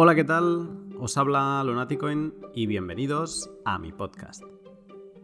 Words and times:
Hola, 0.00 0.14
¿qué 0.14 0.22
tal? 0.22 0.68
Os 1.00 1.18
habla 1.18 1.60
Lunaticoin 1.64 2.32
y 2.54 2.68
bienvenidos 2.68 3.50
a 3.64 3.80
mi 3.80 3.90
podcast. 3.90 4.44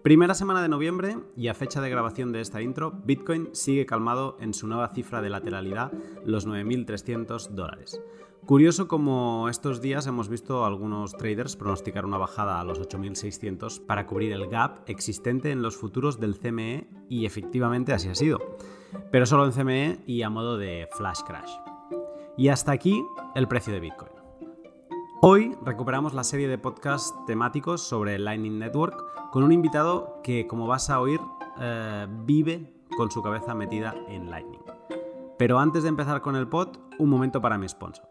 Primera 0.02 0.34
semana 0.34 0.62
de 0.62 0.68
noviembre 0.68 1.16
y 1.36 1.46
a 1.46 1.54
fecha 1.54 1.80
de 1.80 1.90
grabación 1.90 2.32
de 2.32 2.40
esta 2.40 2.60
intro, 2.60 2.90
Bitcoin 3.04 3.50
sigue 3.52 3.86
calmado 3.86 4.36
en 4.40 4.52
su 4.52 4.66
nueva 4.66 4.88
cifra 4.88 5.22
de 5.22 5.30
lateralidad, 5.30 5.92
los 6.24 6.48
9.300 6.48 7.50
dólares. 7.50 8.02
Curioso 8.46 8.88
como 8.88 9.48
estos 9.48 9.80
días 9.80 10.08
hemos 10.08 10.28
visto 10.28 10.64
algunos 10.64 11.16
traders 11.16 11.54
pronosticar 11.54 12.04
una 12.04 12.18
bajada 12.18 12.58
a 12.58 12.64
los 12.64 12.80
8.600 12.80 13.86
para 13.86 14.08
cubrir 14.08 14.32
el 14.32 14.48
gap 14.48 14.80
existente 14.88 15.52
en 15.52 15.62
los 15.62 15.76
futuros 15.76 16.18
del 16.18 16.36
CME 16.36 16.88
y 17.08 17.26
efectivamente 17.26 17.92
así 17.92 18.08
ha 18.08 18.16
sido, 18.16 18.40
pero 19.12 19.24
solo 19.24 19.46
en 19.46 19.52
CME 19.52 20.02
y 20.04 20.22
a 20.22 20.30
modo 20.30 20.58
de 20.58 20.88
flash 20.96 21.20
crash. 21.24 21.52
Y 22.36 22.48
hasta 22.48 22.72
aquí 22.72 23.00
el 23.36 23.46
precio 23.46 23.72
de 23.72 23.78
Bitcoin. 23.78 24.13
Hoy 25.26 25.56
recuperamos 25.64 26.12
la 26.12 26.22
serie 26.22 26.48
de 26.48 26.58
podcasts 26.58 27.14
temáticos 27.26 27.80
sobre 27.80 28.18
Lightning 28.18 28.58
Network 28.58 29.30
con 29.30 29.42
un 29.42 29.52
invitado 29.52 30.20
que, 30.22 30.46
como 30.46 30.66
vas 30.66 30.90
a 30.90 31.00
oír, 31.00 31.18
eh, 31.58 32.06
vive 32.26 32.70
con 32.94 33.10
su 33.10 33.22
cabeza 33.22 33.54
metida 33.54 33.94
en 34.06 34.28
Lightning. 34.28 34.60
Pero 35.38 35.58
antes 35.58 35.82
de 35.82 35.88
empezar 35.88 36.20
con 36.20 36.36
el 36.36 36.46
pod, 36.46 36.76
un 36.98 37.08
momento 37.08 37.40
para 37.40 37.56
mi 37.56 37.66
sponsor. 37.66 38.06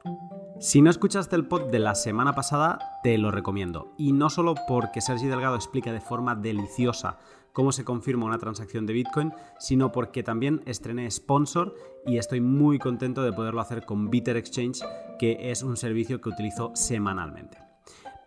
Si 0.59 0.81
no 0.81 0.89
escuchaste 0.89 1.35
el 1.35 1.45
pod 1.45 1.69
de 1.69 1.77
la 1.77 1.93
semana 1.93 2.33
pasada, 2.33 2.79
te 3.03 3.15
lo 3.19 3.29
recomiendo. 3.29 3.93
Y 3.95 4.11
no 4.11 4.31
solo 4.31 4.55
porque 4.67 4.99
Sergi 4.99 5.27
Delgado 5.27 5.55
explica 5.55 5.93
de 5.93 6.01
forma 6.01 6.33
deliciosa 6.33 7.19
cómo 7.53 7.71
se 7.71 7.85
confirma 7.85 8.25
una 8.25 8.39
transacción 8.39 8.85
de 8.85 8.93
Bitcoin, 8.93 9.31
sino 9.59 9.91
porque 9.91 10.23
también 10.23 10.61
estrené 10.65 11.09
sponsor 11.09 11.75
y 12.05 12.17
estoy 12.17 12.41
muy 12.41 12.79
contento 12.79 13.23
de 13.23 13.31
poderlo 13.31 13.61
hacer 13.61 13.85
con 13.85 14.09
Bitter 14.09 14.35
Exchange, 14.35 14.81
que 15.17 15.51
es 15.51 15.63
un 15.63 15.77
servicio 15.77 16.19
que 16.19 16.29
utilizo 16.29 16.71
semanalmente. 16.75 17.57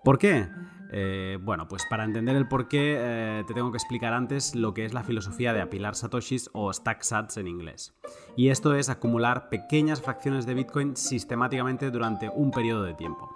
¿Por 0.02 0.18
qué? 0.18 0.48
Eh, 0.92 1.38
bueno, 1.42 1.66
pues 1.66 1.84
para 1.90 2.04
entender 2.04 2.36
el 2.36 2.46
por 2.46 2.68
qué 2.68 2.96
eh, 2.96 3.44
te 3.46 3.54
tengo 3.54 3.72
que 3.72 3.76
explicar 3.76 4.12
antes 4.12 4.54
lo 4.54 4.72
que 4.72 4.84
es 4.84 4.94
la 4.94 5.02
filosofía 5.02 5.52
de 5.52 5.60
apilar 5.60 5.96
satoshis 5.96 6.48
o 6.52 6.72
stack 6.72 7.02
sats 7.02 7.36
en 7.38 7.48
inglés. 7.48 7.92
Y 8.36 8.50
esto 8.50 8.74
es 8.74 8.88
acumular 8.88 9.48
pequeñas 9.48 10.00
fracciones 10.00 10.46
de 10.46 10.54
Bitcoin 10.54 10.96
sistemáticamente 10.96 11.90
durante 11.90 12.28
un 12.28 12.52
periodo 12.52 12.84
de 12.84 12.94
tiempo. 12.94 13.34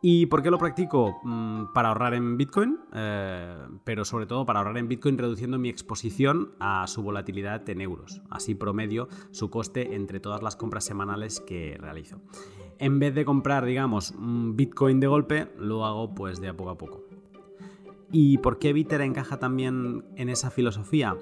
¿Y 0.00 0.26
por 0.26 0.42
qué 0.42 0.50
lo 0.50 0.58
practico? 0.58 1.18
Mm, 1.24 1.72
para 1.74 1.88
ahorrar 1.88 2.14
en 2.14 2.36
Bitcoin, 2.36 2.78
eh, 2.94 3.66
pero 3.82 4.04
sobre 4.04 4.26
todo 4.26 4.46
para 4.46 4.60
ahorrar 4.60 4.78
en 4.78 4.86
Bitcoin 4.86 5.18
reduciendo 5.18 5.58
mi 5.58 5.68
exposición 5.68 6.52
a 6.60 6.86
su 6.86 7.02
volatilidad 7.02 7.68
en 7.68 7.80
euros. 7.80 8.22
Así 8.30 8.54
promedio 8.54 9.08
su 9.32 9.50
coste 9.50 9.96
entre 9.96 10.20
todas 10.20 10.40
las 10.40 10.54
compras 10.54 10.84
semanales 10.84 11.40
que 11.40 11.76
realizo. 11.80 12.20
En 12.78 13.00
vez 13.00 13.12
de 13.14 13.24
comprar, 13.24 13.64
digamos, 13.64 14.14
Bitcoin 14.18 15.00
de 15.00 15.08
golpe, 15.08 15.48
lo 15.58 15.84
hago 15.84 16.14
pues 16.14 16.40
de 16.40 16.48
a 16.48 16.56
poco 16.56 16.70
a 16.70 16.78
poco. 16.78 17.02
¿Y 18.12 18.38
por 18.38 18.60
qué 18.60 18.72
Bitter 18.72 19.00
encaja 19.00 19.38
también 19.38 20.04
en 20.14 20.28
esa 20.28 20.50
filosofía? 20.50 21.16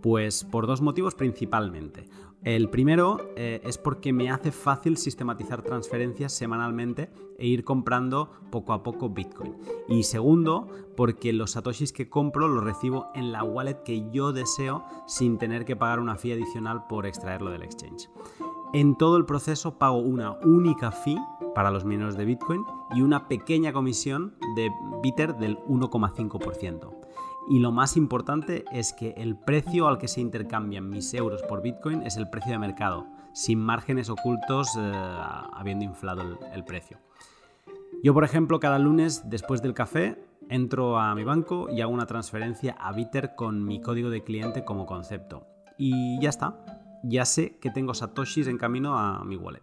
Pues 0.00 0.44
por 0.44 0.68
dos 0.68 0.80
motivos 0.80 1.16
principalmente. 1.16 2.08
El 2.42 2.70
primero 2.70 3.18
eh, 3.36 3.60
es 3.64 3.76
porque 3.76 4.14
me 4.14 4.30
hace 4.30 4.50
fácil 4.50 4.96
sistematizar 4.96 5.62
transferencias 5.62 6.32
semanalmente 6.32 7.10
e 7.38 7.46
ir 7.46 7.64
comprando 7.64 8.30
poco 8.50 8.72
a 8.72 8.82
poco 8.82 9.10
Bitcoin. 9.10 9.56
Y 9.88 10.04
segundo, 10.04 10.68
porque 10.96 11.34
los 11.34 11.50
satoshis 11.50 11.92
que 11.92 12.08
compro 12.08 12.48
los 12.48 12.64
recibo 12.64 13.08
en 13.14 13.30
la 13.30 13.44
wallet 13.44 13.82
que 13.84 14.10
yo 14.10 14.32
deseo 14.32 14.84
sin 15.06 15.36
tener 15.36 15.66
que 15.66 15.76
pagar 15.76 16.00
una 16.00 16.16
fee 16.16 16.32
adicional 16.32 16.86
por 16.88 17.04
extraerlo 17.04 17.50
del 17.50 17.62
exchange. 17.62 18.08
En 18.72 18.96
todo 18.96 19.18
el 19.18 19.26
proceso 19.26 19.78
pago 19.78 19.98
una 19.98 20.38
única 20.42 20.92
fee 20.92 21.18
para 21.54 21.70
los 21.70 21.84
mineros 21.84 22.16
de 22.16 22.24
Bitcoin 22.24 22.64
y 22.94 23.02
una 23.02 23.28
pequeña 23.28 23.72
comisión 23.74 24.34
de 24.56 24.70
Bitter 25.02 25.36
del 25.36 25.58
1,5%. 25.64 26.99
Y 27.48 27.58
lo 27.58 27.72
más 27.72 27.96
importante 27.96 28.64
es 28.72 28.92
que 28.92 29.14
el 29.16 29.36
precio 29.36 29.88
al 29.88 29.98
que 29.98 30.08
se 30.08 30.20
intercambian 30.20 30.88
mis 30.88 31.12
euros 31.14 31.42
por 31.42 31.62
Bitcoin 31.62 32.02
es 32.02 32.16
el 32.16 32.28
precio 32.28 32.52
de 32.52 32.58
mercado, 32.58 33.06
sin 33.32 33.58
márgenes 33.58 34.10
ocultos 34.10 34.68
eh, 34.78 34.92
habiendo 35.52 35.84
inflado 35.84 36.22
el, 36.22 36.38
el 36.52 36.64
precio. 36.64 36.98
Yo, 38.02 38.14
por 38.14 38.24
ejemplo, 38.24 38.60
cada 38.60 38.78
lunes 38.78 39.28
después 39.28 39.62
del 39.62 39.74
café 39.74 40.22
entro 40.48 40.98
a 40.98 41.14
mi 41.14 41.24
banco 41.24 41.68
y 41.70 41.80
hago 41.80 41.92
una 41.92 42.06
transferencia 42.06 42.76
a 42.78 42.92
Bitter 42.92 43.34
con 43.34 43.64
mi 43.64 43.80
código 43.80 44.10
de 44.10 44.22
cliente 44.22 44.64
como 44.64 44.86
concepto. 44.86 45.46
Y 45.78 46.20
ya 46.20 46.28
está, 46.28 46.64
ya 47.02 47.24
sé 47.24 47.58
que 47.58 47.70
tengo 47.70 47.94
satoshis 47.94 48.46
en 48.46 48.58
camino 48.58 48.98
a 48.98 49.24
mi 49.24 49.36
wallet. 49.36 49.62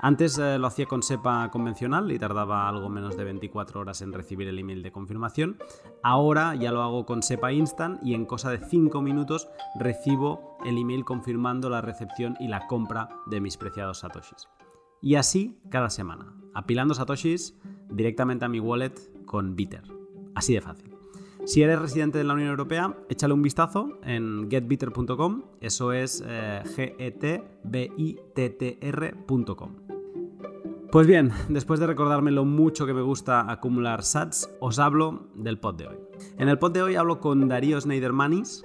Antes 0.00 0.38
eh, 0.38 0.58
lo 0.58 0.68
hacía 0.68 0.86
con 0.86 1.02
SEPA 1.02 1.50
convencional 1.50 2.12
y 2.12 2.18
tardaba 2.18 2.68
algo 2.68 2.88
menos 2.88 3.16
de 3.16 3.24
24 3.24 3.80
horas 3.80 4.00
en 4.00 4.12
recibir 4.12 4.46
el 4.46 4.58
email 4.58 4.82
de 4.82 4.92
confirmación. 4.92 5.58
Ahora 6.02 6.54
ya 6.54 6.70
lo 6.70 6.82
hago 6.82 7.04
con 7.04 7.22
SEPA 7.22 7.52
Instant 7.52 8.00
y 8.04 8.14
en 8.14 8.24
cosa 8.24 8.50
de 8.50 8.58
5 8.58 9.02
minutos 9.02 9.48
recibo 9.78 10.56
el 10.64 10.78
email 10.78 11.04
confirmando 11.04 11.68
la 11.68 11.80
recepción 11.80 12.36
y 12.38 12.46
la 12.46 12.66
compra 12.68 13.08
de 13.26 13.40
mis 13.40 13.56
preciados 13.56 13.98
satoshis. 13.98 14.48
Y 15.00 15.16
así 15.16 15.58
cada 15.68 15.90
semana, 15.90 16.32
apilando 16.54 16.94
satoshis 16.94 17.56
directamente 17.90 18.44
a 18.44 18.48
mi 18.48 18.60
wallet 18.60 18.94
con 19.24 19.56
Bitter. 19.56 19.82
Así 20.34 20.54
de 20.54 20.60
fácil. 20.60 20.87
Si 21.48 21.62
eres 21.62 21.78
residente 21.78 22.18
de 22.18 22.24
la 22.24 22.34
Unión 22.34 22.50
Europea, 22.50 22.94
échale 23.08 23.32
un 23.32 23.40
vistazo 23.40 23.98
en 24.02 24.50
getbitter.com, 24.50 25.44
eso 25.62 25.94
es 25.94 26.22
eh, 26.26 26.62
g 26.76 26.94
e 26.98 27.10
t 27.10 27.42
b 27.64 27.90
i 27.96 28.18
t 28.34 28.50
t 28.50 28.78
r.com. 28.82 29.70
Pues 30.92 31.06
bien, 31.06 31.32
después 31.48 31.80
de 31.80 31.86
recordarme 31.86 32.32
lo 32.32 32.44
mucho 32.44 32.84
que 32.84 32.92
me 32.92 33.00
gusta 33.00 33.50
acumular 33.50 34.02
sats, 34.02 34.54
os 34.60 34.78
hablo 34.78 35.30
del 35.36 35.58
pod 35.58 35.76
de 35.76 35.86
hoy. 35.86 35.96
En 36.36 36.50
el 36.50 36.58
pod 36.58 36.72
de 36.72 36.82
hoy 36.82 36.96
hablo 36.96 37.18
con 37.18 37.48
Darío 37.48 37.80
Schneidermanis, 37.80 38.62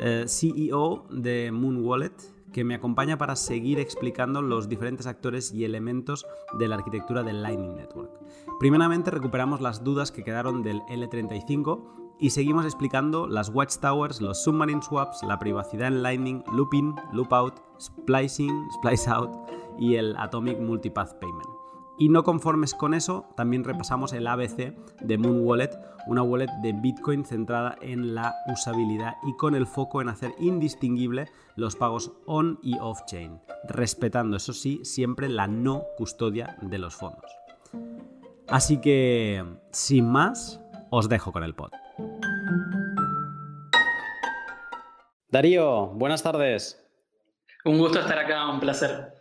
eh, 0.00 0.24
CEO 0.26 1.04
de 1.10 1.52
Moon 1.52 1.84
Wallet, 1.84 2.16
que 2.50 2.64
me 2.64 2.74
acompaña 2.74 3.18
para 3.18 3.36
seguir 3.36 3.78
explicando 3.78 4.40
los 4.40 4.70
diferentes 4.70 5.06
actores 5.06 5.52
y 5.52 5.66
elementos 5.66 6.26
de 6.58 6.66
la 6.66 6.76
arquitectura 6.76 7.22
del 7.22 7.42
Lightning 7.42 7.74
Network. 7.74 8.10
Primeramente 8.58 9.10
recuperamos 9.10 9.60
las 9.60 9.84
dudas 9.84 10.10
que 10.10 10.24
quedaron 10.24 10.62
del 10.62 10.80
L35 10.84 12.00
y 12.18 12.30
seguimos 12.30 12.64
explicando 12.64 13.26
las 13.26 13.48
watchtowers, 13.48 14.20
los 14.20 14.42
submarine 14.42 14.82
swaps, 14.82 15.22
la 15.22 15.38
privacidad 15.38 15.88
en 15.88 16.02
Lightning, 16.02 16.44
looping, 16.52 16.94
loopout, 17.12 17.60
splicing, 17.80 18.68
splice 18.78 19.10
out 19.10 19.30
y 19.78 19.96
el 19.96 20.16
atomic 20.16 20.58
multipath 20.58 21.14
payment. 21.18 21.48
Y 21.98 22.08
no 22.08 22.24
conformes 22.24 22.74
con 22.74 22.94
eso, 22.94 23.26
también 23.36 23.64
repasamos 23.64 24.12
el 24.12 24.26
ABC 24.26 24.74
de 25.02 25.18
Moon 25.18 25.46
Wallet, 25.46 25.70
una 26.06 26.22
wallet 26.22 26.50
de 26.62 26.72
Bitcoin 26.72 27.24
centrada 27.24 27.76
en 27.80 28.14
la 28.14 28.34
usabilidad 28.52 29.14
y 29.24 29.36
con 29.36 29.54
el 29.54 29.66
foco 29.66 30.00
en 30.00 30.08
hacer 30.08 30.34
indistinguible 30.38 31.28
los 31.54 31.76
pagos 31.76 32.12
on 32.26 32.58
y 32.62 32.78
off 32.78 33.02
chain, 33.06 33.40
respetando, 33.68 34.36
eso 34.36 34.52
sí, 34.52 34.80
siempre 34.84 35.28
la 35.28 35.46
no 35.46 35.82
custodia 35.96 36.56
de 36.62 36.78
los 36.78 36.94
fondos. 36.94 37.30
Así 38.48 38.80
que, 38.80 39.44
sin 39.70 40.10
más, 40.10 40.60
os 40.90 41.08
dejo 41.08 41.30
con 41.32 41.44
el 41.44 41.54
pod. 41.54 41.70
Darío, 45.32 45.86
buenas 45.94 46.22
tardes. 46.22 46.78
Un 47.64 47.78
gusto 47.78 48.00
estar 48.00 48.18
acá, 48.18 48.50
un 48.50 48.60
placer. 48.60 49.14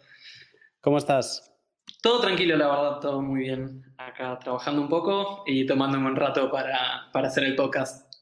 ¿Cómo 0.81 0.97
estás? 0.97 1.55
Todo 2.03 2.19
tranquilo, 2.19 2.57
la 2.57 2.67
verdad, 2.67 2.99
todo 2.99 3.21
muy 3.21 3.43
bien. 3.43 3.81
Acá 3.97 4.37
trabajando 4.37 4.81
un 4.81 4.89
poco 4.89 5.43
y 5.45 5.65
tomándome 5.65 6.07
un 6.07 6.17
rato 6.17 6.51
para, 6.51 7.09
hacer 7.13 7.45
el 7.45 7.55
podcast. 7.55 8.13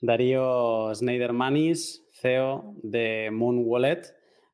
Darío 0.00 0.94
Schneidermanis, 0.94 2.08
CEO 2.22 2.72
de 2.82 3.28
Moon 3.30 3.64
Wallet 3.66 4.00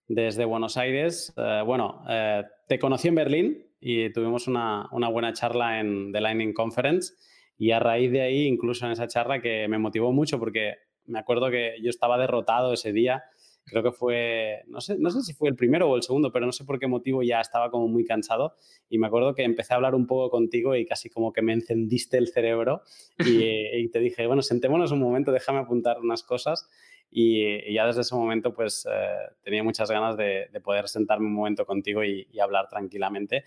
desde 0.08 0.44
Buenos 0.44 0.76
Aires. 0.76 1.32
Eh, 1.36 1.62
bueno, 1.64 2.02
eh, 2.08 2.42
te 2.66 2.80
conocí 2.80 3.06
en 3.06 3.14
Berlín 3.14 3.66
y 3.78 4.12
tuvimos 4.12 4.48
una, 4.48 4.88
una, 4.90 5.08
buena 5.08 5.32
charla 5.34 5.78
en 5.78 6.10
The 6.10 6.20
Lightning 6.20 6.52
Conference 6.52 7.14
y 7.56 7.70
a 7.70 7.78
raíz 7.78 8.10
de 8.10 8.22
ahí, 8.22 8.48
incluso 8.48 8.86
en 8.86 8.90
esa 8.90 9.06
charla 9.06 9.40
que 9.40 9.68
me 9.68 9.78
motivó 9.78 10.10
mucho 10.10 10.40
porque 10.40 10.89
me 11.06 11.18
acuerdo 11.18 11.50
que 11.50 11.76
yo 11.82 11.90
estaba 11.90 12.18
derrotado 12.18 12.72
ese 12.72 12.92
día. 12.92 13.24
Creo 13.64 13.82
que 13.82 13.92
fue, 13.92 14.62
no 14.66 14.80
sé, 14.80 14.96
no 14.98 15.10
sé 15.10 15.22
si 15.22 15.32
fue 15.32 15.48
el 15.48 15.54
primero 15.54 15.88
o 15.88 15.96
el 15.96 16.02
segundo, 16.02 16.32
pero 16.32 16.46
no 16.46 16.52
sé 16.52 16.64
por 16.64 16.78
qué 16.78 16.88
motivo 16.88 17.22
ya 17.22 17.40
estaba 17.40 17.70
como 17.70 17.88
muy 17.88 18.04
cansado. 18.04 18.54
Y 18.88 18.98
me 18.98 19.06
acuerdo 19.06 19.34
que 19.34 19.44
empecé 19.44 19.74
a 19.74 19.76
hablar 19.76 19.94
un 19.94 20.06
poco 20.06 20.30
contigo 20.30 20.74
y 20.74 20.84
casi 20.86 21.08
como 21.08 21.32
que 21.32 21.42
me 21.42 21.52
encendiste 21.52 22.18
el 22.18 22.28
cerebro 22.28 22.82
y, 23.18 23.88
te 23.90 24.00
dije, 24.00 24.26
bueno, 24.26 24.42
sentémonos 24.42 24.92
un 24.92 25.00
momento, 25.00 25.30
déjame 25.30 25.60
apuntar 25.60 26.00
unas 26.00 26.22
cosas. 26.22 26.68
Y, 27.12 27.72
ya 27.72 27.86
desde 27.86 28.02
ese 28.02 28.14
momento 28.14 28.54
pues 28.54 28.86
eh, 28.90 29.34
tenía 29.42 29.62
muchas 29.62 29.90
ganas 29.90 30.16
de, 30.16 30.48
poder 30.62 30.88
sentarme 30.88 31.26
un 31.26 31.34
momento 31.34 31.64
contigo 31.64 32.02
y, 32.02 32.26
hablar 32.40 32.68
tranquilamente. 32.68 33.44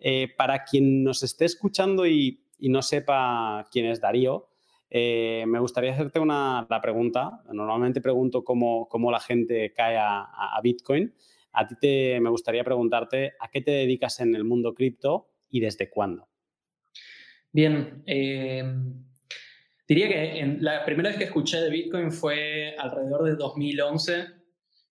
Eh, 0.00 0.28
para 0.36 0.64
quien 0.64 1.04
nos 1.04 1.22
esté 1.22 1.44
escuchando 1.44 2.06
y, 2.06 2.42
y 2.58 2.68
no 2.68 2.82
sepa 2.82 3.66
quién 3.70 3.86
es 3.86 4.00
Darío, 4.00 4.51
eh, 4.94 5.46
me 5.46 5.58
gustaría 5.58 5.94
hacerte 5.94 6.18
una, 6.18 6.66
la 6.68 6.80
pregunta. 6.82 7.42
Normalmente 7.50 8.02
pregunto 8.02 8.44
cómo, 8.44 8.90
cómo 8.90 9.10
la 9.10 9.20
gente 9.20 9.72
cae 9.74 9.96
a, 9.98 10.60
Bitcoin. 10.62 11.14
A 11.52 11.66
ti 11.66 11.76
te, 11.80 12.20
me 12.20 12.28
gustaría 12.28 12.62
preguntarte 12.62 13.32
a 13.40 13.48
qué 13.50 13.62
te 13.62 13.70
dedicas 13.70 14.20
en 14.20 14.34
el 14.34 14.44
mundo 14.44 14.74
cripto 14.74 15.30
y 15.48 15.60
desde 15.60 15.88
cuándo. 15.88 16.28
Bien, 17.50 18.02
eh, 18.04 18.64
diría 19.88 20.08
que 20.08 20.56
la 20.60 20.84
primera 20.84 21.08
vez 21.08 21.16
que 21.16 21.24
escuché 21.24 21.62
de 21.62 21.70
Bitcoin 21.70 22.12
fue 22.12 22.76
alrededor 22.76 23.24
de 23.24 23.36
2011. 23.36 24.26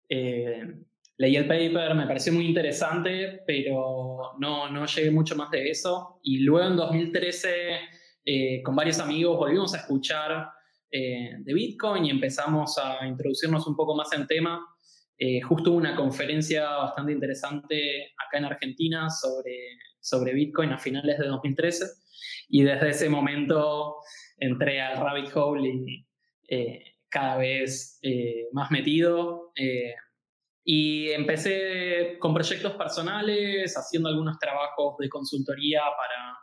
Eh, 0.08 0.76
leí 1.18 1.36
el 1.36 1.46
paper, 1.46 1.94
me 1.94 2.08
pareció 2.08 2.32
muy 2.32 2.46
interesante, 2.46 3.42
pero 3.46 4.32
no, 4.40 4.70
no 4.70 4.86
llegué 4.86 5.12
mucho 5.12 5.36
más 5.36 5.52
de 5.52 5.70
eso. 5.70 6.22
Y 6.24 6.40
luego 6.40 6.70
en 6.70 6.78
2013, 6.78 7.80
eh, 8.26 8.62
con 8.64 8.76
varios 8.76 9.00
amigos, 9.00 9.38
volvimos 9.38 9.74
a 9.74 9.78
escuchar 9.78 10.50
de 10.92 11.54
Bitcoin 11.54 12.06
y 12.06 12.10
empezamos 12.10 12.80
a 12.80 13.06
introducirnos 13.06 13.68
un 13.68 13.76
poco 13.76 13.96
más 13.96 14.12
en 14.14 14.26
tema. 14.26 14.60
justo 15.48 15.72
una 15.72 15.96
conferencia 15.96 16.68
bastante 16.68 17.12
interesante 17.12 18.12
acá 18.18 18.40
en 18.40 18.46
Argentina 18.46 19.08
sobre, 19.12 19.78
sobre 20.00 20.34
Bitcoin 20.34 20.72
a 20.72 20.80
finales 20.80 21.20
de 21.20 21.28
2013 21.28 21.86
y 22.50 22.64
desde 22.64 22.90
ese 22.90 23.10
momento 23.10 23.98
entré 24.38 24.82
al 24.82 24.98
rabbit 24.98 25.36
hole 25.36 25.70
y 25.70 26.08
eh, 26.48 26.84
cada 27.10 27.38
vez 27.38 28.00
eh, 28.02 28.48
más 28.52 28.72
metido. 28.72 29.52
Eh, 29.56 29.94
y 30.64 31.10
empecé 31.12 32.18
con 32.20 32.34
proyectos 32.34 32.74
personales, 32.74 33.76
haciendo 33.76 34.10
algunos 34.10 34.38
trabajos 34.38 34.98
de 35.00 35.10
consultoría 35.10 35.82
para 35.98 36.38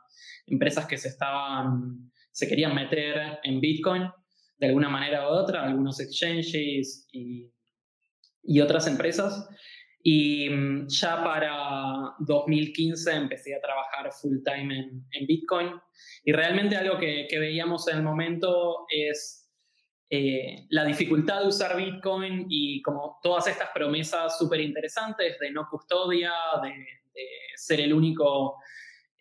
empresas 0.46 0.86
que 0.86 0.96
se 0.96 1.08
estaban, 1.08 2.10
se 2.30 2.48
querían 2.48 2.74
meter 2.74 3.38
en 3.42 3.60
Bitcoin 3.60 4.10
de 4.58 4.66
alguna 4.68 4.88
manera 4.88 5.28
u 5.28 5.32
otra, 5.32 5.64
algunos 5.64 6.00
exchanges 6.00 7.06
y, 7.12 7.50
y 8.42 8.60
otras 8.60 8.86
empresas. 8.86 9.48
Y 10.08 10.48
mm, 10.48 10.86
ya 10.86 11.24
para 11.24 12.14
2015 12.20 13.12
empecé 13.12 13.56
a 13.56 13.60
trabajar 13.60 14.12
full 14.12 14.38
time 14.44 15.02
en, 15.10 15.26
Bitcoin. 15.26 15.72
Y 16.24 16.32
realmente 16.32 16.76
algo 16.76 16.96
que, 16.96 17.26
veíamos 17.32 17.88
en 17.88 17.96
el 17.96 18.02
momento 18.04 18.86
es 18.88 19.50
eh, 20.08 20.64
la 20.70 20.84
dificultad 20.84 21.40
de 21.40 21.48
usar 21.48 21.76
Bitcoin 21.76 22.46
y 22.48 22.80
como 22.82 23.18
todas 23.20 23.48
estas 23.48 23.70
promesas 23.74 24.38
súper 24.38 24.60
interesantes 24.60 25.40
de 25.40 25.50
no 25.50 25.66
custodia, 25.68 26.32
de, 26.62 26.72
ser 27.56 27.80
el 27.80 27.92
único 27.92 28.58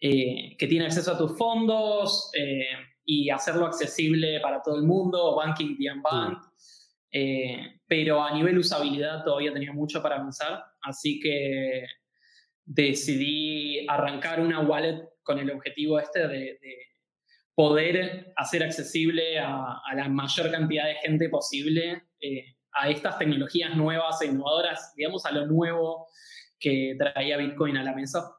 eh, 0.07 0.56
que 0.60 0.68
tiene 0.68 0.86
acceso 0.86 1.13
a 1.13 1.18
tus 1.18 1.36
fondos 1.36 2.30
eh, 2.38 2.68
y 3.06 3.31
hacerlo 3.31 3.66
accesible 3.66 4.40
para 4.40 4.62
todo 4.62 4.75
el 4.75 4.84
mundo, 4.84 5.36
banking 5.36 5.75
the 5.80 5.92
unbanked. 5.92 6.48
Eh, 7.12 7.80
pero 7.88 8.24
a 8.24 8.31
nivel 8.31 8.60
usabilidad 8.60 9.24
todavía 9.24 9.52
tenía 9.52 9.74
mucho 9.74 10.04
para 10.04 10.18
avanzar, 10.18 10.63
así 10.84 11.19
que 11.19 11.88
decidí 12.66 13.88
arrancar 13.88 14.42
una 14.42 14.60
wallet 14.60 15.10
con 15.24 15.40
el 15.40 15.50
objetivo 15.50 16.00
este 16.00 16.28
de, 16.28 16.60
poder 17.56 18.31
hacer 18.36 18.62
accesible 18.62 19.40
a, 19.40 19.81
la 19.96 20.07
mayor 20.07 20.52
cantidad 20.52 20.86
de 20.86 20.96
gente 20.96 21.30
posible 21.30 22.04
eh, 22.19 22.57
a 22.74 22.90
estas 22.92 23.18
tecnologías 23.18 23.75
nuevas 23.75 24.22
e 24.22 24.28
innovadoras, 24.28 24.94
digamos, 24.96 25.25
a 25.25 25.31
lo 25.31 25.48
nuevo 25.48 26.06
que 26.60 26.96
traía 26.96 27.38
Bitcoin 27.38 27.78
a 27.78 27.84
la 27.84 27.96
mesa. 27.96 28.36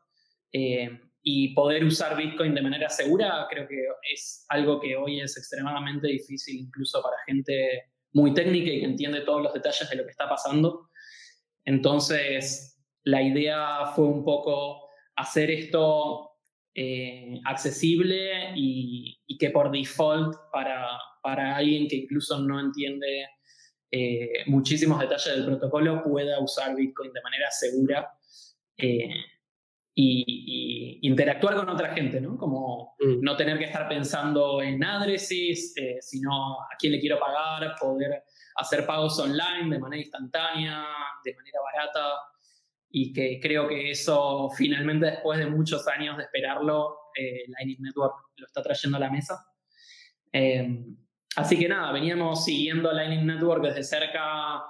Eh, 0.53 1.01
y 1.29 1.55
poder 1.55 1.83
usar 1.83 2.17
Bitcoin 2.17 2.55
de 2.55 2.63
manera 2.63 2.89
segura 2.89 3.49
creo 3.51 3.67
que 3.67 3.85
es 4.13 4.47
algo 4.49 4.79
que 4.79 4.97
hoy 4.97 5.21
es 5.21 5.37
extremadamente 5.37 6.07
difícil 6.07 6.57
incluso 6.57 7.03
para 7.03 7.17
gente 7.27 7.91
muy 8.13 8.33
técnica 8.33 8.71
y 8.71 8.79
que 8.79 8.87
entiende 8.87 9.23
todos 9.23 9.43
los 9.43 9.53
detalles 9.53 9.91
de 9.91 9.97
lo 9.97 10.05
que 10.05 10.13
está 10.13 10.29
pasando. 10.29 10.89
Entonces, 11.65 12.81
la 13.03 13.23
idea 13.23 13.87
fue 13.97 14.05
un 14.05 14.25
poco 14.25 14.89
hacer 15.17 15.51
esto 15.51 16.31
eh, 16.73 17.41
accesible 17.45 18.53
y, 18.55 19.19
que 19.37 19.51
por 19.51 19.73
default 19.73 20.37
para, 20.53 20.87
para, 21.25 21.57
alguien 21.57 21.89
que 21.89 21.97
incluso 21.97 22.39
no 22.39 22.61
entiende 22.61 23.27
eh, 23.91 24.45
muchísimos 24.47 25.01
detalles 25.01 25.35
del 25.35 25.45
protocolo 25.45 26.05
pueda 26.05 26.39
usar 26.41 26.77
Bitcoin 26.77 27.13
de 27.13 27.23
manera 27.23 27.51
segura. 27.51 28.09
Eh, 28.79 29.09
y, 29.99 30.99
interactuar 31.03 31.57
con 31.57 31.69
otra 31.69 31.95
gente, 31.95 32.21
¿no? 32.21 32.37
Como 32.37 32.97
mm. 32.99 33.23
no 33.23 33.37
tener 33.37 33.59
que 33.59 33.65
estar 33.65 33.89
pensando 33.89 34.61
en 34.61 34.83
adreses, 34.85 35.75
eh, 35.77 35.97
sino 36.01 36.61
a 36.61 36.77
quién 36.79 36.93
le 36.93 37.01
quiero 37.01 37.19
pagar, 37.19 37.75
poder 37.81 38.23
hacer 38.57 38.85
pagos 38.87 39.19
online 39.19 39.71
de 39.71 39.79
manera 39.79 40.03
instantánea, 40.03 40.85
de 41.25 41.35
manera 41.35 41.59
barata, 41.63 42.15
y 42.91 43.13
que 43.13 43.41
creo 43.41 43.69
que 43.69 43.91
eso 43.91 44.51
finalmente 44.51 45.07
después 45.07 45.39
de 45.39 45.47
muchos 45.47 45.87
años 45.89 46.17
de 46.19 46.25
esperarlo, 46.25 46.97
eh, 47.19 47.45
Lightning 47.49 47.81
Network 47.81 48.17
lo 48.37 48.47
está 48.47 48.63
trayendo 48.63 48.99
a 48.99 49.01
la 49.01 49.11
mesa. 49.11 49.47
Em, 50.33 50.97
así 51.37 51.59
que 51.59 51.69
nada, 51.69 51.93
veníamos 51.93 52.45
siguiendo 52.45 52.93
Lightning 52.93 53.27
Network 53.27 53.63
desde 53.65 53.83
cerca, 53.83 54.63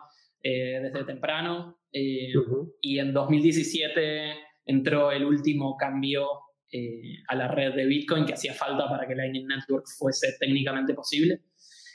eh, 0.43 0.81
desde 0.83 1.05
temprano, 1.05 1.81
y 1.91 2.99
en 2.99 3.15
2017 3.15 4.46
entró 4.67 5.13
el 5.13 5.25
último 5.25 5.77
cambio 5.77 6.29
eh, 6.71 7.23
a 7.29 7.37
la 7.37 7.49
red 7.49 7.75
de 7.75 7.87
Bitcoin 7.87 8.27
que 8.27 8.35
hacía 8.35 8.53
falta 8.53 8.89
para 8.89 9.07
que 9.07 9.15
Lightning 9.15 9.47
Network 9.47 9.87
fuese 9.99 10.37
técnicamente 10.39 10.95
posible. 10.95 11.43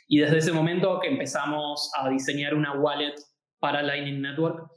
Y 0.07 0.19
desde 0.19 0.37
ese 0.37 0.51
momento 0.53 0.99
que 0.99 1.09
empezamos 1.09 1.91
a 1.97 2.09
diseñar 2.09 2.55
una 2.55 2.79
wallet 2.79 3.15
para 3.59 3.83
Lightning 3.83 4.21
Network 4.21 4.71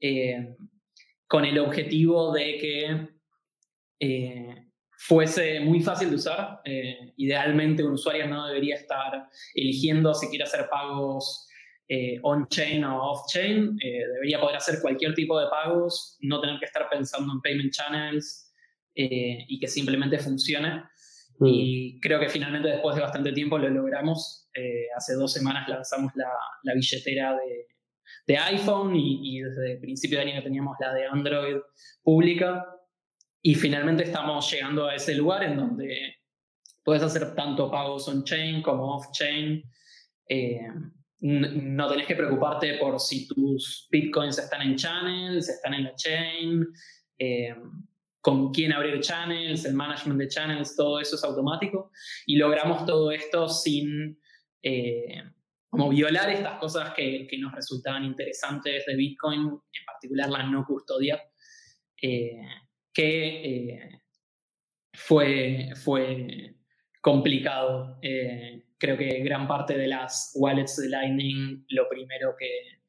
eh, 0.00 0.56
con 1.26 1.44
el 1.44 1.58
objetivo 1.58 2.32
de 2.32 2.56
que 2.58 3.08
eh, 4.00 4.66
fuese 4.96 5.60
muy 5.60 5.80
fácil 5.80 6.10
de 6.10 6.16
usar. 6.16 6.60
idealmente 7.16 7.84
un 7.84 7.92
usuario 7.92 8.26
no 8.28 8.46
debería 8.46 8.76
estar 8.76 9.28
eligiendo 9.54 10.14
si 10.14 10.28
quiere 10.28 10.44
hacer 10.44 10.68
pagos 10.70 11.49
eh, 11.92 12.20
on-chain 12.22 12.84
o 12.84 13.02
off-chain, 13.02 13.76
eh, 13.82 14.06
debería 14.14 14.40
poder 14.40 14.54
hacer 14.54 14.80
cualquier 14.80 15.12
tipo 15.12 15.40
de 15.40 15.48
pagos, 15.48 16.16
no 16.20 16.40
tener 16.40 16.60
que 16.60 16.66
estar 16.66 16.88
pensando 16.88 17.32
en 17.32 17.40
payment 17.40 17.72
channels 17.72 18.48
eh, 18.94 19.44
y 19.48 19.58
que 19.58 19.66
simplemente 19.66 20.16
funcione. 20.20 20.84
Mm. 21.40 21.46
Y 21.48 22.00
creo 22.00 22.20
que 22.20 22.28
finalmente 22.28 22.68
después 22.68 22.94
de 22.94 23.02
bastante 23.02 23.32
tiempo 23.32 23.58
lo 23.58 23.68
logramos. 23.68 24.48
hace 24.96 25.14
dos 25.14 25.32
semanas 25.32 25.68
lanzamos 25.68 26.12
la, 26.14 26.30
la 26.62 26.74
billetera 26.74 27.32
de, 27.32 27.66
de 28.24 28.38
iPhone 28.38 28.94
y, 28.94 29.38
y, 29.38 29.40
desde 29.40 29.72
el 29.72 29.80
principio 29.80 30.18
de 30.20 30.30
año 30.30 30.42
teníamos 30.44 30.76
la 30.78 30.94
de 30.94 31.06
Android 31.06 31.56
pública. 32.04 32.66
Y 33.42 33.56
finalmente 33.56 34.04
estamos 34.04 34.48
llegando 34.48 34.86
a 34.86 34.94
ese 34.94 35.16
lugar 35.16 35.42
en 35.42 35.56
donde 35.56 36.18
puedes 36.84 37.02
hacer 37.02 37.34
tanto 37.34 37.68
pagos 37.68 38.06
on-chain 38.06 38.62
como 38.62 38.94
off-chain 38.94 39.64
no 41.20 41.88
tenés 41.88 42.06
que 42.06 42.16
preocuparte 42.16 42.78
por 42.78 42.98
si 42.98 43.28
tus 43.28 43.88
bitcoins 43.90 44.38
están 44.38 44.62
en 44.62 44.76
channels, 44.76 45.48
están 45.48 45.74
en 45.74 45.84
la 45.84 45.94
chain, 45.94 46.66
eh, 47.18 47.54
con 48.22 48.52
quién 48.52 48.72
abrir 48.72 49.00
channels, 49.00 49.64
el 49.64 49.74
management 49.74 50.18
de 50.18 50.28
channels, 50.28 50.76
todo 50.76 51.00
eso 51.00 51.16
es 51.16 51.24
automático. 51.24 51.90
Y 52.26 52.36
logramos 52.36 52.86
todo 52.86 53.10
esto 53.10 53.48
sin 53.48 54.18
eh, 54.62 55.22
como 55.68 55.88
violar 55.90 56.30
estas 56.30 56.58
cosas 56.58 56.92
que, 56.94 57.28
nos 57.38 57.54
resultaban 57.54 58.04
interesantes 58.04 58.84
de 58.86 58.96
Bitcoin, 58.96 59.40
en 59.40 59.84
particular 59.86 60.28
la 60.28 60.42
no 60.44 60.64
custodia, 60.64 61.22
eh, 62.02 62.42
que 62.92 64.00
fue, 64.92 65.70
fue 65.76 66.56
complicado 67.00 67.98
creo 68.80 68.96
que 68.96 69.20
gran 69.20 69.46
parte 69.46 69.76
de 69.76 69.86
las 69.86 70.32
wallets 70.34 70.76
de 70.78 70.88
Lightning, 70.88 71.64
lo 71.68 71.88
primero 71.88 72.34
que, 72.36 72.80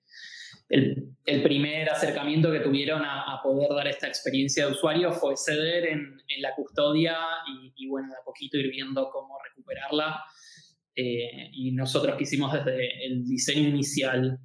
el, 0.70 1.10
el 1.26 1.44
primer 1.44 1.90
acercamiento 1.90 2.50
que 2.50 2.62
tuvieron 2.62 3.04
a, 3.04 3.40
poder 3.44 3.70
dar 3.74 3.88
esta 3.88 4.08
experiencia 4.08 4.66
de 4.66 4.72
usuario 4.72 5.12
fue 5.12 5.36
ceder 5.36 5.86
en, 5.88 6.18
en 6.28 6.42
la 6.42 6.56
custodia 6.56 7.18
y, 7.76 7.88
bueno, 7.88 8.08
de 8.08 8.16
a 8.16 8.24
poquito 8.24 8.58
ir 8.58 8.70
viendo 8.70 9.10
cómo 9.10 9.38
recuperarla. 9.44 10.24
Eh, 10.96 11.50
y 11.54 11.72
nosotros 11.72 12.16
quisimos 12.18 12.54
desde 12.54 13.06
el 13.06 13.26
diseño 13.26 13.68
inicial 13.68 14.40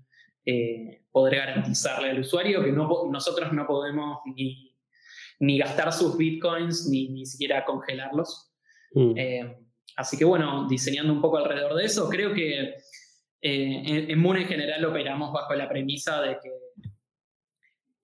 eh, 0.44 1.04
poder 1.10 1.36
garantizarle 1.36 2.10
al 2.10 2.20
usuario 2.20 2.62
que 2.62 2.72
no, 2.72 2.88
nosotros 3.10 3.52
no 3.52 3.66
podemos 3.66 4.18
ni, 4.34 4.74
ni 5.40 5.58
gastar 5.58 5.92
sus 5.92 6.16
bitcoins 6.16 6.88
ni, 6.90 7.08
ni 7.08 7.26
siquiera 7.26 7.64
congelarlos. 7.64 8.52
Mm. 8.92 9.12
Eh, 9.16 9.56
Así 9.96 10.18
que 10.18 10.24
bueno, 10.24 10.68
diseñando 10.68 11.12
un 11.12 11.22
poco 11.22 11.38
alrededor 11.38 11.74
de 11.74 11.86
eso, 11.86 12.08
creo 12.08 12.34
que 12.34 12.60
eh, 12.60 13.82
en, 13.86 14.10
en, 14.10 14.18
Moon 14.18 14.36
en 14.36 14.46
general 14.46 14.84
operamos 14.84 15.32
bajo 15.32 15.54
la 15.54 15.68
premisa 15.68 16.20
de 16.20 16.36
que 16.42 16.50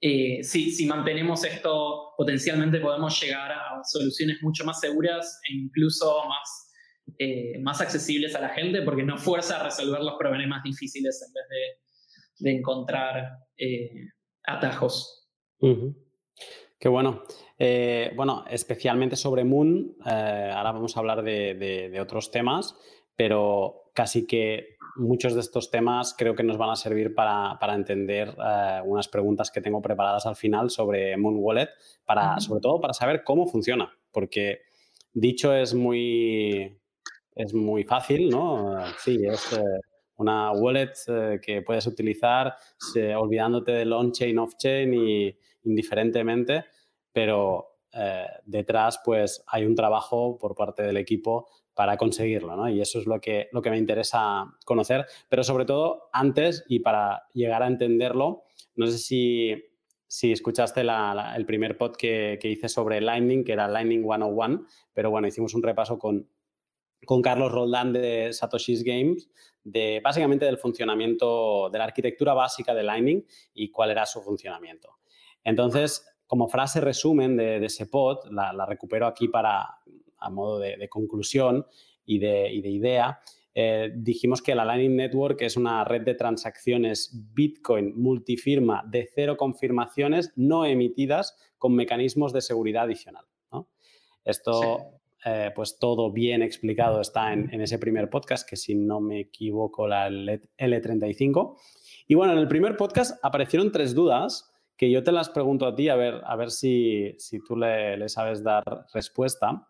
eh, 0.00 0.42
si, 0.42 0.84
mantenemos 0.86 1.44
esto, 1.44 2.14
potencialmente 2.16 2.80
podemos 2.80 3.20
llegar 3.20 3.52
a 3.52 3.84
soluciones 3.84 4.38
mucho 4.42 4.64
más 4.64 4.80
seguras 4.80 5.40
e 5.48 5.54
incluso 5.54 6.16
más, 6.28 6.72
eh, 7.18 7.58
más 7.60 7.80
accesibles 7.80 8.34
a 8.34 8.40
la 8.40 8.48
gente, 8.48 8.82
porque 8.82 9.04
nos 9.04 9.22
fuerza 9.22 9.60
a 9.60 9.62
resolver 9.62 10.00
los 10.00 10.14
problemas 10.18 10.62
difíciles 10.64 11.22
en 11.26 11.32
vez 11.32 11.44
de, 11.48 12.50
encontrar 12.58 13.38
atajos. 14.44 15.28
Qué 16.82 16.88
bueno. 16.88 17.22
Eh, 17.60 18.10
bueno, 18.16 18.44
especialmente 18.50 19.14
sobre 19.14 19.44
Moon, 19.44 19.94
eh, 20.04 20.50
ahora 20.52 20.72
vamos 20.72 20.96
a 20.96 20.98
hablar 20.98 21.22
de, 21.22 21.96
otros 22.02 22.32
temas, 22.32 22.76
pero 23.14 23.84
casi 23.94 24.26
que 24.26 24.78
muchos 24.96 25.34
de 25.34 25.42
estos 25.42 25.70
temas 25.70 26.12
creo 26.18 26.34
que 26.34 26.42
nos 26.42 26.58
van 26.58 26.70
a 26.70 26.74
servir 26.74 27.14
para, 27.14 27.56
entender 27.72 28.34
eh, 28.36 28.80
unas 28.84 29.06
preguntas 29.06 29.52
que 29.52 29.60
tengo 29.60 29.80
preparadas 29.80 30.26
al 30.26 30.34
final 30.34 30.70
sobre 30.70 31.16
Moon 31.16 31.36
Wallet, 31.38 31.68
para, 32.04 32.40
sobre 32.40 32.60
todo 32.60 32.80
para 32.80 32.94
saber 32.94 33.22
cómo 33.22 33.46
funciona, 33.46 33.96
porque 34.10 34.62
dicho 35.12 35.54
es 35.54 35.74
muy, 35.74 36.80
es 37.36 37.54
muy 37.54 37.84
fácil, 37.84 38.28
¿no? 38.28 38.74
Sí, 38.98 39.20
es 39.24 39.56
una 40.16 40.50
wallet 40.50 40.94
que 41.40 41.62
puedes 41.62 41.86
utilizar 41.86 42.56
olvidándote 43.16 43.70
del 43.70 43.92
on-chain, 43.92 44.36
off-chain 44.36 44.94
y 44.94 45.36
indiferentemente, 45.64 46.64
pero 47.12 47.78
eh, 47.92 48.26
detrás 48.44 49.00
pues 49.04 49.44
hay 49.46 49.64
un 49.64 49.74
trabajo 49.74 50.38
por 50.38 50.54
parte 50.54 50.82
del 50.82 50.96
equipo 50.96 51.48
para 51.74 51.96
conseguirlo, 51.96 52.56
¿no? 52.56 52.68
Y 52.68 52.80
eso 52.80 52.98
es 52.98 53.06
lo 53.06 53.20
que, 53.20 53.48
lo 53.52 53.62
que 53.62 53.70
me 53.70 53.78
interesa 53.78 54.46
conocer, 54.64 55.06
pero 55.28 55.44
sobre 55.44 55.64
todo 55.64 56.08
antes 56.12 56.64
y 56.68 56.80
para 56.80 57.24
llegar 57.32 57.62
a 57.62 57.66
entenderlo, 57.66 58.44
no 58.74 58.86
sé 58.86 58.98
si, 58.98 59.64
si 60.06 60.32
escuchaste 60.32 60.82
el 60.82 61.46
primer 61.46 61.76
pod 61.76 61.96
que, 61.96 62.38
que, 62.40 62.48
hice 62.48 62.68
sobre 62.68 63.00
Lightning, 63.00 63.44
que 63.44 63.52
era 63.52 63.68
Lightning 63.68 64.02
101, 64.02 64.66
pero 64.92 65.10
bueno, 65.10 65.28
hicimos 65.28 65.54
un 65.54 65.62
repaso 65.62 65.98
con, 65.98 66.28
con 67.06 67.22
Carlos 67.22 67.52
Roldán 67.52 67.92
de 67.92 68.32
Satoshi's 68.32 68.84
Games, 68.84 69.30
de 69.64 70.00
básicamente 70.02 70.44
del 70.44 70.58
funcionamiento, 70.58 71.70
de 71.70 71.78
la 71.78 71.84
arquitectura 71.84 72.34
básica 72.34 72.74
de 72.74 72.82
Lightning 72.82 73.24
y 73.54 73.70
cuál 73.70 73.90
era 73.90 74.06
su 74.06 74.22
funcionamiento. 74.22 74.98
Entonces, 75.44 76.06
como 76.26 76.48
frase 76.48 76.80
resumen 76.80 77.36
de, 77.36 77.64
ese 77.64 77.86
pod, 77.86 78.30
la, 78.30 78.64
recupero 78.66 79.06
aquí 79.06 79.28
para, 79.28 79.66
a 80.18 80.30
modo 80.30 80.58
de, 80.58 80.88
conclusión 80.88 81.66
y 82.06 82.18
de, 82.18 82.50
idea, 82.52 83.20
eh, 83.54 83.92
dijimos 83.94 84.40
que 84.40 84.54
la 84.54 84.64
Lightning 84.64 84.96
Network 84.96 85.42
es 85.42 85.58
una 85.58 85.84
red 85.84 86.02
de 86.02 86.14
transacciones 86.14 87.10
Bitcoin 87.34 87.92
multifirma 88.00 88.82
de 88.86 89.06
cero 89.14 89.36
confirmaciones 89.36 90.32
no 90.36 90.64
emitidas 90.64 91.36
con 91.58 91.74
mecanismos 91.74 92.32
de 92.32 92.40
seguridad 92.40 92.84
adicional. 92.84 93.26
Esto, 94.24 95.00
eh, 95.24 95.50
pues 95.54 95.78
todo 95.78 96.12
bien 96.12 96.42
explicado 96.42 97.00
está 97.00 97.32
en, 97.32 97.52
en, 97.52 97.60
ese 97.60 97.78
primer 97.78 98.08
podcast, 98.08 98.48
que 98.48 98.56
si 98.56 98.74
no 98.74 99.00
me 99.00 99.20
equivoco, 99.20 99.86
la 99.88 100.08
L35. 100.08 101.56
Y 102.06 102.14
bueno, 102.14 102.32
en 102.32 102.38
el 102.38 102.48
primer 102.48 102.76
podcast 102.76 103.18
aparecieron 103.22 103.72
tres 103.72 103.94
dudas 103.94 104.51
que 104.82 104.90
yo 104.90 105.04
te 105.04 105.12
las 105.12 105.30
pregunto 105.30 105.64
a 105.64 105.76
ti, 105.76 105.88
a 105.88 105.94
ver, 105.94 106.22
a 106.24 106.34
ver 106.34 106.50
si, 106.50 107.16
tú 107.46 107.56
le, 107.56 108.08
sabes 108.08 108.42
dar 108.42 108.64
respuesta. 108.92 109.68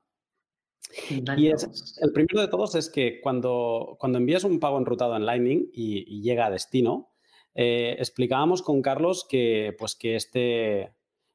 Y 1.37 1.49
el 1.49 2.13
primero 2.15 2.41
de 2.41 2.49
todos 2.49 2.75
es 2.77 2.89
que 2.89 3.21
cuando, 3.21 3.99
cuando 4.01 4.17
envías 4.17 4.45
un 4.45 4.59
pago 4.59 4.79
enrutado 4.79 5.15
en 5.15 5.27
Lightning 5.27 5.69
y, 5.71 6.23
llega 6.23 6.47
a 6.47 6.51
destino, 6.51 7.11
eh, 7.55 7.95
explicábamos 7.99 8.63
con 8.63 8.81
Carlos 8.81 9.27
que, 9.29 9.77
pues, 9.79 9.97
que 9.97 10.17
este 10.17 10.95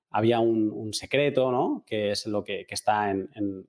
había 0.10 0.40
un, 0.40 0.92
secreto, 0.96 1.52
¿no? 1.52 1.84
Que 1.86 2.10
es 2.10 2.26
lo 2.26 2.44
que, 2.44 2.66
está 2.68 3.12
en, 3.12 3.68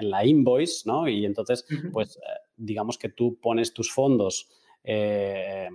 la 0.00 0.24
invoice, 0.24 0.88
¿no? 0.88 1.06
Y 1.08 1.26
entonces, 1.26 1.66
pues, 1.92 2.16
eh, 2.16 2.20
digamos 2.56 2.96
que 2.96 3.10
tú 3.10 3.38
pones 3.38 3.74
tus 3.74 3.92
fondos 3.92 4.48
eh, 4.82 5.68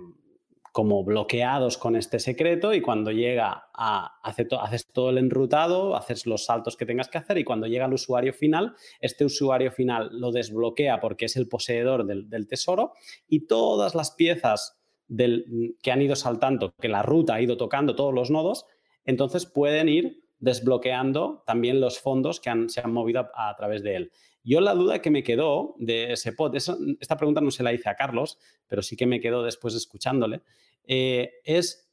como 0.78 1.02
bloqueados 1.02 1.76
con 1.76 1.96
este 1.96 2.20
secreto 2.20 2.72
y 2.72 2.80
cuando 2.80 3.10
llega 3.10 3.68
a, 3.74 4.20
haces 4.22 4.86
todo 4.86 5.10
el 5.10 5.18
enrutado, 5.18 5.96
haces 5.96 6.24
los 6.24 6.44
saltos 6.44 6.76
que 6.76 6.86
tengas 6.86 7.08
que 7.08 7.18
hacer 7.18 7.36
y 7.36 7.42
cuando 7.42 7.66
llega 7.66 7.86
al 7.86 7.94
usuario 7.94 8.32
final, 8.32 8.76
este 9.00 9.24
usuario 9.24 9.72
final 9.72 10.08
lo 10.12 10.30
desbloquea 10.30 11.00
porque 11.00 11.24
es 11.24 11.34
el 11.34 11.48
poseedor 11.48 12.06
del, 12.06 12.46
tesoro 12.46 12.92
y 13.26 13.48
todas 13.48 13.96
las 13.96 14.12
piezas 14.12 14.78
del, 15.08 15.74
que 15.82 15.90
han 15.90 16.00
ido 16.00 16.14
saltando, 16.14 16.72
que 16.80 16.86
la 16.86 17.02
ruta 17.02 17.34
ha 17.34 17.42
ido 17.42 17.56
tocando 17.56 17.96
todos 17.96 18.14
los 18.14 18.30
nodos, 18.30 18.64
entonces 19.04 19.46
pueden 19.46 19.88
ir 19.88 20.22
desbloqueando 20.38 21.42
también 21.44 21.80
los 21.80 21.98
fondos 21.98 22.38
que 22.38 22.52
se 22.68 22.80
han 22.80 22.92
movido 22.92 23.28
a, 23.34 23.56
través 23.56 23.82
de 23.82 23.96
él. 23.96 24.12
Yo 24.48 24.62
la 24.62 24.72
duda 24.72 25.02
que 25.02 25.10
me 25.10 25.22
quedó 25.22 25.74
de 25.76 26.14
ese 26.14 26.32
pod, 26.32 26.56
esta 26.56 27.16
pregunta 27.18 27.42
no 27.42 27.50
se 27.50 27.62
la 27.62 27.74
hice 27.74 27.90
a 27.90 27.96
Carlos, 27.96 28.38
pero 28.66 28.80
sí 28.80 28.96
que 28.96 29.06
me 29.06 29.20
quedó 29.20 29.42
después 29.42 29.74
escuchándole, 29.74 30.40
eh, 30.84 31.34
es 31.44 31.92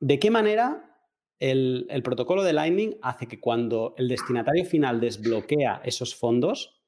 de 0.00 0.18
qué 0.18 0.32
manera 0.32 0.98
el, 1.38 1.86
protocolo 2.02 2.42
de 2.42 2.52
Lightning 2.52 2.96
hace 3.00 3.28
que 3.28 3.38
cuando 3.38 3.94
el 3.96 4.08
destinatario 4.08 4.64
final 4.64 5.00
desbloquea 5.00 5.82
esos 5.84 6.16
fondos, 6.16 6.82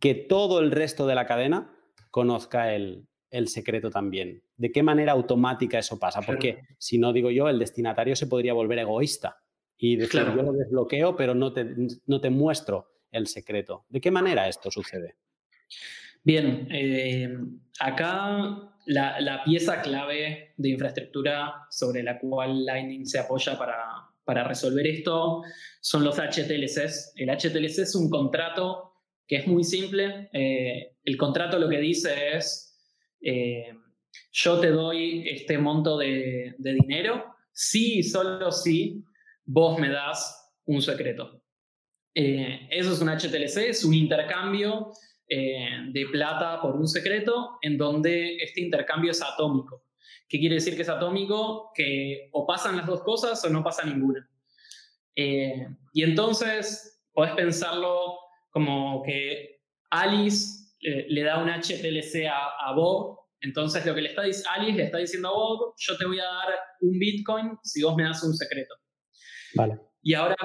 que 0.00 0.14
todo 0.14 0.60
el 0.60 0.70
resto 0.70 1.06
de 1.06 1.14
la 1.14 1.26
cadena 1.26 1.76
conozca 2.10 2.74
el, 2.74 3.06
secreto 3.44 3.90
también. 3.90 4.42
¿De 4.56 4.72
qué 4.72 4.82
manera 4.82 5.12
automática 5.12 5.78
eso 5.78 5.98
pasa? 5.98 6.22
Porque 6.22 6.62
si 6.78 6.96
no 6.96 7.12
digo 7.12 7.30
yo, 7.30 7.50
el 7.50 7.58
destinatario 7.58 8.16
se 8.16 8.26
podría 8.26 8.54
volver 8.54 8.78
egoísta 8.78 9.36
y 9.76 9.96
decir, 9.96 10.24
yo 10.34 10.42
lo 10.42 10.52
desbloqueo, 10.52 11.14
pero 11.14 11.34
no 11.34 11.52
te, 11.52 11.76
no 12.06 12.22
te 12.22 12.30
muestro 12.30 12.88
el 13.10 13.26
secreto. 13.26 13.84
¿De 13.88 14.00
qué 14.00 14.10
manera 14.10 14.48
esto 14.48 14.70
sucede? 14.70 15.16
Bien, 16.24 16.68
eh, 16.70 17.36
acá 17.80 18.72
la, 18.86 19.42
pieza 19.44 19.82
clave 19.82 20.54
de 20.56 20.68
infraestructura 20.68 21.66
sobre 21.70 22.02
la 22.02 22.18
cual 22.18 22.64
Lightning 22.64 23.06
se 23.06 23.18
apoya 23.18 23.58
para, 23.58 24.44
resolver 24.44 24.86
esto 24.86 25.42
son 25.80 26.04
los 26.04 26.18
HTLCs. 26.18 27.14
El 27.16 27.30
HTLC 27.30 27.78
es 27.78 27.94
un 27.94 28.10
contrato 28.10 28.92
que 29.26 29.36
es 29.36 29.46
muy 29.46 29.64
simple. 29.64 30.28
Eh, 30.32 30.96
el 31.04 31.16
contrato 31.16 31.58
lo 31.58 31.68
que 31.68 31.78
dice 31.78 32.36
es, 32.36 32.78
eh, 33.22 33.72
yo 34.32 34.60
te 34.60 34.70
doy 34.70 35.26
este 35.28 35.56
monto 35.56 35.96
de, 35.96 36.54
dinero 36.58 37.24
si 37.52 38.00
y 38.00 38.02
solo 38.02 38.52
si 38.52 39.02
vos 39.44 39.78
me 39.78 39.88
das 39.88 40.52
un 40.66 40.82
secreto. 40.82 41.37
Eh, 42.14 42.68
eso 42.70 42.92
es 42.92 43.00
un 43.00 43.08
HTLC, 43.08 43.68
es 43.68 43.84
un 43.84 43.94
intercambio 43.94 44.92
eh, 45.28 45.68
de 45.92 46.06
plata 46.06 46.60
por 46.60 46.76
un 46.76 46.88
secreto, 46.88 47.58
en 47.62 47.76
donde 47.76 48.36
este 48.36 48.60
intercambio 48.60 49.12
es 49.12 49.22
atómico. 49.22 49.84
¿Qué 50.28 50.38
quiere 50.38 50.56
decir 50.56 50.76
que 50.76 50.82
es 50.82 50.88
atómico? 50.88 51.70
Que 51.74 52.28
o 52.32 52.46
pasan 52.46 52.76
las 52.76 52.86
dos 52.86 53.02
cosas 53.02 53.42
o 53.44 53.50
no 53.50 53.62
pasa 53.62 53.84
ninguna. 53.84 54.28
Eh, 55.14 55.66
y 55.92 56.02
entonces 56.02 57.02
podés 57.12 57.32
pensarlo 57.34 58.18
como 58.50 59.02
que 59.02 59.60
Alice 59.90 60.66
le 60.80 61.22
da 61.22 61.42
un 61.42 61.48
HTLC 61.48 62.26
a, 62.30 62.72
Bob, 62.72 63.18
entonces 63.40 63.84
lo 63.84 63.94
que 63.94 64.02
le 64.02 64.10
está 64.10 64.22
diciendo 64.22 64.50
Alice 64.54 64.76
le 64.76 64.84
está 64.84 64.98
diciendo 64.98 65.28
a 65.28 65.32
Bob, 65.32 65.74
yo 65.76 65.96
te 65.96 66.06
voy 66.06 66.20
a 66.20 66.24
dar 66.24 66.54
un 66.82 66.98
Bitcoin 66.98 67.58
si 67.62 67.82
vos 67.82 67.96
me 67.96 68.04
das 68.04 68.22
un 68.22 68.34
secreto. 68.34 68.74
Vale. 69.54 69.78
Y 70.02 70.14
ahora, 70.14 70.36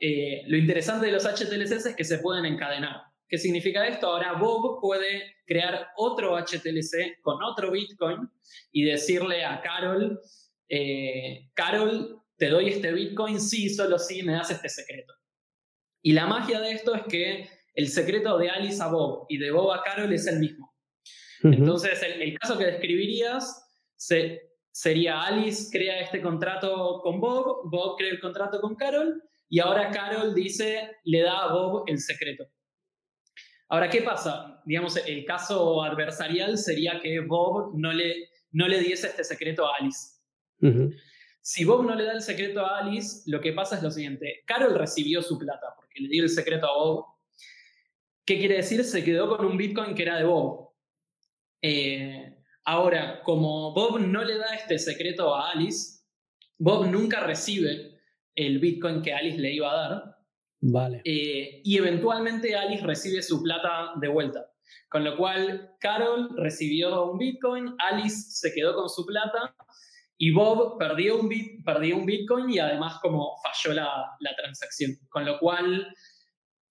lo 0.00 0.56
interesante 0.56 1.06
de 1.06 1.12
los 1.12 1.24
HTLCs 1.24 1.86
es 1.86 1.96
que 1.96 2.04
se 2.04 2.18
pueden 2.18 2.44
encadenar. 2.44 3.02
¿Qué 3.28 3.36
significa 3.36 3.86
esto? 3.86 4.06
Ahora 4.06 4.32
Bob 4.32 4.80
puede 4.80 5.36
crear 5.46 5.88
otro 5.96 6.36
HTLC 6.38 7.20
con 7.20 7.42
otro 7.42 7.70
Bitcoin 7.70 8.30
y 8.72 8.84
decirle 8.84 9.44
a 9.44 9.60
Carol, 9.60 10.18
eh, 10.68 11.50
Carol, 11.52 12.22
te 12.38 12.48
doy 12.48 12.70
este 12.70 12.92
Bitcoin 12.92 13.38
sí, 13.38 13.68
solo 13.68 13.98
si 13.98 14.22
me 14.22 14.32
das 14.32 14.50
este 14.50 14.68
secreto. 14.70 15.12
Y 16.00 16.12
la 16.12 16.26
magia 16.26 16.60
de 16.60 16.70
esto 16.70 16.94
es 16.94 17.02
que 17.04 17.48
el 17.74 17.88
secreto 17.88 18.38
de 18.38 18.48
Alice 18.48 18.82
a 18.82 18.88
Bob 18.88 19.26
y 19.28 19.36
de 19.36 19.50
Bob 19.50 19.72
a 19.72 19.82
Carol 19.82 20.12
es 20.12 20.26
el 20.26 20.38
mismo. 20.38 20.74
Entonces, 21.42 22.02
el, 22.02 22.36
caso 22.38 22.56
que 22.56 22.64
describirías 22.64 23.64
sería 24.70 25.22
Alice 25.22 25.68
crea 25.70 26.00
este 26.00 26.22
contrato 26.22 27.00
con 27.02 27.20
Bob, 27.20 27.68
Bob 27.70 27.96
crea 27.96 28.10
el 28.10 28.20
contrato 28.20 28.60
con 28.60 28.74
Carol 28.74 29.22
y 29.48 29.60
ahora 29.60 29.90
Carol 29.90 30.34
dice, 30.34 30.96
le 31.04 31.22
da 31.22 31.44
a 31.44 31.52
Bob 31.52 31.84
el 31.86 31.98
secreto. 31.98 32.46
Ahora, 33.70 33.88
¿qué 33.88 34.02
pasa? 34.02 34.62
Digamos, 34.64 34.96
el 34.96 35.24
caso 35.24 35.82
adversarial 35.82 36.56
sería 36.58 37.00
que 37.00 37.20
Bob 37.20 37.72
no 37.78 37.92
le, 37.92 38.30
no 38.52 38.66
le 38.66 38.80
diese 38.80 39.08
este 39.08 39.24
secreto 39.24 39.66
a 39.66 39.76
Alice. 39.78 40.16
Si 41.40 41.64
Bob 41.64 41.84
no 41.84 41.94
le 41.94 42.04
da 42.04 42.12
el 42.12 42.22
secreto 42.22 42.64
a 42.64 42.78
Alice, 42.78 43.22
lo 43.26 43.40
que 43.40 43.52
pasa 43.52 43.76
es 43.76 43.82
lo 43.82 43.90
siguiente. 43.90 44.42
Carol 44.46 44.74
recibió 44.74 45.22
su 45.22 45.38
plata 45.38 45.66
porque 45.76 46.00
le 46.00 46.08
dio 46.08 46.22
el 46.22 46.30
secreto 46.30 46.66
a 46.66 46.76
Bob. 46.76 47.06
¿Qué 48.24 48.38
quiere 48.38 48.56
decir? 48.56 48.84
Se 48.84 49.04
quedó 49.04 49.34
con 49.34 49.46
un 49.46 49.56
Bitcoin 49.56 49.94
que 49.94 50.02
era 50.02 50.18
de 50.18 50.24
Bob. 50.24 50.70
Eh, 51.62 52.36
ahora, 52.64 53.22
como 53.22 53.72
Bob 53.72 53.98
no 54.00 54.24
le 54.24 54.36
da 54.36 54.54
este 54.54 54.78
secreto 54.78 55.34
a 55.34 55.50
Alice, 55.50 56.02
Bob 56.58 56.86
nunca 56.86 57.20
recibe 57.20 57.97
el 58.38 58.58
Bitcoin 58.58 59.02
que 59.02 59.12
Alice 59.12 59.38
le 59.38 59.52
iba 59.52 59.70
a 59.70 59.88
dar, 59.88 60.18
Vale. 60.60 61.02
Eh, 61.04 61.60
y 61.64 61.76
eventualmente 61.76 62.56
Alice 62.56 62.84
recibe 62.84 63.22
su 63.22 63.42
plata 63.42 63.92
de 64.00 64.08
vuelta. 64.08 64.46
Con 64.88 65.04
lo 65.04 65.16
cual, 65.16 65.74
Carol 65.80 66.30
recibió 66.36 67.12
un 67.12 67.18
Bitcoin, 67.18 67.74
Alice 67.78 68.30
se 68.30 68.52
quedó 68.52 68.74
con 68.74 68.88
su 68.88 69.06
plata 69.06 69.54
y 70.16 70.32
Bob 70.32 70.78
perdió 70.78 71.20
un, 71.20 71.28
bit, 71.28 71.64
perdió 71.64 71.96
un 71.96 72.06
Bitcoin 72.06 72.50
y 72.50 72.58
además 72.58 72.98
como 73.00 73.36
falló 73.42 73.74
la, 73.74 73.88
la 74.20 74.36
transacción. 74.36 74.92
Con 75.08 75.24
lo 75.24 75.38
cual, 75.38 75.94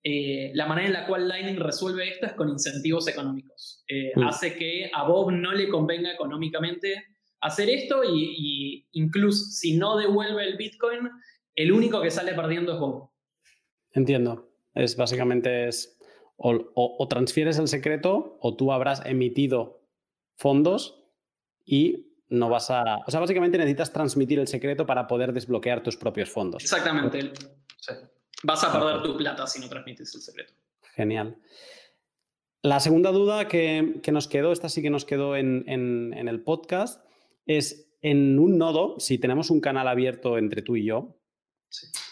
eh, 0.03 0.51
la 0.53 0.65
manera 0.65 0.87
en 0.87 0.93
la 0.93 1.07
cual 1.07 1.27
Lightning 1.27 1.59
resuelve 1.59 2.09
esto 2.09 2.25
es 2.27 2.33
con 2.33 2.49
incentivos 2.49 3.07
económicos. 3.07 3.83
Eh, 3.87 4.11
mm. 4.15 4.23
Hace 4.23 4.55
que 4.57 4.91
a 4.93 5.03
Bob 5.07 5.31
no 5.31 5.53
le 5.53 5.69
convenga 5.69 6.11
económicamente 6.11 7.05
hacer 7.39 7.69
esto 7.69 8.03
y, 8.03 8.35
y, 8.37 8.87
incluso 8.93 9.45
si 9.45 9.77
no 9.77 9.95
devuelve 9.95 10.43
el 10.43 10.57
Bitcoin, 10.57 11.09
el 11.57 11.71
único 11.71 12.01
que 12.01 12.11
sale 12.11 12.33
perdiendo 12.33 12.73
es 12.73 12.79
Bob. 12.79 13.09
Entiendo. 13.91 14.49
Es 14.73 14.95
básicamente 14.95 15.67
es 15.67 15.97
o, 16.37 17.07
transfieres 17.09 17.57
el 17.57 17.67
secreto 17.67 18.37
o 18.39 18.55
tú 18.55 18.71
habrás 18.71 19.03
emitido 19.05 19.81
fondos 20.35 21.03
y 21.65 22.13
no 22.29 22.47
vas 22.49 22.69
a... 22.69 22.97
O 23.07 23.11
sea, 23.11 23.19
básicamente 23.19 23.57
necesitas 23.57 23.91
transmitir 23.91 24.37
el 24.37 24.47
secreto 24.47 24.85
para 24.85 25.07
poder 25.07 25.33
desbloquear 25.33 25.81
tus 25.81 25.97
propios 25.97 26.29
fondos. 26.29 26.61
Exactamente. 26.61 27.33
Vas 28.43 28.63
a 28.63 28.71
perder 28.71 29.01
tu 29.01 29.17
plata 29.17 29.47
si 29.47 29.59
no 29.59 29.67
transmites 29.67 30.13
el 30.13 30.21
secreto. 30.21 30.53
Genial. 30.93 31.37
La 32.61 32.79
segunda 32.79 33.11
duda 33.11 33.47
que, 33.47 33.99
nos 34.11 34.27
quedó, 34.27 34.51
esta 34.51 34.69
sí 34.69 34.83
que 34.83 34.91
nos 34.91 35.05
quedó 35.05 35.35
en, 35.35 36.13
el 36.13 36.43
podcast, 36.43 37.03
es 37.47 37.89
en 38.01 38.37
un 38.37 38.59
nodo, 38.59 38.99
si 38.99 39.17
tenemos 39.17 39.49
un 39.49 39.59
canal 39.59 39.87
abierto 39.87 40.37
entre 40.37 40.61
tú 40.61 40.75
y 40.75 40.85
yo 40.85 41.16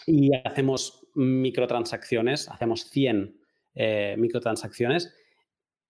y 0.06 0.30
hacemos 0.44 1.06
microtransacciones, 1.14 2.48
hacemos 2.48 2.84
100 2.90 3.40
eh, 3.74 4.14
microtransacciones, 4.18 5.14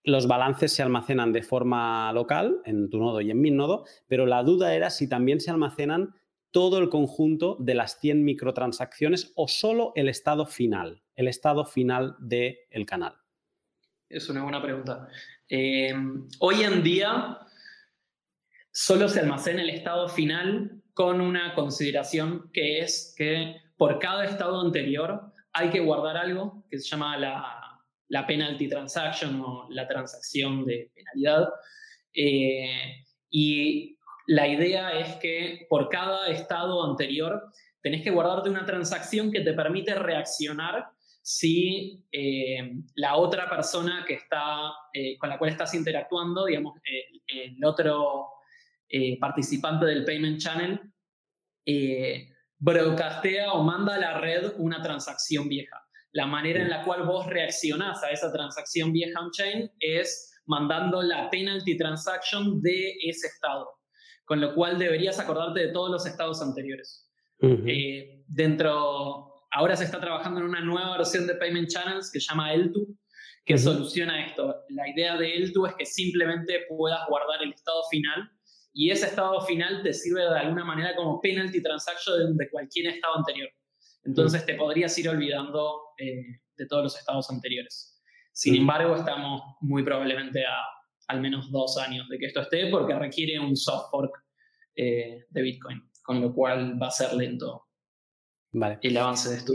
los 0.06 0.28
balances 0.28 0.72
se 0.72 0.82
almacenan 0.82 1.32
de 1.32 1.42
forma 1.42 2.12
local 2.12 2.60
en 2.64 2.88
tu 2.90 2.98
nodo 2.98 3.20
y 3.20 3.30
en 3.32 3.40
mi 3.40 3.50
nodo, 3.50 3.84
pero 4.06 4.24
la 4.24 4.44
duda 4.44 4.74
era 4.74 4.88
si 4.88 5.08
también 5.08 5.40
se 5.40 5.50
almacenan 5.50 6.14
todo 6.52 6.78
el 6.78 6.88
conjunto 6.88 7.56
de 7.58 7.74
las 7.74 7.98
100 8.00 8.24
microtransacciones 8.24 9.32
o 9.34 9.48
solo 9.48 9.92
el 9.96 10.08
estado 10.08 10.46
final, 10.46 11.02
el 11.16 11.26
estado 11.26 11.66
final 11.66 12.14
del 12.20 12.56
el 12.70 12.86
canal. 12.86 13.14
Es 14.08 14.28
una 14.28 14.44
buena 14.44 14.62
pregunta. 14.62 15.08
Eh, 15.48 15.92
hoy 16.38 16.62
en 16.62 16.82
día 16.84 17.40
solo 18.70 19.08
se 19.08 19.20
almacena 19.20 19.62
el 19.62 19.70
estado 19.70 20.08
final 20.08 20.82
con 20.94 21.20
una 21.20 21.54
consideración 21.54 22.50
que 22.52 22.80
es 22.80 23.12
que 23.18 23.56
por 23.76 23.98
cada 23.98 24.24
estado 24.24 24.60
anterior 24.60 25.32
hay 25.52 25.70
que 25.70 25.80
guardar 25.80 26.16
algo 26.16 26.64
que 26.70 26.78
se 26.78 26.88
llama 26.88 27.16
la, 27.16 27.66
la 28.08 28.26
penalty 28.26 28.68
transaction 28.68 29.40
o 29.40 29.66
la 29.70 29.86
transacción 29.86 30.64
de 30.64 30.90
penalidad. 30.94 31.48
Eh, 32.14 33.04
y 33.30 33.98
la 34.26 34.48
idea 34.48 34.98
es 34.98 35.16
que 35.16 35.66
por 35.68 35.88
cada 35.88 36.28
estado 36.28 36.84
anterior 36.84 37.50
tenés 37.82 38.02
que 38.02 38.10
guardarte 38.10 38.50
una 38.50 38.66
transacción 38.66 39.30
que 39.30 39.40
te 39.40 39.52
permite 39.52 39.94
reaccionar 39.94 40.88
si 41.22 42.04
eh, 42.12 42.72
la 42.94 43.16
otra 43.16 43.48
persona 43.48 44.04
que 44.06 44.14
está, 44.14 44.72
eh, 44.92 45.18
con 45.18 45.28
la 45.28 45.38
cual 45.38 45.50
estás 45.50 45.74
interactuando, 45.74 46.46
digamos, 46.46 46.78
el 47.26 47.64
otro 47.64 48.28
participante 49.20 49.84
del 49.84 50.04
payment 50.04 50.38
channel, 50.38 50.80
broadcastea 52.58 53.52
o 53.52 53.62
manda 53.62 53.94
a 53.94 53.98
la 53.98 54.20
red 54.20 54.52
una 54.58 54.82
transacción 54.82 55.48
vieja. 55.48 55.76
La 56.12 56.26
manera 56.26 56.62
en 56.62 56.70
la 56.70 56.82
cual 56.82 57.04
vos 57.04 57.26
reaccionás 57.26 58.02
a 58.02 58.10
esa 58.10 58.32
transacción 58.32 58.92
vieja 58.92 59.20
on-chain 59.20 59.70
es 59.80 60.32
mandando 60.46 61.02
la 61.02 61.28
penalty 61.30 61.76
transaction 61.76 62.60
de 62.62 62.94
ese 63.04 63.26
estado, 63.26 63.68
con 64.24 64.40
lo 64.40 64.54
cual 64.54 64.78
deberías 64.78 65.18
acordarte 65.18 65.60
de 65.60 65.72
todos 65.72 65.90
los 65.90 66.06
estados 66.06 66.40
anteriores. 66.40 67.10
Eh, 67.40 68.24
dentro, 68.26 69.34
ahora 69.52 69.76
se 69.76 69.84
está 69.84 70.00
trabajando 70.00 70.40
en 70.40 70.46
una 70.46 70.62
nueva 70.62 70.96
versión 70.96 71.26
de 71.26 71.34
Payment 71.34 71.68
Channels 71.68 72.10
que 72.10 72.20
se 72.20 72.28
llama 72.30 72.54
L2, 72.54 72.86
que 73.44 73.58
soluciona 73.58 74.26
esto. 74.26 74.54
La 74.70 74.88
idea 74.88 75.16
de 75.16 75.36
L2 75.36 75.68
es 75.68 75.74
que 75.74 75.86
simplemente 75.86 76.64
puedas 76.68 77.00
guardar 77.08 77.42
el 77.42 77.52
estado 77.52 77.82
final 77.90 78.30
y 78.78 78.90
ese 78.90 79.06
estado 79.06 79.40
final 79.40 79.82
te 79.82 79.94
sirve 79.94 80.20
de 80.20 80.38
alguna 80.38 80.62
manera 80.62 80.94
como 80.94 81.18
penalty 81.18 81.62
transaction 81.62 82.36
de, 82.36 82.50
cualquier 82.50 82.88
estado 82.88 83.16
anterior. 83.16 83.48
Entonces 84.04 84.44
te 84.44 84.54
podrías 84.54 84.96
ir 84.98 85.08
olvidando 85.08 85.80
eh, 85.96 86.40
de 86.58 86.66
todos 86.66 86.82
los 86.82 86.98
estados 86.98 87.30
anteriores. 87.30 87.98
Sin 88.32 88.54
embargo, 88.54 88.94
estamos 88.94 89.40
muy 89.62 89.82
probablemente 89.82 90.44
a 90.44 90.56
al 91.08 91.22
menos 91.22 91.50
dos 91.50 91.78
años 91.78 92.06
de 92.10 92.18
que 92.18 92.26
esto 92.26 92.42
esté 92.42 92.68
porque 92.68 92.94
requiere 92.98 93.40
un 93.40 93.56
soft 93.56 93.90
fork 93.90 94.12
eh, 94.74 95.24
de 95.30 95.42
Bitcoin, 95.42 95.80
con 96.02 96.20
lo 96.20 96.34
cual 96.34 96.80
va 96.80 96.88
a 96.88 96.90
ser 96.90 97.14
lento 97.14 97.68
vale. 98.52 98.78
el 98.82 98.96
avance 98.98 99.30
de 99.30 99.36
esto. 99.36 99.52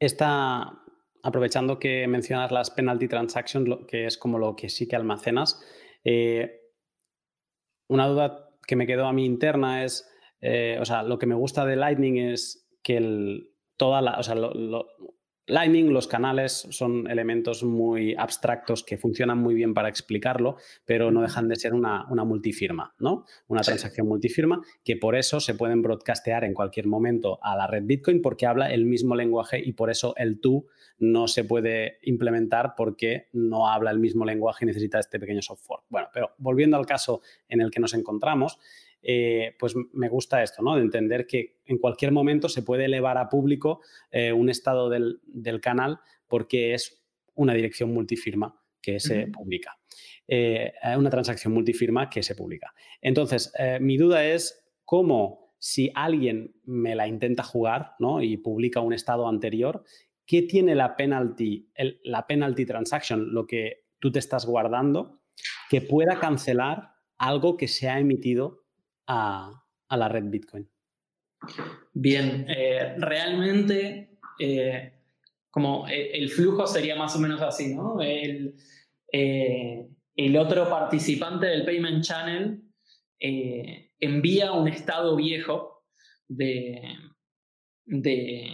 Está 0.00 0.80
aprovechando 1.22 1.78
que 1.78 2.06
mencionas 2.06 2.52
las 2.52 2.70
penalty 2.70 3.06
transactions, 3.06 3.68
que 3.86 4.06
es 4.06 4.16
como 4.16 4.38
lo 4.38 4.56
que 4.56 4.70
sí 4.70 4.88
que 4.88 4.96
almacenas. 4.96 5.62
Eh, 6.04 6.57
una 7.88 8.06
duda 8.06 8.50
que 8.66 8.76
me 8.76 8.86
quedó 8.86 9.06
a 9.06 9.12
mí 9.12 9.24
interna 9.24 9.84
es, 9.84 10.08
eh, 10.40 10.78
o 10.80 10.84
sea, 10.84 11.02
lo 11.02 11.18
que 11.18 11.26
me 11.26 11.34
gusta 11.34 11.64
de 11.64 11.76
Lightning 11.76 12.18
es 12.18 12.68
que 12.82 12.98
el, 12.98 13.50
toda 13.76 14.00
la, 14.02 14.18
o 14.18 14.22
sea, 14.22 14.34
Lightning, 15.48 15.94
los 15.94 16.06
canales 16.06 16.66
son 16.70 17.10
elementos 17.10 17.64
muy 17.64 18.14
abstractos 18.14 18.84
que 18.84 18.98
funcionan 18.98 19.38
muy 19.38 19.54
bien 19.54 19.72
para 19.72 19.88
explicarlo, 19.88 20.56
pero 20.84 21.10
no 21.10 21.22
dejan 21.22 21.48
de 21.48 21.56
ser 21.56 21.72
una, 21.72 22.04
multifirma, 22.06 22.94
¿no? 22.98 23.24
Una 23.46 23.62
transacción 23.62 24.06
multifirma 24.06 24.60
que 24.84 24.96
por 24.96 25.16
eso 25.16 25.40
se 25.40 25.54
pueden 25.54 25.80
broadcastear 25.80 26.44
en 26.44 26.52
cualquier 26.52 26.86
momento 26.86 27.38
a 27.42 27.56
la 27.56 27.66
red 27.66 27.84
Bitcoin 27.84 28.20
porque 28.20 28.44
habla 28.44 28.70
el 28.70 28.84
mismo 28.84 29.16
lenguaje 29.16 29.58
y 29.64 29.72
por 29.72 29.90
eso 29.90 30.14
el 30.16 30.38
tú 30.38 30.66
no 30.98 31.28
se 31.28 31.44
puede 31.44 31.98
implementar 32.02 32.74
porque 32.76 33.28
no 33.32 33.70
habla 33.70 33.90
el 33.90 34.00
mismo 34.00 34.26
lenguaje 34.26 34.64
y 34.64 34.66
necesita 34.66 34.98
este 34.98 35.18
pequeño 35.18 35.40
software. 35.40 35.80
Bueno, 35.88 36.08
pero 36.12 36.32
volviendo 36.36 36.76
al 36.76 36.84
caso 36.84 37.22
en 37.48 37.62
el 37.62 37.70
que 37.70 37.80
nos 37.80 37.94
encontramos, 37.94 38.58
eh, 39.02 39.54
pues 39.58 39.74
me 39.92 40.08
gusta 40.08 40.42
esto, 40.42 40.62
¿no? 40.62 40.76
De 40.76 40.82
entender 40.82 41.26
que 41.26 41.60
en 41.66 41.78
cualquier 41.78 42.12
momento 42.12 42.48
se 42.48 42.62
puede 42.62 42.86
elevar 42.86 43.18
a 43.18 43.28
público 43.28 43.80
eh, 44.10 44.32
un 44.32 44.48
estado 44.48 44.88
del, 44.88 45.20
canal 45.60 46.00
porque 46.26 46.74
es 46.74 47.04
una 47.34 47.54
dirección 47.54 47.92
multifirma 47.92 48.60
que 48.82 49.00
se 49.00 49.26
publica. 49.28 49.78
Eh, 50.26 50.72
una 50.96 51.10
transacción 51.10 51.52
multifirma 51.52 52.10
que 52.10 52.22
se 52.22 52.34
publica. 52.34 52.74
Entonces, 53.00 53.52
mi 53.80 53.96
duda 53.96 54.24
es 54.26 54.64
cómo 54.84 55.54
si 55.58 55.90
alguien 55.94 56.54
me 56.64 56.94
la 56.94 57.08
intenta 57.08 57.42
jugar 57.42 57.92
¿no? 57.98 58.22
y 58.22 58.36
publica 58.36 58.80
un 58.80 58.92
estado 58.92 59.28
anterior, 59.28 59.84
¿qué 60.26 60.42
tiene 60.42 60.74
la 60.74 60.96
penalty, 60.96 61.70
la 62.04 62.26
penalty 62.26 62.66
transaction, 62.66 63.32
lo 63.32 63.46
que 63.46 63.86
tú 63.98 64.12
te 64.12 64.18
estás 64.18 64.46
guardando, 64.46 65.20
que 65.68 65.80
pueda 65.80 66.20
cancelar 66.20 66.92
algo 67.16 67.56
que 67.56 67.68
se 67.68 67.88
ha 67.88 67.98
emitido 67.98 68.67
a, 69.08 69.64
la 69.90 70.08
red 70.08 70.24
Bitcoin? 70.24 70.68
Bien, 71.92 72.46
eh, 72.48 72.94
realmente 72.98 74.18
eh, 74.38 74.92
como 75.50 75.88
eh, 75.88 76.10
el 76.12 76.30
flujo 76.30 76.66
sería 76.66 76.94
más 76.94 77.16
o 77.16 77.18
menos 77.18 77.40
así, 77.40 77.74
¿no? 77.74 78.00
El, 78.00 78.54
el 79.10 80.36
otro 80.36 80.68
participante 80.68 81.46
del 81.46 81.64
payment 81.64 82.04
channel 82.04 82.62
envía 83.18 84.52
un 84.52 84.68
estado 84.68 85.16
viejo 85.16 85.86
de, 86.28 86.82
de, 87.86 88.50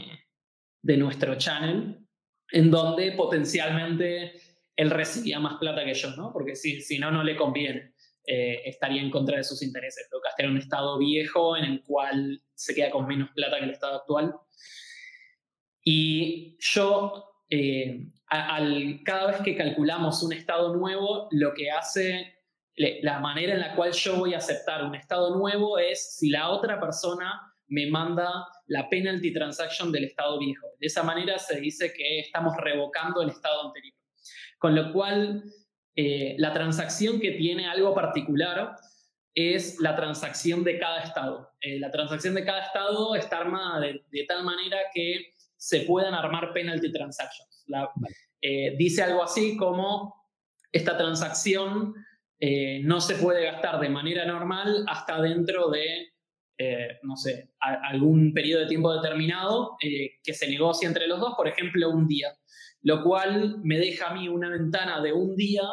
de 0.80 0.96
nuestro 0.96 1.34
channel 1.36 1.98
en 2.52 2.70
donde 2.70 3.12
potencialmente 3.12 4.32
él 4.76 4.90
recibía 4.90 5.40
más 5.40 5.56
plata 5.58 5.84
que 5.84 5.94
yo, 5.94 6.14
¿no? 6.16 6.32
Porque 6.32 6.54
si, 6.54 6.80
si 6.80 6.98
no, 6.98 7.10
no 7.10 7.24
le 7.24 7.36
conviene. 7.36 7.93
Eh, 8.26 8.62
estaría 8.64 9.02
en 9.02 9.10
contra 9.10 9.36
de 9.36 9.44
sus 9.44 9.62
intereses. 9.62 10.08
Lo 10.10 10.20
en 10.38 10.50
un 10.50 10.58
estado 10.58 10.98
viejo 10.98 11.56
en 11.56 11.64
el 11.64 11.82
cual 11.82 12.42
se 12.54 12.74
queda 12.74 12.90
con 12.90 13.06
menos 13.06 13.30
plata 13.34 13.58
que 13.58 13.64
el 13.64 13.70
estado 13.70 13.96
actual. 13.96 14.34
Y 15.82 16.56
yo, 16.58 17.42
eh, 17.50 18.10
al, 18.28 19.00
cada 19.04 19.30
vez 19.30 19.42
que 19.42 19.54
calculamos 19.54 20.22
un 20.22 20.32
estado 20.32 20.74
nuevo, 20.74 21.28
lo 21.32 21.52
que 21.52 21.70
hace, 21.70 22.38
la 22.76 23.20
manera 23.20 23.52
en 23.52 23.60
la 23.60 23.76
cual 23.76 23.92
yo 23.92 24.16
voy 24.16 24.34
a 24.34 24.38
aceptar 24.38 24.84
un 24.84 24.94
estado 24.94 25.36
nuevo 25.36 25.78
es 25.78 26.16
si 26.16 26.30
la 26.30 26.48
otra 26.48 26.80
persona 26.80 27.54
me 27.68 27.86
manda 27.88 28.46
la 28.66 28.88
penalty 28.88 29.32
transaction 29.32 29.92
del 29.92 30.04
estado 30.04 30.38
viejo. 30.38 30.66
De 30.80 30.86
esa 30.86 31.02
manera 31.02 31.38
se 31.38 31.60
dice 31.60 31.92
que 31.92 32.20
estamos 32.20 32.56
revocando 32.56 33.22
el 33.22 33.30
estado 33.30 33.66
anterior. 33.66 33.94
Con 34.58 34.74
lo 34.74 34.92
cual, 34.92 35.44
eh, 35.96 36.34
la 36.38 36.52
transacción 36.52 37.20
que 37.20 37.32
tiene 37.32 37.66
algo 37.66 37.94
particular 37.94 38.76
es 39.34 39.80
la 39.80 39.94
transacción 39.94 40.64
de 40.64 40.78
cada 40.78 41.02
estado. 41.02 41.50
Eh, 41.60 41.78
la 41.78 41.90
transacción 41.90 42.34
de 42.34 42.44
cada 42.44 42.64
estado 42.64 43.14
está 43.14 43.38
armada 43.38 43.80
de, 43.80 44.24
tal 44.26 44.44
manera 44.44 44.78
que 44.92 45.34
se 45.56 45.80
puedan 45.80 46.14
armar 46.14 46.52
penalty 46.52 46.92
transactions. 46.92 47.64
Eh, 48.40 48.74
dice 48.76 49.02
algo 49.02 49.22
así 49.22 49.56
como 49.56 50.14
esta 50.72 50.96
transacción 50.96 51.94
no 52.82 53.00
se 53.00 53.14
puede 53.14 53.44
gastar 53.44 53.80
de 53.80 53.88
manera 53.88 54.26
normal 54.26 54.84
hasta 54.86 55.18
dentro 55.22 55.70
de 55.70 56.10
no 57.02 57.16
sé, 57.16 57.54
algún 57.58 58.34
periodo 58.34 58.62
de 58.62 58.68
tiempo 58.68 58.92
determinado 58.92 59.78
que 59.80 60.34
se 60.34 60.50
negocie 60.50 60.86
entre 60.86 61.06
los 61.06 61.20
dos, 61.20 61.34
por 61.36 61.48
ejemplo, 61.48 61.88
un 61.88 62.06
día, 62.06 62.36
lo 62.84 63.02
cual 63.02 63.58
me 63.64 63.78
deja 63.78 64.10
a 64.10 64.14
mí 64.14 64.28
una 64.28 64.48
ventana 64.48 65.00
de 65.02 65.12
un 65.12 65.34
día 65.34 65.64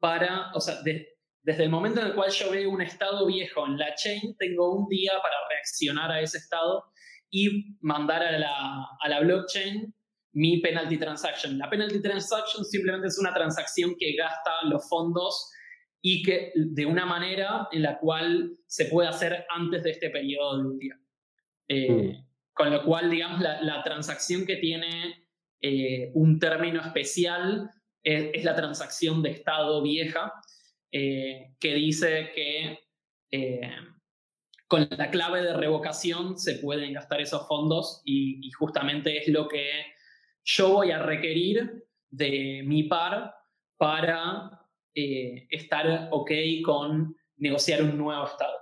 para, 0.00 0.50
o 0.52 0.60
sea, 0.60 0.76
desde 0.82 1.62
el 1.62 1.70
momento 1.70 2.00
en 2.00 2.08
el 2.08 2.14
cual 2.14 2.30
yo 2.30 2.50
veo 2.50 2.70
un 2.70 2.82
estado 2.82 3.26
viejo 3.26 3.64
en 3.66 3.78
la 3.78 3.94
chain, 3.94 4.36
tengo 4.38 4.74
un 4.74 4.88
día 4.88 5.12
para 5.22 5.36
reaccionar 5.48 6.10
a 6.10 6.20
ese 6.20 6.38
estado 6.38 6.84
y 7.30 7.76
mandar 7.80 8.22
a 8.22 8.38
la, 8.38 8.86
a 9.00 9.08
la 9.08 9.20
blockchain 9.20 9.94
mi 10.32 10.60
penalty 10.60 10.98
transaction. 10.98 11.56
La 11.56 11.70
penalty 11.70 12.02
transaction 12.02 12.64
simplemente 12.64 13.08
es 13.08 13.18
una 13.18 13.32
transacción 13.32 13.94
que 13.98 14.14
gasta 14.16 14.50
los 14.64 14.86
fondos 14.88 15.50
y 16.02 16.22
que 16.22 16.52
de 16.54 16.86
una 16.86 17.06
manera 17.06 17.68
en 17.72 17.82
la 17.82 17.98
cual 17.98 18.58
se 18.66 18.84
puede 18.84 19.08
hacer 19.08 19.46
antes 19.48 19.82
de 19.82 19.90
este 19.90 20.10
periodo 20.10 20.58
de 20.58 20.68
un 20.68 20.78
día. 20.78 20.94
Eh, 21.68 21.90
mm. 21.90 22.26
Con 22.52 22.70
lo 22.70 22.84
cual, 22.84 23.10
digamos, 23.10 23.40
la, 23.40 23.82
transacción 23.82 24.46
que 24.46 24.56
tiene 24.56 25.25
eh, 25.60 26.10
un 26.14 26.38
término 26.38 26.80
especial 26.80 27.70
es, 28.02 28.44
la 28.44 28.54
transacción 28.54 29.22
de 29.22 29.30
estado 29.30 29.82
vieja, 29.82 30.32
eh, 30.92 31.54
que 31.58 31.74
dice 31.74 32.30
que 32.34 32.78
con 34.68 34.88
la 34.90 35.10
clave 35.10 35.42
de 35.42 35.54
revocación 35.54 36.38
se 36.38 36.56
pueden 36.56 36.92
gastar 36.92 37.20
esos 37.20 37.46
fondos 37.46 38.02
y, 38.04 38.50
justamente 38.52 39.18
es 39.18 39.28
lo 39.28 39.48
que 39.48 39.70
yo 40.44 40.74
voy 40.74 40.90
a 40.90 41.02
requerir 41.02 41.84
de 42.10 42.62
mi 42.64 42.84
par 42.84 43.34
para 43.76 44.50
eh, 44.94 45.46
estar 45.50 46.08
ok 46.10 46.30
con 46.64 47.14
negociar 47.36 47.82
un 47.82 47.98
nuevo 47.98 48.26
estado. 48.26 48.54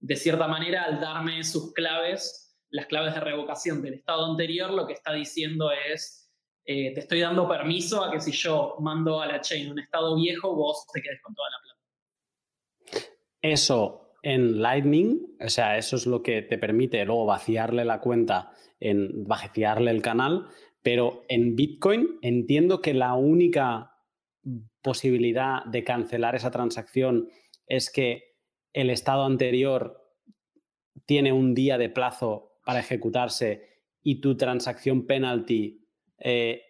De 0.00 0.16
cierta 0.16 0.48
manera, 0.48 0.84
al 0.84 1.00
darme 1.00 1.44
sus 1.44 1.72
claves, 1.74 2.56
las 2.70 2.86
claves 2.86 3.14
de 3.14 3.20
revocación 3.20 3.82
del 3.82 3.94
estado 3.94 4.30
anterior, 4.30 4.70
lo 4.70 4.86
que 4.86 4.94
está 4.94 5.12
diciendo 5.12 5.70
es, 5.70 6.21
eh, 6.64 6.94
te 6.94 7.00
estoy 7.00 7.20
dando 7.20 7.48
permiso 7.48 8.04
a 8.04 8.10
que 8.10 8.20
si 8.20 8.32
yo 8.32 8.76
mando 8.80 9.20
a 9.20 9.26
la 9.26 9.40
chain 9.40 9.70
un 9.70 9.78
estado 9.78 10.16
viejo, 10.16 10.54
vos 10.54 10.86
te 10.92 11.02
quedes 11.02 11.20
con 11.22 11.34
toda 11.34 11.48
la 11.50 11.56
plata. 11.62 13.06
Eso 13.40 14.02
en 14.22 14.62
Lightning, 14.62 15.36
o 15.44 15.48
sea, 15.48 15.76
eso 15.76 15.96
es 15.96 16.06
lo 16.06 16.22
que 16.22 16.42
te 16.42 16.58
permite 16.58 17.04
luego 17.04 17.26
vaciarle 17.26 17.84
la 17.84 18.00
cuenta, 18.00 18.52
en 18.78 19.24
vaciarle 19.26 19.90
el 19.90 20.00
canal, 20.00 20.46
pero 20.82 21.24
en 21.28 21.56
Bitcoin 21.56 22.18
entiendo 22.22 22.80
que 22.80 22.94
la 22.94 23.14
única 23.14 23.96
posibilidad 24.80 25.64
de 25.64 25.84
cancelar 25.84 26.34
esa 26.34 26.50
transacción 26.50 27.28
es 27.66 27.90
que 27.90 28.36
el 28.72 28.90
estado 28.90 29.24
anterior 29.24 30.00
tiene 31.06 31.32
un 31.32 31.54
día 31.54 31.78
de 31.78 31.88
plazo 31.88 32.58
para 32.64 32.80
ejecutarse 32.80 33.82
y 34.02 34.20
tu 34.20 34.36
transacción 34.36 35.06
penalty 35.06 35.81
eh, 36.24 36.62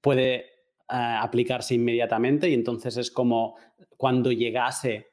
puede 0.00 0.34
eh, 0.34 0.44
aplicarse 0.88 1.74
inmediatamente 1.74 2.48
y 2.48 2.54
entonces 2.54 2.96
es 2.96 3.10
como 3.10 3.56
cuando 3.96 4.30
llegase 4.30 5.12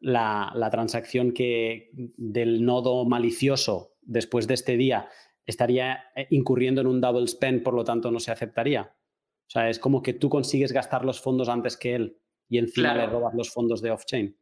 la, 0.00 0.68
transacción 0.70 1.32
que 1.32 1.90
del 1.92 2.64
nodo 2.64 3.04
malicioso 3.04 3.94
después 4.02 4.46
de 4.46 4.54
este 4.54 4.76
día 4.76 5.08
estaría 5.46 6.04
eh, 6.16 6.26
incurriendo 6.30 6.80
en 6.80 6.88
un 6.88 7.00
double 7.00 7.26
spend, 7.28 7.62
por 7.62 7.74
lo 7.74 7.84
tanto 7.84 8.10
no 8.10 8.18
se 8.18 8.32
aceptaría. 8.32 8.82
O 8.82 9.50
sea, 9.50 9.68
es 9.68 9.78
como 9.78 10.02
que 10.02 10.14
tú 10.14 10.28
consigues 10.28 10.72
gastar 10.72 11.04
los 11.04 11.20
fondos 11.20 11.48
antes 11.48 11.76
que 11.76 11.94
él 11.94 12.18
y 12.48 12.58
encima 12.58 12.94
le 12.94 13.06
robas 13.06 13.34
los 13.34 13.50
fondos 13.50 13.80
de 13.82 13.90
off-chain. 13.90 14.36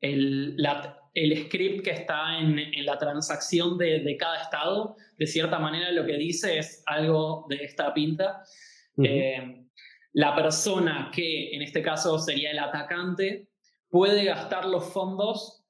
El, 0.00 0.56
el, 1.16 1.46
script 1.46 1.82
que 1.82 1.90
está 1.90 2.38
en, 2.38 2.84
la 2.84 2.98
transacción 2.98 3.78
de, 3.78 4.16
cada 4.18 4.42
estado, 4.42 4.96
de 5.16 5.26
cierta 5.26 5.58
manera 5.58 5.90
lo 5.90 6.04
que 6.04 6.16
dice 6.16 6.58
es 6.58 6.82
algo 6.86 7.46
de 7.48 7.64
esta 7.64 7.92
pinta. 7.94 8.42
Eh, 9.02 9.66
la 10.12 10.34
persona 10.34 11.10
que 11.14 11.54
en 11.54 11.62
este 11.62 11.82
caso 11.82 12.18
sería 12.18 12.50
el 12.50 12.58
atacante 12.58 13.48
puede 13.88 14.24
gastar 14.24 14.66
los 14.66 14.92
fondos 14.92 15.64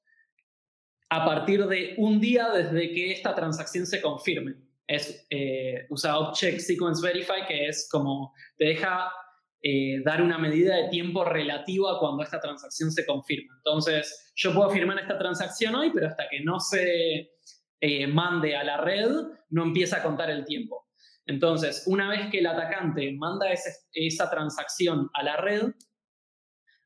a 1.09 1.25
partir 1.25 1.65
de 1.67 1.95
un 1.97 2.19
día 2.19 2.49
desde 2.49 2.91
que 2.93 3.11
esta 3.11 3.33
transacción 3.33 3.85
se 3.85 4.01
confirme. 4.01 4.55
Es, 4.85 5.25
eh, 5.29 5.85
usa 5.89 6.19
Object 6.19 6.59
Sequence 6.59 7.01
Verify, 7.01 7.45
que 7.45 7.67
es 7.67 7.87
como 7.89 8.33
te 8.57 8.65
deja 8.65 9.11
eh, 9.61 10.01
dar 10.03 10.21
una 10.21 10.37
medida 10.37 10.75
de 10.75 10.89
tiempo 10.89 11.25
relativa 11.25 11.95
a 11.95 11.99
cuando 11.99 12.23
esta 12.23 12.39
transacción 12.39 12.91
se 12.91 13.05
confirma. 13.05 13.53
Entonces, 13.57 14.31
yo 14.35 14.53
puedo 14.53 14.69
firmar 14.69 14.99
esta 14.99 15.17
transacción 15.17 15.75
hoy, 15.75 15.91
pero 15.93 16.07
hasta 16.07 16.27
que 16.29 16.41
no 16.41 16.59
se 16.59 17.31
eh, 17.79 18.07
mande 18.07 18.55
a 18.55 18.63
la 18.63 18.77
red, 18.77 19.09
no 19.49 19.63
empieza 19.63 19.97
a 19.97 20.03
contar 20.03 20.29
el 20.29 20.45
tiempo. 20.45 20.87
Entonces, 21.25 21.83
una 21.87 22.09
vez 22.09 22.29
que 22.31 22.39
el 22.39 22.47
atacante 22.47 23.11
manda 23.13 23.47
esa 23.91 24.29
transacción 24.29 25.09
a 25.13 25.23
la 25.23 25.37
red, 25.37 25.73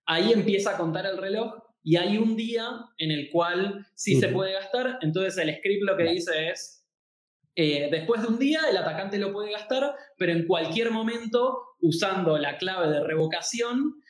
ahí 0.05 0.31
empieza 0.33 0.71
a 0.71 0.77
contar 0.77 1.05
el 1.05 1.17
reloj 1.17 1.53
y 1.83 1.95
hay 1.95 2.17
un 2.17 2.35
día 2.35 2.67
en 2.97 3.11
el 3.11 3.29
cual 3.31 3.85
sí 3.95 4.19
se 4.19 4.29
puede 4.29 4.53
gastar, 4.53 4.99
entonces 5.01 5.37
el 5.37 5.55
script 5.57 5.83
lo 5.83 5.97
que 5.97 6.03
dice 6.03 6.49
es, 6.49 6.80
eh, 7.55 7.89
después 7.91 8.21
de 8.21 8.27
un 8.27 8.39
día 8.39 8.61
el 8.69 8.77
atacante 8.77 9.17
lo 9.17 9.33
puede 9.33 9.51
gastar, 9.51 9.95
pero 10.17 10.31
en 10.31 10.47
cualquier 10.47 10.91
momento, 10.91 11.75
usando 11.81 12.37
la 12.37 12.57
clave 12.57 12.89
de 12.89 13.03
revocación, 13.03 14.01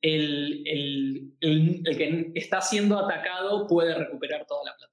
el, 0.00 0.64
el 0.66 1.82
que 1.84 2.32
está 2.34 2.60
siendo 2.60 2.98
atacado 2.98 3.66
puede 3.68 3.94
recuperar 3.94 4.46
toda 4.46 4.64
la 4.64 4.76
plata. 4.76 4.92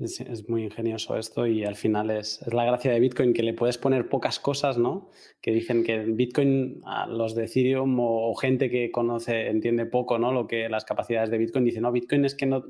Es, 0.00 0.48
muy 0.48 0.64
ingenioso 0.64 1.18
esto 1.18 1.46
y 1.46 1.62
al 1.64 1.76
final 1.76 2.10
es, 2.10 2.40
la 2.50 2.64
gracia 2.64 2.90
de 2.90 3.00
Bitcoin 3.00 3.34
que 3.34 3.42
le 3.42 3.52
puedes 3.52 3.76
poner 3.76 4.08
pocas 4.08 4.40
cosas, 4.40 4.78
¿no? 4.78 5.10
Que 5.42 5.52
dicen 5.52 5.84
que 5.84 5.98
Bitcoin, 5.98 6.80
a 6.86 7.06
los 7.06 7.34
de 7.34 7.44
Ethereum 7.44 7.98
o, 8.00 8.34
gente 8.34 8.70
que 8.70 8.90
conoce, 8.90 9.48
entiende 9.48 9.84
poco, 9.84 10.18
¿no? 10.18 10.32
Lo 10.32 10.46
que 10.46 10.70
las 10.70 10.86
capacidades 10.86 11.30
de 11.30 11.36
Bitcoin, 11.36 11.66
dicen, 11.66 11.82
no, 11.82 11.92
Bitcoin 11.92 12.24
es 12.24 12.34
que 12.34 12.46
no, 12.46 12.64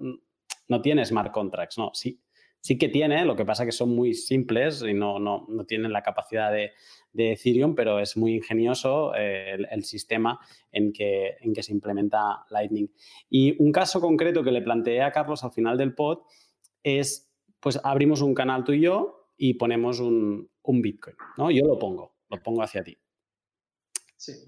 no 0.66 0.82
tiene 0.82 1.04
smart 1.04 1.30
contracts, 1.30 1.78
¿no? 1.78 1.92
Sí, 1.94 2.20
sí 2.60 2.78
que 2.78 2.88
tiene, 2.88 3.24
lo 3.24 3.36
que 3.36 3.44
pasa 3.44 3.64
que 3.64 3.72
son 3.72 3.94
muy 3.94 4.14
simples 4.14 4.82
y 4.82 4.94
no, 4.94 5.18
no, 5.18 5.46
no 5.48 5.64
tienen 5.64 5.92
la 5.92 6.02
capacidad 6.02 6.52
de, 6.52 6.72
de, 7.12 7.32
Ethereum, 7.32 7.74
pero 7.74 7.98
es 8.00 8.16
muy 8.16 8.34
ingenioso 8.34 9.14
eh, 9.14 9.54
el, 9.54 9.66
el, 9.70 9.84
sistema 9.84 10.38
en 10.70 10.92
que, 10.92 11.36
en 11.40 11.52
que 11.52 11.62
se 11.62 11.72
implementa 11.72 12.44
Lightning. 12.50 12.90
Y 13.28 13.60
un 13.62 13.72
caso 13.72 14.00
concreto 14.00 14.44
que 14.44 14.52
le 14.52 14.62
planteé 14.62 15.02
a 15.02 15.12
Carlos 15.12 15.42
al 15.44 15.52
final 15.52 15.78
del 15.78 15.94
pod 15.94 16.20
es, 16.82 17.32
pues 17.60 17.80
abrimos 17.82 18.20
un 18.20 18.34
canal 18.34 18.64
tú 18.64 18.72
y 18.72 18.82
yo 18.82 19.32
y 19.36 19.54
ponemos 19.54 20.00
un, 20.00 20.50
Bitcoin, 20.62 21.16
¿no? 21.36 21.50
Yo 21.50 21.66
lo 21.66 21.80
pongo, 21.80 22.14
lo 22.28 22.40
pongo 22.44 22.62
hacia 22.62 22.84
ti. 22.84 22.96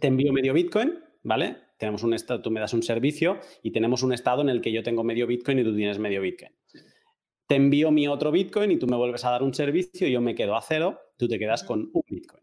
Te 0.00 0.06
envío 0.06 0.32
medio 0.32 0.52
Bitcoin, 0.52 1.00
¿vale? 1.24 1.56
Tenemos 1.78 2.04
un 2.04 2.14
estado, 2.14 2.40
tú 2.42 2.52
me 2.52 2.60
das 2.60 2.74
un 2.74 2.82
servicio 2.84 3.40
y 3.60 3.72
tenemos 3.72 4.04
un 4.04 4.12
estado 4.12 4.42
en 4.42 4.48
el 4.48 4.60
que 4.60 4.70
yo 4.70 4.84
tengo 4.84 5.02
medio 5.02 5.26
Bitcoin 5.26 5.58
y 5.58 5.64
tú 5.64 5.74
tienes 5.74 5.98
medio 5.98 6.20
Bitcoin. 6.20 6.52
Te 7.46 7.56
envío 7.56 7.90
mi 7.90 8.08
otro 8.08 8.30
Bitcoin 8.30 8.70
y 8.70 8.78
tú 8.78 8.86
me 8.86 8.96
vuelves 8.96 9.24
a 9.24 9.30
dar 9.30 9.42
un 9.42 9.54
servicio, 9.54 10.06
y 10.06 10.12
yo 10.12 10.20
me 10.20 10.34
quedo 10.34 10.56
a 10.56 10.62
cero, 10.62 11.00
tú 11.16 11.28
te 11.28 11.38
quedas 11.38 11.64
con 11.64 11.90
un 11.92 12.02
Bitcoin. 12.08 12.42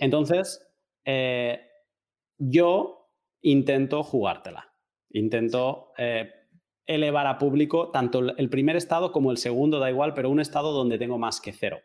Entonces, 0.00 0.66
eh, 1.04 1.60
yo 2.38 3.10
intento 3.42 4.02
jugártela. 4.02 4.72
Intento 5.10 5.92
eh, 5.98 6.30
elevar 6.86 7.26
a 7.26 7.38
público 7.38 7.90
tanto 7.90 8.36
el 8.36 8.50
primer 8.50 8.76
estado 8.76 9.12
como 9.12 9.30
el 9.30 9.36
segundo, 9.36 9.78
da 9.78 9.90
igual, 9.90 10.14
pero 10.14 10.30
un 10.30 10.40
estado 10.40 10.72
donde 10.72 10.98
tengo 10.98 11.18
más 11.18 11.40
que 11.40 11.52
cero. 11.52 11.80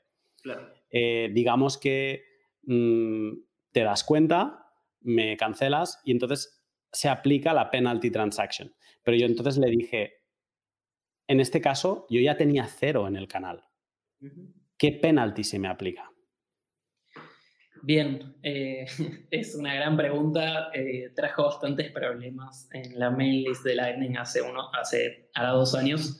Eh, 0.91 1.29
digamos 1.33 1.77
que 1.77 2.23
mm, 2.63 3.31
te 3.71 3.83
das 3.83 4.03
cuenta, 4.03 4.71
me 5.01 5.37
cancelas 5.37 6.01
y 6.03 6.11
entonces 6.11 6.63
se 6.91 7.09
aplica 7.09 7.53
la 7.53 7.69
penalty 7.69 8.11
transaction. 8.11 8.73
Pero 9.03 9.17
yo 9.17 9.25
entonces 9.25 9.57
le 9.57 9.69
dije, 9.69 10.13
en 11.27 11.39
este 11.39 11.61
caso, 11.61 12.05
yo 12.09 12.21
ya 12.21 12.37
tenía 12.37 12.65
cero 12.67 13.07
en 13.07 13.15
el 13.15 13.27
canal. 13.27 13.63
¿Qué 14.77 14.91
penalty 14.91 15.43
se 15.43 15.59
me 15.59 15.67
aplica? 15.67 16.11
Bien, 17.81 18.35
eh, 18.41 18.85
es 19.31 19.55
una 19.55 19.75
gran 19.75 19.95
pregunta. 19.95 20.69
Eh, 20.73 21.11
trajo 21.15 21.45
bastantes 21.45 21.91
problemas 21.91 22.67
en 22.73 22.97
la 22.97 23.11
mail 23.11 23.43
list 23.43 23.63
de 23.63 23.75
Lightning 23.75 24.17
hace, 24.17 24.41
uno, 24.41 24.69
hace 24.73 25.29
ahora 25.35 25.51
dos 25.51 25.75
años. 25.75 26.19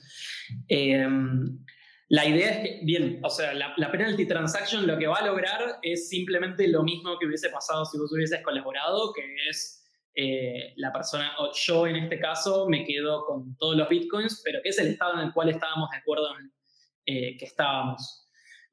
Em, 0.68 1.58
la 2.08 2.24
idea 2.24 2.50
es 2.50 2.58
que, 2.58 2.80
bien, 2.84 3.18
o 3.24 3.30
sea, 3.30 3.52
la, 3.52 3.90
penalty 3.90 4.26
transaction 4.26 4.86
lo 4.86 4.96
que 4.96 5.08
va 5.08 5.16
a 5.16 5.26
lograr 5.26 5.78
es 5.82 6.08
simplemente 6.08 6.68
lo 6.68 6.84
mismo 6.84 7.18
que 7.18 7.26
hubiese 7.26 7.50
pasado 7.50 7.84
si 7.84 7.98
vos 7.98 8.12
hubieses 8.12 8.42
colaborado, 8.42 9.12
que 9.12 9.22
es 9.48 9.85
eh, 10.18 10.72
la 10.76 10.90
persona, 10.94 11.32
o 11.38 11.50
yo 11.54 11.86
en 11.86 11.96
este 11.96 12.18
caso, 12.18 12.66
me 12.70 12.86
quedo 12.86 13.26
con 13.26 13.54
todos 13.58 13.76
los 13.76 13.86
bitcoins, 13.86 14.40
pero 14.42 14.60
que 14.62 14.70
es 14.70 14.78
el 14.78 14.88
estado 14.88 15.20
en 15.20 15.26
el 15.26 15.32
cual 15.34 15.50
estábamos 15.50 15.90
de 15.90 15.98
acuerdo 15.98 16.28
en, 16.38 16.50
que 17.04 17.44
estábamos. 17.44 18.26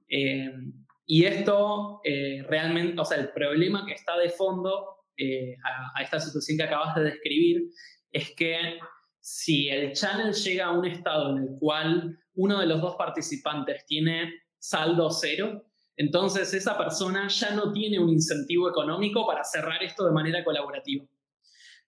Em, 0.07 0.73
y 1.05 1.25
esto 1.25 1.99
eh, 2.05 2.43
realmente, 2.47 2.99
o 2.99 3.03
sea, 3.03 3.17
el 3.17 3.29
problema 3.33 3.85
que 3.85 3.93
está 3.93 4.17
de 4.17 4.29
fondo 4.29 5.03
eh, 5.17 5.55
a, 5.95 6.01
esta 6.01 6.19
situación 6.19 6.57
que 6.57 6.63
acabas 6.63 6.95
de 6.95 7.03
describir 7.03 7.63
es 8.11 8.33
que 8.35 8.79
si 9.19 9.67
el 9.67 9.91
channel 9.91 10.33
llega 10.33 10.67
a 10.67 10.71
un 10.71 10.85
estado 10.85 11.35
en 11.35 11.43
el 11.43 11.49
cual 11.59 12.17
uno 12.35 12.59
de 12.59 12.67
los 12.67 12.81
dos 12.81 12.95
participantes 12.95 13.85
tiene 13.85 14.33
saldo 14.57 15.11
cero, 15.11 15.61
entonces 15.97 16.53
esa 16.53 16.77
persona 16.77 17.27
ya 17.27 17.51
no 17.51 17.73
tiene 17.73 17.99
un 17.99 18.09
incentivo 18.09 18.69
económico 18.69 19.27
para 19.27 19.43
cerrar 19.43 19.83
esto 19.83 20.05
de 20.05 20.13
manera 20.13 20.43
colaborativa. 20.43 21.05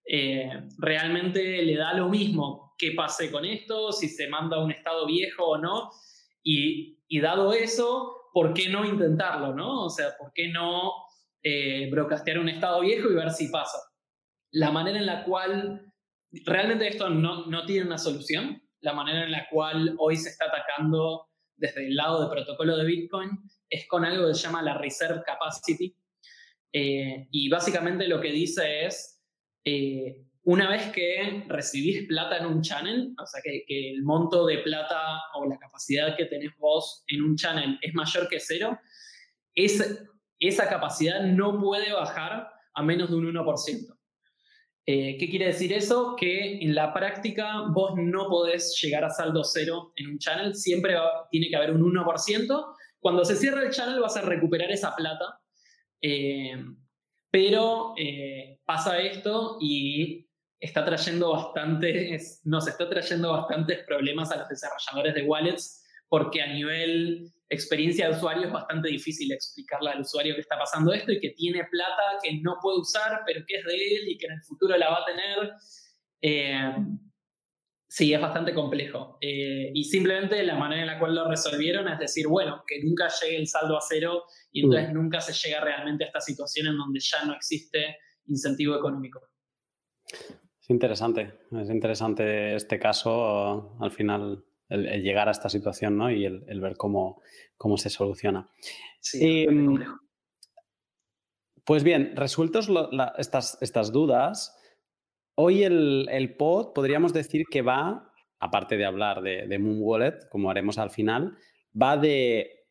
Eh, 0.06 0.48
realmente 0.78 1.62
le 1.62 1.76
da 1.76 1.92
lo 1.94 2.08
mismo 2.08 2.74
qué 2.78 2.92
pase 2.92 3.30
con 3.30 3.44
esto, 3.44 3.92
si 3.92 4.08
se 4.08 4.28
manda 4.28 4.56
a 4.56 4.64
un 4.64 4.70
estado 4.70 5.06
viejo 5.06 5.44
o 5.44 5.58
no, 5.58 5.90
y, 6.42 6.94
dado 7.20 7.52
eso, 7.52 8.30
¿por 8.32 8.54
qué 8.54 8.68
no 8.68 8.84
intentarlo, 8.84 9.54
no? 9.54 9.84
O 9.84 9.90
sea, 9.90 10.16
¿por 10.18 10.32
qué 10.32 10.48
no 10.48 10.92
eh, 11.42 11.88
broadcastear 11.90 12.38
un 12.38 12.48
estado 12.48 12.80
viejo 12.80 13.10
y 13.10 13.14
ver 13.14 13.30
si 13.30 13.48
pasa? 13.48 13.78
La 14.52 14.70
manera 14.70 14.98
en 14.98 15.06
la 15.06 15.24
cual 15.24 15.92
realmente 16.44 16.86
esto 16.88 17.08
no, 17.10 17.46
no 17.46 17.64
tiene 17.64 17.86
una 17.86 17.98
solución. 17.98 18.62
La 18.80 18.92
manera 18.92 19.24
en 19.24 19.32
la 19.32 19.48
cual 19.48 19.96
hoy 19.98 20.16
se 20.16 20.28
está 20.28 20.46
atacando 20.46 21.26
desde 21.56 21.86
el 21.86 21.96
lado 21.96 22.22
de 22.22 22.30
protocolo 22.30 22.76
de 22.76 22.84
Bitcoin 22.84 23.30
es 23.68 23.88
con 23.88 24.04
algo 24.04 24.28
que 24.28 24.34
se 24.34 24.42
llama 24.42 24.62
la 24.62 24.78
Reserve 24.78 25.22
Capacity. 25.24 25.96
Eh, 26.72 27.28
y 27.30 27.48
básicamente 27.48 28.06
lo 28.06 28.20
que 28.20 28.30
dice 28.30 28.86
es, 28.86 29.15
eh, 29.66 30.22
una 30.44 30.70
vez 30.70 30.90
que 30.92 31.44
recibís 31.48 32.06
plata 32.06 32.38
en 32.38 32.46
un 32.46 32.62
channel, 32.62 33.14
o 33.20 33.26
sea 33.26 33.42
que, 33.42 33.64
que, 33.66 33.90
el 33.90 34.02
monto 34.02 34.46
de 34.46 34.58
plata 34.58 35.20
o 35.34 35.44
la 35.44 35.58
capacidad 35.58 36.16
que 36.16 36.26
tenés 36.26 36.56
vos 36.56 37.04
en 37.08 37.22
un 37.22 37.36
channel 37.36 37.78
es 37.82 37.92
mayor 37.92 38.28
que 38.28 38.40
cero, 38.40 38.78
es, 39.54 40.06
esa 40.38 40.68
capacidad 40.68 41.20
no 41.22 41.60
puede 41.60 41.92
bajar 41.92 42.48
a 42.74 42.82
menos 42.82 43.10
de 43.10 43.16
un 43.16 43.26
1%. 43.34 43.96
Eh, 44.88 45.16
¿Qué 45.18 45.28
quiere 45.28 45.46
decir 45.46 45.72
eso? 45.72 46.14
Que 46.16 46.60
en 46.60 46.74
la 46.74 46.94
práctica 46.94 47.62
vos 47.72 47.94
no 47.96 48.28
podés 48.28 48.78
llegar 48.80 49.02
a 49.04 49.10
saldo 49.10 49.42
cero 49.42 49.92
en 49.96 50.10
un 50.10 50.18
channel, 50.18 50.54
siempre 50.54 50.94
tiene 51.30 51.48
que 51.48 51.56
haber 51.56 51.72
un 51.72 51.82
1%. 51.92 52.76
Cuando 53.00 53.24
se 53.24 53.34
cierra 53.34 53.62
el 53.62 53.72
channel 53.72 53.98
vas 53.98 54.16
a 54.16 54.22
recuperar 54.22 54.70
esa 54.70 54.94
plata, 54.94 55.40
eh, 56.00 56.64
pero 57.32 57.94
eh, 57.98 58.55
pasa 58.66 58.98
esto 58.98 59.56
y 59.60 60.28
está 60.60 60.84
trayendo 60.84 61.32
bastantes, 61.32 62.40
nos 62.44 62.66
está 62.66 62.88
trayendo 62.88 63.32
bastantes 63.32 63.84
problemas 63.84 64.30
a 64.32 64.36
los 64.36 64.48
desarrolladores 64.48 65.14
de 65.14 65.22
wallets 65.22 65.84
porque 66.08 66.42
a 66.42 66.52
nivel 66.52 67.32
experiencia 67.48 68.08
de 68.08 68.16
usuario 68.16 68.46
es 68.46 68.52
bastante 68.52 68.88
difícil 68.88 69.32
explicarle 69.32 69.90
al 69.90 70.00
usuario 70.00 70.34
que 70.34 70.40
está 70.40 70.58
pasando 70.58 70.92
esto 70.92 71.12
y 71.12 71.20
que 71.20 71.30
tiene 71.30 71.64
plata 71.70 72.18
que 72.22 72.40
no 72.40 72.56
puede 72.60 72.80
usar, 72.80 73.22
pero 73.24 73.44
que 73.46 73.56
es 73.58 73.64
de 73.64 73.74
él 73.74 74.08
y 74.08 74.18
que 74.18 74.26
en 74.26 74.32
el 74.32 74.42
futuro 74.42 74.76
la 74.76 74.90
va 74.90 74.98
a 74.98 75.04
tener. 75.04 75.52
Eh, 76.22 76.76
sí, 77.88 78.12
es 78.12 78.20
bastante 78.20 78.52
complejo. 78.52 79.18
Eh, 79.20 79.70
y 79.74 79.84
simplemente 79.84 80.42
la 80.42 80.56
manera 80.56 80.82
en 80.82 80.88
la 80.88 80.98
cual 80.98 81.14
lo 81.14 81.28
resolvieron 81.28 81.86
es 81.88 81.98
decir, 81.98 82.26
bueno, 82.26 82.64
que 82.66 82.82
nunca 82.82 83.08
llegue 83.08 83.36
el 83.36 83.46
saldo 83.46 83.76
a 83.76 83.80
cero 83.80 84.24
y 84.50 84.64
entonces 84.64 84.90
mm. 84.90 84.94
nunca 84.94 85.20
se 85.20 85.32
llega 85.32 85.60
realmente 85.60 86.04
a 86.04 86.08
esta 86.08 86.20
situación 86.20 86.66
en 86.68 86.76
donde 86.76 87.00
ya 87.00 87.24
no 87.24 87.34
existe 87.34 87.96
incentivo 88.28 88.76
económico. 88.76 89.20
Es 90.60 90.70
interesante, 90.70 91.40
es 91.52 91.70
interesante 91.70 92.54
este 92.56 92.78
caso. 92.78 93.76
Al 93.80 93.90
final 93.90 94.44
el, 94.68 95.02
llegar 95.02 95.28
a 95.28 95.32
esta 95.32 95.48
situación 95.48 95.96
¿no? 95.96 96.10
y 96.10 96.24
el, 96.24 96.60
ver 96.60 96.76
cómo, 96.76 97.22
cómo, 97.56 97.76
se 97.76 97.90
soluciona. 97.90 98.50
Em, 99.14 99.78
pues 101.64 101.84
bien, 101.84 102.14
resueltos 102.16 102.68
estas, 103.18 103.58
estas, 103.60 103.92
dudas, 103.92 104.56
hoy 105.36 105.64
el, 105.64 106.08
el, 106.10 106.36
pod 106.36 106.72
podríamos 106.72 107.12
decir 107.12 107.44
que 107.50 107.62
va, 107.62 108.12
aparte 108.40 108.76
de 108.76 108.84
hablar 108.84 109.22
de, 109.22 109.46
de 109.46 109.58
Moon 109.58 109.78
Wallet, 109.80 110.28
como 110.30 110.50
haremos 110.50 110.78
al 110.78 110.90
final, 110.90 111.36
va 111.80 111.96
de, 111.96 112.66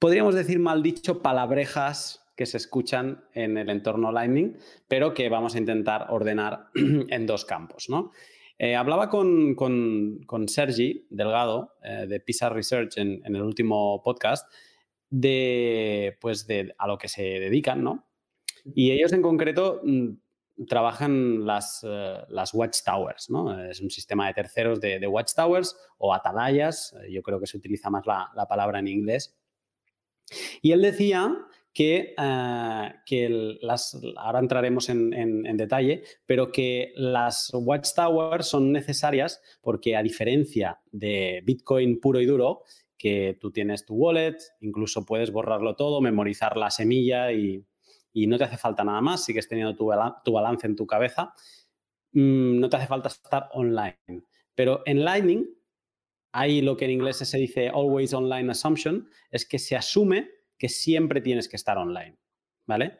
podríamos 0.00 0.34
decir 0.34 0.58
mal 0.58 0.82
dicho, 0.82 1.22
palabrejas 1.22 2.29
que 2.40 2.46
se 2.46 2.56
escuchan 2.56 3.22
en 3.34 3.58
el 3.58 3.68
entorno 3.68 4.10
Lightning, 4.10 4.56
pero 4.88 5.12
que 5.12 5.28
vamos 5.28 5.54
a 5.54 5.58
intentar 5.58 6.06
ordenar 6.08 6.70
en 6.74 7.26
dos 7.26 7.44
campos. 7.44 7.90
¿no? 7.90 8.12
Eh, 8.58 8.76
hablaba 8.76 9.10
con, 9.10 9.54
con, 9.54 10.48
Sergi 10.48 11.06
Delgado 11.10 11.74
eh, 11.84 12.06
de 12.08 12.18
PISA 12.18 12.48
Research 12.48 12.96
en, 12.96 13.20
el 13.26 13.42
último 13.42 14.02
podcast 14.02 14.50
de, 15.10 16.16
pues 16.18 16.46
de 16.46 16.74
a 16.78 16.86
lo 16.86 16.96
que 16.96 17.08
se 17.08 17.24
dedican, 17.24 17.84
¿no? 17.84 18.08
Y 18.74 18.92
ellos 18.92 19.12
en 19.12 19.20
concreto 19.20 19.82
mm, 19.84 20.64
trabajan 20.66 21.44
las, 21.44 21.84
uh, 21.84 22.24
las 22.30 22.54
watchtowers, 22.54 23.28
¿no? 23.28 23.62
Es 23.68 23.82
un 23.82 23.90
sistema 23.90 24.28
de 24.28 24.32
terceros 24.32 24.80
de, 24.80 24.98
de 24.98 25.06
watchtowers 25.06 25.76
o 25.98 26.14
atalayas, 26.14 26.96
yo 27.10 27.20
creo 27.20 27.38
que 27.38 27.46
se 27.46 27.58
utiliza 27.58 27.90
más 27.90 28.06
la, 28.06 28.30
la 28.34 28.48
palabra 28.48 28.78
en 28.78 28.88
inglés. 28.88 29.36
Y 30.62 30.72
él 30.72 30.80
decía 30.80 31.36
que, 31.72 32.14
que 33.06 33.58
las, 33.60 33.98
ahora 34.16 34.38
entraremos 34.40 34.88
en, 34.88 35.56
detalle, 35.56 36.02
pero 36.26 36.50
que 36.50 36.92
las 36.96 37.50
watchtowers 37.52 38.46
son 38.46 38.72
necesarias 38.72 39.40
porque 39.60 39.96
a 39.96 40.02
diferencia 40.02 40.80
de 40.90 41.42
Bitcoin 41.44 42.00
puro 42.00 42.20
y 42.20 42.26
duro, 42.26 42.64
que 42.98 43.38
tú 43.40 43.50
tienes 43.50 43.86
tu 43.86 43.94
wallet, 43.94 44.36
incluso 44.60 45.06
puedes 45.06 45.30
borrarlo 45.30 45.74
todo, 45.74 46.00
memorizar 46.00 46.56
la 46.56 46.70
semilla 46.70 47.32
y, 47.32 47.64
no 48.14 48.36
te 48.36 48.44
hace 48.44 48.56
falta 48.56 48.84
nada 48.84 49.00
más, 49.00 49.24
sigues 49.24 49.48
teniendo 49.48 49.74
tu, 49.74 49.90
tu 50.24 50.32
balance 50.32 50.66
en 50.66 50.76
tu 50.76 50.86
cabeza, 50.86 51.32
mm, 52.12 52.58
no 52.58 52.68
te 52.68 52.76
hace 52.76 52.86
falta 52.86 53.08
estar 53.08 53.48
online. 53.52 54.24
Pero 54.54 54.82
en 54.84 55.04
Lightning 55.04 55.46
hay 56.32 56.60
lo 56.60 56.76
que 56.76 56.84
en 56.84 56.90
inglés 56.90 57.16
se 57.16 57.38
dice 57.38 57.68
always 57.68 58.12
online 58.12 58.50
assumption, 58.50 59.08
es 59.30 59.46
que 59.46 59.58
se 59.58 59.76
asume 59.76 60.28
que 60.60 60.68
siempre 60.68 61.22
tienes 61.22 61.48
que 61.48 61.56
estar 61.56 61.78
online, 61.78 62.18
¿vale? 62.66 62.98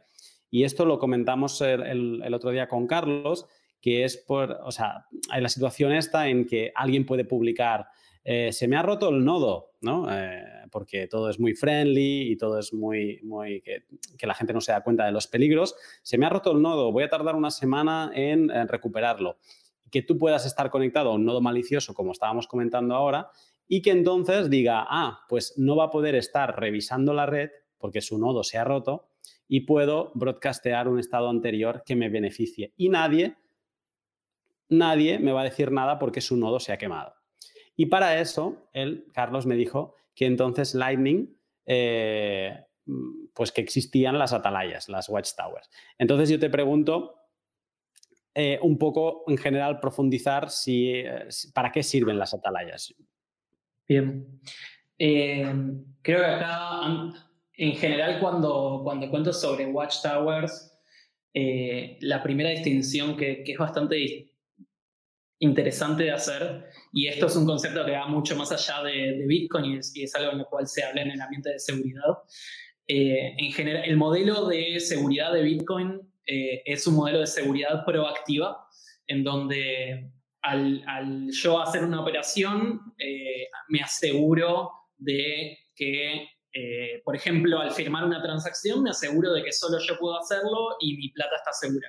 Y 0.50 0.64
esto 0.64 0.86
lo 0.86 0.98
comentamos 0.98 1.60
el, 1.60 2.34
otro 2.34 2.50
día 2.50 2.66
con 2.66 2.86
Carlos, 2.86 3.46
que 3.82 4.04
es 4.04 4.16
por, 4.16 4.58
o 4.64 4.72
sea, 4.72 5.06
hay 5.28 5.42
la 5.42 5.50
situación 5.50 5.92
esta 5.92 6.28
en 6.28 6.46
que 6.46 6.72
alguien 6.74 7.04
puede 7.04 7.26
publicar, 7.26 7.86
eh, 8.24 8.50
se 8.52 8.66
me 8.66 8.76
ha 8.76 8.82
roto 8.82 9.10
el 9.10 9.24
nodo, 9.24 9.72
¿no? 9.82 10.08
Eh, 10.10 10.42
porque 10.70 11.06
todo 11.06 11.28
es 11.28 11.38
muy 11.38 11.54
friendly 11.54 12.32
y 12.32 12.36
todo 12.36 12.58
es 12.58 12.72
muy, 12.72 13.20
muy, 13.22 13.60
que, 13.60 13.84
la 14.26 14.34
gente 14.34 14.54
no 14.54 14.62
se 14.62 14.72
da 14.72 14.82
cuenta 14.82 15.04
de 15.04 15.12
los 15.12 15.26
peligros. 15.26 15.76
Se 16.02 16.16
me 16.16 16.24
ha 16.24 16.30
roto 16.30 16.52
el 16.52 16.62
nodo, 16.62 16.92
voy 16.92 17.04
a 17.04 17.10
tardar 17.10 17.34
una 17.34 17.50
semana 17.50 18.10
en, 18.14 18.50
en 18.50 18.68
recuperarlo. 18.68 19.36
Que 19.90 20.02
tú 20.02 20.16
puedas 20.16 20.46
estar 20.46 20.70
conectado 20.70 21.10
a 21.10 21.14
un 21.14 21.26
nodo 21.26 21.42
malicioso, 21.42 21.92
como 21.92 22.12
estábamos 22.12 22.46
comentando 22.46 22.94
ahora, 22.94 23.30
y 23.72 23.82
que 23.82 23.92
entonces 23.92 24.50
diga, 24.50 24.84
ah, 24.88 25.20
pues 25.28 25.54
no 25.56 25.76
va 25.76 25.84
a 25.84 25.90
poder 25.90 26.16
estar 26.16 26.58
revisando 26.58 27.14
la 27.14 27.24
red 27.24 27.50
porque 27.78 28.00
su 28.00 28.18
nodo 28.18 28.42
se 28.42 28.58
ha 28.58 28.64
roto 28.64 29.10
y 29.46 29.60
puedo 29.60 30.10
broadcastear 30.16 30.88
un 30.88 30.98
estado 30.98 31.30
anterior 31.30 31.84
que 31.86 31.94
me 31.94 32.08
beneficie. 32.08 32.74
Y 32.76 32.88
nadie, 32.88 33.36
nadie 34.68 35.20
me 35.20 35.30
va 35.30 35.42
a 35.42 35.44
decir 35.44 35.70
nada 35.70 36.00
porque 36.00 36.20
su 36.20 36.36
nodo 36.36 36.58
se 36.58 36.72
ha 36.72 36.78
quemado. 36.78 37.14
Y 37.76 37.86
para 37.86 38.20
eso, 38.20 38.68
él, 38.72 39.06
Carlos, 39.14 39.46
me 39.46 39.54
dijo 39.54 39.94
que 40.16 40.26
entonces 40.26 40.74
Lightning, 40.74 41.38
eh, 41.64 42.66
pues 43.32 43.52
que 43.52 43.60
existían 43.60 44.18
las 44.18 44.32
atalayas, 44.32 44.88
las 44.88 45.08
watchtowers. 45.08 45.70
Entonces 45.96 46.28
yo 46.28 46.40
te 46.40 46.50
pregunto, 46.50 47.14
eh, 48.34 48.58
un 48.62 48.78
poco 48.78 49.22
en 49.28 49.38
general 49.38 49.78
profundizar 49.78 50.50
si, 50.50 50.90
eh, 50.90 51.28
para 51.54 51.70
qué 51.70 51.84
sirven 51.84 52.18
las 52.18 52.34
atalayas. 52.34 52.92
Bien. 53.90 54.40
Eh, 55.00 55.52
creo 56.00 56.20
que 56.20 56.24
acá, 56.24 57.12
en 57.54 57.72
general, 57.72 58.20
cuando, 58.20 58.82
cuando 58.84 59.10
cuento 59.10 59.32
sobre 59.32 59.66
Watchtowers, 59.66 60.78
eh, 61.34 61.98
la 62.00 62.22
primera 62.22 62.50
distinción 62.50 63.16
que, 63.16 63.42
es 63.44 63.58
bastante 63.58 64.30
interesante 65.40 66.04
de 66.04 66.12
hacer, 66.12 66.66
y 66.92 67.08
esto 67.08 67.26
es 67.26 67.34
un 67.34 67.46
concepto 67.46 67.84
que 67.84 67.90
va 67.90 68.06
mucho 68.06 68.36
más 68.36 68.52
allá 68.52 68.80
de, 68.84 69.24
Bitcoin 69.26 69.80
y 69.92 70.04
es, 70.04 70.14
algo 70.14 70.30
en 70.30 70.38
lo 70.38 70.44
cual 70.44 70.68
se 70.68 70.84
habla 70.84 71.02
en 71.02 71.10
el 71.10 71.20
ambiente 71.20 71.50
de 71.50 71.58
seguridad. 71.58 72.18
Eh, 72.86 73.34
en 73.38 73.50
general, 73.50 73.82
el 73.86 73.96
modelo 73.96 74.46
de 74.46 74.78
seguridad 74.78 75.32
de 75.32 75.42
Bitcoin 75.42 76.00
es 76.24 76.86
un 76.86 76.94
modelo 76.94 77.18
de 77.18 77.26
seguridad 77.26 77.84
proactiva, 77.84 78.56
en 79.08 79.24
donde 79.24 80.12
al, 80.42 81.30
yo 81.30 81.60
hacer 81.60 81.84
una 81.84 82.00
operación, 82.00 82.80
eh, 82.98 83.48
me 83.68 83.80
aseguro 83.80 84.70
de 84.96 85.58
que, 85.74 86.28
eh, 86.52 87.02
por 87.04 87.16
ejemplo, 87.16 87.58
al 87.60 87.72
firmar 87.72 88.04
una 88.04 88.22
transacción, 88.22 88.82
me 88.82 88.90
aseguro 88.90 89.32
de 89.32 89.42
que 89.42 89.52
solo 89.52 89.78
yo 89.78 89.98
puedo 89.98 90.18
hacerlo 90.18 90.76
y 90.80 90.96
mi 90.96 91.08
plata 91.10 91.36
está 91.36 91.52
segura. 91.52 91.88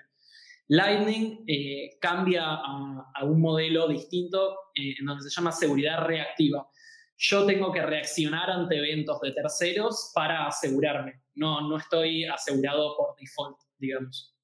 Lightning 0.68 1.44
eh, 1.48 1.98
cambia 2.00 2.44
a, 2.46 3.24
un 3.24 3.42
modelo 3.42 3.88
distinto 3.90 4.58
en 4.74 5.06
donde 5.06 5.30
se 5.30 5.36
llama 5.36 5.52
seguridad 5.52 6.06
reactiva. 6.06 6.66
Yo 7.18 7.46
tengo 7.46 7.72
que 7.72 7.82
reaccionar 7.82 8.50
ante 8.50 8.78
eventos 8.78 9.20
de 9.22 9.34
terceros 9.34 10.12
para 10.16 10.48
asegurarme. 10.48 11.24
No, 11.36 11.68
no 11.68 11.78
estoy 11.78 12.26
asegurado 12.26 12.96
por 12.98 13.16
default, 13.20 13.58
digamos. 13.78 14.36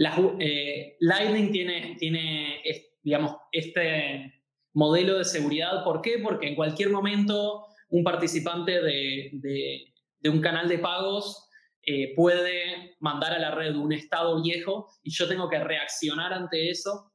Lightning 0.00 1.52
tiene, 1.52 1.96
tiene, 1.98 2.62
digamos, 3.02 3.36
este 3.52 4.32
modelo 4.72 5.18
de 5.18 5.24
seguridad. 5.24 5.84
¿Por 5.84 6.00
qué? 6.00 6.18
Porque 6.18 6.48
en 6.48 6.54
cualquier 6.54 6.90
momento 6.90 7.66
un 7.90 8.04
participante 8.04 8.80
de, 8.80 9.84
un 10.24 10.40
canal 10.40 10.68
de 10.68 10.78
pagos 10.78 11.48
eh, 11.82 12.14
puede 12.14 12.96
mandar 13.00 13.32
a 13.32 13.38
la 13.38 13.50
red 13.50 13.74
un 13.74 13.92
estado 13.92 14.42
viejo 14.42 14.88
y 15.02 15.10
yo 15.10 15.28
tengo 15.28 15.48
que 15.48 15.58
reaccionar 15.58 16.32
ante 16.32 16.70
eso 16.70 17.12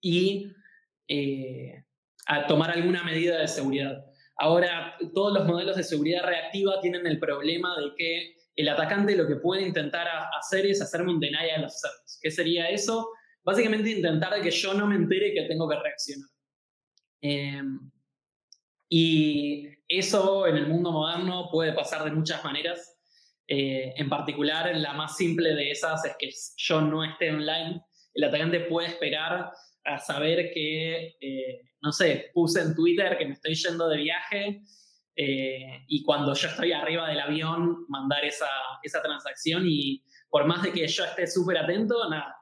y 0.00 0.46
eh, 1.08 1.84
tomar 2.48 2.70
alguna 2.70 3.02
medida 3.04 3.38
de 3.38 3.48
seguridad. 3.48 4.04
Ahora, 4.36 4.96
todos 5.12 5.34
los 5.34 5.46
modelos 5.46 5.76
de 5.76 5.82
seguridad 5.82 6.24
reactiva 6.24 6.80
tienen 6.80 7.06
el 7.06 7.18
problema 7.18 7.78
de 7.78 7.90
que 7.96 8.36
el 8.56 8.68
atacante 8.68 9.16
lo 9.16 9.26
que 9.26 9.36
puede 9.36 9.62
intentar 9.62 10.06
hacer 10.38 10.66
es 10.66 10.82
hacerme 10.82 11.12
un 11.12 11.20
denial 11.20 11.64
of 11.64 11.72
service. 11.72 12.18
¿Qué 12.20 12.30
sería 12.30 12.68
eso? 12.68 13.10
Básicamente 13.42 13.90
intentar 13.90 14.40
que 14.42 14.50
yo 14.50 14.74
no 14.74 14.86
me 14.86 14.96
entere 14.96 15.32
que 15.32 15.42
tengo 15.42 15.68
que 15.68 15.76
reaccionar. 15.76 16.28
Em, 17.22 17.90
y 18.88 19.68
eso 19.88 20.46
en 20.46 20.56
el 20.56 20.66
mundo 20.66 20.92
moderno 20.92 21.48
puede 21.50 21.72
pasar 21.72 22.04
de 22.04 22.10
muchas 22.10 22.44
maneras. 22.44 22.98
Eh, 23.46 23.94
en 23.96 24.08
particular, 24.08 24.74
la 24.76 24.92
más 24.92 25.16
simple 25.16 25.54
de 25.54 25.70
esas 25.70 26.04
es 26.04 26.16
que 26.18 26.30
yo 26.56 26.80
no 26.80 27.04
esté 27.04 27.30
online. 27.30 27.82
El 28.14 28.24
atacante 28.24 28.60
puede 28.60 28.88
esperar 28.88 29.50
a 29.84 29.98
saber 29.98 30.52
que, 30.52 31.16
eh, 31.20 31.60
no 31.82 31.92
sé, 31.92 32.30
puse 32.34 32.60
en 32.60 32.74
Twitter 32.74 33.16
que 33.16 33.26
me 33.26 33.32
estoy 33.32 33.54
yendo 33.54 33.88
de 33.88 33.96
viaje 33.96 34.62
eh, 35.16 35.84
y 35.88 36.02
cuando 36.02 36.34
yo 36.34 36.48
estoy 36.48 36.72
arriba 36.72 37.08
del 37.08 37.20
avión 37.20 37.86
mandar 37.88 38.24
esa, 38.24 38.48
esa 38.82 39.02
transacción 39.02 39.64
y 39.66 40.02
por 40.28 40.46
más 40.46 40.62
de 40.62 40.72
que 40.72 40.86
yo 40.86 41.04
esté 41.04 41.26
súper 41.26 41.58
atento, 41.58 42.08
nada, 42.08 42.36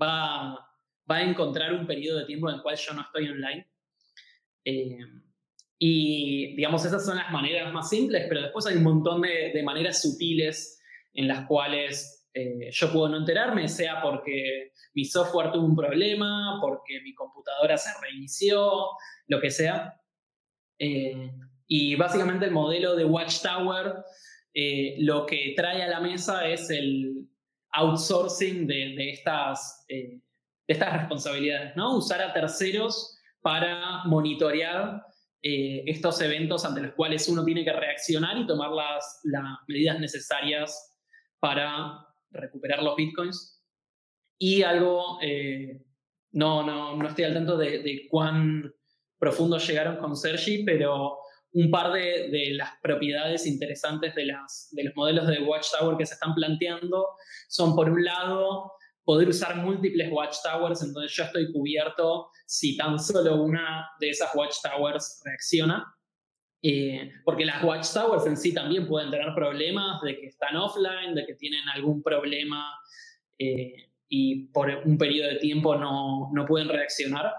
va, 0.00 0.64
va 1.10 1.16
a 1.16 1.22
encontrar 1.22 1.72
un 1.72 1.86
periodo 1.86 2.18
de 2.18 2.26
tiempo 2.26 2.48
en 2.48 2.56
el 2.56 2.62
cual 2.62 2.76
yo 2.76 2.92
no 2.94 3.02
estoy 3.02 3.28
online. 3.28 3.68
Eh, 4.64 4.98
y 5.78 6.56
digamos, 6.56 6.84
esas 6.84 7.04
son 7.04 7.16
las 7.16 7.30
maneras 7.30 7.72
más 7.72 7.90
simples, 7.90 8.26
pero 8.28 8.42
después 8.42 8.66
hay 8.66 8.76
un 8.76 8.84
montón 8.84 9.20
de, 9.22 9.62
maneras 9.62 10.00
sutiles 10.00 10.80
en 11.12 11.28
las 11.28 11.46
cuales 11.46 12.26
eh, 12.32 12.70
yo 12.70 12.92
puedo 12.92 13.08
no 13.08 13.18
enterarme, 13.18 13.68
sea 13.68 14.00
porque 14.00 14.72
mi 14.94 15.04
software 15.04 15.52
tuvo 15.52 15.66
un 15.66 15.76
problema, 15.76 16.58
porque 16.60 17.00
mi 17.02 17.14
computadora 17.14 17.76
se 17.76 17.90
reinició, 18.00 18.88
lo 19.26 19.40
que 19.40 19.50
sea. 19.50 20.00
Eh, 20.78 21.30
y 21.66 21.96
básicamente 21.96 22.46
el 22.46 22.52
modelo 22.52 22.96
de 22.96 23.04
Watchtower 23.04 24.04
lo 24.98 25.26
que 25.26 25.52
trae 25.56 25.82
a 25.82 25.88
la 25.88 26.00
mesa 26.00 26.46
es 26.46 26.70
el 26.70 27.28
outsourcing 27.72 28.66
de, 28.66 28.94
de 28.96 29.10
estas, 29.10 29.84
de 29.88 30.22
estas 30.68 30.92
responsabilidades, 30.92 31.74
¿no? 31.74 31.96
Usar 31.96 32.22
a 32.22 32.32
terceros 32.32 33.18
para 33.42 34.04
monitorear 34.04 35.02
eh, 35.46 35.84
estos 35.84 36.22
eventos 36.22 36.64
ante 36.64 36.80
los 36.80 36.94
cuales 36.94 37.28
uno 37.28 37.44
tiene 37.44 37.62
que 37.62 37.72
reaccionar 37.74 38.38
y 38.38 38.46
tomar 38.46 38.70
las, 38.70 39.20
medidas 39.68 40.00
necesarias 40.00 40.96
para 41.38 41.98
recuperar 42.30 42.82
los 42.82 42.96
bitcoins. 42.96 43.62
Y 44.38 44.62
algo, 44.62 45.18
eh, 45.20 45.84
no, 46.32 46.62
no, 46.62 46.96
no, 46.96 47.06
estoy 47.06 47.24
al 47.24 47.34
tanto 47.34 47.58
de, 47.58 48.06
cuán 48.10 48.72
profundo 49.18 49.58
llegaron 49.58 49.98
con 49.98 50.16
Sergi, 50.16 50.64
pero 50.64 51.18
un 51.54 51.70
par 51.70 51.92
de, 51.92 52.52
las 52.52 52.70
propiedades 52.82 53.46
interesantes 53.46 54.14
de, 54.14 54.26
los 54.26 54.96
modelos 54.96 55.26
de 55.28 55.40
Watchtower 55.40 55.96
que 55.96 56.04
se 56.04 56.14
están 56.14 56.34
planteando 56.34 57.06
son, 57.48 57.76
por 57.76 57.88
un 57.88 58.04
lado, 58.04 58.72
poder 59.04 59.28
usar 59.28 59.56
múltiples 59.56 60.10
watchtowers 60.10 60.82
en 60.82 60.92
donde 60.92 61.08
yo 61.08 61.24
estoy 61.24 61.52
cubierto 61.52 62.28
si 62.46 62.76
tan 62.76 62.98
solo 62.98 63.42
una 63.42 63.88
de 64.00 64.10
esas 64.10 64.34
watchtowers 64.34 65.22
reacciona. 65.24 65.84
Eh, 66.66 67.12
porque 67.24 67.44
las 67.44 67.62
watchtowers 67.62 68.26
en 68.26 68.38
sí 68.38 68.54
también 68.54 68.88
pueden 68.88 69.10
tener 69.10 69.34
problemas 69.34 70.00
de 70.00 70.18
que 70.18 70.26
están 70.28 70.56
offline, 70.56 71.14
de 71.14 71.26
que 71.26 71.34
tienen 71.34 71.68
algún 71.68 72.02
problema 72.02 72.66
eh, 73.38 73.90
y 74.08 74.46
por 74.46 74.70
un 74.84 74.96
periodo 74.96 75.28
de 75.28 75.36
tiempo 75.36 75.76
no, 75.76 76.30
no, 76.32 76.46
pueden 76.46 76.68
reaccionar. 76.68 77.30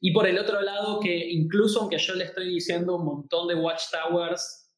Y 0.00 0.12
por 0.12 0.26
el 0.26 0.38
otro 0.38 0.60
lado, 0.60 1.00
que 1.00 1.30
incluso 1.30 1.80
aunque 1.80 1.98
yo 1.98 2.14
le 2.14 2.24
estoy 2.24 2.48
diciendo 2.48 2.96
un 2.96 3.04
montón 3.04 3.48
de 3.48 3.54
watchtowers 3.54 4.72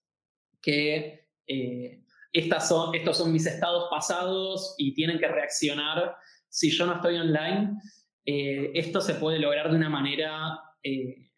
que 0.62 1.28
eh, 1.46 2.04
estas 2.32 2.68
son, 2.68 2.94
estos 2.94 3.18
son 3.18 3.32
mis 3.32 3.46
estados 3.46 3.88
pasados 3.90 4.74
y 4.78 4.94
tienen 4.94 5.18
que 5.18 5.28
reaccionar 5.28 6.16
si 6.50 6.70
yo 6.70 6.84
no 6.84 6.96
estoy 6.96 7.16
online, 7.16 7.78
eh, 8.26 8.72
esto 8.74 9.00
se 9.00 9.14
puede 9.14 9.38
lograr 9.38 9.70
de 9.70 9.76
una 9.76 9.88
manera 9.88 10.60
eh, 10.82 11.30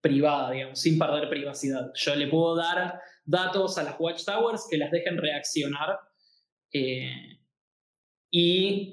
privada, 0.00 0.50
digamos, 0.50 0.80
sin 0.80 0.98
perder 0.98 1.28
privacidad. 1.28 1.90
Yo 1.94 2.16
le 2.16 2.26
puedo 2.26 2.56
dar 2.56 3.00
datos 3.24 3.78
a 3.78 3.84
las 3.84 3.96
watchtowers 4.00 4.66
que 4.70 4.78
las 4.78 4.90
dejen 4.90 5.18
reaccionar 5.18 5.98
eh, 6.72 7.38
y 8.30 8.92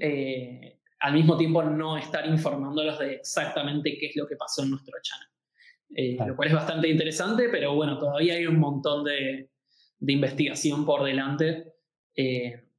al 1.05 1.13
mismo 1.13 1.37
tiempo 1.37 1.63
no 1.63 1.97
estar 1.97 2.27
informándolos 2.27 2.99
de 2.99 3.15
exactamente 3.15 3.97
qué 3.99 4.07
es 4.07 4.15
lo 4.15 4.27
que 4.27 4.35
pasó 4.35 4.63
en 4.63 4.71
nuestro 4.71 4.93
channel. 5.01 6.27
Lo 6.27 6.35
cual 6.35 6.49
es 6.49 6.55
bastante 6.55 6.89
interesante, 6.89 7.47
pero 7.49 7.75
bueno, 7.75 7.97
todavía 7.97 8.33
hay 8.33 8.47
un 8.47 8.59
montón 8.59 9.03
de, 9.03 9.51
de 9.99 10.13
investigación 10.13 10.85
por 10.85 11.03
delante 11.03 11.73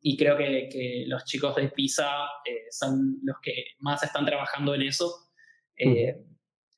y 0.09 0.17
creo 0.17 0.37
que, 0.37 1.05
los 1.09 1.25
chicos 1.25 1.57
de 1.57 1.69
PISA 1.69 2.07
eh, 2.45 2.67
son 2.71 3.19
los 3.25 3.39
que 3.43 3.53
más 3.81 4.05
están 4.05 4.25
trabajando 4.25 4.73
en 4.77 4.83
eso. 4.83 5.33
Eh, 5.77 6.17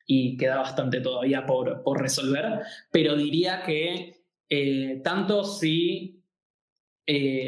y 0.07 0.39
queda 0.39 0.57
bastante 0.57 1.03
todavía 1.03 1.45
por, 1.45 1.83
por 1.83 2.01
resolver, 2.01 2.61
pero 2.91 3.15
diría 3.15 3.63
que 3.63 4.23
eh, 4.49 5.03
tanto 5.05 5.45
si 5.45 6.18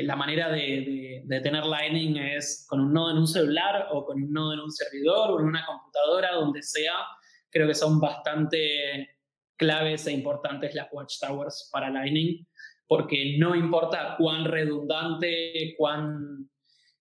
la 0.05 0.17
manera 0.17 0.51
de, 0.51 1.23
de, 1.25 1.41
tener 1.41 1.65
Lightning 1.67 2.17
es 2.17 2.67
con 2.69 2.81
un 2.81 2.93
nodo 2.93 3.11
en 3.11 3.19
un 3.19 3.27
celular 3.27 3.89
o 3.93 4.07
con 4.07 4.23
un 4.23 4.33
nodo 4.33 4.55
en 4.55 4.61
un 4.61 4.71
servidor 4.71 5.33
o 5.33 5.41
en 5.41 5.47
una 5.47 5.67
computadora, 5.67 6.33
donde 6.33 6.63
sea, 6.63 6.95
creo 7.51 7.67
que 7.67 7.75
son 7.75 8.01
bastante 8.01 9.19
claves 9.57 10.07
e 10.07 10.13
importantes 10.13 10.75
las 10.75 10.89
watchtowers 10.91 11.69
para 11.73 11.91
Lightning 11.91 12.47
porque 12.91 13.37
no 13.39 13.55
importa 13.55 14.17
cuán 14.19 14.47
redundante, 14.47 15.75
cuán 15.79 16.51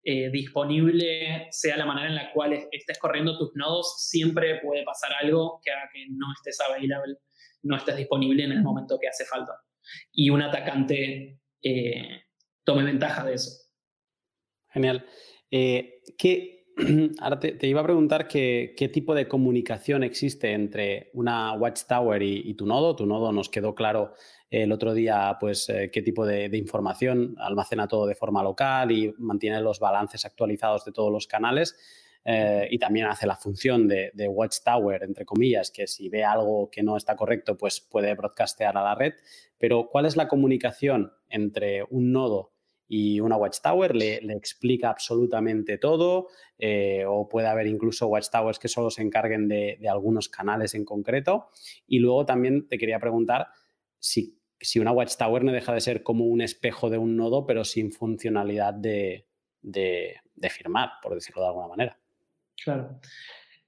eh, 0.04 0.30
disponible 0.30 1.48
sea 1.52 1.78
la 1.78 1.86
manera 1.86 2.10
en 2.10 2.16
la 2.16 2.34
cual 2.34 2.52
estés 2.72 3.00
corriendo 3.00 3.38
tus 3.38 3.52
nodos, 3.56 3.96
siempre 4.06 4.60
puede 4.62 4.84
pasar 4.84 5.12
algo 5.22 5.62
que 5.64 5.72
haga 5.72 5.90
que 5.94 6.06
no 6.10 6.26
estés 6.36 6.60
available, 6.60 7.16
no 7.64 7.78
estés 7.78 7.96
disponible 7.96 8.44
en 8.44 8.52
el 8.52 8.64
momento 8.64 9.00
que 9.00 9.08
hace 9.08 9.24
falta. 9.24 9.54
Y 10.12 10.30
un 10.30 10.42
atacante 10.42 11.40
eh, 11.62 12.22
tome 12.68 12.84
ventaja 12.84 13.24
de 13.24 13.34
eso. 13.34 13.52
Genial. 14.68 15.06
Eh, 15.50 16.02
ahora 17.22 17.40
te, 17.40 17.66
iba 17.66 17.80
a 17.80 17.86
preguntar 17.86 18.28
qué 18.28 18.92
tipo 18.94 19.16
de 19.16 19.26
comunicación 19.28 20.04
existe 20.04 20.52
entre 20.52 21.10
una 21.14 21.54
Watchtower 21.54 22.22
y, 22.22 22.54
tu 22.56 22.66
nodo. 22.66 22.94
Tu 22.96 23.06
nodo 23.06 23.32
nos 23.32 23.48
quedó 23.48 23.74
claro 23.74 24.14
el 24.50 24.74
otro 24.74 24.94
día, 24.94 25.38
pues, 25.40 25.70
eh, 25.70 25.90
qué 25.92 26.02
tipo 26.02 26.26
de, 26.26 26.50
información 26.58 27.36
almacena 27.40 27.88
todo 27.88 28.06
de 28.06 28.16
forma 28.16 28.44
local 28.44 28.92
y 28.92 29.14
mantiene 29.18 29.62
los 29.62 29.80
balances 29.80 30.26
actualizados 30.26 30.84
de 30.84 30.92
todos 30.92 31.12
los 31.12 31.26
canales. 31.26 31.78
Eh, 32.26 32.68
y 32.70 32.78
también 32.78 33.06
hace 33.06 33.26
la 33.26 33.38
función 33.38 33.88
de, 33.88 34.12
watchtower, 34.28 35.04
entre 35.04 35.24
comillas, 35.24 35.72
que 35.72 35.88
si 35.88 36.10
ve 36.10 36.26
algo 36.26 36.70
que 36.70 36.84
no 36.84 36.98
está 36.98 37.16
correcto, 37.16 37.58
pues 37.58 37.80
puede 37.80 38.14
broadcastear 38.14 38.78
a 38.78 38.84
la 38.84 38.94
red. 38.94 39.14
Pero, 39.58 39.88
¿cuál 39.90 40.06
es 40.06 40.18
la 40.18 40.28
comunicación 40.28 41.14
entre 41.30 41.84
un 41.90 42.12
nodo 42.12 42.57
y 42.88 43.20
una 43.20 43.38
watchtower? 43.38 43.96
¿Le, 43.96 44.16
explica 44.34 44.90
absolutamente 44.90 45.78
todo? 45.78 46.28
Eh, 46.58 47.06
¿O 47.08 47.28
puede 47.28 47.48
haber 47.48 47.68
incluso 47.68 48.08
watchtowers 48.08 48.60
que 48.60 48.68
solo 48.68 48.90
se 48.90 49.02
encarguen 49.02 49.48
de, 49.48 49.78
de 49.80 49.90
algunos 49.90 50.30
canales 50.30 50.74
en 50.76 50.86
concreto? 50.86 51.50
Y 51.88 52.00
luego 52.00 52.26
también 52.26 52.68
te 52.68 52.78
quería 52.78 53.00
preguntar 53.00 53.48
si 54.00 54.38
si 54.60 54.80
una 54.80 54.92
Watchtower 54.92 55.44
no 55.44 55.52
deja 55.52 55.74
de 55.74 55.82
ser 55.82 56.04
como 56.04 56.26
un 56.26 56.42
espejo 56.42 56.90
de 56.90 56.98
un 56.98 57.16
nodo, 57.16 57.46
pero 57.46 57.64
sin 57.64 57.92
funcionalidad 57.92 58.74
de, 58.74 59.26
firmar, 60.50 60.92
por 61.02 61.14
decirlo 61.14 61.42
de 61.42 61.48
alguna 61.48 61.68
manera. 61.68 62.00
Claro. 62.64 63.00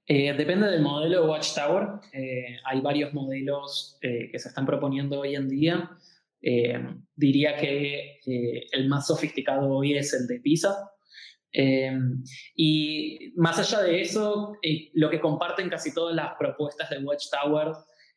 Eh, 0.06 0.32
depende 0.32 0.68
del 0.68 0.82
modelo 0.82 1.22
de 1.22 1.28
Watchtower. 1.28 1.88
Eh, 2.12 2.56
hay 2.64 2.80
varios 2.80 3.12
modelos 3.14 3.98
que 4.00 4.36
se 4.38 4.48
están 4.48 4.66
proponiendo 4.66 5.20
hoy 5.20 5.36
en 5.36 5.48
día. 5.48 5.90
Diría 6.40 7.56
que 7.56 8.18
el 8.72 8.88
más 8.88 9.06
sofisticado 9.06 9.68
hoy 9.68 9.96
es 9.96 10.12
el 10.14 10.26
de 10.26 10.40
PISA. 10.40 10.74
y 12.56 13.32
más 13.36 13.58
allá 13.58 13.82
de 13.82 14.00
eso, 14.00 14.56
lo 14.94 15.10
que 15.10 15.20
comparten 15.20 15.68
casi 15.68 15.92
todas 15.92 16.14
las 16.14 16.34
propuestas 16.38 16.88
de 16.90 16.98
Watchtower 16.98 17.72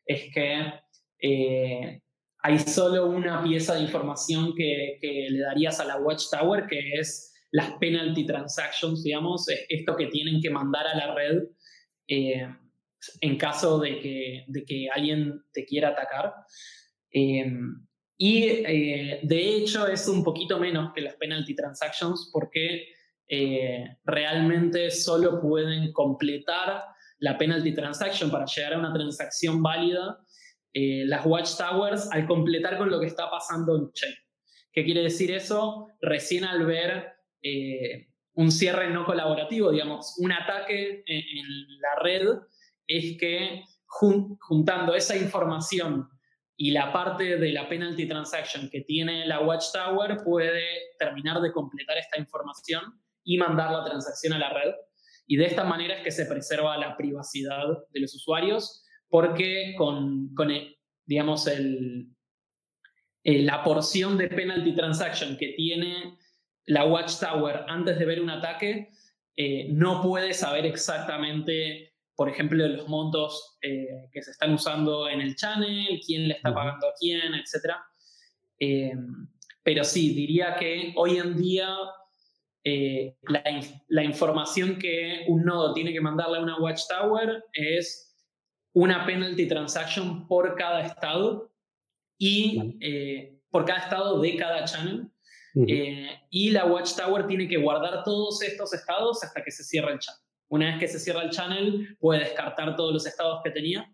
es 0.05 0.33
que 0.33 2.01
hay 2.43 2.59
solo 2.59 3.07
una 3.07 3.41
pieza 3.41 3.75
de 3.75 3.83
información 3.83 4.53
que, 4.53 4.99
le 5.29 5.39
darías 5.39 5.79
a 5.79 5.85
la 5.85 5.97
Watchtower, 5.97 6.67
que 6.67 6.93
es 6.99 7.33
las 7.51 7.71
penalty 7.79 8.25
transactions, 8.25 9.03
digamos, 9.03 9.45
esto 9.69 9.95
que 9.95 10.07
tienen 10.07 10.41
que 10.41 10.49
mandar 10.49 10.85
a 10.85 10.95
la 10.95 11.15
red 11.15 11.43
eh, 12.07 12.45
en 13.21 13.37
caso 13.37 13.79
de 13.79 13.99
que, 13.99 14.43
de 14.47 14.65
que, 14.65 14.89
alguien 14.93 15.41
te 15.53 15.65
quiera 15.65 15.89
atacar. 15.89 16.33
Eh, 17.13 17.49
y 18.23 18.43
eh, 18.43 19.19
de 19.23 19.55
hecho 19.55 19.87
es 19.87 20.07
un 20.07 20.23
poquito 20.23 20.59
menos 20.59 20.93
que 20.93 21.01
las 21.01 21.15
penalty 21.15 21.55
transactions 21.55 22.29
porque 22.31 22.87
realmente 24.03 24.91
solo 24.91 25.41
pueden 25.41 25.91
completar 25.91 26.83
la 27.17 27.35
penalty 27.35 27.73
transaction 27.73 28.29
para 28.29 28.45
llegar 28.45 28.73
a 28.73 28.77
una 28.77 28.93
transacción 28.93 29.63
válida 29.63 30.19
las 30.73 31.25
watchtowers 31.25 32.11
al 32.11 32.27
completar 32.27 32.77
con 32.77 32.91
lo 32.91 32.99
que 32.99 33.07
está 33.07 33.31
pasando 33.31 33.75
en 33.75 33.91
chain. 33.93 34.13
¿Qué 34.73 34.83
quiere 34.83 35.03
decir 35.03 35.31
eso? 35.31 35.87
Recién 36.01 36.45
al 36.45 36.65
ver 36.65 37.13
eh, 37.43 38.07
un 38.33 38.51
cierre 38.51 38.89
no 38.89 39.05
colaborativo, 39.05 39.71
digamos, 39.71 40.15
un 40.17 40.31
ataque 40.31 41.03
en, 41.05 41.79
la 41.79 42.01
red, 42.01 42.27
es 42.87 43.17
que 43.19 43.63
juntando 43.85 44.95
esa 44.95 45.15
información 45.15 46.09
y 46.55 46.71
la 46.71 46.91
parte 46.91 47.37
de 47.37 47.51
la 47.51 47.67
penalty 47.67 48.07
transaction 48.07 48.69
que 48.69 48.81
tiene 48.81 49.25
la 49.25 49.41
Watchtower 49.41 50.23
puede 50.23 50.63
terminar 50.99 51.41
de 51.41 51.51
completar 51.51 51.97
esta 51.97 52.19
información 52.19 53.01
y 53.23 53.37
mandar 53.37 53.71
la 53.71 53.83
transacción 53.83 54.33
a 54.33 54.39
la 54.39 54.49
red. 54.49 54.73
Y 55.25 55.37
de 55.37 55.45
esta 55.45 55.63
manera 55.63 55.97
es 55.97 56.03
que 56.03 56.11
se 56.11 56.25
preserva 56.25 56.77
la 56.77 56.95
privacidad 56.97 57.65
de 57.91 57.99
los 57.99 58.13
usuarios, 58.13 58.85
porque 59.09 59.73
con, 59.77 60.33
con 60.35 60.49
digamos, 61.05 61.47
el, 61.47 62.09
la 63.23 63.63
porción 63.63 64.17
de 64.17 64.27
penalty 64.27 64.75
transaction 64.75 65.37
que 65.37 65.53
tiene 65.55 66.17
la 66.65 66.85
Watchtower 66.85 67.65
antes 67.67 67.97
de 67.97 68.05
ver 68.05 68.21
un 68.21 68.29
ataque, 68.29 68.89
eh, 69.35 69.67
no 69.71 70.01
puede 70.01 70.33
saber 70.33 70.65
exactamente, 70.65 71.92
por 72.15 72.29
ejemplo, 72.29 72.67
los 72.67 72.87
montos 72.87 73.57
eh, 73.61 74.09
que 74.11 74.21
se 74.21 74.31
están 74.31 74.53
usando 74.53 75.09
en 75.09 75.21
el 75.21 75.35
channel, 75.35 75.99
quién 76.05 76.27
le 76.27 76.35
está 76.35 76.53
pagando 76.53 76.87
a 76.87 76.93
quién, 76.99 77.33
etc. 77.33 77.75
Eh, 78.59 78.93
pero 79.63 79.83
sí, 79.83 80.13
diría 80.13 80.55
que 80.55 80.93
hoy 80.95 81.17
en 81.17 81.37
día 81.37 81.75
la, 82.63 83.43
la, 83.89 84.03
información 84.05 84.79
que 84.79 85.25
un 85.27 85.43
nodo 85.43 85.73
tiene 85.73 85.91
que 85.91 85.99
mandarle 85.99 86.37
a 86.37 86.41
una 86.41 86.59
Watchtower 86.59 87.43
es 87.51 88.15
una 88.71 89.05
penalty 89.05 89.49
transaction 89.49 90.25
por 90.29 90.55
cada 90.55 90.85
estado 90.85 91.51
y 92.17 92.77
por 93.49 93.65
cada 93.65 93.79
estado 93.79 94.21
de 94.21 94.37
cada 94.37 94.63
channel 94.63 95.13
eh, 95.55 96.09
y 96.31 96.49
la 96.49 96.65
Watchtower 96.65 97.27
tiene 97.27 97.47
que 97.47 97.57
guardar 97.57 98.03
todos 98.03 98.41
estos 98.41 98.73
estados 98.73 99.23
hasta 99.23 99.43
que 99.43 99.51
se 99.51 99.63
cierre 99.63 99.93
el 99.93 99.99
channel. 99.99 100.22
Una 100.53 100.67
vez 100.67 100.79
que 100.79 100.87
se 100.87 100.99
cierra 100.99 101.23
el 101.23 101.31
channel, 101.31 101.97
puede 101.99 102.19
descartar 102.19 102.75
todos 102.75 102.93
los 102.93 103.07
estados 103.07 103.41
que 103.43 103.49
tenía. 103.49 103.91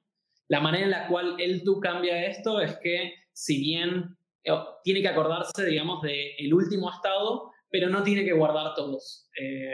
La 0.49 0.59
manera 0.59 0.83
en 0.83 0.91
la 0.91 1.07
cual 1.07 1.37
el 1.39 1.63
tú 1.63 1.79
cambia 1.79 2.25
esto 2.25 2.59
es 2.59 2.75
que, 2.83 3.13
si 3.31 3.61
bien 3.61 4.17
eh, 4.43 4.51
tiene 4.83 5.01
que 5.01 5.07
acordarse, 5.07 5.65
digamos, 5.65 6.01
del 6.01 6.53
último 6.53 6.91
estado, 6.91 7.49
pero 7.69 7.87
no 7.87 8.03
tiene 8.03 8.25
que 8.25 8.33
guardar 8.33 8.75
todos. 8.75 9.29
Eh, 9.39 9.73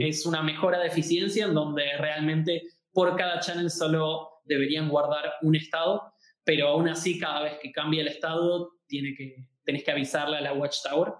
es 0.00 0.26
una 0.26 0.42
mejora 0.42 0.80
de 0.80 0.88
eficiencia 0.88 1.44
en 1.44 1.54
donde 1.54 1.96
realmente 1.96 2.60
por 2.92 3.14
cada 3.14 3.38
channel 3.38 3.70
solo 3.70 4.40
deberían 4.46 4.88
guardar 4.88 5.34
un 5.42 5.54
estado, 5.54 6.12
pero 6.42 6.66
aún 6.70 6.88
así 6.88 7.20
cada 7.20 7.44
vez 7.44 7.58
que 7.62 7.70
cambia 7.70 8.02
el 8.02 8.08
estado 8.08 8.72
tiene 8.88 9.14
que, 9.16 9.46
tenés 9.64 9.84
que 9.84 9.92
avisarle 9.92 10.38
a 10.38 10.40
la 10.40 10.54
Watchtower. 10.54 11.12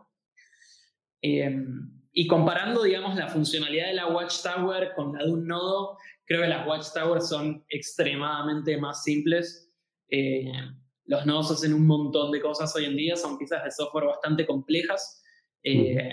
Em, 1.23 1.96
y 2.19 2.27
comparando, 2.27 2.83
digamos, 2.83 3.15
la 3.15 3.29
funcionalidad 3.29 3.89
de 3.89 3.93
la 3.93 4.07
Watchtower 4.07 4.95
con 4.97 5.13
la 5.13 5.23
de 5.23 5.33
un 5.33 5.47
nodo, 5.47 5.99
creo 6.25 6.41
que 6.41 6.49
las 6.49 6.67
Watchtowers 6.67 7.29
son 7.29 7.63
extremadamente 7.69 8.79
más 8.79 9.03
simples. 9.05 9.71
Eh, 10.09 10.51
los 11.05 11.27
nodos 11.27 11.51
hacen 11.51 11.75
un 11.75 11.87
montón 11.87 12.33
de 12.33 12.41
cosas 12.41 12.75
hoy 12.75 12.87
en 12.87 12.97
día, 12.97 13.17
son 13.17 13.37
piezas 13.37 13.63
de 13.65 13.71
software 13.71 14.07
bastante 14.07 14.47
complejas 14.47 15.23
eh, 15.63 16.09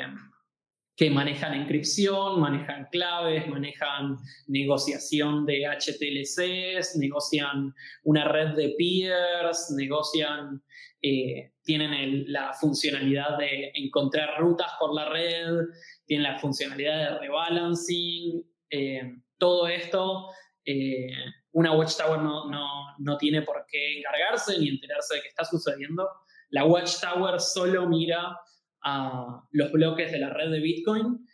que 0.97 1.10
manejan 1.10 1.54
encripción, 1.54 2.41
manejan 2.41 2.89
claves, 2.91 3.47
manejan 3.47 4.18
negociación 4.47 5.45
de 5.45 5.66
HTLCs, 5.66 6.97
negocian 6.97 7.74
una 8.04 8.28
red 8.28 8.56
de 8.56 8.76
peers, 8.78 9.74
negocian 9.74 10.62
eh, 11.06 11.51
tienen 11.64 12.32
la 12.32 12.54
funcionalidad 12.54 13.38
de 13.38 13.74
encontrar 13.76 14.39
rutas 14.39 14.72
por 14.80 14.93
la 14.93 15.10
red, 15.10 15.49
tienen 16.06 16.32
la 16.32 16.39
funcionalidad 16.39 17.12
de 17.12 17.20
rebalancing, 17.20 18.43
eh, 18.70 19.01
todo 19.38 19.68
esto. 19.68 20.30
Eh, 20.66 21.12
una 21.51 21.74
Watchtower 21.74 22.20
no, 22.20 22.49
no, 22.49 22.68
no, 22.97 23.18
tiene 23.18 23.41
por 23.41 23.66
qué 23.68 23.99
encargarse 23.99 24.58
ni 24.60 24.70
enterarse 24.70 25.16
de 25.16 25.22
qué 25.22 25.28
está 25.28 25.45
sucediendo. 25.45 26.10
La 26.49 26.66
Watchtower 26.66 27.39
solo 27.39 27.88
mira 27.88 28.38
a 28.84 29.41
los 29.51 29.72
bloques 29.72 30.12
de 30.12 30.20
la 30.20 30.30
red 30.30 30.51
de 30.51 30.60
Bitcoin 30.60 31.26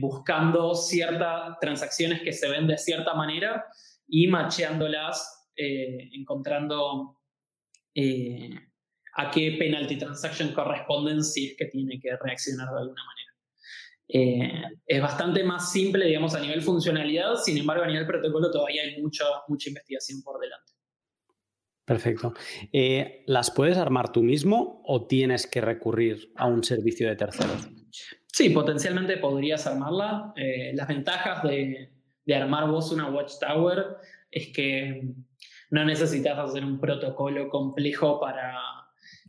buscando 0.00 0.74
ciertas 0.74 1.58
transacciones 1.60 2.20
que 2.20 2.32
se 2.32 2.48
ven 2.48 2.66
de 2.66 2.76
cierta 2.76 3.14
manera 3.14 3.64
y 4.06 4.28
macheándolas, 4.28 5.48
encontrando 5.56 7.18
a 9.18 9.30
qué 9.30 9.56
penalty 9.58 9.96
transaction 9.96 10.52
corresponden 10.52 11.24
si 11.24 11.48
es 11.48 11.56
que 11.56 11.66
tiene 11.66 11.98
que 11.98 12.16
reaccionar 12.16 12.68
de 12.68 12.80
alguna 12.80 13.04
manera. 13.04 13.27
Eh, 14.08 14.62
es 14.86 15.02
bastante 15.02 15.44
más 15.44 15.70
simple, 15.70 16.06
digamos, 16.06 16.34
a 16.34 16.40
nivel 16.40 16.62
funcionalidad, 16.62 17.36
sin 17.36 17.58
embargo, 17.58 17.84
a 17.84 17.86
nivel 17.86 18.06
protocolo 18.06 18.50
todavía 18.50 18.82
hay 18.82 19.00
mucha, 19.02 19.24
mucha 19.48 19.68
investigación 19.68 20.22
por 20.22 20.40
delante. 20.40 20.72
Perfecto. 21.84 22.34
Eh, 22.72 23.24
¿Las 23.26 23.50
puedes 23.50 23.76
armar 23.76 24.12
tú 24.12 24.22
mismo 24.22 24.82
o 24.84 25.06
tienes 25.06 25.46
que 25.46 25.60
recurrir 25.60 26.32
a 26.36 26.46
un 26.46 26.64
servicio 26.64 27.08
de 27.08 27.16
terceros? 27.16 27.68
Sí, 28.26 28.50
potencialmente 28.50 29.16
podrías 29.18 29.66
armarla. 29.66 30.32
Eh, 30.36 30.72
las 30.74 30.88
ventajas 30.88 31.42
de, 31.42 31.90
de 32.24 32.34
armar 32.34 32.70
vos 32.70 32.92
una 32.92 33.10
Watchtower 33.10 33.96
es 34.30 34.48
que 34.48 35.02
no 35.70 35.84
necesitas 35.84 36.38
hacer 36.38 36.64
un 36.64 36.78
protocolo 36.78 37.48
complejo 37.48 38.20
para 38.20 38.58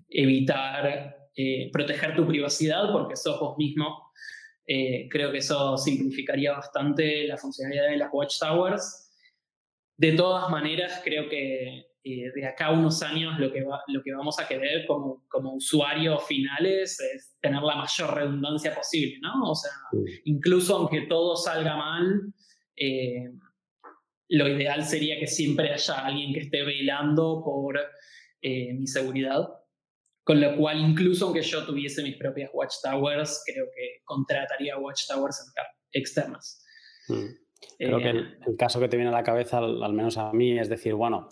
evitar, 0.09 1.29
proteger 1.71 2.15
tu 2.15 2.27
privacidad 2.27 2.91
porque 2.91 3.15
sos 3.15 3.39
vos 3.39 3.57
mismo. 3.57 4.08
Eh, 4.71 5.07
creo 5.09 5.31
que 5.31 5.39
eso 5.39 5.75
simplificaría 5.77 6.51
bastante 6.51 7.25
la 7.25 7.37
funcionalidad 7.37 7.87
de 7.87 7.97
las 7.97 8.13
Watchtowers. 8.13 9.11
De 9.97 10.11
todas 10.11 10.47
maneras, 10.51 11.01
creo 11.03 11.27
que 11.27 11.87
eh, 12.03 12.31
de 12.35 12.45
acá 12.45 12.67
a 12.67 12.73
unos 12.73 13.01
años 13.01 13.39
lo 13.39 13.51
que, 13.51 13.65
lo 13.87 14.03
que 14.03 14.13
vamos 14.13 14.39
a 14.39 14.47
querer 14.47 14.85
como, 14.85 15.25
como 15.27 15.55
usuarios 15.55 16.23
finales 16.27 16.99
es 16.99 17.35
tener 17.41 17.63
la 17.63 17.77
mayor 17.77 18.13
redundancia 18.13 18.75
posible, 18.75 19.17
¿no? 19.21 19.49
O 19.49 19.55
sea, 19.55 19.71
incluso 20.25 20.75
aunque 20.77 21.01
todo 21.07 21.35
salga 21.35 21.75
mal, 21.75 22.31
lo 24.29 24.47
ideal 24.47 24.85
sería 24.85 25.19
que 25.19 25.25
siempre 25.25 25.73
haya 25.73 26.05
alguien 26.05 26.31
que 26.31 26.41
esté 26.41 26.63
velando 26.63 27.41
por 27.43 27.79
mi 28.43 28.85
seguridad. 28.85 29.49
Con 30.29 30.39
lo 30.39 30.55
cual, 30.55 30.79
incluso 30.79 31.25
aunque 31.25 31.41
yo 31.41 31.65
tuviese 31.65 32.03
mis 32.03 32.15
propias 32.15 32.51
watchtowers, 32.53 33.41
creo 33.47 33.65
que 33.73 34.03
contrataría 34.05 34.77
watchtowers 34.77 35.51
externas. 35.91 36.63
Mm. 37.07 37.25
Creo 37.79 37.97
que 37.97 38.09
el, 38.09 38.19
eh, 38.19 38.55
caso 38.55 38.79
que 38.79 38.87
te 38.87 38.95
viene 38.95 39.09
a 39.09 39.15
la 39.15 39.23
cabeza, 39.23 39.57
al, 39.57 39.91
menos 39.93 40.19
a 40.19 40.31
mí, 40.31 40.59
es 40.59 40.69
decir, 40.69 40.93
bueno, 40.93 41.29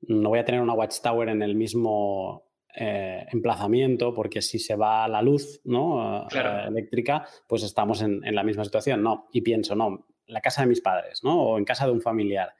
no 0.00 0.30
voy 0.30 0.38
a 0.38 0.46
tener 0.46 0.62
una 0.62 0.72
watchtower 0.72 1.28
en 1.28 1.42
el 1.42 1.54
mismo 1.54 2.50
eh, 2.74 3.26
emplazamiento, 3.30 4.14
porque 4.14 4.40
si 4.40 4.58
se 4.58 4.76
va 4.76 5.06
la 5.08 5.20
luz 5.20 5.60
¿no? 5.64 6.26
Eh, 6.28 6.64
eléctrica, 6.68 7.26
pues 7.46 7.62
estamos 7.64 8.00
en, 8.00 8.22
la 8.34 8.44
misma 8.44 8.64
situación. 8.64 9.02
No, 9.02 9.28
y 9.30 9.42
pienso, 9.42 9.76
no, 9.76 10.06
la 10.28 10.40
casa 10.40 10.62
de 10.62 10.68
mis 10.68 10.80
padres, 10.80 11.22
¿no? 11.22 11.38
O 11.38 11.58
en 11.58 11.66
casa 11.66 11.84
de 11.84 11.92
un 11.92 12.00
familiar. 12.00 12.54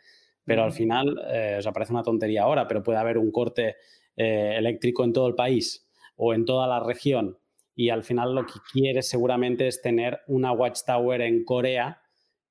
Pero 0.44 0.64
al 0.64 0.72
final, 0.72 1.18
os 1.56 1.66
parece 1.72 1.94
una 1.94 2.02
tontería 2.02 2.42
ahora, 2.42 2.68
pero 2.68 2.82
puede 2.82 2.98
haber 2.98 3.16
un 3.16 3.30
corte 3.32 3.76
eh, 4.16 4.54
eléctrico 4.56 5.04
en 5.04 5.12
todo 5.12 5.28
el 5.28 5.34
país 5.34 5.88
o 6.16 6.34
en 6.34 6.44
toda 6.44 6.66
la 6.66 6.80
región 6.80 7.38
y 7.74 7.88
al 7.90 8.02
final 8.02 8.34
lo 8.34 8.46
que 8.46 8.60
quieres 8.72 9.08
seguramente 9.08 9.66
es 9.66 9.80
tener 9.80 10.20
una 10.26 10.52
watchtower 10.52 11.20
en 11.22 11.44
Corea 11.44 12.02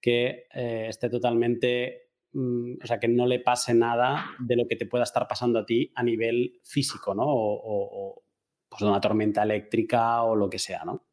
que 0.02 0.48
eh, 0.54 0.88
esté 0.90 1.10
totalmente, 1.10 2.10
mm, 2.34 2.74
o 2.84 2.88
sea, 2.88 3.00
que 3.00 3.08
no 3.08 3.28
le 3.28 3.40
pase 3.40 3.74
nada 3.74 4.32
de 4.40 4.56
lo 4.56 4.68
que 4.68 4.76
te 4.76 4.88
pueda 4.88 5.04
estar 5.04 5.28
pasando 5.28 5.60
a 5.60 5.66
ti 5.66 5.92
a 5.96 6.04
nivel 6.04 6.60
físico, 6.64 7.14
¿no? 7.14 7.26
O, 7.28 8.24
pues 8.68 8.82
una 8.84 9.02
tormenta 9.02 9.44
eléctrica 9.44 10.24
o 10.24 10.36
lo 10.36 10.50
que 10.50 10.58
sea, 10.58 10.84
¿no? 10.86 11.06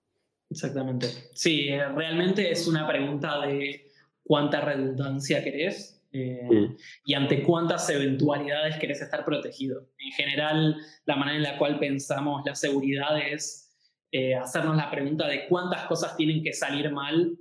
Exactamente. 0.49 1.09
Sí, 1.35 1.69
eh, 1.69 1.89
realmente 1.89 2.51
es 2.51 2.67
una 2.69 2.87
pregunta 2.87 3.45
de 3.45 3.91
cuánta 4.23 4.61
redundancia 4.61 5.43
querés 5.43 5.98
eh, 6.13 6.49
mm. 6.51 6.77
y 7.05 7.15
ante 7.15 7.43
cuántas 7.43 7.89
eventualidades 7.91 8.77
querés 8.79 9.01
estar 9.03 9.25
protegido. 9.25 9.89
En 9.99 10.13
general, 10.13 10.77
la 11.05 11.17
manera 11.17 11.37
en 11.37 11.43
la 11.43 11.59
cual 11.59 11.79
pensamos 11.79 12.43
la 12.47 12.55
seguridad 12.55 13.19
es 13.19 13.69
eh, 14.11 14.35
hacernos 14.35 14.77
la 14.77 14.91
pregunta 14.91 15.27
de 15.27 15.47
cuántas 15.49 15.85
cosas 15.87 16.17
tienen 16.17 16.43
que 16.43 16.55
salir 16.55 16.91
mal 16.91 17.37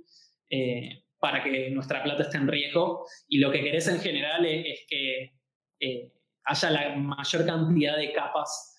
eh, 0.50 1.02
para 1.18 1.42
que 1.42 1.70
nuestra 1.70 2.02
plata 2.02 2.24
esté 2.24 2.36
en 2.36 2.48
riesgo. 2.48 3.06
Y 3.28 3.38
lo 3.38 3.50
que 3.50 3.62
querés 3.62 3.88
en 3.88 4.00
general 4.00 4.44
es, 4.44 4.84
que 4.88 5.32
eh, 5.80 6.12
haya 6.44 6.70
la 6.70 6.96
mayor 6.96 7.46
cantidad 7.46 7.96
de 7.96 8.12
capas 8.12 8.76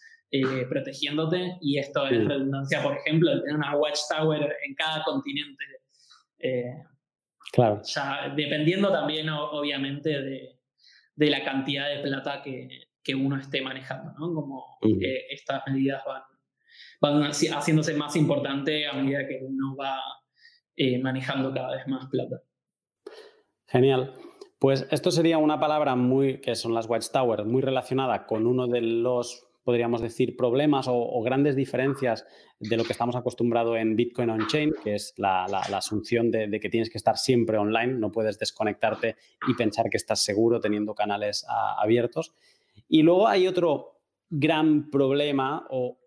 protegiéndote. 0.70 1.58
Y 1.62 1.80
esto 1.80 2.06
es 2.08 2.28
redundancia, 2.28 2.84
por 2.84 2.96
ejemplo, 2.96 3.32
de 3.34 3.42
tener 3.42 3.56
una 3.56 3.76
watchtower 3.76 4.56
en 4.64 4.76
cada 4.76 5.04
continente. 5.04 5.66
Claro. 7.52 7.82
Ya, 7.84 8.34
dependiendo 8.36 8.91
también, 8.91 9.30
obviamente, 9.30 10.10
de, 10.10 10.60
de, 11.16 11.30
la 11.30 11.43
cantidad 11.43 11.89
de 11.89 12.02
plata 12.02 12.41
que, 12.41 12.88
que 13.04 13.16
uno 13.16 13.38
esté 13.38 13.62
manejando, 13.62 14.12
¿no? 14.18 14.34
Como 14.34 14.78
estas 15.30 15.64
medidas 15.68 16.04
van 16.06 16.24
van 17.02 17.22
haciéndose 17.24 17.93
más 17.93 18.16
importante 18.16 18.88
a 18.88 18.93
medida 18.93 19.28
que 19.28 19.39
uno 19.41 19.76
va 19.76 20.00
eh, 20.76 21.00
manejando 21.00 21.54
cada 21.54 21.76
vez 21.76 21.88
más 21.88 22.08
plata. 22.08 22.41
Genial. 23.68 24.14
Pues 24.60 24.88
esto 24.91 25.12
sería 25.12 25.38
una 25.38 25.60
palabra 25.60 25.95
muy, 25.95 26.41
que 26.41 26.56
son 26.56 26.74
las 26.74 26.89
Watchtower, 26.89 27.45
muy 27.45 27.62
relacionada 27.62 28.26
con 28.26 28.45
uno 28.45 28.68
de 28.68 28.82
los, 28.82 29.47
podríamos 29.70 30.01
decir, 30.01 30.36
problemas 30.36 30.88
o, 30.89 31.22
grandes 31.22 31.55
diferencias 31.55 32.26
de 32.59 32.76
lo 32.76 32.84
que 32.84 32.93
estamos 32.93 33.15
acostumbrados 33.15 33.78
en 33.78 33.95
Bitcoin 33.95 34.32
on-chain, 34.32 34.74
que 34.84 34.95
es 34.95 35.13
la, 35.17 35.43
asunción 35.43 36.32
de, 36.32 36.59
que 36.59 36.70
tienes 36.70 36.89
que 36.89 36.97
estar 36.97 37.17
siempre 37.17 37.55
online, 37.59 37.93
no 37.93 38.11
puedes 38.11 38.39
desconectarte 38.39 39.15
y 39.47 39.53
pensar 39.53 39.88
que 39.91 39.97
estás 39.97 40.24
seguro 40.24 40.59
teniendo 40.59 40.95
canales 40.95 41.45
abiertos. 41.78 42.34
Y 42.88 43.03
luego 43.03 43.28
hay 43.28 43.45
otro 43.45 43.99
gran 44.28 44.89
problema 44.89 45.67
o 45.70 45.99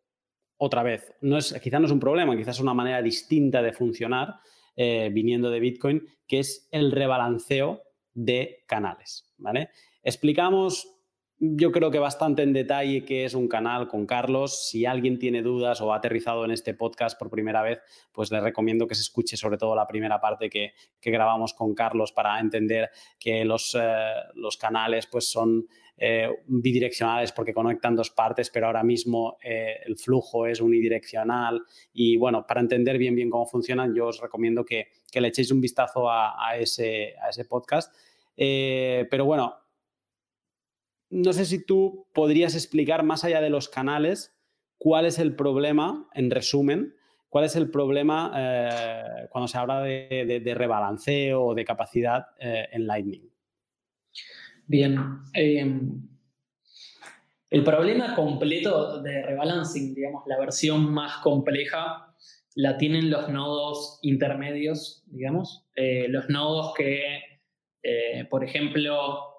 otra 0.56 0.82
vez, 0.82 1.14
no 1.20 1.38
es, 1.38 1.54
quizás 1.62 1.80
no 1.80 1.86
es 1.86 1.92
un 1.92 2.00
problema, 2.00 2.36
quizás 2.36 2.56
es 2.56 2.62
una 2.62 2.74
manera 2.74 3.00
distinta 3.00 3.62
de 3.62 3.72
funcionar 3.72 4.40
eh, 4.74 5.08
viniendo 5.12 5.50
de 5.50 5.60
Bitcoin, 5.60 6.04
que 6.26 6.40
es 6.40 6.66
el 6.72 6.90
rebalanceo 6.90 7.80
de 8.12 8.64
canales. 8.66 9.32
¿vale? 9.38 9.70
Explicamos, 10.02 10.96
yo 11.44 11.72
creo 11.72 11.90
que 11.90 11.98
bastante 11.98 12.44
en 12.44 12.52
detalle 12.52 13.04
qué 13.04 13.24
es 13.24 13.34
un 13.34 13.48
canal 13.48 13.88
con 13.88 14.06
Carlos. 14.06 14.68
Si 14.68 14.86
alguien 14.86 15.18
tiene 15.18 15.42
dudas 15.42 15.80
o 15.80 15.92
ha 15.92 15.96
aterrizado 15.96 16.44
en 16.44 16.52
este 16.52 16.72
podcast 16.72 17.18
por 17.18 17.30
primera 17.30 17.62
vez, 17.62 17.80
pues 18.12 18.30
le 18.30 18.40
recomiendo 18.40 18.86
que 18.86 18.94
se 18.94 19.00
escuche 19.00 19.36
sobre 19.36 19.58
todo 19.58 19.74
la 19.74 19.88
primera 19.88 20.20
parte 20.20 20.48
que, 20.48 20.72
grabamos 21.02 21.52
con 21.52 21.74
Carlos 21.74 22.12
para 22.12 22.38
entender 22.38 22.90
que 23.18 23.44
los, 23.44 23.76
eh, 23.76 24.12
los 24.36 24.56
canales 24.56 25.08
pues 25.08 25.32
son 25.32 25.66
eh, 25.96 26.28
bidireccionales 26.46 27.32
porque 27.32 27.52
conectan 27.52 27.96
dos 27.96 28.10
partes, 28.10 28.48
pero 28.48 28.68
ahora 28.68 28.84
mismo 28.84 29.36
eh, 29.42 29.80
el 29.84 29.96
flujo 29.98 30.46
es 30.46 30.60
unidireccional. 30.60 31.60
Y 31.92 32.16
bueno, 32.18 32.46
para 32.46 32.60
entender 32.60 32.98
bien, 32.98 33.16
bien 33.16 33.30
cómo 33.30 33.46
funcionan, 33.46 33.92
yo 33.96 34.06
os 34.06 34.20
recomiendo 34.20 34.64
que, 34.64 34.92
le 35.12 35.26
echéis 35.26 35.50
un 35.50 35.60
vistazo 35.60 36.08
a, 36.08 36.56
ese, 36.56 37.14
a 37.20 37.30
ese, 37.30 37.46
podcast. 37.46 37.92
Pero 38.36 39.24
bueno, 39.24 39.61
no 41.12 41.32
sé 41.32 41.44
si 41.44 41.64
tú 41.64 42.06
podrías 42.12 42.54
explicar 42.54 43.02
más 43.04 43.24
allá 43.24 43.40
de 43.40 43.50
los 43.50 43.68
canales 43.68 44.34
cuál 44.78 45.06
es 45.06 45.18
el 45.18 45.36
problema, 45.36 46.08
en 46.14 46.30
resumen, 46.30 46.96
cuál 47.28 47.44
es 47.44 47.54
el 47.54 47.70
problema 47.70 48.30
cuando 49.30 49.46
se 49.46 49.58
habla 49.58 49.80
de, 49.82 50.52
rebalanceo 50.56 51.42
o 51.42 51.54
de 51.54 51.64
capacidad 51.64 52.26
en 52.40 52.86
Lightning. 52.86 53.30
Bien. 54.66 54.98
Em, 55.34 56.08
el 57.50 57.64
problema 57.64 58.14
completo 58.14 59.02
de 59.02 59.22
rebalancing, 59.22 59.94
digamos, 59.94 60.24
la 60.26 60.38
versión 60.38 60.90
más 60.92 61.18
compleja, 61.18 62.12
la 62.54 62.78
tienen 62.78 63.10
los 63.10 63.28
nodos 63.28 63.98
intermedios, 64.02 65.04
digamos. 65.06 65.66
Eh, 65.76 66.06
los 66.08 66.28
nodos 66.28 66.72
que, 66.74 67.02
eh, 67.82 68.26
por 68.30 68.44
ejemplo, 68.44 69.31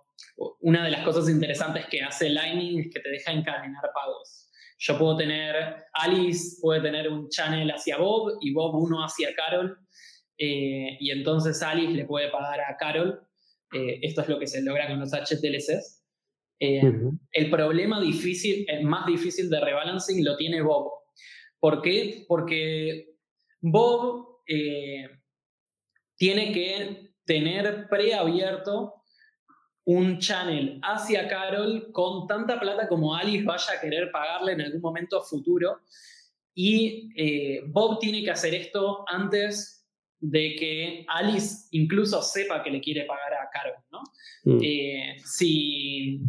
una 0.62 0.84
de 0.84 0.92
las 0.92 1.04
cosas 1.04 1.30
interesantes 1.30 1.86
que 1.88 2.02
hace 2.02 2.30
Lightning 2.30 2.80
es 2.80 2.94
que 2.94 3.00
te 3.00 3.10
deja 3.10 3.32
encadenar 3.32 3.84
pagos. 3.94 4.50
Yo 4.80 4.98
puedo 4.98 5.18
tener, 5.18 5.86
Alice 5.94 6.58
puede 6.62 6.82
tener 6.82 7.10
un 7.10 7.30
channel 7.30 7.70
hacia 7.70 7.98
Bob 7.98 8.38
y 8.42 8.54
Bob 8.54 8.76
uno 8.76 9.04
hacia 9.04 9.34
Carol. 9.36 9.78
Eh, 10.38 10.98
y 11.00 11.12
entonces 11.12 11.62
Alice 11.62 11.94
le 11.94 12.06
puede 12.06 12.30
pagar 12.30 12.60
a 12.62 12.76
Carol 12.78 13.28
eh, 13.74 14.00
esto 14.04 14.22
es 14.22 14.30
lo 14.30 14.40
que 14.40 14.48
se 14.48 14.62
logra 14.62 14.88
con 14.88 15.00
los 15.00 15.12
HTLCs. 15.12 16.04
Eh, 16.60 16.82
el 17.32 17.50
problema 17.50 18.00
difícil, 18.00 18.66
el 18.70 18.86
más 18.86 19.06
difícil 19.06 19.50
de 19.50 19.60
rebalancing 19.60 20.24
lo 20.24 20.38
tiene 20.38 20.62
Bob. 20.62 20.92
¿Por 21.60 21.82
qué? 21.82 22.24
Porque 22.28 23.16
Bob 23.60 24.42
eh, 24.48 25.10
tiene 26.16 26.52
que 26.54 27.16
tener 27.26 27.88
preabierto 27.90 29.03
un 29.86 30.18
channel 30.20 30.80
hacia 30.82 31.28
Carol 31.28 31.92
con 31.92 32.28
tanta 32.28 32.60
plata 32.60 32.88
como 32.88 33.16
Alice 33.16 33.44
vaya 33.44 33.74
a 33.78 33.82
querer 33.82 34.12
pagarle 34.12 34.54
en 34.54 34.62
algún 34.62 34.82
momento 34.82 35.22
futuro. 35.22 35.82
Y 36.56 37.10
Bob 37.68 38.00
tiene 38.00 38.24
que 38.24 38.32
hacer 38.32 38.54
esto 38.54 39.04
antes 39.08 39.74
de 40.26 40.56
que 40.56 41.06
Alice 41.10 41.68
incluso 41.72 42.22
sepa 42.22 42.64
que 42.64 42.72
le 42.72 42.80
quiere 42.80 43.04
pagar 43.04 43.34
a 43.34 43.50
Carol, 43.52 43.76
¿no? 43.92 44.04
Mm. 44.46 44.60
Eh, 44.64 45.16
si, 45.26 46.22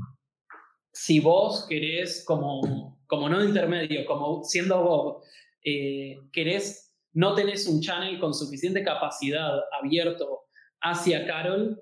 si 0.92 1.20
vos 1.20 1.64
querés, 1.68 2.24
como, 2.26 2.98
como 3.06 3.28
no 3.28 3.44
intermedio, 3.44 4.04
como 4.04 4.42
siendo 4.42 4.82
Bob, 4.82 5.22
eh, 5.64 6.18
querés, 6.32 6.92
no 7.12 7.36
tenés 7.36 7.68
un 7.68 7.80
channel 7.80 8.18
con 8.18 8.34
suficiente 8.34 8.82
capacidad 8.82 9.60
abierto 9.80 10.40
hacia 10.80 11.24
Carol 11.24 11.80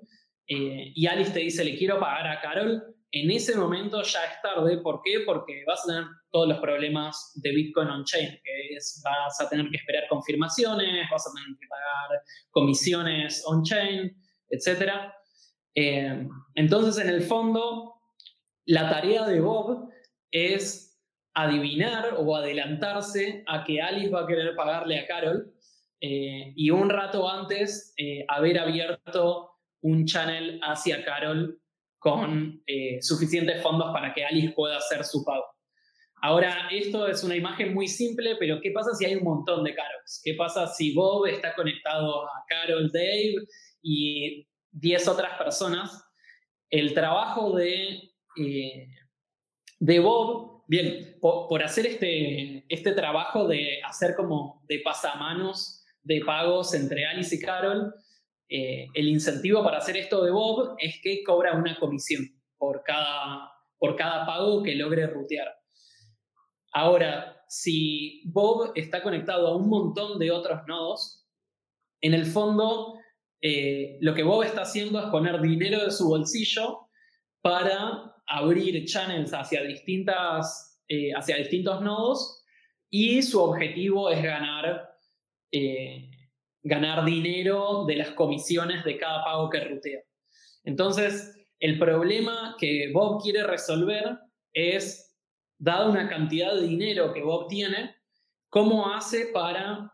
eh, 0.53 0.91
y 0.93 1.07
Alice 1.07 1.31
te 1.31 1.39
dice 1.39 1.63
le 1.63 1.77
quiero 1.77 1.99
pagar 1.99 2.27
a 2.27 2.41
Carol, 2.41 2.83
en 3.11 3.31
ese 3.31 3.55
momento 3.55 4.01
ya 4.01 4.25
es 4.25 4.41
tarde. 4.41 4.77
¿Por 4.77 5.01
qué? 5.03 5.21
Porque 5.25 5.63
vas 5.67 5.83
a 5.83 5.87
tener 5.87 6.03
todos 6.31 6.47
los 6.47 6.59
problemas 6.59 7.31
de 7.35 7.51
Bitcoin 7.51 7.87
on-chain, 7.87 8.39
que 8.43 8.75
es, 8.75 9.01
vas 9.03 9.39
a 9.39 9.49
tener 9.49 9.69
que 9.69 9.77
esperar 9.77 10.03
confirmaciones, 10.09 11.07
vas 11.11 11.27
a 11.27 11.31
tener 11.33 11.57
que 11.59 11.67
pagar 11.67 12.23
comisiones 12.49 13.43
on-chain, 13.45 14.15
etc. 14.49 14.91
Eh, 15.75 16.27
entonces, 16.55 17.03
en 17.03 17.09
el 17.09 17.21
fondo, 17.21 17.93
la 18.65 18.89
tarea 18.89 19.25
de 19.25 19.41
Bob 19.41 19.89
es 20.31 20.99
adivinar 21.35 22.15
o 22.17 22.35
adelantarse 22.35 23.43
a 23.47 23.63
que 23.63 23.81
Alice 23.81 24.09
va 24.09 24.21
a 24.21 24.27
querer 24.27 24.55
pagarle 24.55 24.99
a 24.99 25.07
Carol 25.07 25.53
eh, 25.99 26.53
y 26.55 26.69
un 26.69 26.89
rato 26.89 27.29
antes 27.29 27.93
haber 28.27 28.59
abierto 28.59 29.52
un 29.83 30.05
channel 30.05 30.59
hacia 30.63 31.03
Carol 31.05 31.59
con 31.99 32.61
eh, 32.67 33.01
suficientes 33.01 33.61
fondos 33.61 33.91
para 33.93 34.13
que 34.13 34.25
Alice 34.25 34.53
pueda 34.53 34.77
hacer 34.77 35.03
su 35.03 35.23
pago. 35.23 35.45
Ahora, 36.21 36.69
esto 36.71 37.07
es 37.07 37.23
una 37.23 37.35
imagen 37.35 37.73
muy 37.73 37.87
simple, 37.87 38.37
pero 38.39 38.59
¿qué 38.61 38.71
pasa 38.71 38.93
si 38.93 39.05
hay 39.05 39.15
un 39.15 39.23
montón 39.23 39.63
de 39.63 39.75
Carols? 39.75 40.21
¿Qué 40.23 40.35
pasa 40.35 40.67
si 40.67 40.93
Bob 40.93 41.25
está 41.27 41.53
conectado 41.53 42.25
a 42.25 42.45
Carol, 42.47 42.89
Dave 42.91 43.35
y 43.81 44.47
10 44.71 45.07
otras 45.09 45.37
personas? 45.37 46.01
El 46.69 46.93
trabajo 46.93 47.55
de, 47.55 48.13
eh, 48.37 48.87
de 49.79 49.99
Bob, 49.99 50.63
bien, 50.67 51.17
por, 51.19 51.61
hacer 51.61 51.87
este, 51.87 52.65
este 52.73 52.93
trabajo 52.93 53.47
de 53.47 53.81
hacer 53.83 54.15
como 54.15 54.63
de 54.69 54.79
pasamanos 54.79 55.83
de 56.03 56.21
pagos 56.25 56.73
entre 56.73 57.05
Alice 57.05 57.35
y 57.35 57.39
Carol, 57.39 57.93
eh, 58.49 58.87
el 58.93 59.07
incentivo 59.07 59.63
para 59.63 59.77
hacer 59.77 59.97
esto 59.97 60.23
de 60.23 60.31
Bob 60.31 60.75
es 60.77 60.99
que 61.01 61.23
cobra 61.23 61.53
una 61.55 61.77
comisión 61.79 62.23
por 62.57 62.83
cada, 62.83 63.51
por 63.77 63.95
cada 63.95 64.25
pago 64.25 64.63
que 64.63 64.75
logre 64.75 65.07
rutear. 65.07 65.47
Ahora, 66.73 67.43
si 67.47 68.23
Bob 68.25 68.71
está 68.75 69.03
conectado 69.03 69.47
a 69.47 69.55
un 69.55 69.69
montón 69.69 70.19
de 70.19 70.31
otros 70.31 70.61
nodos, 70.67 71.27
en 72.01 72.13
el 72.13 72.25
fondo 72.25 72.99
eh, 73.41 73.97
lo 74.01 74.13
que 74.13 74.23
Bob 74.23 74.43
está 74.43 74.61
haciendo 74.61 74.99
es 74.99 75.05
poner 75.07 75.41
dinero 75.41 75.83
de 75.83 75.91
su 75.91 76.07
bolsillo 76.07 76.87
para 77.41 78.15
abrir 78.25 78.85
channels 78.85 79.33
hacia, 79.33 79.63
distintas, 79.63 80.81
eh, 80.87 81.11
hacia 81.11 81.37
distintos 81.37 81.81
nodos 81.81 82.43
y 82.89 83.21
su 83.21 83.41
objetivo 83.41 84.09
es 84.09 84.23
ganar 84.23 84.89
ganar 86.63 87.05
dinero 87.05 87.85
de 87.85 87.97
las 87.97 88.11
comisiones 88.11 88.83
de 88.83 88.97
cada 88.97 89.23
pago 89.23 89.49
que 89.49 89.59
rutea. 89.59 89.99
Entonces, 90.63 91.35
el 91.59 91.77
problema 91.77 92.55
que 92.59 92.91
Bob 92.93 93.21
quiere 93.21 93.43
resolver 93.43 94.17
es, 94.53 95.15
dada 95.57 95.89
una 95.89 96.09
cantidad 96.09 96.53
de 96.55 96.67
dinero 96.67 97.13
que 97.13 97.21
Bob 97.21 97.47
tiene, 97.47 97.95
cómo 98.49 98.93
hace 98.93 99.27
para 99.27 99.91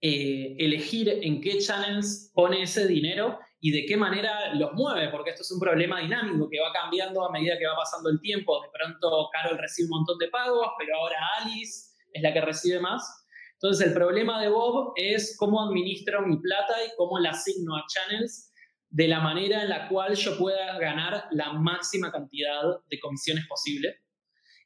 eh, 0.00 0.54
elegir 0.58 1.08
en 1.08 1.40
qué 1.40 1.58
channels 1.58 2.30
pone 2.34 2.62
ese 2.62 2.86
dinero 2.86 3.38
y 3.60 3.70
de 3.70 3.86
qué 3.86 3.96
manera 3.96 4.54
los 4.54 4.72
mueve, 4.74 5.08
porque 5.08 5.30
esto 5.30 5.42
es 5.42 5.50
un 5.50 5.60
problema 5.60 6.00
dinámico 6.00 6.48
que 6.50 6.60
va 6.60 6.72
cambiando 6.72 7.24
a 7.24 7.32
medida 7.32 7.58
que 7.58 7.66
va 7.66 7.74
pasando 7.76 8.10
el 8.10 8.20
tiempo. 8.20 8.62
De 8.62 8.68
pronto 8.72 9.28
Carol 9.32 9.58
recibe 9.58 9.86
un 9.86 9.98
montón 9.98 10.18
de 10.18 10.28
pagos, 10.28 10.68
pero 10.78 10.96
ahora 10.96 11.16
Alice 11.40 11.90
es 12.12 12.22
la 12.22 12.32
que 12.32 12.40
recibe 12.40 12.80
más. 12.80 13.25
Entonces, 13.60 13.88
el 13.88 13.94
problema 13.94 14.42
de 14.42 14.48
Bob 14.48 14.92
es 14.96 15.36
cómo 15.38 15.62
administro 15.62 16.26
mi 16.26 16.36
plata 16.38 16.74
y 16.84 16.90
cómo 16.96 17.18
la 17.18 17.30
asigno 17.30 17.76
a 17.76 17.84
channels 17.88 18.52
de 18.90 19.08
la 19.08 19.20
manera 19.20 19.62
en 19.62 19.70
la 19.70 19.88
cual 19.88 20.14
yo 20.14 20.38
pueda 20.38 20.78
ganar 20.78 21.24
la 21.30 21.52
máxima 21.52 22.12
cantidad 22.12 22.62
de 22.88 23.00
comisiones 23.00 23.46
posible. 23.48 23.96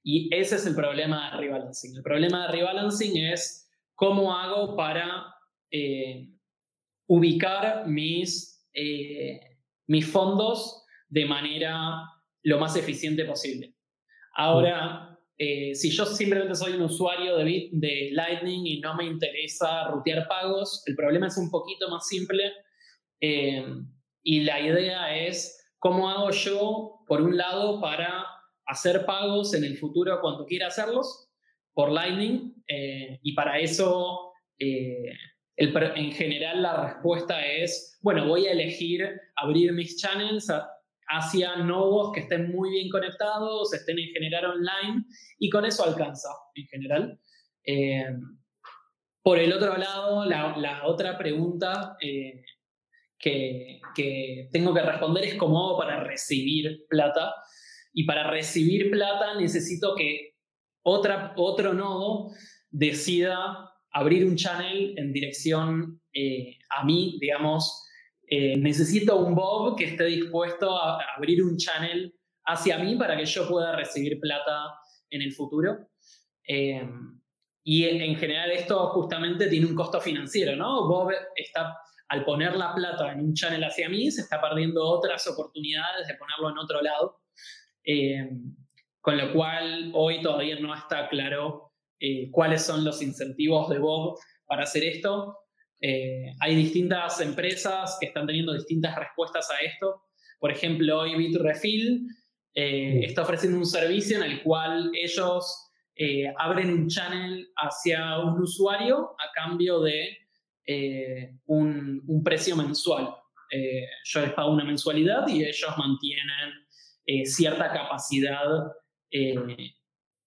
Y 0.03 0.34
ese 0.34 0.57
es 0.57 0.66
el 0.66 0.74
problema 0.74 1.30
de 1.30 1.36
rebalancing. 1.36 1.97
El 1.97 2.03
problema 2.03 2.47
de 2.47 2.53
rebalancing 2.53 3.16
es 3.16 3.70
cómo 3.95 4.34
hago 4.36 4.76
para 4.76 5.34
eh, 5.70 6.28
ubicar 7.07 7.86
mis, 7.86 8.66
eh, 8.72 9.41
mis 9.86 10.11
fondos 10.11 10.84
de 11.09 11.26
manera 11.26 12.03
lo 12.43 12.59
más 12.59 12.76
eficiente 12.76 13.24
posible. 13.24 13.74
Ahora, 14.34 15.09
eh, 15.43 15.74
si 15.74 15.91
yo 15.91 16.05
simplemente 16.05 16.55
soy 16.55 16.74
un 16.74 16.82
usuario 16.82 17.36
de, 17.36 17.70
de 17.72 18.11
Lightning 18.12 18.66
y 18.66 18.80
no 18.80 18.95
me 18.95 19.07
interesa 19.07 19.88
rutear 19.88 20.28
pagos, 20.28 20.82
el 20.86 20.95
problema 20.95 21.28
es 21.28 21.38
un 21.38 21.51
poquito 21.51 21.88
más 21.88 22.07
simple. 22.07 22.53
y 24.22 24.41
la 24.41 24.61
idea 24.61 25.16
es 25.16 25.61
cómo 25.78 26.11
hago 26.11 26.30
yo, 26.30 27.01
por 27.07 27.22
un 27.22 27.36
lado, 27.36 27.80
para 27.80 28.26
hacer 28.66 29.05
pagos 29.05 29.55
en 29.55 29.64
el 29.64 29.76
futuro 29.76 30.20
cuando 30.20 30.47
quiera 30.47 30.68
hacerlos 30.68 31.28
por 31.74 31.91
Lightning 31.91 32.55
eh, 32.68 33.18
y 33.22 33.34
para 33.34 33.59
eso 33.59 34.32
eh, 34.59 35.12
en 35.57 36.12
general 36.12 36.62
la 36.62 36.86
respuesta 36.86 37.45
es, 37.45 37.99
bueno, 38.03 38.26
voy 38.26 38.47
a 38.47 38.53
elegir 38.53 39.20
abrir 39.36 39.72
mis 39.72 40.01
channels 40.01 40.51
hacia 41.11 41.56
nodos 41.56 42.12
que 42.12 42.20
estén 42.20 42.52
muy 42.52 42.70
bien 42.70 42.88
conectados, 42.88 43.72
estén 43.74 43.98
en 43.98 44.08
general 44.11 44.46
online 44.46 45.04
y 45.38 45.50
con 45.50 45.64
eso 45.64 45.84
alcanza 45.84 46.28
en 46.54 46.66
general. 46.66 47.20
Eh, 47.64 48.06
por 49.22 49.38
el 49.38 49.52
otro 49.52 49.76
lado, 49.76 50.24
la, 50.24 50.82
otra 50.86 51.18
pregunta 51.18 51.96
que, 51.98 52.42
que, 53.18 54.48
tengo 54.52 54.72
que 54.72 54.82
responder 54.82 55.24
es 55.24 55.34
cómo 55.34 55.58
hago 55.66 55.78
para 55.78 56.02
recibir 56.04 56.86
plata. 56.88 57.34
Y 57.92 58.04
para 58.04 58.30
recibir 58.30 58.90
plata 58.90 59.34
necesito 59.34 59.94
que 59.96 60.36
otra, 60.82 61.34
otro 61.36 61.74
nodo 61.74 62.30
decida 62.70 63.68
abrir 63.92 64.24
un 64.24 64.36
channel 64.36 64.94
en 64.96 65.12
dirección 65.12 66.00
eh, 66.12 66.56
a 66.70 66.84
mí, 66.84 67.18
digamos, 67.20 67.84
eh, 68.31 68.57
necesito 68.57 69.18
un 69.18 69.35
Bob 69.35 69.76
que 69.76 69.87
esté 69.87 70.05
dispuesto 70.05 70.76
a 70.76 70.99
abrir 71.16 71.43
un 71.43 71.57
channel 71.57 72.14
hacia 72.45 72.78
mí 72.78 72.95
para 72.95 73.16
que 73.16 73.24
yo 73.24 73.49
pueda 73.49 73.74
recibir 73.74 74.20
plata 74.20 74.78
en 75.11 75.22
el 75.22 75.33
futuro. 75.33 75.89
Eh, 76.47 76.89
y 77.64 77.85
en 77.85 78.16
general 78.16 78.53
esto 78.53 78.89
justamente 78.91 79.49
tiene 79.49 79.66
un 79.66 79.74
costo 79.74 80.01
financiero, 80.01 80.57
¿no? 80.57 80.89
Bob 80.89 81.11
está, 81.35 81.76
al 82.09 82.24
poner 82.24 82.57
la 82.57 82.72
plata 82.74 83.12
en 83.12 83.20
un 83.20 83.35
channel 83.35 83.64
hacia 83.64 83.89
mí, 83.89 84.11
se 84.11 84.22
está 84.22 84.41
perdiendo 84.41 84.83
otras 84.83 85.26
oportunidades 85.26 86.07
de 86.07 86.14
ponerlo 86.14 86.51
en 86.51 86.59
otro 86.59 86.81
lado. 86.81 87.20
Eh, 87.85 88.31
con 89.01 89.16
lo 89.16 89.33
cual 89.33 89.91
hoy 89.95 90.20
todavía 90.20 90.59
no 90.61 90.74
está 90.74 91.09
claro 91.09 91.72
eh, 91.99 92.31
cuáles 92.31 92.64
son 92.64 92.85
los 92.85 93.03
incentivos 93.03 93.68
de 93.68 93.78
Bob 93.78 94.18
para 94.47 94.62
hacer 94.62 94.85
esto. 94.85 95.37
Eh, 95.81 96.35
hay 96.41 96.55
distintas 96.57 97.20
empresas 97.20 97.97
que 98.01 98.07
están 98.07 98.26
teniendo 98.26 98.53
distintas 98.53 98.97
respuestas 98.97 99.51
a 99.51 99.64
esto. 99.64 100.03
Por 100.39 100.51
ejemplo, 100.51 101.01
hoy 101.01 101.16
Bitrefill 101.16 102.07
está 102.53 103.22
ofreciendo 103.22 103.59
un 103.59 103.64
servicio 103.64 104.16
en 104.16 104.24
el 104.24 104.43
cual 104.43 104.91
ellos 104.95 105.70
abren 106.37 106.70
un 106.70 106.89
channel 106.89 107.49
hacia 107.57 108.18
un 108.18 108.41
usuario 108.41 109.14
a 109.18 109.31
cambio 109.33 109.81
de 109.81 110.18
un, 111.47 112.03
un, 112.07 112.24
precio 112.24 112.57
mensual. 112.57 113.14
yo 114.05 114.20
les 114.20 114.33
pago 114.33 114.53
una 114.53 114.64
mensualidad 114.64 115.28
y 115.28 115.45
ellos 115.45 115.70
mantienen 115.78 116.51
eh, 117.12 117.26
cierta 117.26 117.72
capacidad 117.72 118.72
eh, 119.11 119.35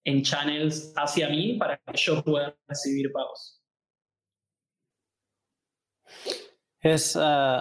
en 0.04 0.22
channels 0.22 0.92
hacia 0.98 1.30
mí 1.30 1.54
para 1.54 1.78
que 1.78 1.96
yo 1.96 2.22
pueda 2.22 2.54
recibir 2.68 3.10
pagos. 3.14 3.63
Es, 6.80 7.18
eh, 7.22 7.58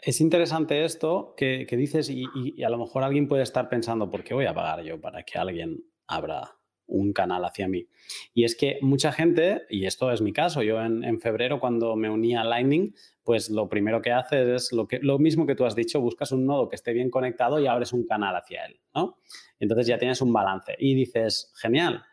es 0.00 0.20
interesante 0.20 0.84
esto 0.84 1.34
que, 1.36 1.66
dices 1.70 2.10
y, 2.10 2.62
a 2.62 2.68
lo 2.68 2.78
mejor 2.78 3.02
alguien 3.04 3.28
puede 3.28 3.42
estar 3.42 3.68
pensando, 3.68 4.10
¿por 4.10 4.22
qué 4.22 4.34
voy 4.34 4.46
a 4.46 4.54
pagar 4.54 4.82
yo 4.84 5.00
para 5.00 5.22
que 5.22 5.38
alguien 5.38 5.84
abra 6.06 6.56
un 6.86 7.12
canal 7.12 7.44
hacia 7.44 7.68
mí? 7.68 7.86
Y 8.34 8.44
es 8.44 8.54
que 8.54 8.78
mucha 8.82 9.12
gente, 9.12 9.62
y 9.70 9.86
esto 9.86 10.12
es 10.12 10.20
mi 10.20 10.32
caso, 10.32 10.62
yo 10.62 10.80
en, 10.82 11.04
en 11.04 11.20
febrero 11.20 11.58
cuando 11.60 11.96
me 11.96 12.10
uní 12.10 12.36
a 12.36 12.44
Lightning, 12.44 12.94
pues 13.24 13.48
lo 13.48 13.68
primero 13.68 14.02
que 14.02 14.12
haces 14.12 14.46
es 14.48 14.72
lo, 14.72 14.86
que, 14.86 14.98
lo 15.00 15.18
mismo 15.18 15.46
que 15.46 15.54
tú 15.54 15.64
has 15.64 15.74
dicho, 15.74 16.00
buscas 16.00 16.30
un 16.32 16.44
nodo 16.44 16.68
que 16.68 16.76
esté 16.76 16.92
bien 16.92 17.10
conectado 17.10 17.58
y 17.58 17.66
abres 17.66 17.92
un 17.94 18.04
canal 18.04 18.36
hacia 18.36 18.66
él, 18.66 18.78
¿no? 18.94 19.18
Entonces 19.58 19.86
ya 19.86 19.98
tienes 19.98 20.20
un 20.20 20.32
balance 20.32 20.76
y 20.78 20.94
dices, 20.94 21.50
genial, 21.56 22.04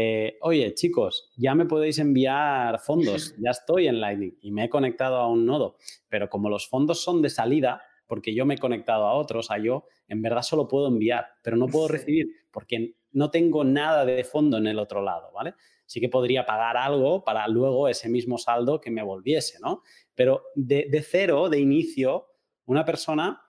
eh, 0.00 0.38
oye 0.42 0.74
chicos, 0.74 1.32
ya 1.36 1.56
me 1.56 1.66
podéis 1.66 1.98
enviar 1.98 2.78
fondos, 2.78 3.34
ya 3.42 3.50
estoy 3.50 3.88
en 3.88 4.00
Lightning 4.00 4.38
y 4.40 4.52
me 4.52 4.64
he 4.64 4.68
conectado 4.68 5.16
a 5.16 5.26
un 5.26 5.44
nodo, 5.44 5.76
pero 6.08 6.30
como 6.30 6.48
los 6.48 6.68
fondos 6.68 7.02
son 7.02 7.20
de 7.20 7.30
salida, 7.30 7.82
porque 8.06 8.32
yo 8.32 8.46
me 8.46 8.54
he 8.54 8.58
conectado 8.58 9.06
a 9.08 9.14
otros, 9.14 9.50
a 9.50 9.58
yo, 9.58 9.86
en 10.06 10.22
verdad 10.22 10.42
solo 10.42 10.68
puedo 10.68 10.86
enviar, 10.86 11.26
pero 11.42 11.56
no 11.56 11.66
puedo 11.66 11.88
recibir 11.88 12.28
porque 12.52 12.94
no 13.10 13.32
tengo 13.32 13.64
nada 13.64 14.04
de 14.04 14.22
fondo 14.22 14.56
en 14.58 14.68
el 14.68 14.78
otro 14.78 15.02
lado, 15.02 15.32
¿vale? 15.34 15.54
Sí 15.84 16.00
que 16.00 16.08
podría 16.08 16.46
pagar 16.46 16.76
algo 16.76 17.24
para 17.24 17.48
luego 17.48 17.88
ese 17.88 18.08
mismo 18.08 18.38
saldo 18.38 18.80
que 18.80 18.92
me 18.92 19.02
volviese, 19.02 19.58
¿no? 19.60 19.82
Pero 20.14 20.44
de, 20.54 21.04
cero, 21.04 21.48
de 21.48 21.58
inicio, 21.58 22.28
una 22.66 22.84
persona 22.84 23.42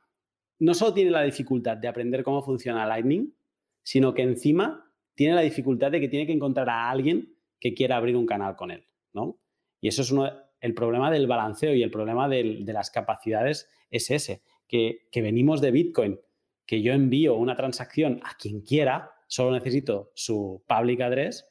no 0.58 0.74
solo 0.74 0.95
tiene 0.95 1.12
la 1.12 1.22
dificultad 1.22 1.78
de 1.78 1.88
aprender 1.88 2.24
cómo 2.24 2.41
funciona 2.41 2.88
Lightning, 2.88 3.36
sino 3.84 4.16
que 4.16 4.24
encima 4.24 4.89
tiene 5.20 5.36
la 5.36 5.41
dificultad 5.41 5.91
de 5.91 5.99
que 5.99 6.07
tiene 6.07 6.26
que 6.26 6.32
encontrar 6.32 6.70
a 6.70 6.89
alguien 6.89 7.36
que 7.59 7.74
quiera 7.74 7.97
abrir 7.97 8.15
un 8.15 8.26
canal 8.26 8.55
con 8.55 8.72
él, 8.72 8.86
¿no? 9.11 9.38
Y 9.82 9.89
eso 9.89 10.01
es 10.01 10.11
uno, 10.11 10.32
el 10.61 10.74
problema 10.74 11.11
del 11.11 11.28
balanceo 11.28 11.74
y 11.74 11.84
el 11.84 11.91
problema 11.91 12.30
de 12.30 12.63
las 12.65 12.89
capacidades 12.89 13.70
es 13.91 14.11
ese, 14.11 14.43
que, 14.65 15.09
que 15.11 15.22
venimos 15.22 15.59
de 15.59 15.72
Bitcoin, 15.72 16.22
que 16.65 16.82
yo 16.82 16.93
envío 16.93 17.36
una 17.36 17.57
transacción 17.57 18.22
a 18.24 18.38
quien 18.38 18.61
quiera, 18.61 19.11
solo 19.28 19.51
necesito 19.51 20.13
su 20.15 20.63
public 20.65 21.01
address 21.01 21.45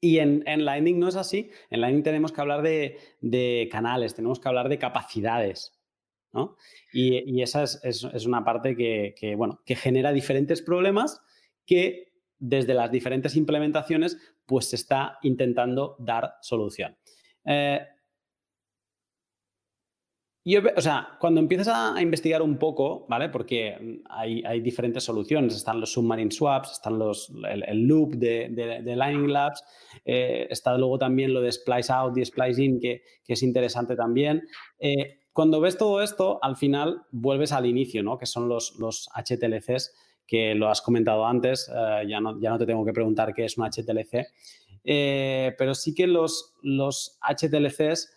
y 0.00 0.20
en, 0.20 0.44
Lightning 0.64 1.00
no 1.00 1.08
es 1.08 1.16
así. 1.16 1.50
En 1.70 1.80
Lightning 1.80 2.04
tenemos 2.04 2.30
que 2.30 2.40
hablar 2.40 2.62
de, 2.62 3.68
canales, 3.72 4.14
tenemos 4.14 4.38
que 4.38 4.46
hablar 4.46 4.68
de 4.68 4.78
capacidades. 4.78 5.76
¿no? 6.32 6.56
Y, 6.92 7.42
esa 7.42 7.64
es, 7.64 8.26
una 8.26 8.44
parte 8.44 8.76
que, 8.76 9.34
bueno, 9.34 9.60
que 9.66 9.74
genera 9.74 10.12
diferentes 10.12 10.62
problemas 10.62 11.20
que 11.66 12.13
desde 12.38 12.74
las 12.74 12.90
diferentes 12.90 13.36
implementaciones 13.36 14.18
pues 14.46 14.70
se 14.70 14.76
está 14.76 15.18
intentando 15.22 15.96
dar 15.98 16.34
solución. 16.40 16.96
Eh, 17.44 17.80
o 20.76 20.80
sea, 20.80 21.16
cuando 21.18 21.40
empiezas 21.40 21.68
a, 21.68 22.02
investigar 22.02 22.42
un 22.42 22.58
poco, 22.58 23.06
¿vale? 23.08 23.30
Porque 23.30 24.02
hay, 24.10 24.60
diferentes 24.60 25.02
soluciones. 25.02 25.56
Están 25.56 25.80
los 25.80 25.92
submarine 25.92 26.30
swaps, 26.30 26.72
están 26.72 26.98
los, 26.98 27.32
el, 27.48 27.82
loop 27.84 28.16
de, 28.16 28.50
de, 28.84 28.96
Lightning 28.96 29.32
Labs, 29.32 29.64
eh, 30.04 30.46
está 30.50 30.76
luego 30.76 30.98
también 30.98 31.32
lo 31.32 31.40
de 31.40 31.50
splice 31.50 31.90
out 31.92 32.16
y 32.18 32.24
splice 32.24 32.62
in, 32.62 32.78
que, 32.78 33.02
es 33.26 33.42
interesante 33.42 33.96
también. 33.96 34.42
Eh, 34.78 35.20
cuando 35.32 35.60
ves 35.60 35.78
todo 35.78 36.02
esto, 36.02 36.38
al 36.42 36.56
final 36.56 37.02
vuelves 37.10 37.52
al 37.52 37.64
inicio, 37.64 38.02
¿no? 38.02 38.18
Que 38.18 38.26
son 38.26 38.46
los, 38.46 38.76
los 38.78 39.08
HTLCs, 39.14 39.94
que 40.26 40.54
lo 40.54 40.68
has 40.68 40.80
comentado 40.80 41.26
antes, 41.26 41.70
eh, 41.74 42.04
ya, 42.08 42.20
no, 42.20 42.40
ya 42.40 42.50
no 42.50 42.58
te 42.58 42.66
tengo 42.66 42.84
que 42.84 42.92
preguntar 42.92 43.34
qué 43.34 43.44
es 43.44 43.58
un 43.58 43.64
HTLC, 43.64 44.26
pero 45.56 45.74
sí 45.74 45.94
que 45.94 46.06
los, 46.06 46.54
los 46.62 47.18
HTLCs 47.22 48.10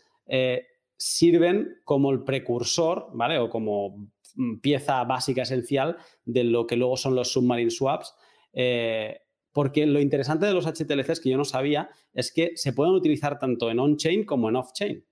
sirven 0.98 1.80
como 1.84 2.12
el 2.12 2.24
precursor, 2.24 3.10
¿vale? 3.14 3.38
O 3.38 3.50
como 3.50 4.10
mm, 4.36 4.58
pieza 4.58 5.04
básica 5.04 5.44
esencial 5.44 5.98
de 6.26 6.44
lo 6.44 6.66
que 6.66 6.76
luego 6.76 6.98
son 6.98 7.16
los 7.16 7.32
submarine 7.32 7.72
swaps. 7.72 8.14
Eh, 8.54 9.20
porque 9.54 9.86
lo 9.86 10.00
interesante 10.00 10.46
de 10.46 10.54
los 10.54 10.66
HTLCs 10.66 11.20
que 11.20 11.30
yo 11.30 11.38
no 11.38 11.46
sabía 11.46 11.90
es 12.14 12.32
que 12.32 12.52
se 12.56 12.74
pueden 12.74 12.94
utilizar 12.94 13.40
tanto 13.40 13.72
en 13.72 13.80
on-chain 13.80 14.26
como 14.26 14.50
en 14.50 14.56
off-chain. 14.56 15.06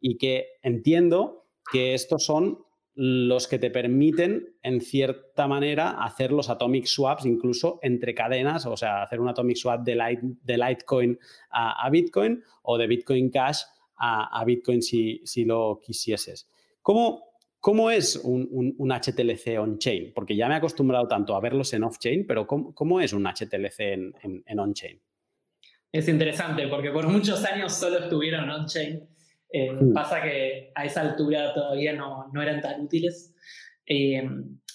Y 0.00 0.16
que 0.16 0.46
entiendo 0.62 1.46
que 1.70 1.94
estos 1.94 2.24
son 2.24 2.58
los 3.00 3.46
que 3.46 3.60
te 3.60 3.70
permiten, 3.70 4.56
en 4.62 4.80
cierta 4.80 5.46
manera, 5.46 6.02
hacer 6.02 6.32
los 6.32 6.50
atomic 6.50 6.86
swaps 6.86 7.26
incluso 7.26 7.78
entre 7.82 8.12
cadenas, 8.14 8.66
o 8.66 8.76
sea, 8.76 9.02
hacer 9.02 9.20
un 9.20 9.28
atomic 9.28 9.56
swap 9.56 9.82
de, 9.82 10.18
de 10.42 10.58
Litecoin 10.58 11.18
a 11.50 11.88
Bitcoin 11.90 12.42
o 12.62 12.76
de 12.76 12.86
Bitcoin 12.88 13.30
Cash 13.30 13.62
a, 13.98 14.44
Bitcoin 14.44 14.82
si, 14.82 15.44
lo 15.44 15.80
quisieses. 15.82 16.48
¿Cómo, 16.82 17.32
cómo 17.58 17.90
es 17.90 18.16
un, 18.16 18.74
HTLC 18.78 19.58
on-chain? 19.58 20.12
Porque 20.14 20.36
ya 20.36 20.48
me 20.48 20.54
he 20.54 20.56
acostumbrado 20.58 21.06
tanto 21.08 21.34
a 21.34 21.40
verlos 21.40 21.72
en 21.74 21.84
off-chain, 21.84 22.26
pero 22.26 22.46
¿cómo, 22.46 23.00
es 23.00 23.12
un 23.12 23.24
HTLC 23.24 23.80
en, 23.80 24.58
on-chain? 24.58 25.00
es 25.90 26.06
interesante 26.06 26.68
porque 26.68 26.90
por 26.90 27.08
muchos 27.08 27.44
años 27.44 27.72
solo 27.74 27.98
estuvieron 27.98 28.48
on-chain. 28.50 29.08
Eh, 29.50 29.72
mm. 29.72 29.92
Pasa 29.94 30.22
que 30.22 30.72
a 30.74 30.84
esa 30.84 31.00
altura 31.02 31.54
todavía 31.54 31.92
no, 31.92 32.28
no 32.32 32.42
eran 32.42 32.60
tan 32.60 32.80
útiles. 32.80 33.34
Eh, 33.86 34.22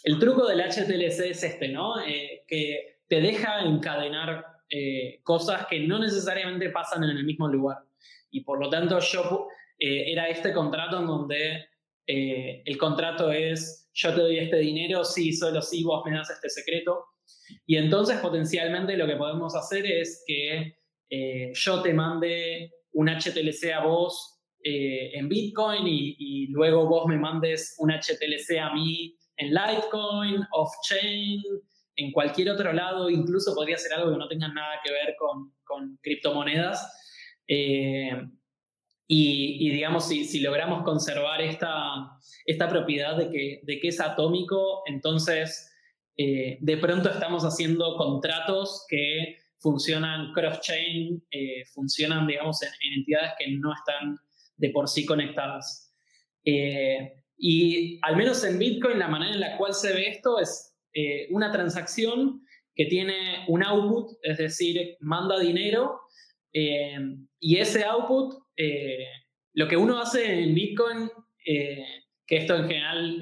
el 0.04 0.20
truco 0.20 0.48
del 0.48 0.62
HTLC 0.62 1.30
es 1.30 1.44
este, 1.44 1.70
¿no? 1.70 2.04
Eh, 2.06 2.44
que 2.48 3.00
te 3.08 3.22
deja 3.22 3.62
encadenar 3.62 4.46
cosas 5.22 5.68
que 5.68 5.82
no 5.82 6.00
necesariamente 6.00 6.72
pasan 6.72 7.04
en 7.04 7.12
el 7.12 7.24
mismo 7.24 7.48
lugar. 7.48 7.78
Y 8.32 8.42
por 8.42 8.60
lo 8.60 8.72
tanto, 8.72 8.98
yo 8.98 9.48
era 9.78 10.30
este 10.30 10.52
contrato 10.52 11.00
en 11.00 11.06
donde 11.06 11.66
el 12.08 12.78
contrato 12.80 13.32
es: 13.32 13.92
yo 13.94 14.16
te 14.16 14.22
doy 14.22 14.40
este 14.40 14.58
dinero, 14.58 15.04
sí, 15.04 15.32
solo 15.32 15.62
si 15.62 15.84
vos 15.84 16.04
me 16.04 16.18
das 16.18 16.32
este 16.32 16.50
secreto. 16.50 17.06
Y 17.68 17.78
entonces, 17.78 18.18
potencialmente, 18.18 18.98
lo 18.98 19.06
que 19.06 19.16
podemos 19.16 19.56
hacer 19.56 19.86
es 19.86 20.24
que 20.26 20.80
yo 21.54 21.84
te 21.84 21.94
mande 21.94 22.72
un 22.94 23.10
HTLC 23.10 23.74
a 23.76 23.86
vos 23.86 24.33
eh, 24.66 25.12
en 25.18 25.28
Bitcoin 25.28 25.86
y, 25.86 26.48
luego 26.48 26.88
vos 26.88 27.06
me 27.08 27.18
mandes 27.18 27.76
un 27.80 27.92
HTLC 27.92 28.60
a 28.62 28.74
mí 28.74 29.18
en 29.36 29.50
Litecoin, 29.50 30.42
off-chain, 30.52 31.42
en 31.98 32.12
cualquier 32.14 32.52
otro 32.52 32.72
lado, 32.72 33.10
incluso 33.10 33.54
podría 33.56 33.78
ser 33.78 33.94
algo 33.94 34.12
que 34.12 34.18
no 34.18 34.28
tenga 34.30 34.48
nada 34.48 34.80
que 34.84 34.92
ver 34.92 35.16
con, 35.20 35.54
con 35.66 35.98
criptomonedas. 36.02 37.42
Eh, 37.48 38.12
y, 39.06 39.70
digamos, 39.70 40.08
si, 40.08 40.40
logramos 40.40 40.84
conservar 40.84 41.42
esta, 41.42 42.18
esta 42.46 42.70
propiedad 42.70 43.18
de 43.18 43.30
que, 43.30 43.60
de 43.64 43.80
que 43.80 43.90
es 43.90 44.00
atómico, 44.00 44.84
entonces 44.86 45.70
eh, 46.16 46.58
de 46.62 46.78
pronto 46.78 47.10
estamos 47.10 47.44
haciendo 47.44 47.98
contratos 47.98 48.86
que 48.88 49.40
funcionan 49.60 50.32
cross-chain, 50.34 51.22
funcionan, 51.74 52.28
digamos, 52.28 52.62
en, 52.64 52.70
entidades 52.98 53.34
que 53.38 53.52
no 53.52 53.74
están 53.74 54.18
de 54.64 54.70
por 54.70 54.88
sí 54.88 55.06
conectadas. 55.06 55.94
Eh, 56.46 57.12
y 57.38 58.00
al 58.02 58.16
menos 58.16 58.42
en 58.46 58.58
Bitcoin 58.58 58.98
la 58.98 59.10
manera 59.10 59.34
en 59.34 59.42
la 59.42 59.58
cual 59.58 59.74
se 59.74 59.94
ve 59.94 60.08
esto 60.08 60.40
es 60.40 60.74
eh, 60.94 61.28
una 61.32 61.52
transacción 61.52 62.42
que 62.74 62.86
tiene 62.86 63.44
un 63.50 63.62
output, 63.62 64.18
es 64.22 64.38
decir, 64.38 64.96
manda 65.02 65.38
dinero 65.38 66.00
eh, 66.54 66.98
y 67.42 67.58
ese 67.58 67.84
output, 67.84 68.36
lo 69.54 69.68
que 69.68 69.76
uno 69.76 70.00
hace 70.00 70.44
en 70.44 70.56
Bitcoin, 70.56 71.10
que 71.46 72.38
esto 72.38 72.56
en 72.56 72.68
general 72.68 73.20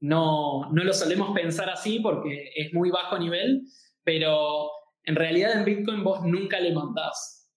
no, 0.00 0.70
no 0.72 0.84
lo 0.84 0.92
solemos 0.92 1.34
pensar 1.34 1.68
así 1.70 1.98
porque 1.98 2.52
es 2.54 2.72
muy 2.72 2.90
bajo 2.90 3.18
nivel, 3.18 3.62
pero 4.04 4.70
en 5.04 5.16
realidad 5.16 5.58
en 5.58 5.64
Bitcoin 5.64 6.04
vos 6.04 6.24
nunca 6.24 6.60
le 6.60 6.72
mandás 6.72 7.50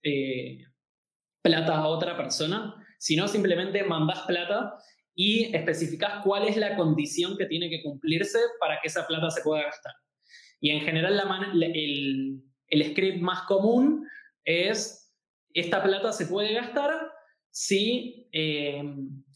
plata 1.41 1.77
a 1.77 1.87
otra 1.87 2.17
persona, 2.17 2.75
sino 2.97 3.27
simplemente 3.27 3.83
mandás 3.83 4.21
plata 4.21 4.75
y 5.15 5.55
especificás 5.55 6.23
cuál 6.23 6.47
es 6.47 6.57
la 6.57 6.75
condición 6.75 7.37
que 7.37 7.45
tiene 7.45 7.69
que 7.69 7.81
cumplirse 7.81 8.39
para 8.59 8.79
que 8.81 8.87
esa 8.87 9.05
plata 9.07 9.29
se 9.29 9.41
pueda 9.41 9.63
gastar. 9.63 9.93
Y 10.61 10.71
en 10.71 10.81
general 10.81 11.21
el 12.69 12.91
script 12.91 13.21
más 13.21 13.43
común 13.43 14.07
es, 14.43 15.13
esta 15.53 15.83
plata 15.83 16.11
se 16.11 16.27
puede 16.27 16.53
gastar 16.53 17.11
si 17.51 18.27
eh, 18.31 18.83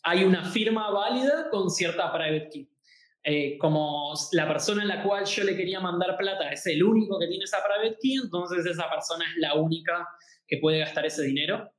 hay 0.03 0.23
una 0.23 0.43
firma 0.45 0.91
válida 0.91 1.49
con 1.49 1.69
cierta 1.69 2.11
private 2.11 2.49
key. 2.51 2.69
Eh, 3.25 3.57
como 3.57 4.13
la 4.33 4.47
persona 4.47 4.81
en 4.81 4.89
la 4.89 5.01
cual 5.01 5.23
yo 5.25 5.45
le 5.45 5.55
quería 5.55 5.79
mandar 5.79 6.17
plata 6.17 6.51
es 6.51 6.65
el 6.67 6.83
único 6.83 7.17
que 7.19 7.27
tiene 7.27 7.45
esa 7.45 7.59
private 7.63 7.97
key, 8.01 8.15
entonces 8.21 8.65
esa 8.65 8.89
persona 8.89 9.23
es 9.25 9.37
la 9.37 9.55
única 9.55 10.05
que 10.45 10.57
puede 10.57 10.79
gastar 10.79 11.05
ese 11.05 11.23
dinero. 11.23 11.71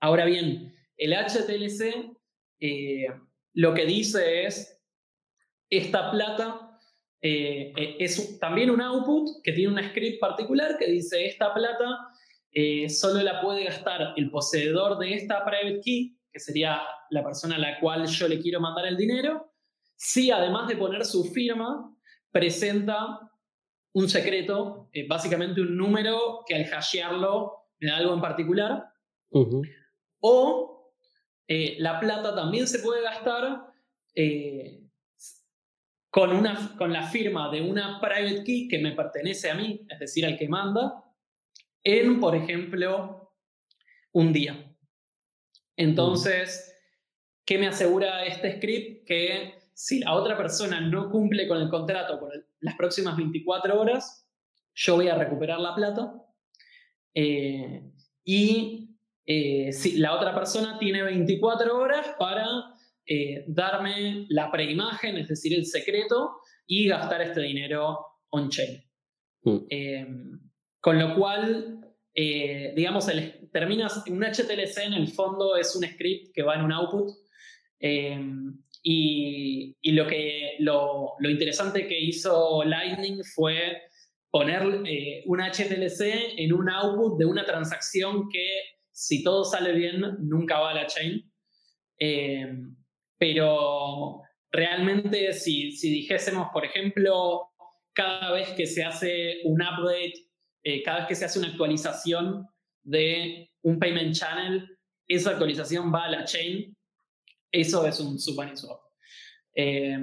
Ahora 0.00 0.24
bien, 0.24 0.74
el 0.96 1.12
HTLC 1.12 2.16
eh, 2.60 3.06
lo 3.54 3.74
que 3.74 3.86
dice 3.86 4.46
es, 4.46 4.78
esta 5.70 6.10
plata 6.10 6.78
eh, 7.22 7.72
eh, 7.76 7.96
es 7.98 8.38
también 8.38 8.70
un 8.70 8.80
output 8.80 9.42
que 9.42 9.52
tiene 9.52 9.72
un 9.72 9.88
script 9.88 10.20
particular 10.20 10.76
que 10.78 10.90
dice, 10.90 11.26
esta 11.26 11.52
plata 11.54 12.08
solo 12.88 13.22
la 13.22 13.40
puede 13.40 13.64
gastar 13.64 14.12
el 14.16 14.28
poseedor 14.28 14.98
de 14.98 15.14
esta 15.14 15.44
private 15.44 15.80
key, 15.84 16.18
que 16.32 16.40
sería 16.40 16.82
la 17.10 17.22
persona 17.22 17.54
a 17.54 17.58
la 17.58 17.78
cual 17.78 18.06
yo 18.06 18.26
le 18.26 18.40
quiero 18.40 18.58
mandar 18.58 18.86
el 18.86 18.96
dinero, 18.96 19.52
si 19.94 20.32
además 20.32 20.66
de 20.66 20.76
poner 20.76 21.04
su 21.04 21.22
firma, 21.26 21.96
presenta 22.32 23.20
un 23.92 24.08
secreto, 24.08 24.90
básicamente 25.08 25.60
un 25.60 25.76
número 25.76 26.42
que 26.44 26.56
al 26.56 26.64
hashearlo 26.64 27.68
me 27.78 27.88
da 27.88 27.98
algo 27.98 28.14
en 28.14 28.20
particular. 28.20 28.84
O 30.20 30.94
eh, 31.48 31.76
la 31.78 31.98
plata 31.98 32.34
también 32.34 32.66
se 32.66 32.78
puede 32.78 33.02
gastar 33.02 33.66
eh, 34.14 34.84
con, 36.10 36.32
una, 36.32 36.76
con 36.76 36.92
la 36.92 37.04
firma 37.04 37.50
de 37.50 37.62
una 37.62 38.00
private 38.00 38.44
key 38.44 38.68
que 38.68 38.78
me 38.78 38.92
pertenece 38.92 39.50
a 39.50 39.54
mí, 39.54 39.86
es 39.88 39.98
decir, 39.98 40.26
al 40.26 40.38
que 40.38 40.48
manda, 40.48 41.04
en, 41.82 42.20
por 42.20 42.36
ejemplo, 42.36 43.34
un 44.12 44.32
día. 44.32 44.74
Entonces, 45.76 46.76
¿qué 47.44 47.58
me 47.58 47.68
asegura 47.68 48.24
este 48.26 48.56
script? 48.56 49.06
Que 49.06 49.54
si 49.72 50.00
la 50.00 50.14
otra 50.14 50.36
persona 50.36 50.80
no 50.80 51.10
cumple 51.10 51.48
con 51.48 51.58
el 51.58 51.70
contrato 51.70 52.20
por 52.20 52.32
las 52.60 52.76
próximas 52.76 53.16
24 53.16 53.80
horas, 53.80 54.28
yo 54.74 54.96
voy 54.96 55.08
a 55.08 55.16
recuperar 55.16 55.58
la 55.58 55.74
plata. 55.74 56.14
Eh, 57.14 57.82
y 58.24 58.89
eh, 59.32 59.72
si 59.72 59.96
la 59.98 60.16
otra 60.16 60.34
persona 60.34 60.76
tiene 60.76 61.04
24 61.04 61.78
horas 61.78 62.16
para 62.18 62.44
eh, 63.06 63.44
darme 63.46 64.26
la 64.28 64.50
preimagen, 64.50 65.18
es 65.18 65.28
decir, 65.28 65.54
el 65.54 65.66
secreto, 65.66 66.38
y 66.66 66.88
gastar 66.88 67.22
este 67.22 67.40
dinero 67.42 67.96
on-chain. 68.30 68.82
Mm. 69.44 69.58
Eh, 69.70 70.06
con 70.80 70.98
lo 70.98 71.14
cual, 71.14 71.94
digamos, 72.12 73.08
el, 73.08 73.48
terminas, 73.52 74.02
un 74.08 74.20
HTLC 74.20 74.78
en 74.86 74.94
el 74.94 75.06
fondo 75.06 75.56
es 75.56 75.76
un 75.76 75.84
script 75.84 76.34
que 76.34 76.42
va 76.42 76.56
en 76.56 76.62
un 76.62 76.72
output. 76.72 77.10
Y, 78.82 79.76
y, 79.80 79.92
lo, 79.92 80.08
que, 80.08 80.56
lo, 80.58 81.12
lo, 81.20 81.30
interesante 81.30 81.86
que 81.86 82.00
hizo 82.00 82.64
Lightning 82.64 83.22
fue 83.22 83.80
poner 84.28 84.66
un 84.66 85.38
HTLC 85.38 86.34
en 86.36 86.52
un 86.52 86.68
output 86.68 87.16
de 87.16 87.26
una 87.26 87.44
transacción 87.44 88.28
que 88.28 88.79
si 89.00 89.24
todo 89.24 89.44
sale 89.44 89.72
bien, 89.72 90.02
nunca 90.18 90.58
va 90.58 90.72
a 90.72 90.74
la 90.74 90.86
chain. 90.86 91.32
Eh, 91.98 92.52
pero 93.16 94.20
realmente 94.52 95.32
si, 95.32 95.72
si, 95.72 95.90
dijésemos, 95.90 96.48
por 96.52 96.66
ejemplo, 96.66 97.48
cada 97.94 98.30
vez 98.32 98.50
que 98.50 98.66
se 98.66 98.84
hace 98.84 99.40
un 99.44 99.62
update, 99.62 100.28
eh, 100.64 100.82
cada 100.82 100.98
vez 100.98 101.08
que 101.08 101.14
se 101.14 101.24
hace 101.24 101.38
una 101.38 101.48
actualización 101.48 102.46
de 102.82 103.50
un 103.62 103.78
payment 103.78 104.14
channel, 104.14 104.68
esa 105.08 105.30
actualización 105.30 105.90
va 105.92 106.04
a 106.04 106.10
la 106.10 106.24
chain, 106.26 106.76
eso 107.50 107.86
es 107.86 108.00
un 108.00 108.18
SubMarinSwap. 108.18 108.80
Eh, 109.54 109.96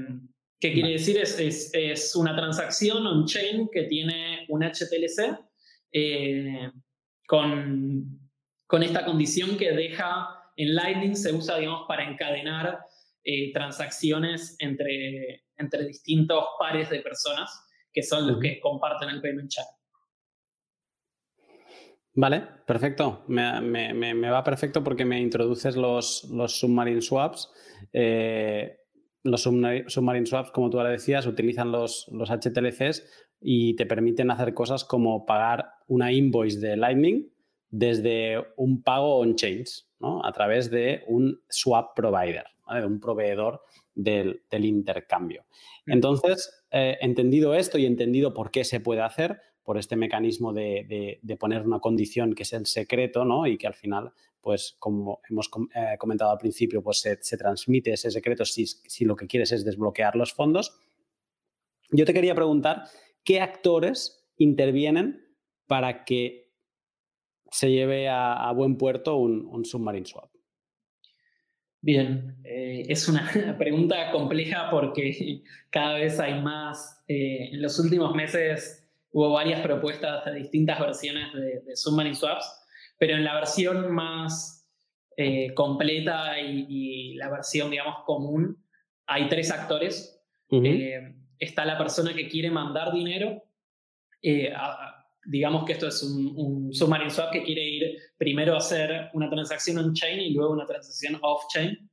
¿Qué 0.60 0.74
quiere 0.74 0.94
decir? 0.94 1.18
Es, 1.18 1.40
es, 1.40 1.70
es 1.72 2.16
una 2.16 2.36
transacción 2.36 3.06
on-chain 3.06 3.70
que 3.72 3.84
tiene 3.84 4.48
un 4.50 4.64
HTLC 4.64 5.38
eh, 5.92 6.72
con 7.28 8.27
con 8.68 8.84
esta 8.84 9.06
condición 9.06 9.58
que 9.58 9.72
deja 9.72 10.28
en 10.58 10.76
Lightning, 10.76 11.16
se 11.16 11.34
usa, 11.34 11.58
digamos, 11.58 11.86
para 11.88 12.04
encadenar 12.04 12.80
eh, 13.24 13.52
transacciones 13.54 14.56
entre, 14.60 15.46
entre 15.58 15.86
distintos 15.86 16.44
pares 16.60 16.90
de 16.90 17.00
personas 17.00 17.50
que 17.94 18.04
son 18.04 18.28
los 18.28 18.40
que 18.40 18.60
comparten 18.60 19.10
el 19.10 19.22
payment 19.22 19.50
channel. 19.50 19.72
Vale, 22.14 22.44
perfecto. 22.66 23.24
Me, 23.28 24.30
va 24.30 24.44
perfecto 24.44 24.84
porque 24.84 25.06
me 25.06 25.20
introduces 25.20 25.76
los, 25.76 26.28
los 26.32 26.60
submarine 26.60 27.02
swaps. 27.02 27.50
Eh, 27.94 28.78
los 29.24 29.42
submarine 29.44 30.26
swaps, 30.26 30.52
como 30.52 30.70
tú 30.70 30.80
ahora 30.80 30.90
decías, 30.90 31.28
utilizan 31.28 31.72
los, 31.72 32.08
los 32.12 32.30
HTLCs 32.30 33.08
y 33.40 33.76
te 33.76 33.86
permiten 33.86 34.32
hacer 34.32 34.54
cosas 34.54 34.84
como 34.84 35.26
pagar 35.26 35.74
una 35.88 36.12
invoice 36.12 36.60
de 36.60 36.76
Lightning 36.76 37.32
desde 37.70 38.44
un 38.56 38.82
pago 38.82 39.18
on-chains, 39.18 39.90
¿no? 40.00 40.26
a 40.26 40.32
través 40.32 40.70
de 40.70 41.04
un 41.08 41.42
swap 41.50 41.96
provider, 41.96 42.46
de 42.74 42.86
un 42.86 43.00
proveedor 43.00 43.62
del, 43.94 44.42
intercambio. 44.52 45.46
Mm. 45.86 45.92
Entonces, 45.94 46.66
eh, 46.72 46.98
entendido 47.02 47.54
esto 47.54 47.78
y 47.78 47.86
entendido 47.86 48.34
por 48.34 48.52
qué 48.52 48.64
se 48.64 48.80
puede 48.80 49.02
hacer, 49.02 49.40
por 49.68 49.78
este 49.78 49.98
mecanismo 49.98 50.54
de, 50.54 51.20
poner 51.38 51.66
una 51.66 51.80
condición 51.80 52.34
que 52.36 52.44
es 52.44 52.54
el 52.54 52.66
secreto 52.68 53.26
¿no? 53.26 53.46
y 53.48 53.58
que 53.58 53.68
al 53.68 53.74
final, 53.74 54.14
pues 54.40 54.78
como 54.80 55.20
hemos 55.30 55.50
eh, 55.76 55.98
comentado 55.98 56.32
al 56.32 56.38
principio, 56.38 56.82
pues 56.82 57.02
se, 57.02 57.38
transmite 57.38 57.92
ese 57.92 58.10
secreto 58.10 58.46
si, 58.46 58.66
si 58.66 59.04
lo 59.04 59.18
que 59.18 59.28
quieres 59.28 59.52
es 59.52 59.66
desbloquear 59.66 60.16
los 60.16 60.32
fondos. 60.32 60.80
Yo 61.92 62.06
te 62.06 62.14
quería 62.14 62.34
preguntar, 62.34 62.84
¿qué 63.26 63.42
actores 63.42 64.26
intervienen 64.38 65.36
para 65.66 66.06
que 66.06 66.47
se 67.52 67.72
lleve 67.72 68.10
a, 68.10 68.52
buen 68.52 68.78
puerto 68.78 69.18
un, 69.18 69.66
submarine 69.66 70.06
swap? 70.06 70.30
Bien, 71.82 72.38
eh, 72.44 72.86
es 72.88 73.08
una 73.08 73.30
pregunta 73.58 74.12
compleja 74.12 74.70
porque 74.70 75.44
cada 75.70 75.96
vez 75.96 76.20
hay 76.20 76.42
más. 76.42 77.04
Eh, 77.08 77.50
en 77.54 77.62
los 77.62 77.80
últimos 77.80 78.14
meses 78.16 78.88
hubo 79.12 79.32
varias 79.32 79.62
propuestas 79.62 80.26
de 80.26 80.36
distintas 80.36 80.80
versiones 80.80 81.34
de, 81.34 81.76
submarine 81.76 82.16
swaps, 82.16 82.66
pero 82.98 83.16
en 83.16 83.24
la 83.24 83.36
versión 83.36 83.94
más 83.94 84.68
eh, 85.16 85.54
completa 85.54 86.40
y, 86.40 87.16
la 87.16 87.30
versión, 87.30 87.72
digamos, 87.72 88.04
común, 88.06 88.64
hay 89.06 89.30
tres 89.30 89.52
actores. 89.52 90.22
está 91.40 91.66
la 91.66 91.78
persona 91.78 92.14
que 92.14 92.28
quiere 92.28 92.52
mandar 92.52 92.92
dinero 92.92 93.44
digamos 95.28 95.66
que 95.66 95.74
esto 95.74 95.88
es 95.88 96.02
un, 96.04 96.74
submarine 96.74 97.10
swap 97.10 97.32
que 97.32 97.44
quiere 97.44 97.64
ir 97.64 97.98
primero 98.18 98.54
a 98.56 98.60
hacer 98.60 99.10
una 99.14 99.30
transacción 99.30 99.78
on-chain 99.78 100.20
y 100.22 100.34
luego 100.34 100.54
una 100.54 100.66
transacción 100.66 101.20
off-chain. 101.22 101.90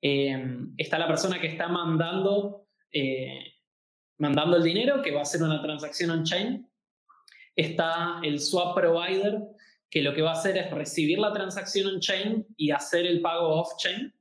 Eh, 0.00 0.56
está 0.78 0.98
la 0.98 1.06
persona 1.06 1.38
que 1.38 1.48
está 1.48 1.68
mandando, 1.68 2.66
eh, 2.90 3.52
mandando 4.18 4.56
el 4.56 4.62
dinero, 4.62 5.02
que 5.02 5.12
va 5.12 5.20
a 5.20 5.22
hacer 5.22 5.42
una 5.42 5.60
transacción 5.60 6.10
on-chain. 6.10 6.66
Está 7.54 8.20
el 8.22 8.40
swap 8.40 8.74
provider, 8.74 9.42
que 9.90 10.02
lo 10.02 10.14
que 10.14 10.22
va 10.22 10.30
a 10.30 10.38
hacer 10.38 10.56
es 10.56 10.70
recibir 10.70 11.18
la 11.18 11.32
transacción 11.32 11.86
on-chain 11.94 12.46
y 12.56 12.70
hacer 12.70 13.04
el 13.04 13.20
pago 13.20 13.60
off-chain. 13.60 14.12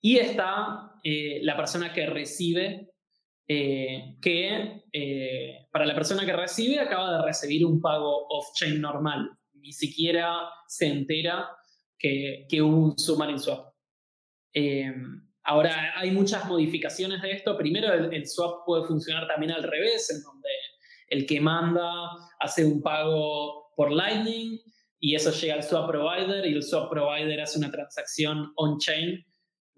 Y 0.00 0.18
está 0.18 0.92
eh, 1.04 1.38
la 1.42 1.56
persona 1.56 1.92
que 1.92 2.06
recibe 2.06 2.93
eh, 3.46 4.16
que 4.22 4.84
eh, 4.92 5.66
para 5.70 5.84
la 5.84 5.94
persona 5.94 6.24
que 6.24 6.32
recibe 6.32 6.80
acaba 6.80 7.18
de 7.18 7.24
recibir 7.24 7.66
un 7.66 7.80
pago 7.80 8.26
off-chain 8.28 8.80
normal. 8.80 9.30
Ni 9.54 9.72
siquiera 9.72 10.48
se 10.66 10.86
entera 10.86 11.48
que, 11.98 12.46
que 12.48 12.62
hubo 12.62 12.76
un 12.76 12.98
submarine 12.98 13.38
swap. 13.38 13.74
Eh, 14.54 14.92
ahora, 15.42 15.92
hay 15.96 16.10
muchas 16.10 16.46
modificaciones 16.46 17.20
de 17.20 17.32
esto. 17.32 17.56
Primero, 17.58 17.92
el, 17.92 18.26
swap 18.26 18.64
puede 18.64 18.86
funcionar 18.86 19.26
también 19.26 19.52
al 19.52 19.62
revés, 19.62 20.10
en 20.10 20.22
donde 20.22 20.48
el 21.08 21.26
que 21.26 21.40
manda 21.40 22.10
hace 22.40 22.64
un 22.64 22.82
pago 22.82 23.72
por 23.76 23.92
Lightning 23.92 24.58
y 24.98 25.14
eso 25.14 25.30
llega 25.32 25.54
al 25.54 25.62
swap 25.62 25.90
provider 25.90 26.46
y 26.46 26.54
el 26.54 26.62
swap 26.62 26.90
provider 26.90 27.40
hace 27.40 27.58
una 27.58 27.70
transacción 27.70 28.52
on-chain 28.56 29.22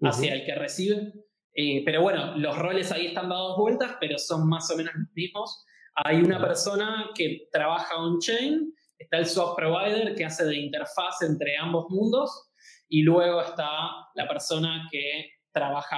hacia 0.01 0.35
el 0.35 0.45
que 0.45 0.55
recibe. 0.55 1.11
Eh, 1.59 1.81
pero 1.83 2.03
bueno, 2.03 2.37
los 2.37 2.55
roles 2.55 2.91
ahí 2.91 3.07
están 3.07 3.29
dados 3.29 3.57
vueltas, 3.57 3.97
pero 3.99 4.19
son 4.19 4.47
más 4.47 4.69
o 4.69 4.77
menos 4.77 4.93
los 4.93 5.11
mismos. 5.15 5.65
Hay 5.95 6.17
una 6.17 6.39
persona 6.39 7.09
que 7.15 7.47
trabaja 7.51 7.97
on-chain, 7.97 8.71
está 8.99 9.17
el 9.17 9.25
swap 9.25 9.55
provider 9.55 10.13
que 10.13 10.23
hace 10.23 10.45
de 10.45 10.55
interfaz 10.55 11.23
entre 11.23 11.57
ambos 11.57 11.87
mundos, 11.89 12.51
y 12.87 13.01
luego 13.01 13.41
está 13.41 13.67
la 14.13 14.27
persona 14.27 14.87
que 14.91 15.31
trabaja 15.51 15.97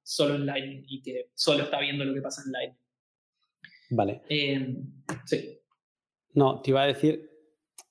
solo 0.00 0.36
en 0.36 0.46
Lightning 0.46 0.84
y 0.86 1.02
que 1.02 1.30
solo 1.34 1.64
está 1.64 1.80
viendo 1.80 2.04
lo 2.04 2.14
que 2.14 2.22
pasa 2.22 2.42
en 2.46 2.52
Lightning. 2.52 2.86
Vale. 3.90 4.22
Eh, 4.28 4.76
sí. 5.24 5.58
No, 6.34 6.60
te 6.60 6.70
iba 6.70 6.82
a 6.82 6.86
decir, 6.86 7.29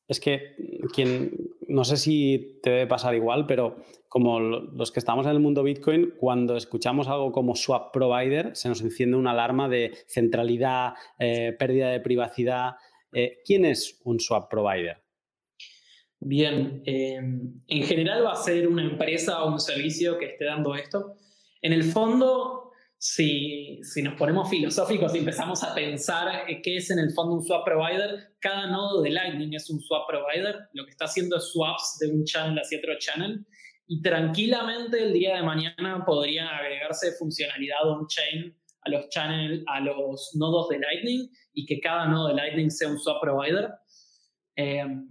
es 0.10 0.20
que 0.20 0.56
quien, 0.92 1.52
no 1.68 1.86
sé 1.86 1.96
si 1.96 2.60
te 2.64 2.72
debe 2.72 2.88
pasar 2.88 3.14
igual, 3.14 3.46
pero 3.46 3.78
como 4.10 4.40
los 4.40 4.92
que 4.92 5.00
estamos 5.00 5.28
en 5.28 5.34
el 5.34 5.40
mundo 5.40 5.62
Bitcoin, 5.62 6.16
cuando 6.18 6.58
escuchamos 6.58 7.08
algo 7.08 7.32
como 7.32 7.56
swap 7.56 7.94
provider, 7.94 8.56
se 8.56 8.70
nos 8.70 8.82
enciende 8.82 9.18
una 9.18 9.32
alarma 9.32 9.70
de 9.70 9.92
centralidad, 10.08 10.94
eh, 11.20 11.56
pérdida 11.58 11.92
de 11.92 12.00
privacidad. 12.00 12.72
Eh, 13.14 13.38
¿Quién 13.46 13.66
es 13.66 14.02
un 14.04 14.20
swap 14.20 14.50
provider? 14.50 14.98
Bien, 16.20 16.82
em, 16.86 17.62
en 17.68 17.84
general 17.84 18.26
va 18.26 18.32
a 18.32 18.36
ser 18.36 18.68
una 18.68 18.84
empresa 18.84 19.44
o 19.44 19.52
un 19.52 19.60
servicio 19.60 20.18
que 20.18 20.26
esté 20.26 20.46
dando 20.46 20.74
esto. 20.74 21.18
En 21.62 21.72
el 21.72 21.84
fondo, 21.84 22.69
si, 23.00 23.80
si, 23.82 24.04
nos 24.04 24.16
ponemos 24.16 24.50
filosóficos 24.50 25.16
y 25.16 25.20
empezamos 25.20 25.64
a 25.64 25.74
pensar 25.74 26.46
qué 26.62 26.78
es 26.78 26.92
en 26.92 27.00
el 27.00 27.12
fondo 27.12 27.36
un 27.36 27.44
swap 27.44 27.66
provider, 27.66 28.36
cada 28.40 28.68
nodo 28.68 29.02
de 29.02 29.10
Lightning 29.10 29.54
es 29.54 29.70
un 29.70 29.80
swap 29.80 30.08
provider. 30.08 30.68
Lo 30.74 30.84
que 30.84 30.92
está 30.92 31.06
haciendo 31.06 31.38
es 31.38 31.52
swaps 31.52 31.98
de 32.02 32.12
un 32.12 32.26
channel 32.26 32.60
hacia 32.60 32.78
otro 32.78 32.94
channel 33.00 33.46
y 33.88 34.02
tranquilamente 34.02 35.02
el 35.02 35.14
día 35.14 35.38
de 35.38 35.44
mañana 35.44 36.04
podrían 36.06 36.48
agregarse 36.48 37.14
funcionalidad 37.14 37.90
on-chain 37.90 38.56
a 38.82 38.90
los 38.90 39.10
channels, 39.10 39.64
a 39.66 39.80
los 39.80 40.36
nodos 40.36 40.70
de 40.70 40.80
Lightning 40.80 41.30
y 41.54 41.66
que 41.66 41.80
cada 41.80 42.06
nodo 42.06 42.28
de 42.28 42.36
Lightning 42.36 42.70
sea 42.70 42.90
un 42.90 43.00
swap 43.00 43.20
provider. 43.20 43.72
Em, 44.56 45.08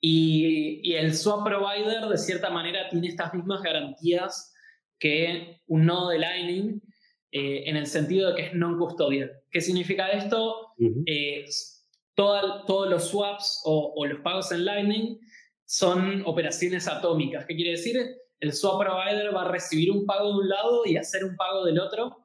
y, 0.00 0.92
el 0.94 1.14
swap 1.14 1.44
provider, 1.44 2.08
de 2.08 2.18
cierta 2.18 2.50
manera, 2.50 2.88
tiene 2.90 3.08
estas 3.08 3.32
mismas 3.32 3.62
garantías 3.62 4.52
que 4.98 5.62
un 5.66 5.86
nodo 5.86 6.10
de 6.10 6.18
Lightning, 6.18 6.82
eh, 7.32 7.64
en 7.66 7.76
el 7.76 7.86
sentido 7.86 8.30
de 8.30 8.36
que 8.36 8.46
es 8.48 8.54
non-custodial. 8.54 9.30
¿Qué 9.50 9.60
significa 9.60 10.08
esto? 10.08 10.74
Eh, 11.06 11.44
todos 12.14 12.90
los 12.90 13.08
swaps 13.08 13.62
o, 13.64 13.94
o, 13.96 14.06
los 14.06 14.20
pagos 14.20 14.50
en 14.50 14.64
Lightning 14.64 15.18
son 15.64 16.22
operaciones 16.26 16.88
atómicas. 16.88 17.46
¿Qué 17.46 17.54
quiere 17.54 17.72
decir? 17.72 17.96
El 18.40 18.52
swap 18.52 18.80
provider 18.80 19.34
va 19.34 19.42
a 19.42 19.52
recibir 19.52 19.90
un 19.90 20.06
pago 20.06 20.28
de 20.28 20.38
un 20.38 20.48
lado 20.48 20.82
y 20.84 20.96
hacer 20.96 21.24
un 21.24 21.36
pago 21.36 21.64
del 21.64 21.78
otro 21.78 22.24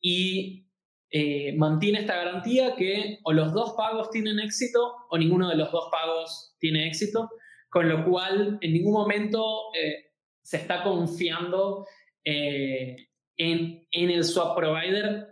y 0.00 0.66
eh, 1.10 1.52
mantiene 1.56 2.00
esta 2.00 2.16
garantía 2.16 2.76
que 2.76 3.18
o 3.24 3.32
los 3.32 3.52
dos 3.52 3.74
pagos 3.76 4.10
tienen 4.10 4.38
éxito 4.38 4.94
o 5.10 5.18
ninguno 5.18 5.48
de 5.48 5.56
los 5.56 5.72
dos 5.72 5.88
pagos 5.90 6.54
tiene 6.60 6.86
éxito, 6.86 7.28
con 7.68 7.88
lo 7.88 8.04
cual 8.04 8.58
en 8.60 8.72
ningún 8.72 8.92
momento 8.92 9.74
eh, 9.74 10.12
se 10.40 10.58
está 10.58 10.84
confiando 10.84 11.84
eh, 12.24 13.09
en, 13.40 13.86
en 13.90 14.10
el 14.10 14.24
swap 14.24 14.56
provider 14.56 15.26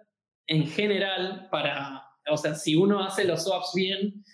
en 0.47 0.67
general 0.67 1.49
para, 1.51 2.03
o 2.31 2.37
sea, 2.37 2.55
si 2.55 2.75
uno 2.75 3.03
hace 3.05 3.25
los 3.25 3.45
swaps 3.45 3.73
bien, 3.75 4.25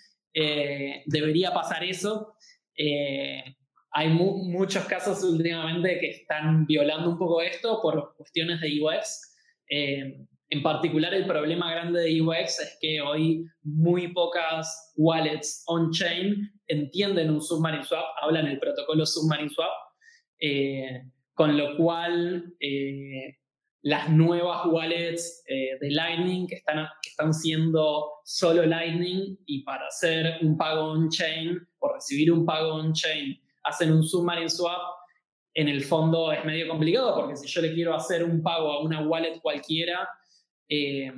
debería 1.05 1.53
pasar 1.53 1.83
eso 1.83 2.35
eh, 2.77 3.43
hay 3.91 4.09
muchos 4.09 4.83
casos 4.85 5.23
últimamente 5.23 5.99
que 5.99 6.09
están 6.09 6.65
violando 6.65 7.09
un 7.09 7.17
poco 7.17 7.41
esto 7.41 7.79
por 7.81 8.15
cuestiones 8.17 8.59
de 8.59 8.81
UX. 8.81 9.35
Eh, 9.69 10.17
en 10.49 10.61
particular, 10.61 11.13
el 11.13 11.25
problema 11.25 11.71
grande 11.71 12.01
de 12.01 12.21
UX 12.21 12.59
es 12.59 12.77
que 12.81 13.01
hoy 13.01 13.45
muy 13.63 14.09
pocas 14.09 14.93
wallets 14.97 15.63
on-chain 15.67 16.51
entienden 16.67 17.31
un 17.31 17.41
submarine 17.41 17.83
swap, 17.83 18.05
hablan 18.21 18.47
el 18.47 18.59
protocolo 18.59 19.05
submarine 19.05 19.49
swap, 19.49 19.71
eh, 20.39 21.01
con 21.33 21.57
lo 21.57 21.77
cual 21.77 22.53
las 23.85 24.09
nuevas 24.09 24.65
wallets 24.65 25.43
de 25.47 25.91
Lightning 25.91 26.47
que 26.47 26.55
están, 26.55 26.87
que 27.01 27.09
están 27.09 27.33
siendo 27.33 28.13
solo 28.23 28.65
Lightning 28.65 29.37
y 29.45 29.63
para 29.63 29.87
hacer 29.87 30.39
un 30.41 30.57
pago 30.57 30.91
on-chain 30.91 31.59
recibir 31.95 32.31
un 32.31 32.45
pago 32.45 32.75
on-chain 32.75 33.39
hacen 33.63 33.91
un 33.91 34.03
submarine 34.03 34.49
swap, 34.49 34.81
en 35.53 35.69
el 35.69 35.83
fondo 35.83 36.31
es 36.31 36.43
medio 36.45 36.67
complicado 36.67 37.15
porque 37.15 37.35
si 37.37 37.47
yo 37.47 37.61
le 37.61 37.73
quiero 37.73 37.95
hacer 37.95 38.23
un 38.23 38.43
pago 38.43 38.71
a 38.71 38.83
una 38.83 39.07
wallet 39.07 39.39
cualquiera, 39.41 40.07
eh, 40.67 41.11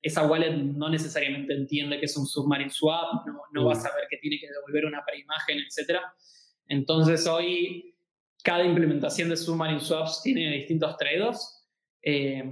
esa 0.00 0.26
wallet 0.26 0.52
no 0.52 0.88
necesariamente 0.88 1.52
entiende 1.52 1.98
que 1.98 2.06
es 2.06 2.16
un 2.16 2.26
submarine 2.26 2.70
swap, 2.70 3.26
no, 3.52 3.64
va 3.64 3.72
a 3.72 3.76
mm. 3.76 3.80
saber 3.80 4.04
que 4.08 4.16
tiene 4.18 4.38
que 4.38 4.46
devolver 4.46 4.86
una 4.86 5.04
preimagen, 5.04 5.58
etc. 5.58 6.00
Entonces 6.68 7.26
hoy 7.26 7.94
cada 8.42 8.64
implementación 8.64 9.28
de 9.28 9.36
submarine 9.36 9.80
swaps 9.80 10.22
tiene 10.22 10.56
distintos 10.56 10.96
trade-offs, 10.96 11.59
eh, 12.02 12.44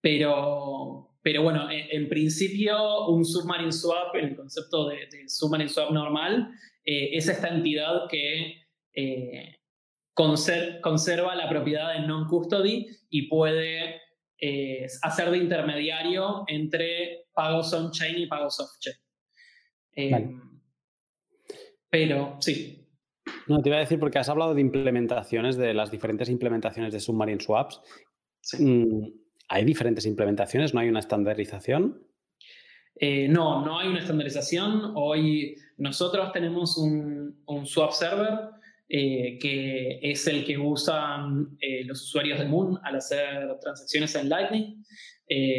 pero, 0.00 1.18
pero 1.22 1.42
bueno, 1.42 1.68
en, 1.70 2.08
principio 2.08 3.08
un 3.08 3.24
submarine 3.24 3.72
swap, 3.72 4.14
el 4.14 4.36
concepto 4.36 4.88
de, 4.88 5.08
submarine 5.28 5.68
swap 5.68 5.90
normal, 5.90 6.50
eh, 6.84 7.10
es 7.12 7.28
esta 7.28 7.48
entidad 7.48 8.08
que 8.08 8.62
eh, 8.94 9.56
conserva 10.14 11.34
la 11.34 11.48
propiedad 11.48 11.92
de 11.94 12.06
non-custody 12.06 12.86
y 13.10 13.28
puede 13.28 14.00
eh, 14.40 14.86
hacer 15.02 15.30
de 15.30 15.38
intermediario 15.38 16.44
entre 16.46 17.26
pagos 17.34 17.72
on-chain 17.72 18.18
y 18.18 18.26
pagos 18.26 18.58
off-chain. 18.60 18.96
Pero 21.90 22.36
sí. 22.40 22.86
No, 23.46 23.62
te 23.62 23.68
iba 23.68 23.78
a 23.78 23.80
decir 23.80 23.98
porque 23.98 24.18
has 24.18 24.28
hablado 24.28 24.54
de 24.54 24.60
implementaciones, 24.60 25.56
de 25.56 25.74
las 25.74 25.90
diferentes 25.90 26.28
implementaciones 26.28 26.92
de 26.92 27.00
submarine 27.00 27.40
swaps. 27.40 27.80
Sí. 28.40 28.64
Mm, 28.64 29.12
¿Hay 29.48 29.64
diferentes 29.64 30.04
implementaciones? 30.04 30.74
¿No 30.74 30.80
hay 30.80 30.88
una 30.88 31.00
estandarización? 31.00 32.06
Eh, 33.00 33.28
no, 33.28 33.64
no 33.64 33.78
hay 33.78 33.88
una 33.88 34.00
estandarización. 34.00 34.92
Hoy 34.94 35.56
nosotros 35.76 36.32
tenemos 36.32 36.76
un, 36.76 37.36
swap 37.64 37.92
server 37.92 38.50
eh, 38.88 39.38
que 39.40 40.00
es 40.02 40.26
el 40.26 40.44
que 40.44 40.58
usan 40.58 41.56
eh, 41.60 41.84
los 41.84 42.02
usuarios 42.02 42.38
de 42.38 42.46
Moon 42.46 42.78
al 42.82 42.96
hacer 42.96 43.58
transacciones 43.60 44.14
en 44.14 44.28
Lightning. 44.28 44.84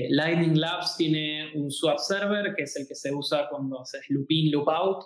Lightning 0.10 0.60
Labs 0.60 0.98
tiene 0.98 1.52
un 1.54 1.70
swap 1.70 2.00
server 2.00 2.56
que 2.56 2.64
es 2.64 2.76
el 2.76 2.88
que 2.88 2.96
se 2.96 3.14
usa 3.14 3.48
cuando 3.50 3.82
haces 3.82 4.02
loop 4.10 4.26
in, 4.30 4.52
loop 4.52 4.68
out. 4.68 5.04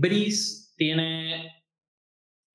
Breeze 0.00 0.74
tiene 0.76 1.52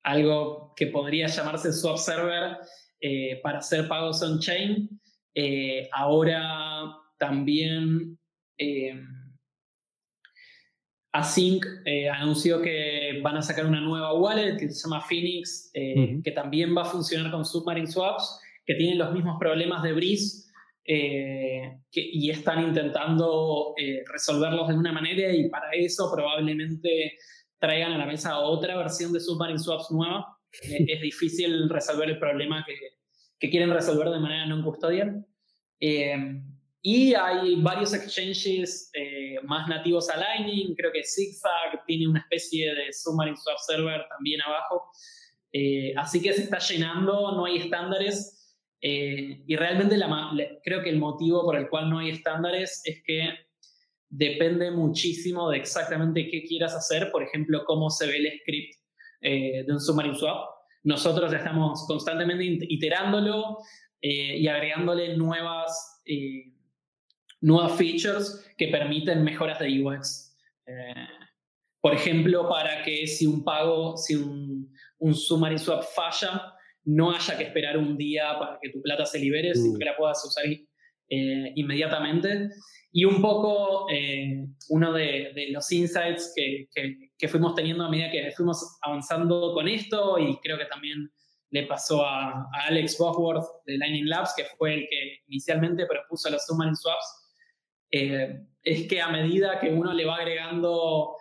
algo 0.02 0.74
que 0.76 0.88
podría 0.88 1.26
llamarse 1.26 1.72
swap 1.72 1.96
server 1.96 2.58
eh, 3.00 3.40
para 3.42 3.58
hacer 3.58 3.88
pagos 3.88 4.22
on-chain. 4.22 4.88
Eh, 5.34 5.88
ahora 5.92 6.96
también 7.18 8.18
Async 11.12 11.64
anunció 12.12 12.60
que 12.60 13.20
van 13.22 13.36
a 13.36 13.42
sacar 13.42 13.66
una 13.66 13.80
nueva 13.80 14.12
wallet 14.14 14.56
que 14.58 14.68
se 14.68 14.88
llama 14.88 15.00
Phoenix, 15.00 15.70
que 15.72 16.32
también 16.34 16.76
va 16.76 16.82
a 16.82 16.84
funcionar 16.84 17.30
con 17.30 17.44
Submarine 17.44 17.86
Swaps, 17.86 18.40
que 18.66 18.74
tienen 18.74 18.98
los 18.98 19.12
mismos 19.12 19.38
problemas 19.38 19.82
de 19.82 19.92
Breeze 19.92 20.50
eh, 20.92 21.78
y 21.92 22.30
están 22.30 22.64
intentando 22.64 23.74
eh, 23.76 24.02
resolverlos 24.12 24.66
de 24.66 24.72
alguna 24.72 24.92
manera 24.92 25.32
y 25.32 25.48
para 25.48 25.70
eso 25.72 26.10
probablemente 26.12 27.16
traigan 27.58 27.92
a 27.92 27.98
la 27.98 28.06
mesa 28.06 28.40
otra 28.40 28.76
versión 28.76 29.12
de 29.12 29.20
Submarine 29.20 29.58
Swaps 29.58 29.90
nueva. 29.90 30.26
Eh, 30.62 30.84
es 30.88 31.00
difícil 31.00 31.68
resolver 31.68 32.10
el 32.10 32.18
problema 32.18 32.64
que, 32.66 32.74
que 33.38 33.50
quieren 33.50 33.70
resolver 33.70 34.08
de 34.10 34.18
manera 34.18 34.46
no 34.46 34.64
custodial. 34.64 35.26
y 36.82 37.14
hay 37.14 37.56
varios 37.62 37.94
exchanges 37.94 38.90
más 39.44 39.68
nativos 39.68 40.10
a 40.10 40.16
Lightning, 40.16 40.74
creo 40.74 40.92
que 40.92 41.04
Zigzag 41.04 41.84
tiene 41.86 42.08
una 42.08 42.20
especie 42.20 42.74
de 42.74 42.92
Submarine 42.92 43.36
Swap 43.36 43.58
Server 43.58 44.06
también 44.08 44.40
abajo. 44.42 44.90
así 45.96 46.20
que 46.20 46.32
se 46.32 46.42
está 46.42 46.58
llenando, 46.58 47.32
no 47.36 47.44
hay 47.44 47.58
estándares 47.58 48.40
eh, 48.82 49.42
y 49.46 49.56
realmente 49.56 49.96
la, 49.96 50.08
creo 50.64 50.82
que 50.82 50.90
el 50.90 50.98
motivo 50.98 51.44
por 51.44 51.56
el 51.56 51.68
cual 51.68 51.90
no 51.90 51.98
hay 51.98 52.10
estándares 52.10 52.80
es 52.84 53.02
que 53.04 53.28
depende 54.08 54.70
muchísimo 54.70 55.50
de 55.50 55.58
exactamente 55.58 56.28
qué 56.30 56.42
quieras 56.42 56.74
hacer, 56.74 57.10
por 57.12 57.22
ejemplo, 57.22 57.64
cómo 57.66 57.90
se 57.90 58.06
ve 58.06 58.16
el 58.16 58.40
script 58.40 58.79
eh, 59.20 59.64
de 59.66 59.72
un 59.72 59.80
submarine 59.80 60.16
swap. 60.16 60.48
Nosotros 60.84 61.32
estamos 61.32 61.84
constantemente 61.86 62.66
iterándolo 62.68 63.58
eh, 64.00 64.38
y 64.38 64.48
agregándole 64.48 65.16
nuevas, 65.16 66.02
nuevas 67.40 67.76
features 67.76 68.52
que 68.56 68.68
permiten 68.68 69.22
mejoras 69.22 69.58
de 69.58 69.82
UX. 69.82 70.36
por 71.80 71.94
ejemplo, 71.94 72.48
para 72.48 72.82
que 72.82 73.06
si 73.06 73.26
un 73.26 73.42
pago, 73.44 73.96
si 73.96 74.14
un, 74.14 74.72
un 74.98 75.14
submarine 75.14 75.58
swap 75.58 75.82
falla, 75.82 76.54
no 76.84 77.12
haya 77.12 77.36
que 77.36 77.44
esperar 77.44 77.76
un 77.76 77.96
día 77.96 78.36
para 78.38 78.58
que 78.60 78.70
tu 78.70 78.80
plata 78.82 79.04
se 79.06 79.18
libere, 79.18 79.54
sino 79.54 79.74
mm. 79.74 79.78
que 79.78 79.84
la 79.84 79.96
puedas 79.96 80.24
usar 80.24 80.44
eh, 80.46 81.52
inmediatamente. 81.54 82.50
Y 82.92 83.04
un 83.04 83.20
poco 83.20 83.86
eh, 83.90 84.46
uno 84.68 84.92
de, 84.92 85.32
los 85.50 85.70
insights 85.72 86.32
que, 86.34 86.68
que, 86.74 87.09
fuimos 87.28 87.54
teniendo 87.54 87.84
a 87.84 87.90
medida 87.90 88.10
que 88.10 88.30
fuimos 88.32 88.78
avanzando 88.82 89.52
con 89.54 89.68
esto, 89.68 90.18
y 90.18 90.36
creo 90.38 90.58
que 90.58 90.66
también 90.66 91.10
le 91.50 91.66
pasó 91.66 92.04
a, 92.04 92.48
Alex 92.66 92.96
Bosworth 92.98 93.46
de 93.66 93.78
Lightning 93.78 94.08
Labs, 94.08 94.34
que 94.36 94.44
fue 94.44 94.74
el 94.74 94.88
que 94.88 95.18
inicialmente 95.28 95.86
propuso 95.86 96.30
los 96.30 96.44
Submarine 96.46 96.76
Swaps, 96.76 97.30
eh, 97.92 98.40
es 98.62 98.88
que 98.88 99.00
a 99.00 99.08
medida 99.08 99.58
que 99.58 99.70
uno 99.70 99.92
le 99.92 100.04
va 100.04 100.16
agregando 100.16 101.16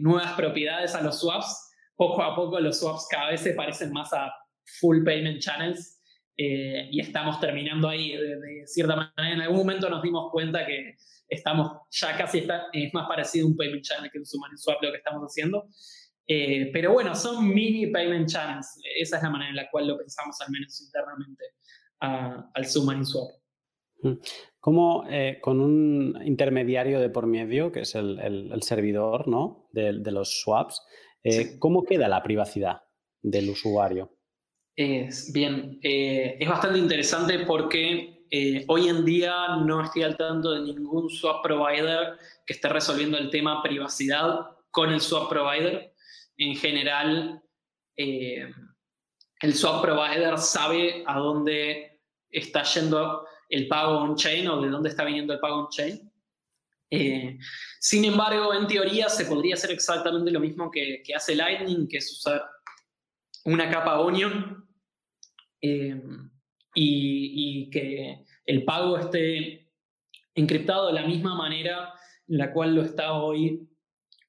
nuevas 0.00 0.34
propiedades 0.34 0.94
a 0.94 1.00
los 1.00 1.20
swaps, 1.20 1.70
poco 1.96 2.22
a 2.22 2.34
poco 2.34 2.60
los 2.60 2.80
swaps 2.80 3.06
cada 3.10 3.30
vez 3.30 3.40
se 3.40 3.54
parecen 3.54 3.90
más 3.90 4.12
a 4.12 4.30
full 4.80 5.02
payment 5.02 5.40
channels 5.40 5.99
eh, 6.42 6.88
y 6.90 7.00
estamos 7.00 7.38
terminando 7.38 7.86
ahí 7.86 8.16
de, 8.16 8.66
cierta 8.66 8.96
manera. 8.96 9.34
En 9.34 9.42
algún 9.42 9.58
momento 9.58 9.90
nos 9.90 10.02
dimos 10.02 10.30
cuenta 10.32 10.64
que 10.64 10.96
estamos 11.28 11.82
ya 11.90 12.16
casi 12.16 12.38
está, 12.38 12.68
es 12.72 12.94
más 12.94 13.06
parecido 13.06 13.46
a 13.46 13.50
un 13.50 13.56
payment 13.58 13.84
channel 13.84 14.10
que 14.10 14.18
un 14.18 14.24
Summary 14.24 14.56
Swap 14.56 14.82
lo 14.82 14.90
que 14.90 14.96
estamos 14.96 15.22
haciendo. 15.22 15.68
Eh, 16.26 16.70
pero 16.72 16.94
bueno, 16.94 17.14
son 17.14 17.46
mini 17.46 17.88
payment 17.88 18.26
channels. 18.26 18.80
Esa 18.98 19.18
es 19.18 19.22
la 19.22 19.28
manera 19.28 19.50
en 19.50 19.56
la 19.56 19.68
cual 19.68 19.86
lo 19.86 19.98
pensamos 19.98 20.40
al 20.40 20.50
menos 20.50 20.80
internamente 20.80 21.44
al 21.98 22.64
Submarine 22.64 23.04
Swap. 23.04 23.32
Mm. 24.02 24.14
¿Cómo 24.60 25.04
eh, 25.10 25.40
con 25.42 25.60
un 25.60 26.22
intermediario 26.24 27.00
de 27.00 27.10
por 27.10 27.26
medio, 27.26 27.70
que 27.70 27.80
es 27.80 27.94
el, 27.94 28.18
el, 28.18 28.62
servidor 28.62 29.28
¿no? 29.28 29.68
de, 29.72 29.92
de 30.00 30.10
los 30.10 30.40
swaps, 30.40 30.80
¿cómo 31.58 31.84
queda 31.84 32.08
la 32.08 32.22
privacidad 32.22 32.80
del 33.20 33.50
usuario? 33.50 34.16
Bien, 35.28 35.78
eh, 35.82 36.38
es 36.40 36.48
bastante 36.48 36.78
interesante 36.78 37.40
porque 37.40 38.24
eh, 38.30 38.64
hoy 38.66 38.88
en 38.88 39.04
día 39.04 39.56
no 39.56 39.84
estoy 39.84 40.04
al 40.04 40.16
tanto 40.16 40.52
de 40.52 40.60
ningún 40.60 41.10
swap 41.10 41.42
provider 41.42 42.16
que 42.46 42.54
esté 42.54 42.66
resolviendo 42.70 43.18
el 43.18 43.28
tema 43.28 43.62
privacidad 43.62 44.56
con 44.70 44.90
el 44.90 45.02
swap 45.02 45.28
provider. 45.28 45.92
En 46.38 46.56
general, 46.56 47.42
eh, 47.94 48.50
el 49.42 49.54
swap 49.54 49.82
provider 49.82 50.38
sabe 50.38 51.04
a 51.06 51.18
dónde 51.18 52.00
está 52.30 52.62
yendo 52.62 53.26
el 53.50 53.68
pago 53.68 53.98
on-chain 53.98 54.48
o 54.48 54.62
de 54.62 54.70
dónde 54.70 54.88
está 54.88 55.04
viniendo 55.04 55.34
el 55.34 55.40
pago 55.40 55.66
on-chain. 55.66 56.10
sin 57.80 58.04
embargo, 58.06 58.54
en 58.54 58.66
teoría 58.66 59.10
se 59.10 59.26
podría 59.26 59.56
hacer 59.56 59.72
exactamente 59.72 60.30
lo 60.30 60.40
mismo 60.40 60.70
que, 60.70 61.02
que 61.04 61.14
hace 61.14 61.34
Lightning, 61.34 61.86
que 61.86 61.98
es 61.98 62.10
usar 62.12 62.42
una 63.44 63.68
capa 63.68 64.00
Onion 64.00 64.69
Em, 65.62 66.30
y, 66.74 67.68
que 67.70 68.24
el 68.46 68.64
pago 68.64 68.96
esté 68.96 69.68
encriptado 70.34 70.86
de 70.86 70.94
la 70.94 71.06
misma 71.06 71.34
manera 71.34 71.92
en 72.28 72.38
la 72.38 72.52
cual 72.52 72.74
lo 72.74 72.82
está 72.82 73.12
hoy 73.14 73.68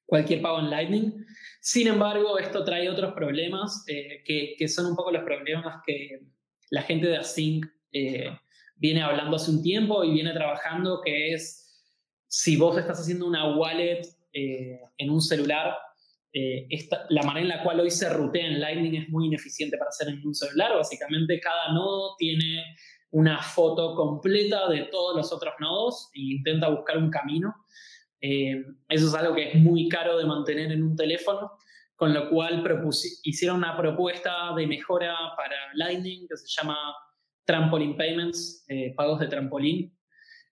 cualquier 0.04 0.42
pago 0.42 0.58
en 0.58 0.70
Lightning. 0.70 1.24
Sin 1.60 1.86
embargo, 1.86 2.38
esto 2.38 2.64
trae 2.64 2.90
otros 2.90 3.14
problemas 3.14 3.84
eh, 3.88 4.22
que, 4.24 4.54
que, 4.58 4.68
son 4.68 4.86
un 4.86 4.96
poco 4.96 5.10
los 5.10 5.22
problemas 5.22 5.82
que 5.86 6.20
la 6.70 6.82
gente 6.82 7.06
de 7.06 7.16
Async 7.16 7.66
eh, 7.92 8.30
viene 8.76 9.02
hablando 9.02 9.36
hace 9.36 9.50
un 9.50 9.62
tiempo 9.62 10.02
y 10.04 10.12
viene 10.12 10.32
trabajando, 10.32 11.00
que 11.04 11.32
es 11.32 11.62
si 12.28 12.56
vos 12.56 12.76
estás 12.78 12.98
haciendo 12.98 13.26
una 13.26 13.54
wallet 13.54 14.02
eh, 14.32 14.80
en 14.96 15.10
un 15.10 15.20
celular, 15.20 15.76
eh, 16.32 16.66
la 17.10 17.22
manera 17.22 17.42
en 17.42 17.48
la 17.48 17.62
cual 17.62 17.80
hoy 17.80 17.90
se 17.90 18.08
rutea 18.08 18.46
en 18.46 18.60
Lightning 18.60 18.94
es 18.94 19.08
muy 19.10 19.26
ineficiente 19.26 19.76
para 19.76 19.90
hacer 19.90 20.08
en 20.08 20.26
un 20.26 20.34
celular. 20.34 20.74
Básicamente 20.74 21.38
cada 21.40 21.72
nodo 21.72 22.16
tiene 22.16 22.64
una 23.10 23.42
foto 23.42 23.94
completa 23.94 24.68
de 24.70 24.84
todos 24.84 25.14
los 25.16 25.32
otros 25.32 25.54
nodos 25.60 26.10
e 26.14 26.20
intenta 26.20 26.68
buscar 26.68 26.96
un 26.96 27.10
camino. 27.10 27.54
Eh, 28.20 28.64
eso 28.88 29.08
es 29.08 29.14
algo 29.14 29.34
que 29.34 29.50
es 29.50 29.54
muy 29.56 29.88
caro 29.88 30.16
de 30.16 30.24
mantener 30.24 30.72
en 30.72 30.82
un 30.82 30.96
teléfono, 30.96 31.52
con 31.96 32.14
lo 32.14 32.30
cual 32.30 32.64
hicieron 33.24 33.58
una 33.58 33.76
propuesta 33.76 34.54
de 34.56 34.66
mejora 34.66 35.14
para 35.36 35.56
Lightning 35.74 36.26
que 36.28 36.36
se 36.36 36.46
llama 36.48 36.76
Trampoline 37.44 37.96
Payments, 37.96 38.64
eh, 38.68 38.94
pagos 38.96 39.20
de 39.20 39.26
trampolín, 39.26 39.94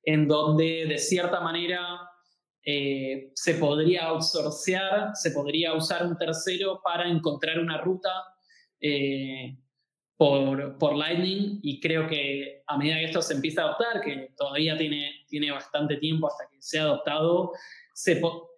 en 0.02 0.28
donde 0.28 0.86
de 0.86 0.98
cierta 0.98 1.40
manera 1.40 2.09
eh, 2.62 3.30
se 3.34 3.54
podría 3.54 4.06
outsourcear, 4.06 5.12
se 5.14 5.30
podría 5.30 5.74
usar 5.74 6.06
un 6.06 6.16
tercero 6.16 6.80
para 6.84 7.08
encontrar 7.08 7.58
una 7.58 7.78
ruta 7.78 8.10
eh, 8.80 9.56
por, 10.16 10.76
por, 10.76 10.96
Lightning. 10.96 11.60
Y 11.62 11.80
creo 11.80 12.06
que 12.06 12.62
a 12.66 12.76
medida 12.76 12.96
que 12.96 13.06
esto 13.06 13.22
se 13.22 13.34
empieza 13.34 13.62
a 13.62 13.64
adoptar, 13.66 14.02
que 14.02 14.34
todavía 14.36 14.76
tiene, 14.76 15.24
tiene 15.28 15.50
bastante 15.50 15.96
tiempo 15.96 16.26
hasta 16.26 16.48
que 16.50 16.60
sea 16.60 16.82
adoptado, 16.82 17.52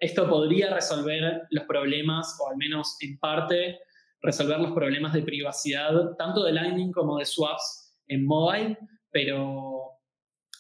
esto 0.01 0.29
podría 0.29 0.75
resolver 0.75 1.43
los 1.51 1.65
problemas, 1.65 2.39
o 2.41 2.49
al 2.49 2.57
menos 2.57 2.97
en 3.01 3.19
parte, 3.19 3.81
resolver 4.21 4.61
los 4.61 4.73
problemas 4.73 5.13
de 5.13 5.23
privacidad, 5.23 6.17
tanto 6.17 6.45
de 6.45 6.53
Lightning 6.53 6.93
como 6.93 7.19
de 7.19 7.25
swaps 7.25 7.97
en 8.09 8.27
mobile, 8.27 8.77
pero 9.11 9.99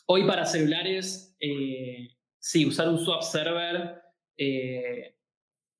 hoy 0.06 0.26
para 0.26 0.44
celulares... 0.44 1.36
Eh, 1.40 2.08
sí, 2.42 2.66
usar 2.66 2.88
un 2.88 2.98
swap 2.98 3.22
server, 3.22 4.02
eh, 4.36 5.14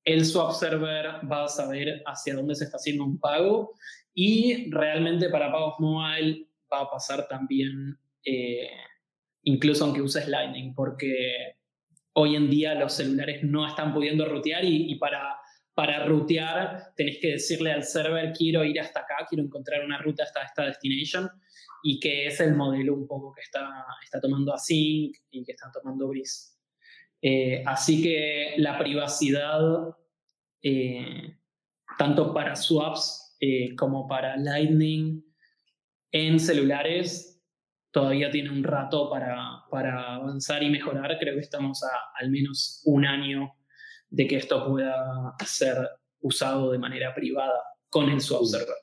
el 0.04 0.24
swap 0.24 0.52
server 0.52 1.20
va 1.30 1.44
a 1.44 1.48
saber 1.48 2.02
hacia 2.06 2.34
dónde 2.34 2.54
se 2.54 2.64
está 2.64 2.76
haciendo 2.76 3.04
un 3.04 3.18
pago 3.18 3.74
y 4.14 4.70
realmente 4.70 5.28
para 5.28 5.50
pagos 5.50 5.74
mobile 5.80 6.46
va 6.72 6.82
a 6.82 6.90
pasar 6.90 7.26
también, 7.26 7.98
eh, 8.24 8.70
incluso 9.42 9.84
aunque 9.84 10.02
uses 10.02 10.28
Lightning, 10.28 10.72
porque 10.74 11.56
hoy 12.14 12.36
en 12.36 12.48
día 12.48 12.74
los 12.74 12.92
celulares 12.92 13.42
no 13.42 13.66
están 13.66 13.92
pudiendo 13.92 14.24
rutear 14.24 14.64
y, 14.64 14.94
para, 14.96 15.36
para 15.74 16.04
rutear 16.06 16.92
tenés 16.96 17.18
que 17.20 17.32
decirle 17.32 17.72
al 17.72 17.82
server 17.82 18.32
quiero 18.32 18.64
ir 18.64 18.78
hasta 18.78 19.00
acá, 19.00 19.26
quiero 19.28 19.42
encontrar 19.42 19.84
una 19.84 19.98
ruta 19.98 20.22
hasta 20.22 20.44
esta 20.44 20.66
destination 20.66 21.28
y 21.82 21.98
que 21.98 22.26
es 22.26 22.40
el 22.40 22.54
modelo 22.54 22.94
un 22.94 23.06
poco 23.06 23.32
que 23.32 23.40
está, 23.40 23.84
está 24.02 24.20
tomando 24.20 24.54
Async 24.54 25.16
y 25.30 25.44
que 25.44 25.52
está 25.52 25.70
tomando 25.72 26.08
Breeze. 26.08 26.52
Eh, 27.20 27.62
así 27.66 28.02
que 28.02 28.54
la 28.56 28.78
privacidad, 28.78 29.60
eh, 30.62 31.36
tanto 31.98 32.34
para 32.34 32.56
swaps 32.56 33.36
eh, 33.40 33.74
como 33.76 34.06
para 34.08 34.36
Lightning 34.36 35.24
en 36.10 36.40
celulares, 36.40 37.40
todavía 37.92 38.30
tiene 38.30 38.50
un 38.50 38.64
rato 38.64 39.08
para, 39.10 39.62
para, 39.70 40.16
avanzar 40.16 40.62
y 40.62 40.70
mejorar. 40.70 41.16
Creo 41.18 41.34
que 41.34 41.40
estamos 41.40 41.82
a 41.84 41.90
al 42.16 42.30
menos 42.30 42.82
un 42.84 43.04
año 43.04 43.52
de 44.10 44.26
que 44.26 44.36
esto 44.36 44.66
pueda 44.68 45.34
ser 45.44 45.76
usado 46.20 46.72
de 46.72 46.78
manera 46.78 47.14
privada 47.14 47.60
con 47.88 48.08
el 48.08 48.20
swap 48.20 48.44
server. 48.44 48.76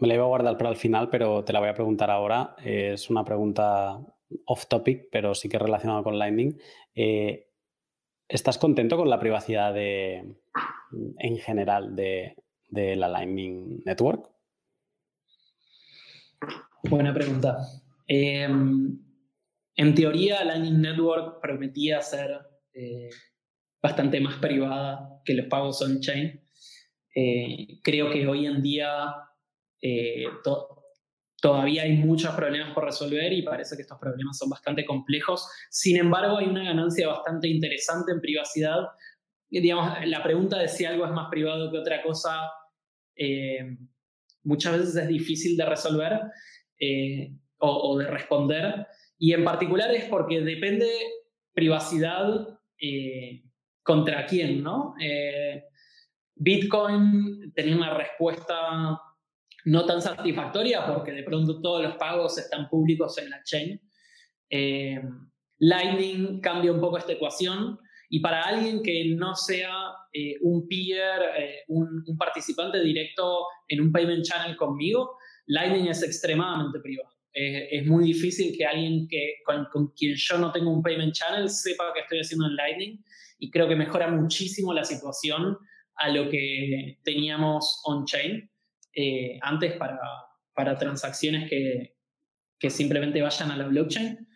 Me 0.00 0.08
la 0.08 0.14
iba 0.14 0.24
a 0.24 0.28
guardar 0.28 0.58
para 0.58 0.70
el 0.70 0.76
final, 0.76 1.08
pero 1.08 1.44
te 1.44 1.52
la 1.52 1.60
voy 1.60 1.68
a 1.68 1.74
preguntar 1.74 2.10
ahora. 2.10 2.56
es 2.64 3.10
una 3.10 3.24
pregunta 3.24 4.00
off 4.46 4.66
topic, 4.66 5.08
pero 5.10 5.34
sí 5.34 5.48
que 5.48 5.58
relacionada 5.58 6.02
con 6.02 6.18
Lightning. 6.18 6.58
Eh, 6.94 7.50
¿Estás 8.28 8.58
contento 8.58 8.96
con 8.96 9.08
la 9.08 9.20
privacidad 9.20 9.76
en 9.76 11.38
general 11.38 11.94
de, 11.94 12.34
la 12.70 13.08
Lightning 13.08 13.82
Network? 13.84 14.30
Buena 16.82 17.12
pregunta. 17.14 17.58
Em, 18.06 18.98
en 19.76 19.94
teoría, 19.94 20.44
Lightning 20.44 20.80
Network 20.80 21.40
prometía 21.40 22.00
ser 22.00 22.40
eh, 22.72 23.10
bastante 23.82 24.20
más 24.20 24.36
privada 24.36 25.20
que 25.24 25.34
los 25.34 25.46
pagos 25.46 25.82
on-chain. 25.82 26.40
Eh, 27.14 27.80
creo 27.82 28.10
que 28.10 28.26
hoy 28.26 28.46
en 28.46 28.62
día 28.62 29.14
eh, 29.84 30.24
todavía 31.40 31.82
hay 31.82 31.98
muchos 31.98 32.34
problemas 32.34 32.72
por 32.72 32.84
resolver 32.84 33.32
y 33.32 33.42
parece 33.42 33.76
que 33.76 33.82
estos 33.82 33.98
problemas 33.98 34.38
son 34.38 34.48
bastante 34.48 34.84
complejos. 34.84 35.46
Sin 35.70 35.96
embargo, 35.98 36.38
hay 36.38 36.46
una 36.46 36.64
ganancia 36.64 37.08
bastante 37.08 37.48
interesante 37.48 38.12
en 38.12 38.20
privacidad. 38.20 38.80
Digamos, 39.50 40.06
la 40.06 40.22
pregunta 40.22 40.58
de 40.58 40.68
si 40.68 40.84
algo 40.84 41.04
es 41.04 41.12
más 41.12 41.28
privado 41.30 41.70
que 41.70 41.78
otra 41.78 42.02
cosa 42.02 42.50
muchas 44.42 44.78
veces 44.78 44.96
es 44.96 45.08
difícil 45.08 45.56
de 45.56 45.66
resolver 45.66 46.20
o, 47.58 47.98
de 47.98 48.06
responder. 48.06 48.86
Y 49.18 49.32
en 49.32 49.44
particular 49.44 49.94
es 49.94 50.04
porque 50.06 50.40
depende 50.40 50.88
privacidad 51.54 52.58
eh, 52.80 53.44
contra 53.82 54.26
quién, 54.26 54.62
¿no? 54.62 54.94
Eh, 55.00 55.64
Bitcoin 56.34 57.52
tenía 57.54 57.76
una 57.76 57.94
respuesta 57.94 59.00
no 59.64 59.86
tan 59.86 60.00
satisfactoria 60.02 60.86
porque 60.86 61.12
de 61.12 61.22
pronto 61.22 61.60
todos 61.60 61.82
los 61.82 61.96
pagos 61.96 62.38
están 62.38 62.68
públicos 62.68 63.18
en 63.18 63.30
la 63.30 63.42
chain. 63.44 63.80
Eh, 64.50 65.00
Lightning 65.58 66.40
cambia 66.40 66.72
un 66.72 66.80
poco 66.80 66.98
esta 66.98 67.12
ecuación 67.12 67.78
y 68.10 68.20
para 68.20 68.42
alguien 68.42 68.82
que 68.82 69.14
no 69.16 69.34
sea 69.34 69.72
un 70.42 70.68
peer, 70.68 71.64
un, 71.68 72.04
un, 72.06 72.16
participante 72.16 72.80
directo 72.80 73.46
en 73.66 73.80
un 73.80 73.90
payment 73.90 74.24
channel 74.24 74.56
conmigo, 74.56 75.16
Lightning 75.46 75.88
es 75.88 76.02
extremadamente 76.02 76.78
privado. 76.80 77.14
Eh, 77.36 77.78
es 77.78 77.86
muy 77.86 78.04
difícil 78.04 78.56
que 78.56 78.64
alguien 78.64 79.08
que, 79.08 79.38
con, 79.44 79.88
quien 79.96 80.14
yo 80.14 80.38
no 80.38 80.52
tengo 80.52 80.70
un 80.70 80.82
payment 80.82 81.12
channel 81.12 81.50
sepa 81.50 81.92
que 81.92 82.00
estoy 82.00 82.20
haciendo 82.20 82.46
en 82.46 82.54
Lightning 82.54 83.04
y 83.40 83.50
creo 83.50 83.68
que 83.68 83.74
mejora 83.74 84.08
muchísimo 84.08 84.72
la 84.72 84.84
situación 84.84 85.58
a 85.96 86.08
lo 86.10 86.30
que 86.30 87.00
teníamos 87.02 87.82
on-chain 87.86 88.48
eh, 88.94 89.38
antes 89.42 89.74
para, 89.76 89.98
para 90.54 90.78
transacciones 90.78 91.48
que, 91.48 91.96
que, 92.58 92.70
simplemente 92.70 93.22
vayan 93.22 93.50
a 93.50 93.56
la 93.56 93.66
blockchain. 93.66 94.26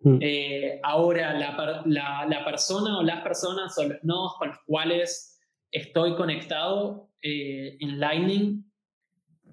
Mm. 0.00 0.18
Eh, 0.20 0.80
ahora 0.82 1.34
la, 1.34 1.82
la, 1.86 2.26
la, 2.28 2.44
persona 2.44 2.98
o 2.98 3.02
las 3.02 3.22
personas 3.22 3.76
o 3.78 3.84
los 3.84 3.98
nodos 4.04 4.34
con 4.38 4.48
los 4.48 4.58
cuales 4.66 5.40
estoy 5.70 6.14
conectado 6.14 7.10
en 7.20 7.98
Lightning 7.98 8.68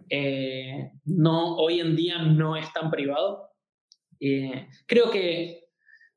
eh, 0.09 0.91
no, 1.05 1.55
hoy 1.55 1.79
en 1.79 1.95
día 1.95 2.19
no 2.19 2.55
es 2.55 2.71
tan 2.73 2.91
privado. 2.91 3.49
Eh, 4.19 4.67
creo 4.85 5.09
que 5.11 5.65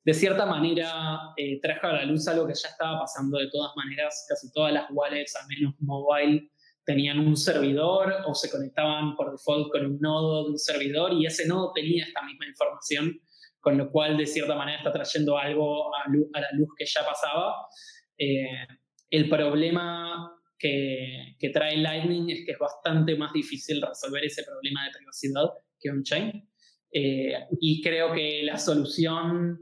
de 0.04 0.14
cierta 0.14 0.46
manera 0.46 1.32
eh, 1.36 1.60
trajo 1.60 1.86
a 1.88 1.92
la 1.94 2.04
luz 2.04 2.26
algo 2.28 2.46
que 2.46 2.54
ya 2.54 2.68
estaba 2.68 3.00
pasando 3.00 3.38
de 3.38 3.50
todas 3.50 3.72
maneras. 3.76 4.26
Casi 4.28 4.52
todas 4.52 4.72
las 4.72 4.86
wallets, 4.90 5.36
al 5.36 5.46
menos 5.48 5.74
mobile, 5.80 6.50
tenían 6.88 7.18
un 7.18 7.36
servidor 7.36 8.14
o 8.26 8.34
se 8.34 8.50
conectaban 8.50 9.14
por 9.14 9.30
default 9.30 9.70
con 9.70 9.84
un 9.84 10.00
nodo 10.00 10.44
de 10.44 10.50
un 10.52 10.58
servidor 10.58 11.12
y 11.12 11.26
ese 11.26 11.46
nodo 11.46 11.70
tenía 11.74 12.06
esta 12.06 12.22
misma 12.22 12.46
información, 12.46 13.20
con 13.60 13.76
lo 13.76 13.90
cual 13.90 14.16
de 14.16 14.24
cierta 14.24 14.54
manera 14.54 14.78
está 14.78 14.90
trayendo 14.90 15.36
algo 15.36 15.94
a, 15.94 16.04
a 16.04 16.40
la 16.40 16.48
luz 16.54 16.70
que 16.78 16.86
ya 16.86 17.04
pasaba. 17.04 17.54
el 19.10 19.28
problema 19.28 20.32
que, 20.58 21.50
trae 21.52 21.76
Lightning 21.76 22.30
es 22.30 22.46
que 22.46 22.52
es 22.52 22.58
bastante 22.58 23.16
más 23.16 23.34
difícil 23.34 23.82
resolver 23.82 24.24
ese 24.24 24.42
problema 24.44 24.86
de 24.86 24.92
privacidad 24.96 25.44
que 25.78 25.90
on-chain. 25.90 26.48
Eh, 26.90 27.34
y 27.60 27.82
creo 27.82 28.14
que 28.14 28.44
la 28.44 28.56
solución, 28.56 29.58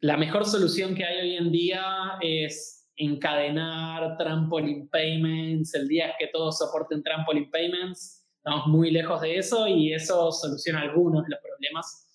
la 0.00 0.18
mejor 0.18 0.44
solución 0.44 0.94
que 0.94 1.06
hay 1.06 1.30
hoy 1.30 1.36
en 1.36 1.50
día 1.50 1.84
es 2.20 2.81
encadenar 2.96 4.16
trampoline 4.16 4.88
payments, 4.88 5.74
el 5.74 5.88
día 5.88 6.14
que 6.18 6.28
todos 6.28 6.58
soporten 6.58 7.02
trampoline 7.02 7.50
payments, 7.50 8.26
estamos 8.36 8.66
muy 8.66 8.90
lejos 8.90 9.20
de 9.20 9.36
eso 9.36 9.66
y 9.66 9.92
eso 9.92 10.30
soluciona 10.32 10.80
algunos 10.80 11.24
de 11.24 11.30
los 11.30 11.40
problemas. 11.40 12.08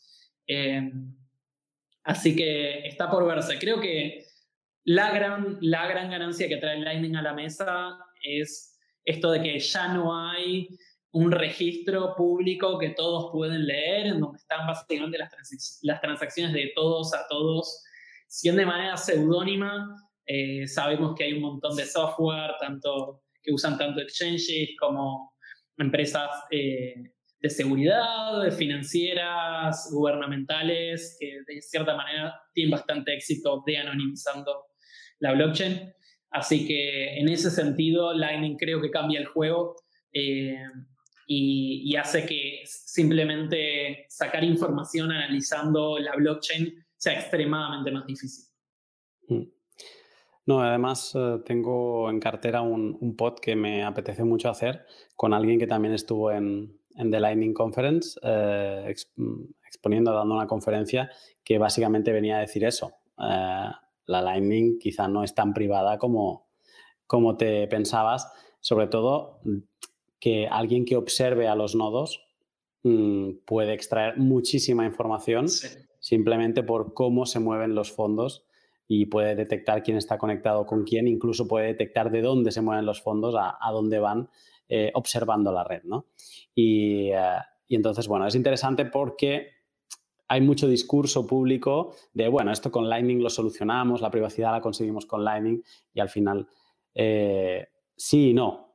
Eh, 0.48 0.92
así 2.04 2.36
que 2.36 2.88
está 2.88 3.10
por 3.10 3.26
verse. 3.26 3.58
Creo 3.60 3.80
que 3.80 4.26
la 4.84 5.12
gran, 5.12 5.58
la 5.62 5.88
gran 5.88 6.10
ganancia 6.10 6.48
que 6.48 6.58
trae 6.58 6.80
Lightning 6.80 7.16
a 7.16 7.22
la 7.22 7.34
mesa 7.34 7.98
es 8.24 8.78
esto 9.04 9.32
de 9.32 9.42
que 9.42 9.60
ya 9.60 9.94
no 9.94 10.18
hay 10.18 10.68
un 11.12 11.32
registro 11.32 12.14
público 12.16 12.78
que 12.78 12.90
todos 12.90 13.32
pueden 13.32 13.66
leer, 13.66 14.08
en 14.08 14.20
donde 14.20 14.38
están 14.38 14.68
básicamente 14.68 15.18
las, 15.18 15.32
las 15.82 16.02
transacciones 16.02 16.54
de 16.54 16.72
todos 16.76 17.14
a 17.14 17.26
todos, 17.28 17.84
si 18.28 18.52
de 18.52 18.66
manera 18.66 18.98
seudónima. 18.98 20.07
Eh, 20.28 20.68
sabemos 20.68 21.16
que 21.16 21.24
hay 21.24 21.34
un 21.34 21.42
montón 21.42 21.76
de 21.76 21.86
software, 21.86 22.52
tanto 22.60 23.24
que 23.42 23.54
usan 23.54 23.78
tanto 23.78 24.02
exchanges 24.02 24.76
como 24.78 25.34
empresas 25.78 26.30
eh, 26.52 27.14
de 27.40 27.50
seguridad, 27.50 28.42
de 28.44 28.52
financieras, 28.52 29.90
gubernamentales, 29.92 31.16
que 31.20 31.40
de 31.48 31.62
cierta 31.62 31.96
manera 31.96 32.34
tienen 32.54 32.72
bastante 32.72 33.14
éxito 33.14 33.64
de 33.66 33.78
anonimizando 33.78 34.66
la 35.20 35.34
blockchain. 35.34 35.94
Así 36.32 36.68
que 36.68 37.18
en 37.18 37.30
ese 37.30 37.50
sentido, 37.50 38.14
Lightning 38.14 38.58
creo 38.58 38.82
que 38.82 38.92
cambia 38.92 39.20
el 39.20 39.28
juego 39.28 39.76
eh, 40.12 40.58
y, 41.26 41.96
hace 41.96 42.26
que 42.26 42.62
simplemente 42.66 44.06
sacar 44.10 44.44
información 44.44 45.12
analizando 45.12 45.98
la 46.00 46.16
blockchain 46.16 46.86
sea 46.96 47.20
extremadamente 47.20 47.92
más 47.92 48.06
difícil. 48.06 48.46
Mm. 49.30 49.57
No, 50.48 50.62
además 50.62 51.14
eh, 51.14 51.38
tengo 51.46 52.10
en 52.10 52.20
cartera 52.20 52.62
un, 52.62 53.16
pod 53.16 53.36
que 53.40 53.56
me 53.56 53.84
apetece 53.84 54.24
mucho 54.24 54.50
hacer 54.50 54.86
con 55.16 55.34
alguien 55.34 55.60
que 55.60 55.68
también 55.68 55.94
estuvo 55.94 56.32
en, 56.32 56.80
The 56.96 57.20
Lightning 57.20 57.54
Conference 57.54 58.20
eh, 58.24 58.92
exponiendo, 59.68 60.12
dando 60.12 60.34
una 60.34 60.48
conferencia 60.48 61.12
que 61.44 61.60
básicamente 61.60 62.12
venía 62.12 62.38
a 62.38 62.40
decir 62.40 62.64
eso 62.64 62.92
la 64.08 64.22
Lightning 64.22 64.80
quizá 64.80 65.08
no 65.08 65.24
es 65.24 65.36
tan 65.36 65.54
privada 65.54 66.00
como, 66.00 66.48
como 67.06 67.38
te 67.38 67.68
pensabas, 67.68 68.32
sobre 68.62 68.88
todo 68.88 69.42
que 70.20 70.48
alguien 70.48 70.86
que 70.86 70.96
observe 70.96 71.48
a 71.48 71.56
los 71.56 71.76
nodos 71.76 72.26
mm, 72.84 73.44
puede 73.46 73.74
extraer 73.74 74.18
muchísima 74.18 74.86
información 74.86 75.48
simplemente 76.00 76.64
por 76.64 76.94
cómo 76.94 77.26
se 77.26 77.40
mueven 77.40 77.76
los 77.76 77.92
fondos 77.92 78.47
y 78.88 79.06
puede 79.08 79.36
detectar 79.36 79.84
quién 79.84 79.98
está 79.98 80.18
conectado 80.18 80.66
con 80.66 80.84
quién, 80.84 81.08
incluso 81.08 81.48
puede 81.48 81.68
detectar 81.68 82.10
de 82.10 82.22
dónde 82.22 82.52
se 82.52 82.62
mueven 82.62 82.86
los 82.86 83.02
fondos, 83.02 83.36
a, 83.38 83.72
dónde 83.72 84.00
van, 84.00 84.30
eh, 84.70 84.92
observando 84.94 85.52
la 85.52 85.64
red. 85.64 85.84
¿no? 85.84 86.06
Y, 86.56 87.10
eh, 87.12 87.40
y 87.68 87.76
entonces, 87.76 88.08
bueno, 88.08 88.28
es 88.28 88.36
interesante 88.36 88.86
porque 88.86 89.58
hay 90.30 90.42
mucho 90.42 90.68
discurso 90.68 91.26
público 91.26 91.96
de, 92.14 92.28
bueno, 92.28 92.52
esto 92.52 92.72
con 92.72 92.90
Lightning 92.90 93.22
lo 93.22 93.30
solucionamos, 93.30 94.02
la 94.02 94.12
privacidad 94.12 94.52
la 94.52 94.62
conseguimos 94.62 95.06
con 95.06 95.24
Lightning 95.24 95.62
y 95.94 96.00
al 96.00 96.10
final 96.10 96.48
eh, 96.94 97.68
sí 97.96 98.30
y 98.30 98.34
no. 98.34 98.74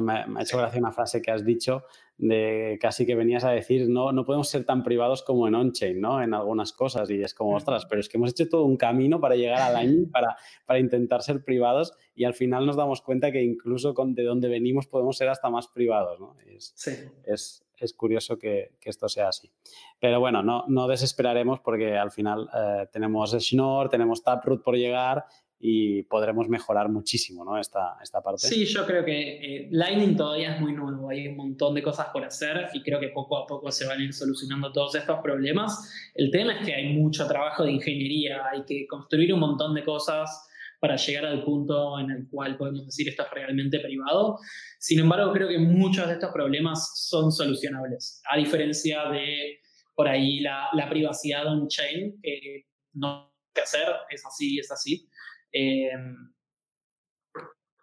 Me, 0.00 0.12
ha 0.12 0.42
hecho 0.42 0.58
gracia 0.58 0.78
una 0.78 0.92
frase 0.92 1.20
que 1.20 1.30
has 1.30 1.44
dicho 1.44 1.84
de 2.20 2.78
casi 2.80 3.06
que 3.06 3.14
venías 3.14 3.44
a 3.44 3.50
decir, 3.50 3.88
no, 3.88 4.12
no 4.12 4.26
podemos 4.26 4.48
ser 4.48 4.64
tan 4.64 4.82
privados 4.82 5.22
como 5.22 5.48
en 5.48 5.54
on-chain, 5.54 5.98
¿no? 5.98 6.22
En 6.22 6.34
algunas 6.34 6.72
cosas 6.74 7.08
y 7.08 7.22
es 7.22 7.32
como, 7.32 7.56
ostras, 7.56 7.86
pero 7.86 8.00
es 8.00 8.10
que 8.10 8.18
hemos 8.18 8.30
hecho 8.30 8.46
todo 8.48 8.64
un 8.64 8.76
camino 8.76 9.20
para 9.20 9.36
llegar 9.36 9.62
a 9.62 9.70
Lightning, 9.70 10.10
para, 10.12 10.36
para 10.66 10.78
intentar 10.78 11.22
ser 11.22 11.42
privados 11.42 11.94
y 12.14 12.24
al 12.24 12.34
final 12.34 12.66
nos 12.66 12.76
damos 12.76 13.00
cuenta 13.00 13.32
que 13.32 13.42
incluso 13.42 13.94
con, 13.94 14.14
de 14.14 14.24
donde 14.24 14.48
venimos 14.48 14.86
podemos 14.86 15.16
ser 15.16 15.30
hasta 15.30 15.48
más 15.48 15.68
privados, 15.68 16.20
¿no? 16.20 16.36
sí. 16.58 16.92
es, 17.24 17.64
es 17.78 17.94
curioso 17.94 18.38
que, 18.38 18.72
esto 18.82 19.08
sea 19.08 19.28
así. 19.28 19.50
Pero 19.98 20.20
bueno, 20.20 20.42
no, 20.42 20.64
no 20.68 20.86
desesperaremos 20.88 21.60
porque 21.60 21.96
al 21.96 22.10
final 22.10 22.50
eh, 22.54 22.86
tenemos 22.92 23.32
Schnorr, 23.32 23.88
tenemos 23.88 24.22
Taproot 24.22 24.62
por 24.62 24.76
llegar 24.76 25.24
y 25.62 26.02
podremos 26.04 26.48
mejorar 26.48 26.88
muchísimo 26.88 27.44
¿no? 27.44 27.58
esta, 27.58 27.98
esta 28.02 28.22
parte. 28.22 28.48
Sí, 28.48 28.64
yo 28.64 28.86
creo 28.86 29.04
que 29.04 29.56
eh, 29.56 29.68
Lightning 29.70 30.16
todavía 30.16 30.54
es 30.54 30.60
muy 30.60 30.72
nuevo, 30.72 31.10
hay 31.10 31.28
un 31.28 31.36
montón 31.36 31.74
de 31.74 31.82
cosas 31.82 32.06
por 32.14 32.24
hacer 32.24 32.68
y 32.72 32.82
creo 32.82 32.98
que 32.98 33.08
poco 33.08 33.36
a 33.36 33.46
poco 33.46 33.70
se 33.70 33.86
van 33.86 34.00
a 34.00 34.02
ir 34.02 34.14
solucionando 34.14 34.72
todos 34.72 34.94
estos 34.94 35.20
problemas. 35.20 36.10
El 36.14 36.30
tema 36.30 36.58
es 36.58 36.66
que 36.66 36.74
hay 36.74 36.94
mucho 36.94 37.26
trabajo 37.28 37.64
de 37.64 37.72
ingeniería, 37.72 38.42
hay 38.50 38.64
que 38.64 38.86
construir 38.86 39.34
un 39.34 39.40
montón 39.40 39.74
de 39.74 39.84
cosas 39.84 40.48
para 40.80 40.96
llegar 40.96 41.26
al 41.26 41.44
punto 41.44 42.00
en 42.00 42.10
el 42.10 42.26
cual 42.30 42.56
podemos 42.56 42.86
decir 42.86 43.06
esto 43.10 43.22
es 43.22 43.30
realmente 43.30 43.80
privado. 43.80 44.38
Sin 44.78 44.98
embargo, 44.98 45.30
creo 45.30 45.48
que 45.48 45.58
muchos 45.58 46.06
de 46.06 46.14
estos 46.14 46.32
problemas 46.32 47.06
son 47.06 47.30
solucionables, 47.30 48.22
a 48.30 48.38
diferencia 48.38 49.10
de 49.10 49.58
por 49.94 50.08
ahí 50.08 50.40
la, 50.40 50.70
la 50.72 50.88
privacidad 50.88 51.46
on-chain, 51.46 52.18
que 52.22 52.64
no 52.94 53.24
hay 53.24 53.52
que 53.54 53.60
hacer, 53.60 53.86
es 54.08 54.24
así, 54.24 54.58
es 54.58 54.70
así. 54.70 55.06
Eh, 55.52 55.90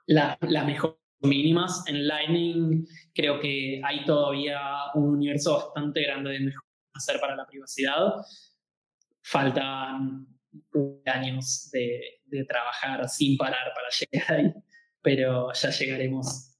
las 0.07 0.37
la 0.41 0.63
mejor 0.63 0.99
mínimas 1.21 1.83
en 1.87 2.07
Lightning, 2.07 2.85
creo 3.13 3.39
que 3.39 3.81
hay 3.83 4.05
todavía 4.05 4.59
un 4.93 5.15
universo 5.15 5.55
bastante 5.55 6.03
grande 6.03 6.31
de 6.31 6.39
mejor 6.39 6.63
hacer 6.93 7.19
para 7.19 7.35
la 7.35 7.45
privacidad. 7.45 8.13
Faltan 9.21 10.27
años 11.05 11.69
de, 11.71 12.21
de 12.25 12.45
trabajar 12.45 13.07
sin 13.09 13.37
parar 13.37 13.73
para 13.75 13.89
llegar 13.89 14.39
ahí, 14.39 14.53
pero 15.01 15.51
ya 15.53 15.69
llegaremos. 15.69 16.57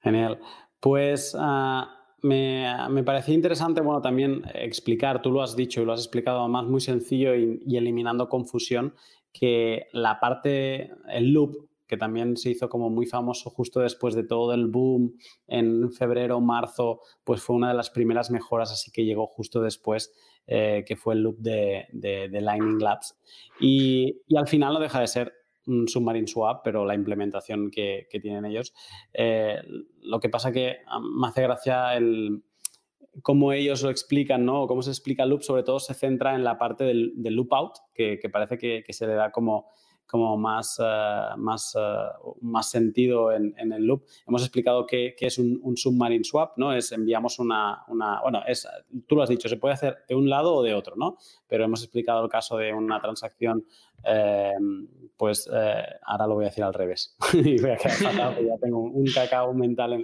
Genial. 0.00 0.40
Pues 0.80 1.34
uh, 1.34 1.84
me, 2.22 2.66
me, 2.90 3.02
parecía 3.02 3.34
interesante, 3.34 3.80
bueno, 3.80 4.00
también 4.00 4.42
explicar, 4.54 5.22
tú 5.22 5.32
lo 5.32 5.42
has 5.42 5.56
dicho 5.56 5.82
y 5.82 5.84
lo 5.84 5.92
has 5.92 6.00
explicado 6.00 6.40
además 6.40 6.66
muy 6.66 6.80
sencillo 6.80 7.34
y, 7.34 7.62
y 7.66 7.76
eliminando 7.76 8.28
confusión, 8.28 8.94
que 9.32 9.86
la 9.92 10.20
parte, 10.20 10.90
el 11.08 11.32
loop, 11.32 11.68
que 11.86 11.96
también 11.96 12.36
se 12.36 12.50
hizo 12.50 12.68
como 12.68 12.90
muy 12.90 13.06
famoso 13.06 13.50
justo 13.50 13.80
después 13.80 14.14
de 14.14 14.22
todo 14.22 14.52
el 14.52 14.66
boom 14.66 15.14
en 15.46 15.90
febrero, 15.90 16.40
marzo, 16.40 17.00
pues 17.24 17.42
fue 17.42 17.56
una 17.56 17.68
de 17.68 17.74
las 17.74 17.90
primeras 17.90 18.30
mejoras, 18.30 18.70
así 18.70 18.90
que 18.90 19.04
llegó 19.04 19.26
justo 19.26 19.62
después 19.62 20.12
eh, 20.46 20.84
que 20.86 20.96
fue 20.96 21.14
el 21.14 21.22
loop 21.22 21.38
de, 21.38 21.86
de, 21.92 22.40
Lightning 22.40 22.78
Labs. 22.78 23.18
Y, 23.60 24.20
y, 24.26 24.36
al 24.36 24.48
final 24.48 24.74
no 24.74 24.80
deja 24.80 25.00
de 25.00 25.06
ser 25.06 25.32
un 25.66 25.86
Submarine 25.86 26.26
Swap, 26.26 26.62
pero 26.64 26.84
la 26.84 26.94
implementación 26.94 27.70
que, 27.70 28.06
que 28.10 28.20
tienen 28.20 28.46
ellos. 28.46 28.72
Eh, 29.12 29.60
lo 30.00 30.20
que 30.20 30.28
pasa 30.28 30.50
que 30.50 30.78
me 31.00 31.28
hace 31.28 31.42
gracia 31.42 31.94
el 31.96 32.42
cómo 33.22 33.52
ellos 33.52 33.82
lo 33.82 33.90
explican, 33.90 34.44
¿no? 34.44 34.62
O 34.62 34.66
cómo 34.66 34.82
se 34.82 34.90
explica 34.90 35.22
el 35.22 35.30
loop, 35.30 35.42
sobre 35.42 35.62
todo 35.62 35.80
se 35.80 35.94
centra 35.94 36.34
en 36.34 36.44
la 36.44 36.58
parte 36.58 36.84
del, 36.84 37.12
del 37.16 37.34
loop 37.34 37.52
out, 37.52 37.72
que, 37.94 38.18
que 38.18 38.28
parece 38.28 38.58
que, 38.58 38.82
que, 38.86 38.92
se 38.92 39.06
le 39.06 39.14
da 39.14 39.30
como 39.30 39.68
como 40.08 40.38
más, 40.38 40.78
uh, 40.78 41.36
más, 41.36 41.76
uh, 41.76 42.34
más 42.40 42.70
sentido 42.70 43.30
en, 43.30 43.54
en, 43.58 43.72
el 43.72 43.84
loop. 43.84 44.04
Hemos 44.26 44.42
explicado 44.42 44.86
qué, 44.86 45.14
es 45.20 45.38
un, 45.38 45.60
un, 45.62 45.76
submarine 45.76 46.24
swap, 46.24 46.56
¿no? 46.56 46.72
Es 46.72 46.92
enviamos 46.92 47.38
una, 47.38 47.84
una, 47.88 48.22
bueno, 48.22 48.42
es, 48.48 48.66
tú 49.06 49.16
lo 49.16 49.22
has 49.22 49.28
dicho, 49.28 49.50
se 49.50 49.58
puede 49.58 49.74
hacer 49.74 49.98
de 50.08 50.14
un 50.14 50.30
lado 50.30 50.54
o 50.54 50.62
de 50.62 50.72
otro, 50.72 50.96
¿no? 50.96 51.18
Pero 51.46 51.64
hemos 51.64 51.82
explicado 51.82 52.24
el 52.24 52.30
caso 52.30 52.56
de 52.56 52.72
una 52.72 53.00
transacción, 53.00 53.66
eh, 54.02 54.54
pues 55.14 55.48
eh, 55.52 55.82
ahora 56.02 56.26
lo 56.26 56.36
voy 56.36 56.46
a 56.46 56.48
decir 56.48 56.64
al 56.64 56.72
revés. 56.72 57.14
y 57.34 57.60
voy 57.60 57.72
a 57.72 57.76
quedar 57.76 57.96
fatal, 57.96 58.46
ya 58.46 58.56
tengo 58.58 58.78
un, 58.80 59.04
cacao 59.14 59.52
mental 59.52 59.92
en, 59.92 60.02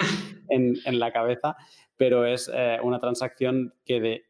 en, 0.51 0.75
en, 0.85 0.99
la 0.99 1.13
cabeza, 1.13 1.57
pero 1.97 2.27
es 2.27 2.51
eh, 2.53 2.79
una 2.83 2.99
transacción 2.99 3.75
que 3.85 4.01
de 4.01 4.25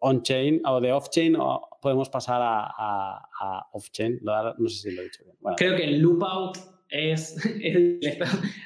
on-chain 0.00 0.62
o 0.66 0.80
de 0.80 0.92
off-chain 0.92 1.36
podemos 1.80 2.08
pasar 2.08 2.40
a, 2.42 2.64
a, 2.64 3.28
a 3.40 3.68
off-chain. 3.72 4.20
No 4.22 4.68
sé 4.68 4.90
si 4.90 4.94
lo 4.94 5.02
he 5.02 5.04
dicho 5.04 5.24
bien. 5.24 5.36
Bueno, 5.40 5.56
creo 5.56 5.76
que 5.76 5.84
el 5.84 6.00
loopout 6.00 6.56
es, 6.88 7.36
es 7.60 8.18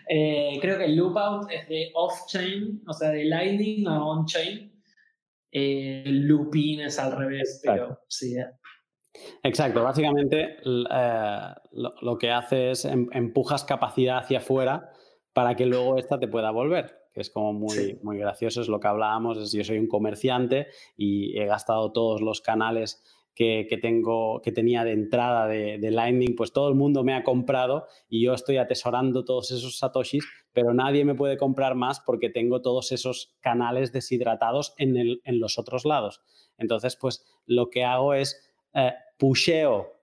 eh, 0.09 0.59
creo 0.61 0.79
que 0.79 0.85
el 0.85 0.97
loopout 0.97 1.51
es 1.51 1.69
de 1.69 1.91
off-chain, 1.95 2.83
o 2.87 2.93
sea, 2.93 3.11
de 3.11 3.25
Lightning 3.25 3.87
a 3.87 4.05
on-chain. 4.05 4.73
Eh, 5.57 6.03
looping 6.07 6.81
es 6.81 6.99
al 6.99 7.17
revés, 7.17 7.61
Exacto. 7.63 7.85
pero 7.85 8.01
sí. 8.09 8.37
Eh. 8.37 8.47
Exacto, 9.45 9.85
básicamente 9.85 10.57
eh, 10.65 11.55
lo, 11.73 11.95
lo, 12.01 12.19
que 12.19 12.33
hace 12.33 12.73
es 12.73 12.85
em, 12.85 13.09
empujas 13.13 13.63
capacidad 13.63 14.19
hacia 14.19 14.39
afuera 14.39 14.91
para 15.33 15.55
que 15.55 15.67
luego 15.67 15.97
esta 15.97 16.19
te 16.19 16.27
pueda 16.27 16.51
volver 16.51 17.04
que 17.15 17.21
es 17.21 17.31
como 17.31 17.53
muy, 17.53 17.71
sí. 17.71 17.99
muy 18.03 18.19
gracioso, 18.19 18.61
es 18.61 18.69
lo 18.69 18.81
que 18.81 18.89
hablábamos, 18.89 19.39
es, 19.39 19.53
yo 19.53 19.63
soy 19.63 19.79
un 19.79 19.87
comerciante 19.87 20.67
y 20.97 21.39
he 21.39 21.47
gastado 21.47 21.93
todos 21.93 22.21
los 22.21 22.41
canales 22.41 23.03
que, 23.35 23.67
que, 23.69 23.79
tengo, 23.79 24.41
que 24.43 24.53
tenía 24.53 24.85
de 24.85 24.93
entrada 24.93 25.47
de, 25.47 25.79
de, 25.79 25.91
Lightning, 25.91 26.35
pues 26.37 26.53
todo 26.53 26.69
el 26.69 26.75
mundo 26.75 27.03
me 27.05 27.15
ha 27.15 27.25
comprado 27.25 27.87
y 28.09 28.25
yo 28.25 28.35
estoy 28.35 28.59
atesorando 28.59 29.25
todos 29.25 29.51
esos 29.51 29.79
satoshis, 29.79 30.25
pero 30.53 30.75
nadie 30.75 31.05
me 31.05 31.15
puede 31.15 31.37
comprar 31.37 31.75
más 31.75 32.01
porque 32.01 32.31
tengo 32.31 32.63
todos 32.63 32.93
esos 32.93 33.35
canales 33.41 33.93
deshidratados 33.93 34.75
en, 34.77 34.97
el, 34.97 35.21
en 35.25 35.41
los 35.41 35.59
otros 35.59 35.85
lados. 35.85 36.21
Entonces, 36.59 36.97
pues 36.97 37.25
lo 37.47 37.71
que 37.71 37.85
hago 37.85 38.15
es 38.15 38.41
eh, 38.73 38.93
pusheo 39.19 39.95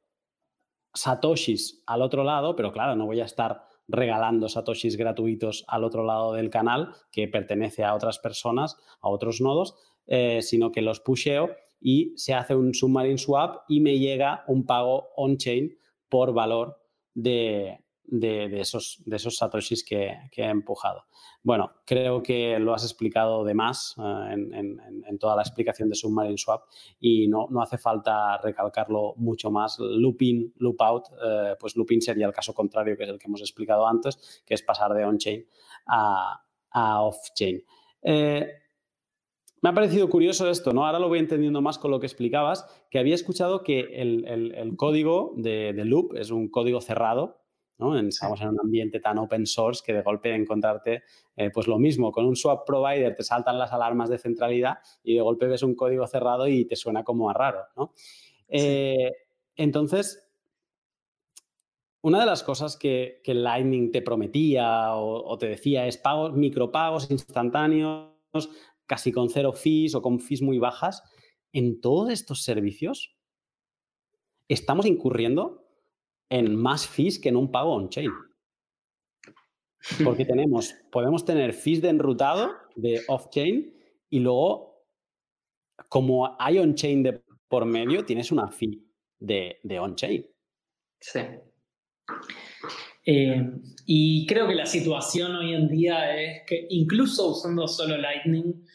satoshis 0.93 1.83
al 1.87 2.01
otro 2.01 2.23
lado, 2.23 2.55
pero 2.55 2.71
claro, 2.71 2.95
no 2.95 3.05
voy 3.05 3.21
a 3.21 3.25
estar 3.25 3.63
regalando 3.91 4.49
satoshis 4.49 4.97
gratuitos 4.97 5.65
al 5.67 5.83
otro 5.83 6.03
lado 6.03 6.33
del 6.33 6.49
canal 6.49 6.93
que 7.11 7.27
pertenece 7.27 7.83
a 7.83 7.93
otras 7.93 8.19
personas, 8.19 8.77
a 9.01 9.09
otros 9.09 9.41
nodos, 9.41 9.75
eh, 10.07 10.41
sino 10.41 10.71
que 10.71 10.81
los 10.81 10.99
pusheo 10.99 11.51
y 11.79 12.13
se 12.15 12.33
hace 12.33 12.55
un 12.55 12.73
submarine 12.73 13.17
swap 13.17 13.63
y 13.67 13.81
me 13.81 13.99
llega 13.99 14.43
un 14.47 14.65
pago 14.65 15.09
on-chain 15.15 15.77
por 16.09 16.33
valor 16.33 16.79
de, 17.13 17.79
de, 18.03 18.59
esos, 18.59 19.01
de 19.05 19.15
esos 19.15 19.37
satoshis 19.37 19.83
que, 19.83 20.17
que, 20.31 20.43
he 20.43 20.49
empujado. 20.49 21.05
Bueno, 21.43 21.71
creo 21.85 22.21
que 22.21 22.59
lo 22.59 22.73
has 22.73 22.83
explicado 22.83 23.43
de 23.43 23.53
más 23.53 23.95
uh, 23.97 24.27
en, 24.31 24.53
en, 24.53 25.19
toda 25.19 25.35
la 25.35 25.41
explicación 25.41 25.89
de 25.89 25.95
Submarine 25.95 26.37
Swap 26.37 26.63
y 26.99 27.27
no, 27.27 27.47
no, 27.49 27.61
hace 27.61 27.77
falta 27.77 28.37
recalcarlo 28.37 29.13
mucho 29.17 29.51
más. 29.51 29.77
Looping, 29.79 30.53
loop 30.57 30.81
out, 30.81 31.03
uh, 31.11 31.57
pues 31.59 31.75
looping 31.75 32.01
sería 32.01 32.27
el 32.27 32.33
caso 32.33 32.53
contrario, 32.53 32.97
que 32.97 33.03
es 33.03 33.09
el 33.09 33.19
que 33.19 33.27
hemos 33.27 33.41
explicado 33.41 33.87
antes, 33.87 34.43
que 34.45 34.53
es 34.53 34.61
pasar 34.61 34.93
de 34.93 35.05
on-chain 35.05 35.45
a, 35.87 36.43
a 36.71 37.01
off-chain. 37.03 37.63
Eh, 38.03 38.47
me 39.61 39.69
ha 39.69 39.73
parecido 39.73 40.09
curioso 40.09 40.49
esto, 40.49 40.73
¿no? 40.73 40.85
Ahora 40.85 40.97
lo 40.97 41.07
voy 41.07 41.19
entendiendo 41.19 41.61
más 41.61 41.77
con 41.77 41.91
lo 41.91 41.99
que 41.99 42.07
explicabas, 42.07 42.65
que 42.89 42.97
había 42.97 43.13
escuchado 43.13 43.61
que 43.61 43.79
el, 43.79 44.25
el, 44.27 44.75
código 44.75 45.33
de, 45.37 45.73
loop 45.85 46.15
es 46.15 46.31
un 46.31 46.49
código 46.49 46.81
cerrado, 46.81 47.40
¿no? 47.81 47.97
Estamos 47.99 48.39
en 48.41 48.49
un 48.49 48.59
ambiente 48.61 48.99
tan 48.99 49.17
open 49.17 49.45
source 49.45 49.81
que 49.85 49.93
de 49.93 50.03
golpe 50.03 50.29
de 50.29 50.35
encontrarte 50.35 51.03
eh, 51.35 51.49
pues 51.51 51.67
lo 51.67 51.79
mismo, 51.79 52.11
con 52.11 52.25
un 52.25 52.35
swap 52.35 52.65
provider 52.65 53.15
te 53.15 53.23
saltan 53.23 53.57
las 53.57 53.73
alarmas 53.73 54.09
de 54.09 54.19
centralidad 54.19 54.77
y 55.03 55.15
de 55.15 55.21
golpe 55.21 55.47
ves 55.47 55.63
un 55.63 55.75
código 55.75 56.05
cerrado 56.07 56.47
y 56.47 56.65
te 56.65 56.75
suena 56.75 57.03
como 57.03 57.29
a 57.29 57.33
raro, 57.33 57.63
¿no? 57.75 57.93
Sí. 57.95 58.05
Eh, 58.49 59.11
entonces, 59.55 60.31
una 62.01 62.19
de 62.19 62.25
las 62.25 62.43
cosas 62.43 62.77
que, 62.77 63.21
que 63.23 63.33
Lightning 63.33 63.91
te 63.91 64.01
prometía 64.01 64.95
o, 64.95 65.25
o, 65.25 65.37
te 65.37 65.47
decía 65.47 65.87
es 65.87 65.97
pagos, 65.97 66.33
micropagos 66.33 67.09
instantáneos, 67.11 68.11
casi 68.85 69.11
con 69.11 69.29
cero 69.29 69.53
fees 69.53 69.95
o 69.95 70.01
con 70.01 70.19
fees 70.19 70.41
muy 70.41 70.59
bajas. 70.59 71.03
En 71.53 71.81
todos 71.81 72.09
estos 72.11 72.43
servicios 72.43 73.17
estamos 74.47 74.85
incurriendo 74.85 75.60
en 76.31 76.55
más 76.55 76.87
fees 76.87 77.19
que 77.19 77.29
en 77.29 77.35
un 77.35 77.51
pago 77.51 77.75
on-chain. 77.75 78.09
Porque 80.03 80.25
tenemos, 80.25 80.73
podemos 80.89 81.25
tener 81.25 81.53
fees 81.53 81.81
de 81.81 81.89
enrutado, 81.89 82.53
de 82.75 83.01
off-chain, 83.07 83.75
y 84.09 84.19
luego, 84.19 84.85
como 85.89 86.35
hay 86.39 86.57
on-chain 86.57 87.03
de 87.03 87.21
por 87.49 87.65
medio, 87.65 88.05
tienes 88.05 88.31
una 88.31 88.47
fee 88.47 88.81
de, 89.19 89.59
de 89.61 89.79
on-chain. 89.79 90.25
Sí. 90.99 91.19
Eh, 93.05 93.51
y 93.85 94.25
creo 94.25 94.47
que 94.47 94.55
la 94.55 94.65
situación 94.65 95.35
hoy 95.35 95.53
en 95.53 95.67
día 95.67 96.15
es 96.15 96.43
que 96.47 96.67
incluso 96.69 97.31
usando 97.31 97.67
solo 97.67 97.97
Lightning, 97.97 98.65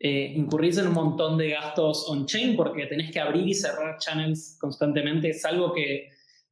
eh, 0.00 0.32
incurrís 0.34 0.78
en 0.78 0.88
un 0.88 0.94
montón 0.94 1.38
de 1.38 1.50
gastos 1.50 2.08
on-chain 2.08 2.56
porque 2.56 2.86
tenés 2.86 3.12
que 3.12 3.20
abrir 3.20 3.46
y 3.46 3.54
cerrar 3.54 3.98
channels 3.98 4.56
constantemente. 4.58 5.28
Es 5.28 5.44
algo 5.44 5.72
que 5.72 6.08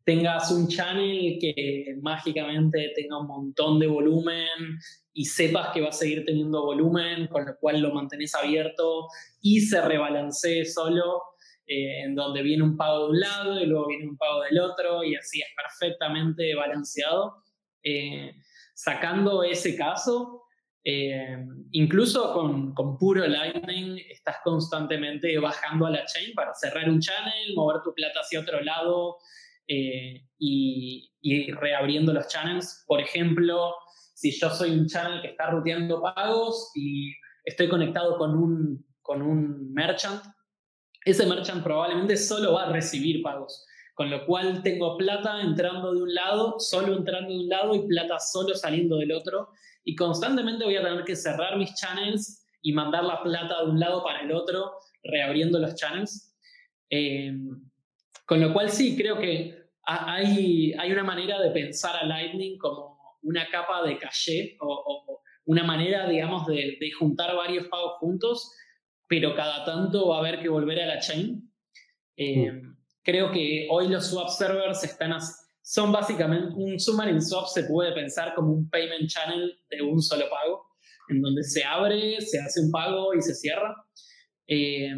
tengas 0.09 0.51
un 0.51 0.69
channel 0.69 1.37
que 1.39 1.95
mágicamente 2.01 2.95
tenga 2.97 3.21
un 3.21 3.27
montón 3.27 3.79
de 3.79 3.87
volumen 3.87 4.79
y 5.13 5.27
sepas 5.27 5.69
que 5.75 5.83
va 5.83 5.91
a 5.91 5.93
seguir 5.93 6.25
teniendo 6.25 6.65
volumen, 6.65 7.27
con 7.27 7.45
lo 7.45 7.55
cual 7.61 7.83
lo 7.83 7.93
mantenés 7.93 8.35
abierto 8.35 9.07
y 9.43 9.61
se 9.61 9.83
rebalancee 9.83 10.65
solo, 10.65 11.25
eh, 11.67 12.05
en 12.05 12.15
donde 12.15 12.43
viene 12.43 12.63
un 12.63 12.79
pago 12.79 13.01
de 13.01 13.11
un 13.11 13.21
lado 13.21 13.61
y 13.61 13.67
luego 13.67 13.89
viene 13.89 14.09
un 14.09 14.17
pago 14.17 14.41
del 14.45 14.59
otro 14.61 15.05
y 15.05 15.15
así 15.15 15.43
es 15.43 15.49
perfectamente 15.55 16.55
balanceado. 16.55 17.45
Eh, 17.83 18.33
sacando 18.75 19.43
ese 19.43 19.77
caso, 19.77 20.45
eh, 20.85 21.37
incluso 21.73 22.33
con, 22.33 22.73
con, 22.73 22.97
puro 22.97 23.27
Lightning 23.27 23.99
estás 24.09 24.37
constantemente 24.43 25.39
bajando 25.39 25.85
a 25.85 25.91
la 25.91 26.07
chain 26.07 26.33
para 26.35 26.55
cerrar 26.55 26.89
un 26.89 26.99
channel, 26.99 27.55
mover 27.55 27.83
tu 27.83 27.93
plata 27.93 28.21
hacia 28.21 28.41
otro 28.41 28.63
lado, 28.63 29.19
y, 29.69 31.11
y, 31.21 31.53
reabriendo 31.53 32.13
los 32.13 32.27
channels. 32.29 32.85
Por 32.87 33.01
ejemplo, 33.01 33.75
si 34.15 34.33
yo 34.33 34.51
soy 34.51 34.71
un 34.71 34.87
channel 34.87 35.21
que 35.21 35.29
está 35.29 35.51
ruteando 35.51 36.03
pagos 36.03 36.73
y 36.75 37.13
estoy 37.45 37.69
conectado 37.69 38.17
con 38.19 38.35
un, 38.35 38.87
con 39.03 39.23
un 39.23 39.73
merchant, 39.73 40.23
ese 41.05 41.27
merchant 41.27 41.63
probablemente 41.63 42.17
solo 42.17 42.55
va 42.55 42.65
a 42.65 42.73
recibir 42.73 43.23
pagos. 43.23 43.65
Con 43.95 44.11
lo 44.11 44.25
cual 44.27 44.63
tengo 44.63 44.97
plata 44.97 45.41
entrando 45.41 45.93
de 45.93 46.03
un 46.03 46.15
lado, 46.15 46.61
solo 46.61 46.97
entrando 46.97 47.31
de 47.31 47.41
un 47.41 47.49
lado 47.49 47.75
y 47.75 47.87
plata 47.87 48.19
solo 48.21 48.55
saliendo 48.55 48.97
del 48.97 49.13
otro. 49.13 49.51
Y 49.85 49.97
constantemente 49.97 50.65
voy 50.65 50.77
a 50.77 50.83
tener 50.83 51.05
que 51.05 51.17
cerrar 51.17 51.57
mis 51.57 51.75
channels 51.75 52.47
y 52.63 52.73
mandar 52.73 53.05
la 53.05 53.23
plata 53.23 53.63
de 53.63 53.71
un 53.71 53.81
lado 53.81 54.05
para 54.05 54.21
el 54.21 54.33
otro, 54.33 54.73
reabriendo 55.03 55.59
los 55.59 55.75
channels. 55.75 56.37
Eh, 56.91 57.33
con 58.27 58.41
lo 58.41 58.53
cual 58.53 58.71
sí, 58.71 58.97
creo 58.97 59.19
que 59.19 59.58
hay, 59.89 60.75
hay 60.75 60.93
una 60.93 61.03
manera 61.03 61.41
de 61.41 61.51
pensar 61.51 61.97
a 61.97 62.05
Lightning 62.05 62.59
como 62.59 62.99
una 63.23 63.49
capa 63.49 63.83
de 63.83 63.99
caché 63.99 64.57
o, 64.61 65.23
una 65.47 65.65
manera, 65.65 66.07
digamos, 66.07 66.47
de, 66.47 66.77
de, 66.79 66.93
juntar 66.93 67.35
varios 67.35 67.69
pagos 67.69 67.95
juntos, 68.01 68.53
pero 69.07 69.35
cada 69.35 69.65
tanto 69.65 70.09
va 70.09 70.17
a 70.17 70.19
haber 70.19 70.41
que 70.41 70.51
volver 70.51 70.83
a 70.83 70.87
la 70.87 70.99
chain. 70.99 71.51
Eh, 72.17 72.53
mm. 72.53 72.77
Creo 73.03 73.33
que 73.33 73.67
hoy 73.71 73.89
los 73.89 74.09
swap 74.09 74.29
servers 74.29 74.85
están 74.85 75.15
son 75.63 75.91
básicamente 75.91 76.55
un 76.55 76.79
submarine 76.79 77.21
swap 77.21 77.47
se 77.47 77.65
puede 77.65 77.93
pensar 77.93 78.35
como 78.35 78.53
un 78.53 78.69
payment 78.69 79.09
channel 79.09 79.59
de 79.71 79.83
un 79.83 80.03
solo 80.03 80.27
pago, 80.29 80.67
en 81.09 81.23
donde 81.23 81.43
se 81.43 81.65
abre, 81.65 82.21
se 82.21 82.39
hace 82.41 82.61
un 82.61 82.71
pago 82.71 83.15
y 83.15 83.23
se 83.23 83.35
cierra. 83.35 83.75
Eh, 84.47 84.91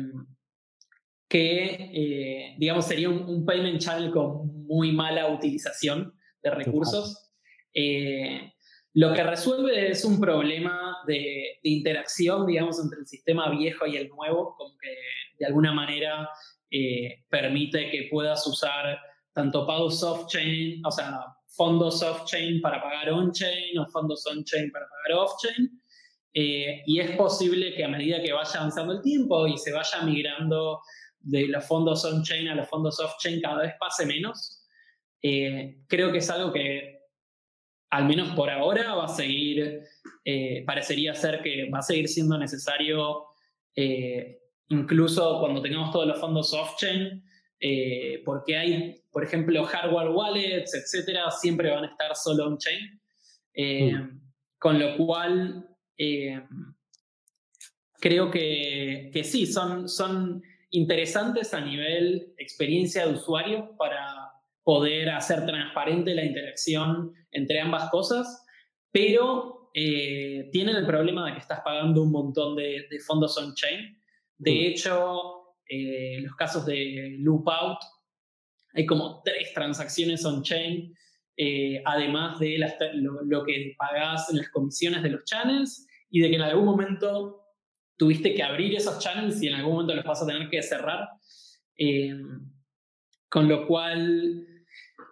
que, 1.30 1.90
eh, 1.94 2.56
digamos, 2.58 2.86
sería 2.86 3.08
un, 3.08 3.46
payment 3.46 3.78
channel 3.78 4.10
con 4.10 4.66
muy 4.66 4.90
mala 4.90 5.28
utilización 5.28 6.12
de 6.42 6.50
recursos. 6.50 7.30
Eh, 7.72 8.52
lo 8.94 9.14
que 9.14 9.22
resuelve 9.22 9.92
es 9.92 10.04
un 10.04 10.20
problema 10.20 10.96
de, 11.06 11.60
de, 11.62 11.70
interacción, 11.70 12.48
digamos, 12.48 12.82
entre 12.82 12.98
el 12.98 13.06
sistema 13.06 13.48
viejo 13.48 13.86
y 13.86 13.96
el 13.96 14.08
nuevo, 14.08 14.56
como 14.58 14.76
que 14.76 14.88
de 15.38 15.46
alguna 15.46 15.72
manera 15.72 16.28
eh, 16.68 17.24
permite 17.28 17.90
que 17.90 18.08
puedas 18.10 18.44
usar 18.46 18.98
tanto 19.32 19.66
pagos 19.66 20.02
off-chain, 20.02 20.84
o 20.84 20.90
sea, 20.90 21.20
fondos 21.46 22.02
off-chain 22.02 22.60
para 22.60 22.82
pagar 22.82 23.10
on-chain 23.10 23.78
o 23.78 23.86
fondos 23.86 24.24
on-chain 24.26 24.70
para 24.72 24.86
pagar 24.86 25.20
off-chain. 25.20 25.80
Eh, 26.32 26.82
y 26.86 27.00
es 27.00 27.16
posible 27.16 27.74
que 27.74 27.84
a 27.84 27.88
medida 27.88 28.22
que 28.22 28.32
vaya 28.32 28.60
avanzando 28.60 28.94
el 28.94 29.02
tiempo 29.02 29.48
y 29.48 29.58
se 29.58 29.72
vaya 29.72 30.02
migrando 30.02 30.80
de 31.20 31.48
los 31.48 31.64
fondos 31.66 32.04
on-chain 32.04 32.48
a 32.48 32.54
los 32.54 32.68
fondos 32.68 32.98
off-chain 33.00 33.40
cada 33.40 33.62
vez 33.62 33.74
pase 33.78 34.06
menos. 34.06 34.66
Eh, 35.22 35.82
creo 35.86 36.10
que 36.10 36.18
es 36.18 36.30
algo 36.30 36.52
que, 36.52 37.00
al 37.90 38.06
menos 38.06 38.34
por 38.34 38.50
ahora, 38.50 38.94
va 38.94 39.04
a 39.04 39.08
seguir, 39.08 39.82
parecería 40.66 41.14
ser 41.14 41.42
que 41.42 41.68
va 41.70 41.78
a 41.78 41.82
seguir 41.82 42.08
siendo 42.08 42.38
necesario 42.38 43.26
incluso 44.70 45.40
cuando 45.40 45.60
tengamos 45.60 45.90
todos 45.90 46.06
los 46.06 46.18
fondos 46.18 46.52
off-chain, 46.54 47.22
eh, 47.60 48.22
porque 48.24 48.56
hay, 48.56 49.02
por 49.10 49.22
ejemplo, 49.22 49.64
hardware 49.64 50.10
wallets, 50.10 50.74
etcétera, 50.74 51.30
siempre 51.30 51.70
van 51.70 51.84
a 51.84 51.88
estar 51.88 52.16
solo 52.16 52.46
on-chain. 52.46 53.00
Eh, 53.54 53.92
mm. 53.92 54.20
Con 54.58 54.78
lo 54.78 54.96
cual, 54.96 55.68
eh, 55.98 56.40
creo 58.00 58.30
que, 58.30 59.10
que, 59.12 59.24
sí, 59.24 59.46
son, 59.46 59.88
son 59.88 60.42
interesantes 60.70 61.52
a 61.54 61.60
nivel 61.60 62.34
experiencia 62.38 63.06
de 63.06 63.14
usuario 63.14 63.76
para 63.76 64.32
poder 64.62 65.10
hacer 65.10 65.46
transparente 65.46 66.14
la 66.14 66.24
interacción 66.24 67.12
entre 67.32 67.60
ambas 67.60 67.90
cosas, 67.90 68.44
pero 68.92 69.70
tienen 69.72 70.76
el 70.76 70.86
problema 70.86 71.26
de 71.26 71.34
que 71.34 71.38
estás 71.38 71.60
pagando 71.64 72.02
un 72.02 72.10
montón 72.10 72.56
de, 72.56 72.86
de 72.90 73.00
fondos 73.00 73.38
on-chain 73.38 74.00
de 74.40 74.52
mm. 74.52 74.64
hecho, 74.66 75.56
eh, 75.68 76.18
los 76.22 76.34
casos 76.34 76.66
de 76.66 77.16
loop 77.20 77.48
out, 77.48 77.78
hay 78.74 78.86
como 78.86 79.22
tres 79.22 79.52
transacciones 79.54 80.24
on-chain, 80.24 80.94
eh, 81.36 81.82
además 81.84 82.38
de 82.38 82.58
lo, 82.94 83.44
que 83.44 83.74
pagás 83.78 84.30
en 84.30 84.38
las 84.38 84.48
comisiones 84.50 85.02
de 85.02 85.10
los 85.10 85.24
channels 85.24 85.86
y 86.10 86.20
de 86.20 86.30
que 86.30 86.36
en 86.36 86.42
algún 86.42 86.64
momento 86.64 87.39
tuviste 88.00 88.32
que 88.32 88.42
abrir 88.42 88.74
esos 88.74 88.98
channels 88.98 89.42
y 89.42 89.48
en 89.48 89.56
algún 89.56 89.74
momento 89.74 89.94
los 89.94 90.06
vas 90.06 90.22
a 90.22 90.26
tener 90.26 90.48
que 90.48 90.62
cerrar. 90.62 91.06
Eh, 91.76 92.14
con 93.28 93.46
lo 93.46 93.66
cual, 93.66 94.42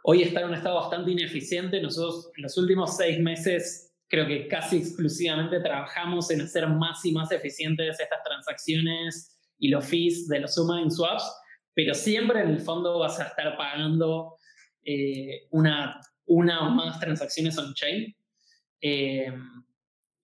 hoy 0.05 0.23
está 0.23 0.41
en 0.41 0.47
un 0.47 0.55
estado 0.55 0.77
bastante 0.77 1.11
ineficiente. 1.11 1.83
Nosotros 1.83 2.31
en 2.35 2.45
los 2.45 2.57
últimos 2.57 2.97
seis 2.97 3.21
meses 3.21 3.95
creo 4.09 4.27
que 4.27 4.49
casi 4.49 4.79
exclusivamente 4.79 5.61
trabajamos 5.61 6.31
en 6.31 6.41
hacer 6.41 6.67
más 6.67 7.05
y 7.05 7.13
más 7.13 7.31
eficientes 7.31 8.01
estas 8.01 8.23
transacciones 8.25 9.39
y 9.59 9.69
los 9.69 9.85
fees 9.85 10.27
de 10.27 10.41
los 10.41 10.57
en 10.57 10.91
swaps, 10.91 11.31
pero 11.75 11.93
siempre 11.93 12.41
en 12.41 12.49
el 12.49 12.61
fondo 12.61 12.99
vas 12.99 13.21
a 13.21 13.25
estar 13.25 13.55
pagando 13.59 14.39
eh, 14.83 15.47
una, 15.51 16.01
una 16.25 16.67
o 16.67 16.71
más 16.71 16.99
transacciones 16.99 17.59
on-chain. 17.59 18.17
Eh, 18.81 19.31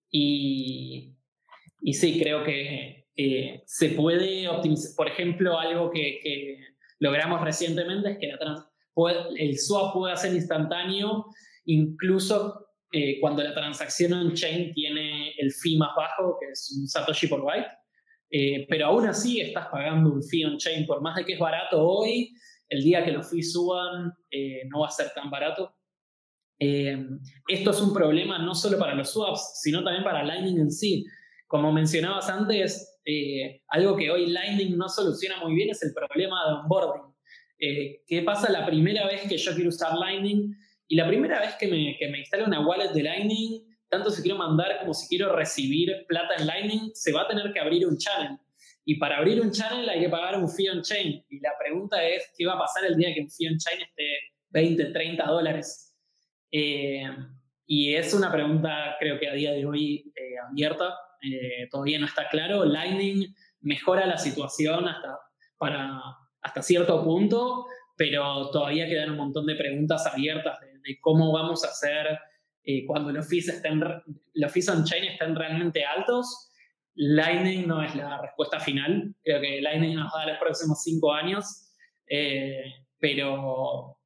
y, 0.09 1.14
y, 1.85 1.93
sí, 1.93 2.19
creo 2.19 2.43
que 2.43 3.07
eh, 3.15 3.63
se 3.65 3.89
puede 3.89 4.47
optimizar. 4.47 4.91
Por 4.95 5.07
ejemplo, 5.07 5.59
algo 5.59 5.91
que, 5.91 6.19
que 6.21 6.57
logramos 6.99 7.41
recientemente 7.41 8.11
es 8.11 8.17
que 8.19 8.27
la 8.27 8.69
el 9.37 9.59
swap 9.59 9.93
puede 9.93 10.15
ser 10.15 10.33
instantáneo, 10.33 11.25
incluso 11.65 12.65
eh, 12.91 13.19
cuando 13.19 13.43
la 13.43 13.53
transacción 13.53 14.13
on-chain 14.13 14.73
tiene 14.73 15.31
el 15.37 15.51
fee 15.51 15.77
más 15.77 15.89
bajo, 15.95 16.37
que 16.39 16.51
es 16.51 16.73
un 16.79 16.87
Satoshi 16.87 17.27
por 17.27 17.43
byte, 17.43 17.67
eh, 18.31 18.65
pero 18.69 18.87
aún 18.87 19.07
así 19.07 19.41
estás 19.41 19.67
pagando 19.67 20.13
un 20.13 20.23
fee 20.23 20.45
on-chain, 20.45 20.85
por 20.85 21.01
más 21.01 21.15
de 21.15 21.25
que 21.25 21.33
es 21.33 21.39
barato 21.39 21.85
hoy, 21.85 22.33
el 22.69 22.83
día 22.83 23.03
que 23.03 23.11
los 23.11 23.29
fees 23.29 23.51
suban 23.51 24.13
eh, 24.31 24.61
no 24.69 24.81
va 24.81 24.87
a 24.87 24.91
ser 24.91 25.11
tan 25.13 25.29
barato. 25.29 25.75
esto 26.57 27.71
es 27.71 27.81
un 27.81 27.93
problema 27.93 28.39
no 28.39 28.55
solo 28.55 28.79
para 28.79 28.95
los 28.95 29.11
swaps, 29.11 29.59
sino 29.61 29.83
también 29.83 30.05
para 30.05 30.23
Lightning 30.23 30.59
en 30.59 30.71
sí. 30.71 31.05
Como 31.55 31.71
mencionabas 31.71 32.27
antes, 32.27 32.99
algo 33.69 33.95
que 33.95 34.11
hoy 34.11 34.27
Lightning 34.27 34.77
no 34.77 34.89
soluciona 34.89 35.37
muy 35.39 35.55
bien 35.55 35.69
es 35.69 35.81
el 35.83 35.93
problema 35.93 36.45
de 36.45 36.53
onboarding. 36.55 37.15
¿Qué 37.57 38.21
pasa 38.25 38.51
la 38.51 38.65
primera 38.65 39.07
vez 39.07 39.21
que 39.29 39.37
yo 39.37 39.55
quiero 39.55 39.69
usar 39.69 39.97
Lightning? 39.97 40.53
Y 40.89 40.97
la 40.97 41.07
primera 41.07 41.39
vez 41.39 41.55
que 41.57 41.67
me, 41.67 41.95
que 41.97 42.09
me 42.09 42.19
instale 42.19 42.43
una 42.43 42.59
wallet 42.67 42.89
de 42.89 43.03
Lightning, 43.03 43.63
tanto 43.87 44.09
si 44.09 44.21
quiero 44.21 44.37
mandar 44.37 44.79
como 44.81 44.93
si 44.93 45.07
quiero 45.07 45.33
recibir 45.33 46.05
plata 46.09 46.33
en 46.37 46.45
Lightning, 46.45 46.91
se 46.93 47.13
va 47.13 47.21
a 47.21 47.27
tener 47.29 47.53
que 47.53 47.59
abrir 47.61 47.87
un 47.87 47.97
channel. 47.97 48.37
Y 48.83 48.95
para 48.95 49.19
abrir 49.19 49.39
un 49.39 49.51
channel 49.51 49.87
hay 49.87 50.01
que 50.01 50.09
pagar 50.09 50.37
un 50.37 50.49
fee 50.49 50.67
on 50.67 50.81
chain. 50.81 51.23
Y 51.29 51.39
la 51.39 51.53
pregunta 51.57 52.05
es, 52.05 52.33
¿qué 52.37 52.45
va 52.45 52.55
a 52.55 52.59
pasar 52.59 52.83
el 52.83 52.97
día 52.97 53.13
que 53.13 53.21
un 53.21 53.31
fee 53.31 53.47
on 53.47 53.57
chain 53.57 53.81
esté 53.81 54.03
20, 54.49 54.91
30 54.91 55.25
dólares? 55.25 55.95
Eh, 56.51 57.07
y 57.65 57.95
es 57.95 58.13
una 58.13 58.29
pregunta, 58.29 58.97
creo 58.99 59.17
que 59.17 59.29
a 59.29 59.33
día 59.33 59.53
de 59.53 59.65
hoy, 59.65 60.11
eh, 60.17 60.35
abierta. 60.49 60.95
Eh, 61.25 61.67
todavía 61.71 61.99
no 61.99 62.05
está 62.05 62.27
claro. 62.29 62.65
Lightning 62.65 63.33
mejora 63.61 64.05
la 64.05 64.17
situación 64.17 64.87
hasta, 64.87 65.17
para, 65.57 65.99
hasta 66.41 66.61
cierto 66.61 67.03
punto, 67.03 67.65
pero 67.97 68.49
todavía 68.51 68.87
quedan 68.87 69.11
un 69.11 69.17
montón 69.17 69.45
de 69.45 69.55
preguntas 69.55 70.05
abiertas 70.05 70.59
de 70.61 70.75
de 70.85 70.99
cómo 71.01 71.31
vamos 71.31 71.63
a 71.65 71.69
hacer 71.69 72.19
eh, 72.63 72.85
cuando 72.85 73.11
los 73.11 73.27
fees, 73.27 73.49
estén, 73.49 73.81
los 74.33 74.51
fees 74.51 74.69
on-chain 74.69 75.03
estén 75.05 75.35
realmente 75.35 75.83
altos. 75.83 76.51
Lightning 76.95 77.67
no 77.67 77.81
es 77.81 77.93
la 77.95 78.21
respuesta 78.21 78.59
final. 78.59 79.13
Creo 79.23 79.41
que 79.41 79.61
Lightning 79.61 79.95
nos 79.95 80.13
da 80.13 80.25
los 80.27 80.37
próximos 80.37 80.81
cinco 80.81 81.13
años, 81.13 81.73
eh, 82.07 82.63
pero 82.99 83.99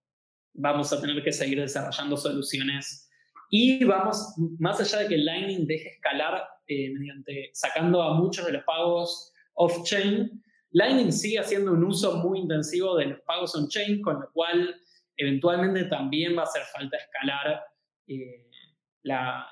vamos 0.54 0.92
a 0.92 1.00
tener 1.00 1.24
que 1.24 1.32
seguir 1.32 1.60
desarrollando 1.60 2.18
soluciones. 2.18 3.09
Y 3.50 3.84
vamos, 3.84 4.36
más 4.60 4.80
allá 4.80 5.04
de 5.04 5.10
que 5.10 5.18
Lightning 5.18 5.66
deje 5.66 5.90
escalar 5.90 6.48
eh, 6.68 6.92
mediante 6.94 7.50
sacando 7.54 8.02
a 8.02 8.14
muchos 8.14 8.46
de 8.46 8.54
los 8.54 8.64
pagos 8.64 9.34
off-chain, 9.56 10.44
Lightning 10.72 11.12
sigue 11.12 11.40
haciendo 11.40 11.74
un 11.74 11.84
uso 11.84 12.18
muy 12.18 12.40
intensivo 12.40 12.96
de 12.96 13.08
los 13.08 13.22
pagos 13.22 13.56
on-chain, 13.56 14.04
con 14.04 14.22
lo 14.22 14.32
cual 14.34 14.76
eventualmente 15.18 15.86
también 15.86 16.38
va 16.38 16.42
a 16.42 16.44
hacer 16.44 16.62
falta 16.72 16.98
escalar 16.98 17.64
eh, 18.08 18.46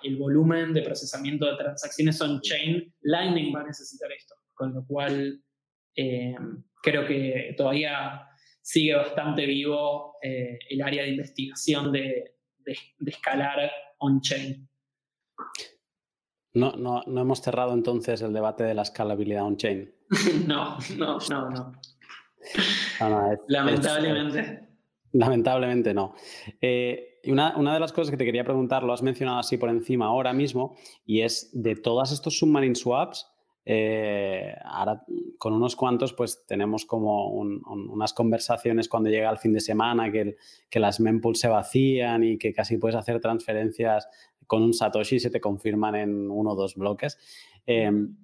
el 0.04 0.18
volumen 0.18 0.74
de 0.76 0.84
procesamiento 0.84 1.50
de 1.50 1.58
transacciones 1.58 2.22
on-chain. 2.22 2.94
Lightning 3.02 3.56
va 3.56 3.62
a 3.62 3.66
necesitar 3.66 4.12
esto, 4.12 4.36
con 4.54 4.76
lo 4.76 4.86
cual 4.86 5.42
eh, 5.96 6.36
creo 6.84 7.08
que 7.08 7.56
todavía 7.58 8.28
sigue 8.62 8.94
bastante 8.94 9.48
vivo 9.48 10.18
el 10.22 10.82
área 10.84 11.04
de 11.04 11.10
investigación 11.10 11.92
de, 11.92 12.36
escalar 13.06 13.72
on-chain. 14.00 14.70
No, 16.54 16.72
no, 16.72 17.04
no, 17.06 17.22
hemos 17.22 17.42
cerrado 17.42 17.74
entonces 17.74 18.22
el 18.22 18.34
debate 18.34 18.64
de 18.64 18.74
la 18.74 18.82
escalabilidad 18.82 19.46
on-chain. 19.46 19.94
no, 20.48 20.78
no, 20.98 21.18
no, 21.30 21.50
no. 21.50 21.72
Lamentablemente. 23.48 24.68
Lamentablemente 25.14 25.94
no. 25.94 26.16
Eh, 26.62 27.20
una, 27.28 27.56
una, 27.58 27.74
de 27.74 27.80
las 27.80 27.92
cosas 27.92 28.12
que 28.12 28.18
te 28.18 28.26
quería 28.26 28.44
preguntar, 28.44 28.84
lo 28.84 28.94
has 28.94 29.02
mencionado 29.02 29.40
así 29.40 29.58
por 29.58 29.70
encima 29.70 30.06
ahora 30.06 30.34
mismo, 30.34 30.78
y 31.06 31.22
es 31.22 31.50
de 31.54 31.76
todos 31.76 32.12
estos 32.12 32.38
submarine 32.38 32.76
swaps, 32.76 33.28
eh, 33.70 34.56
ahora 34.64 35.04
con 35.38 35.52
unos 35.52 35.76
cuantos 35.76 36.14
pues 36.14 36.46
tenemos 36.48 36.86
como 36.86 37.28
unas 37.28 38.14
conversaciones 38.14 38.88
cuando 38.88 39.10
llega 39.10 39.30
el 39.30 39.40
fin 39.40 39.52
de 39.52 39.60
semana 39.60 40.10
que, 40.10 40.38
que 40.70 40.80
las 40.80 41.02
mempools 41.02 41.38
se 41.38 41.50
vacían 41.50 42.24
y 42.24 42.38
que 42.38 42.54
casi 42.54 42.78
puedes 42.78 42.96
hacer 42.96 43.20
transferencias 43.20 44.08
con 44.46 44.64
un 44.64 44.74
Satoshi 44.74 45.18
y 45.18 45.20
se 45.20 45.30
te 45.30 45.42
confirman 45.42 45.96
en 45.96 46.32
uno 46.32 46.52
o 46.52 46.56
dos 46.56 46.76
bloques. 46.76 47.18
Em, 47.66 48.16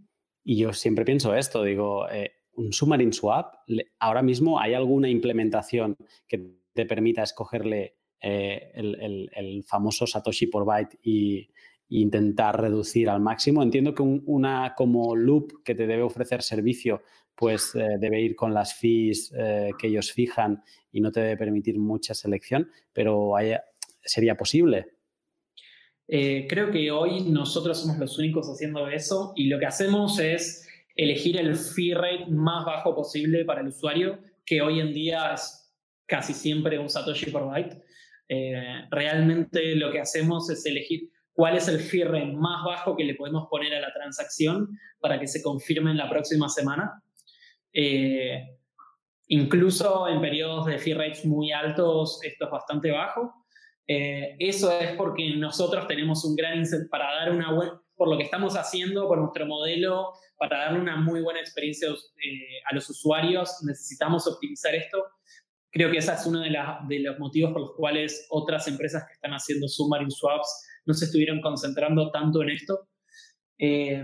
y 0.46 0.56
yo 0.56 0.72
siempre 0.72 1.04
pienso 1.04 1.36
esto, 1.36 1.62
digo, 1.62 2.08
eh, 2.10 2.32
un 2.54 2.72
submarine 2.72 3.12
swap, 3.12 3.56
ahora 4.00 4.22
mismo 4.22 4.62
hay 4.62 4.76
alguna 4.76 5.10
implementación 5.10 5.98
que 6.26 6.54
te 6.72 6.86
permita 6.86 7.22
escogerle 7.22 7.98
eh, 8.22 8.72
el, 8.76 9.30
el, 9.36 9.64
famoso 9.66 10.08
Satoshi 10.08 10.48
por 10.48 10.64
byte 10.64 10.98
y, 11.04 11.50
intentar 11.90 12.60
reducir 12.60 13.10
al 13.10 13.22
máximo. 13.22 13.62
Entiendo 13.62 13.94
que 13.94 14.02
una 14.04 14.74
como 14.76 15.16
loop 15.16 15.64
que 15.64 15.76
te 15.76 15.88
debe 15.88 16.02
ofrecer 16.02 16.42
servicio, 16.42 17.02
pues 17.36 17.74
eh, 17.76 17.98
debe 18.00 18.22
ir 18.22 18.36
con 18.36 18.54
las 18.54 18.76
fees 18.76 19.34
eh, 19.38 19.72
que 19.78 19.88
ellos 19.88 20.12
fijan 20.12 20.64
y 20.92 21.02
no 21.02 21.12
te 21.12 21.22
debe 21.22 21.38
permitir 21.38 21.80
mucha 21.80 22.14
selección, 22.14 22.70
pero 22.92 23.34
sería 24.04 24.36
posible. 24.36 24.94
Eh, 26.08 26.46
creo 26.50 26.70
que 26.70 26.92
hoy 26.92 27.22
nosotros 27.22 27.80
somos 27.80 27.98
los 27.98 28.18
únicos 28.20 28.48
haciendo 28.48 28.88
eso 28.88 29.34
y 29.36 29.48
lo 29.48 29.58
que 29.58 29.66
hacemos 29.66 30.20
es 30.20 30.68
elegir 30.96 31.38
el 31.38 31.56
fee 31.56 31.94
rate 31.94 32.28
más 32.30 32.66
bajo 32.66 32.94
posible 32.94 33.46
para 33.46 33.62
el 33.62 33.68
usuario, 33.68 34.20
que 34.46 34.62
hoy 34.62 34.80
en 34.80 34.94
día 34.94 35.34
es 35.34 35.74
casi 36.06 36.34
siempre 36.34 36.78
un 36.78 36.90
Satoshi 36.90 37.32
por 37.32 37.48
byte. 37.48 37.82
realmente 38.92 39.76
lo 39.76 39.92
que 39.92 40.00
hacemos 40.00 40.50
es 40.50 40.66
elegir 40.66 41.10
cuál 41.34 41.58
es 41.58 41.68
el 41.68 41.80
fee 41.80 42.06
más 42.06 42.64
bajo 42.64 42.96
que 42.96 43.04
le 43.04 43.16
podemos 43.16 43.48
poner 43.50 43.74
a 43.74 43.82
la 43.82 43.92
transacción 43.92 44.70
para 45.00 45.20
que 45.20 45.28
se 45.28 45.42
confirme 45.42 45.92
en 45.92 45.98
la 45.98 46.10
próxima 46.10 46.48
semana. 46.48 47.02
Eh, 47.74 48.40
incluso 49.28 50.08
en 50.08 50.22
periodos 50.22 50.68
de 50.68 50.78
fee 50.78 50.94
rates 50.94 51.26
muy 51.26 51.52
altos, 51.52 52.20
esto 52.24 52.46
es 52.46 52.52
bastante 52.52 52.92
bajo. 52.92 53.34
Eh, 53.88 54.36
eso 54.40 54.72
es 54.80 54.96
porque 54.96 55.36
nosotros 55.36 55.88
tenemos 55.88 56.24
un 56.24 56.36
gran 56.36 56.60
incentivo 56.60 56.90
para 56.90 57.14
dar 57.16 57.32
una 57.32 57.52
buena, 57.52 57.82
por 57.96 58.10
lo 58.10 58.18
que 58.18 58.24
estamos 58.24 58.56
haciendo, 58.56 59.08
por 59.08 59.18
nuestro 59.18 59.46
modelo, 59.46 60.14
para 60.38 60.66
darle 60.66 60.80
una 60.80 60.98
muy 60.98 61.22
buena 61.22 61.40
experiencia 61.40 61.90
eh, 61.90 62.62
a 62.70 62.76
los 62.76 62.90
usuarios, 62.90 63.62
necesitamos 63.66 64.28
optimizar 64.28 64.74
esto. 64.76 65.04
Creo 65.72 65.90
que 65.90 65.98
ese 65.98 66.14
es 66.14 66.26
uno 66.28 66.42
de, 66.42 66.50
de 66.50 67.00
los 67.00 67.18
motivos 67.18 67.52
por 67.52 67.62
los 67.62 67.72
cuales 67.76 68.28
otras 68.30 68.68
empresas 68.68 69.04
que 69.08 69.14
están 69.14 69.32
haciendo 69.32 69.68
submarine 69.68 70.12
swaps 70.12 70.68
no 70.86 70.94
se 70.94 71.06
estuvieron 71.06 71.42
concentrando 71.42 72.12
tanto 72.12 72.42
en 72.42 72.50
esto. 72.50 72.90
Eh, 73.58 74.04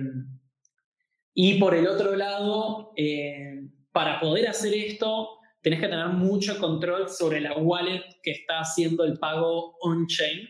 y 1.33 1.59
por 1.59 1.75
el 1.75 1.87
otro 1.87 2.15
lado, 2.15 2.91
eh, 2.95 3.61
para 3.91 4.19
poder 4.19 4.47
hacer 4.47 4.73
esto, 4.73 5.39
tenés 5.61 5.79
que 5.79 5.87
tener 5.87 6.07
mucho 6.07 6.57
control 6.59 7.09
sobre 7.09 7.41
la 7.41 7.57
wallet 7.57 8.03
que 8.23 8.31
está 8.31 8.59
haciendo 8.59 9.03
el 9.03 9.17
pago 9.19 9.75
on-chain. 9.81 10.47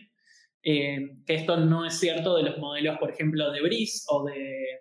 Eh, 0.62 0.98
esto 1.26 1.56
no 1.56 1.86
es 1.86 1.98
cierto 1.98 2.36
de 2.36 2.44
los 2.44 2.58
modelos, 2.58 2.98
por 2.98 3.10
ejemplo, 3.10 3.50
de 3.50 3.62
Breeze 3.62 4.04
o 4.08 4.24
de 4.24 4.80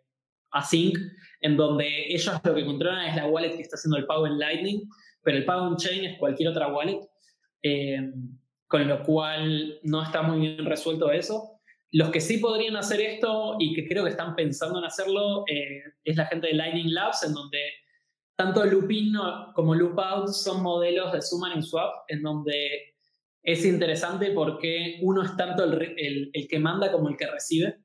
Async, 0.52 0.98
en 1.42 1.58
donde 1.58 2.08
ellos 2.08 2.40
lo 2.44 2.56
que 2.56 2.66
controlan 2.66 3.08
es 3.08 3.16
la 3.16 3.28
wallet 3.28 3.56
que 3.56 3.62
está 3.62 3.76
haciendo 3.76 3.98
el 3.98 4.06
pago 4.06 4.28
en 4.28 4.38
Lightning, 4.38 4.82
pero 5.24 5.38
el 5.38 5.46
pago 5.46 5.68
on-chain 5.68 6.06
es 6.06 6.18
cualquier 6.18 6.50
otra 6.50 6.68
wallet 6.68 7.00
con 8.70 8.88
lo 8.88 9.04
cual 9.04 9.80
no 9.82 10.04
está 10.04 10.22
muy 10.22 10.42
bien 10.42 10.66
resuelto 10.66 11.12
eso. 11.12 11.60
Los 11.92 12.12
que 12.12 12.22
sí 12.22 12.38
podrían 12.38 12.76
hacer 12.76 13.02
esto 13.02 13.56
y 13.60 13.74
que 13.74 13.88
creo 13.88 14.04
que 14.04 14.12
están 14.12 14.36
pensando 14.36 14.78
en 14.78 14.86
hacerlo 14.86 15.44
eh, 15.48 15.82
es 16.04 16.16
la 16.16 16.28
gente 16.28 16.48
de 16.48 16.54
Lightning 16.54 16.94
Labs, 16.94 17.24
en 17.24 17.34
donde 17.34 17.60
tanto 18.38 18.64
Loopin 18.64 19.14
como 19.56 19.74
Loopout 19.74 20.28
son 20.28 20.62
modelos 20.62 21.12
de 21.12 21.22
Summon 21.22 21.54
and 21.54 21.64
Swap, 21.64 21.92
en 22.10 22.22
donde 22.22 22.94
es 23.42 23.66
interesante 23.66 24.32
porque 24.32 25.00
uno 25.02 25.24
es 25.24 25.36
tanto 25.36 25.64
el, 25.64 26.30
el, 26.32 26.48
que 26.48 26.60
manda 26.60 26.92
como 26.92 27.10
el 27.10 27.18
que 27.18 27.26
recibe, 27.26 27.80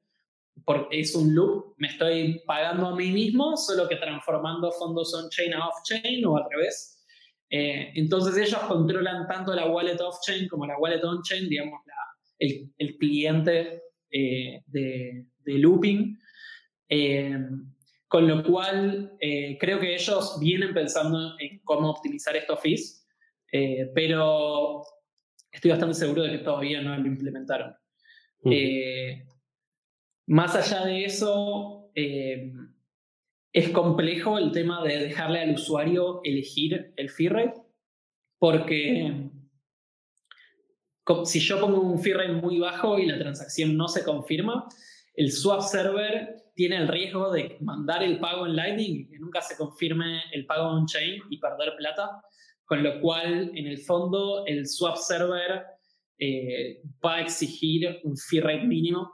porque 0.67 1.01
es 1.01 1.15
un 1.15 1.35
loop, 1.35 1.75
me 1.79 1.89
estoy 1.89 2.43
pagando 2.47 2.89
a 2.89 2.95
mí 2.95 3.11
mismo, 3.11 3.57
solo 3.57 3.89
que 3.89 3.97
transformando 3.97 4.71
fondos 4.71 5.15
on-chain 5.15 5.55
a 5.55 5.67
off-chain 5.67 6.25
o 6.27 6.37
al 6.37 6.45
revés. 6.51 6.94
Eh, 7.51 7.93
entonces 7.95 8.37
ellos 8.37 8.61
controlan 8.63 9.27
tanto 9.27 9.55
la 9.55 9.67
wallet 9.67 10.01
off-chain 10.01 10.49
como 10.49 10.67
la 10.67 10.79
wallet 10.79 11.03
on-chain, 11.05 11.49
digamos, 11.49 11.81
el, 12.39 12.73
el, 12.79 12.97
cliente 12.97 13.83
eh, 14.11 14.63
de, 14.67 15.27
de, 15.39 15.59
looping. 15.59 16.19
Eh, 16.89 17.39
con 18.09 18.29
lo 18.29 18.45
cual, 18.45 19.17
creo 19.59 19.81
que 19.81 19.95
ellos 19.95 20.39
vienen 20.41 20.73
pensando 20.73 21.35
en 21.41 21.59
cómo 21.65 21.91
optimizar 21.91 22.37
estos 22.37 22.61
fees, 22.61 23.09
pero 23.93 24.83
estoy 25.51 25.73
bastante 25.73 25.95
seguro 25.95 26.23
de 26.23 26.31
que 26.31 26.39
todavía 26.39 26.81
no 26.81 26.97
lo 26.97 27.07
implementaron. 27.09 27.75
más 30.27 30.55
allá 30.55 30.85
de 30.85 31.07
eso, 31.07 31.91
es 33.55 33.71
complejo 33.71 34.37
el 34.37 34.51
tema 34.51 34.83
de 34.83 34.99
dejarle 34.99 35.41
al 35.41 35.55
usuario 35.55 36.21
elegir 36.25 36.93
el 36.97 37.09
fee 37.09 37.29
rate, 37.29 37.63
porque 38.41 39.31
si 41.25 41.39
yo 41.39 41.61
pongo 41.61 41.81
un 41.81 42.01
fee 42.01 42.15
rate 42.15 42.33
muy 42.33 42.59
bajo 42.59 42.99
y 42.99 43.07
la 43.07 43.17
transacción 43.17 43.77
no 43.77 43.87
se 43.87 44.03
confirma, 44.03 44.67
el 45.15 45.31
swap 45.31 45.61
server 45.61 46.35
tiene 46.57 46.79
el 46.79 46.89
riesgo 46.89 47.31
de 47.31 47.57
mandar 47.61 48.03
el 48.03 48.19
pago 48.19 48.45
en 48.45 48.57
Lightning 48.57 49.03
y 49.03 49.09
que 49.09 49.19
nunca 49.21 49.41
se 49.41 49.57
confirme 49.57 50.23
el 50.33 50.47
pago 50.47 50.71
on-chain 50.71 51.23
y 51.31 51.39
perder 51.39 51.77
plata, 51.77 52.11
con 52.65 52.83
lo 52.83 53.01
cual 53.01 53.53
en 53.55 53.67
el 53.69 53.79
fondo 53.79 54.45
el 54.47 54.67
swap 54.67 54.97
server 54.97 55.63
eh, 56.19 56.83
va 57.05 57.17
a 57.17 57.21
exigir 57.21 58.01
un 58.03 58.17
fee 58.17 58.41
rate 58.41 58.65
mínimo, 58.65 59.13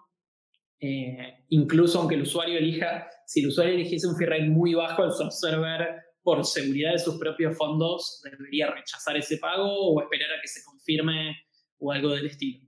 eh, 0.81 1.44
incluso 1.51 2.01
aunque 2.01 2.15
el 2.15 2.23
usuario 2.23 2.59
elija 2.59 3.07
si 3.31 3.43
el 3.43 3.47
usuario 3.47 3.74
eligiese 3.74 4.09
un 4.09 4.16
fee 4.16 4.27
rate 4.27 4.48
muy 4.48 4.74
bajo, 4.74 5.05
el 5.05 5.12
subserver, 5.12 6.02
por 6.20 6.44
seguridad 6.44 6.94
de 6.94 6.98
sus 6.98 7.16
propios 7.16 7.57
fondos, 7.57 8.20
debería 8.24 8.73
rechazar 8.73 9.16
ese 9.16 9.36
pago 9.36 9.73
o 9.73 10.02
esperar 10.02 10.32
a 10.32 10.40
que 10.43 10.48
se 10.48 10.65
confirme 10.65 11.36
o 11.78 11.93
algo 11.93 12.09
del 12.11 12.27
estilo. 12.27 12.66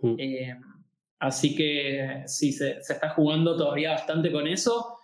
Mm. 0.00 0.14
Eh, 0.18 0.56
así 1.18 1.54
que 1.54 2.22
sí, 2.24 2.52
se, 2.52 2.78
está 2.78 3.10
jugando 3.10 3.54
todavía 3.54 3.90
bastante 3.90 4.32
con 4.32 4.46
eso. 4.46 4.96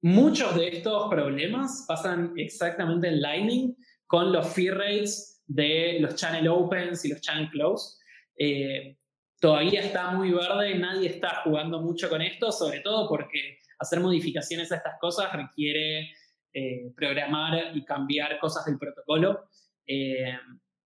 Muchos 0.00 0.56
de 0.56 0.68
estos 0.68 1.10
problemas 1.10 1.84
pasan 1.86 2.32
exactamente 2.38 3.08
en 3.08 3.20
Lightning 3.20 3.76
con 4.06 4.32
los 4.32 4.48
fee 4.48 4.70
rates 4.70 5.42
de 5.46 5.98
los 6.00 6.14
channel 6.14 6.48
opens 6.48 7.04
y 7.04 7.10
los 7.10 7.20
channel 7.20 7.50
close. 7.50 7.98
Eh, 8.38 8.96
todavía 9.40 9.80
está 9.80 10.10
muy 10.10 10.30
verde, 10.32 10.78
nadie 10.78 11.08
está 11.08 11.42
jugando 11.44 11.80
mucho 11.80 12.08
con 12.08 12.22
esto, 12.22 12.52
sobre 12.52 12.80
todo 12.80 13.08
porque 13.08 13.58
hacer 13.78 14.00
modificaciones 14.00 14.72
a 14.72 14.76
estas 14.76 14.94
cosas 15.00 15.32
requiere 15.32 16.10
eh, 16.52 16.90
programar 16.96 17.76
y 17.76 17.84
cambiar 17.84 18.38
cosas 18.38 18.64
del 18.64 18.78
protocolo. 18.78 19.48
Eh, 19.86 20.32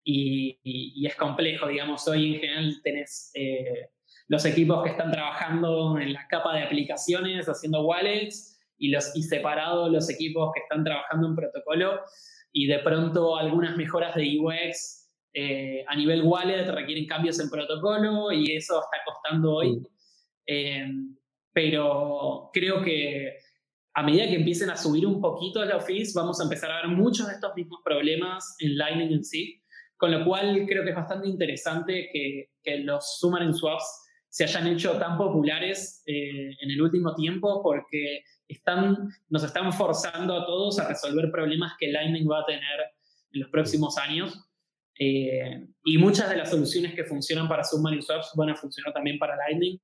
y, 0.02 1.06
es 1.06 1.14
complejo, 1.14 1.68
digamos, 1.68 2.06
hoy 2.09 2.35
en 2.35 2.40
general 2.40 2.81
tenés 2.82 3.31
eh, 3.35 3.90
los 4.28 4.44
equipos 4.44 4.82
que 4.82 4.90
están 4.90 5.10
trabajando 5.10 5.98
en 5.98 6.12
la 6.12 6.27
capa 6.28 6.55
de 6.56 6.64
aplicaciones 6.64 7.47
haciendo 7.47 7.82
wallets 7.86 8.59
y, 8.78 8.90
los, 8.90 9.12
separados 9.12 9.90
los 9.90 10.10
equipos 10.10 10.51
que 10.55 10.60
están 10.60 10.85
trabajando 10.85 11.28
en 11.28 11.36
protocolo 11.36 12.01
y 12.52 12.66
de 12.66 12.81
pronto 12.81 13.36
algunas 13.36 13.77
mejoras 13.77 14.14
de 14.14 14.39
UX 14.40 14.99
a 15.35 15.97
nivel 15.97 16.23
wallet 16.23 16.70
requieren 16.70 17.07
cambios 17.07 17.39
en 17.40 17.51
protocolo 17.51 18.32
y 18.32 18.57
eso 18.57 18.81
está 18.81 18.98
costando 19.05 19.55
hoy. 19.55 19.81
Mm 20.47 21.20
pero 21.52 22.51
creo 22.52 22.82
que 22.82 23.39
a 23.94 24.02
medida 24.02 24.27
que 24.27 24.36
empiecen 24.36 24.70
a 24.70 24.77
subir 24.77 25.07
un 25.07 25.20
poquito 25.20 25.65
la 25.65 25.77
Office, 25.77 26.12
vamos 26.15 26.40
a 26.40 26.44
empezar 26.44 26.70
a 26.70 26.82
ver 26.82 26.89
muchos 26.89 27.27
de 27.27 27.35
estos 27.35 27.55
mismos 27.57 27.81
problemas 27.85 28.55
en 28.61 28.77
Lightning 28.77 29.12
en 29.12 29.24
sí, 29.24 29.62
con 29.97 30.12
lo 30.12 30.24
cual 30.24 30.65
creo 30.66 30.85
que 30.85 30.90
es 30.90 30.97
bastante 30.97 31.28
interesante 31.28 32.09
que, 32.12 32.51
que 32.62 32.78
los 32.78 33.19
Summon 33.19 33.52
Swaps 33.52 34.07
se 34.28 34.44
hayan 34.44 34.69
hecho 34.69 34.93
tan 34.93 35.19
populares 35.19 36.02
eh, 36.07 36.51
en 36.61 36.70
el 36.70 36.81
último 36.81 37.15
tiempo 37.16 37.62
porque 37.62 38.23
están, 38.47 39.09
nos 39.28 39.43
están 39.43 39.73
forzando 39.73 40.35
a 40.35 40.47
todos 40.47 40.78
a 40.78 40.89
resolver 40.89 41.31
problemas 41.32 41.73
que 41.78 41.90
Lightning 41.90 42.31
va 42.31 42.40
a 42.40 42.47
tener 42.47 42.81
en 43.32 43.40
los 43.40 43.51
próximos 43.51 43.98
años. 43.98 44.49
Eh, 45.02 45.66
y 45.85 45.97
muchas 45.97 46.28
de 46.28 46.36
las 46.36 46.51
soluciones 46.51 46.94
que 46.94 47.05
funcionan 47.05 47.48
para 47.48 47.64
Submarine 47.64 48.02
Swaps 48.02 48.32
van 48.36 48.51
a 48.51 48.55
funcionar 48.55 48.93
también 48.93 49.18
para 49.18 49.35
Lightning. 49.35 49.81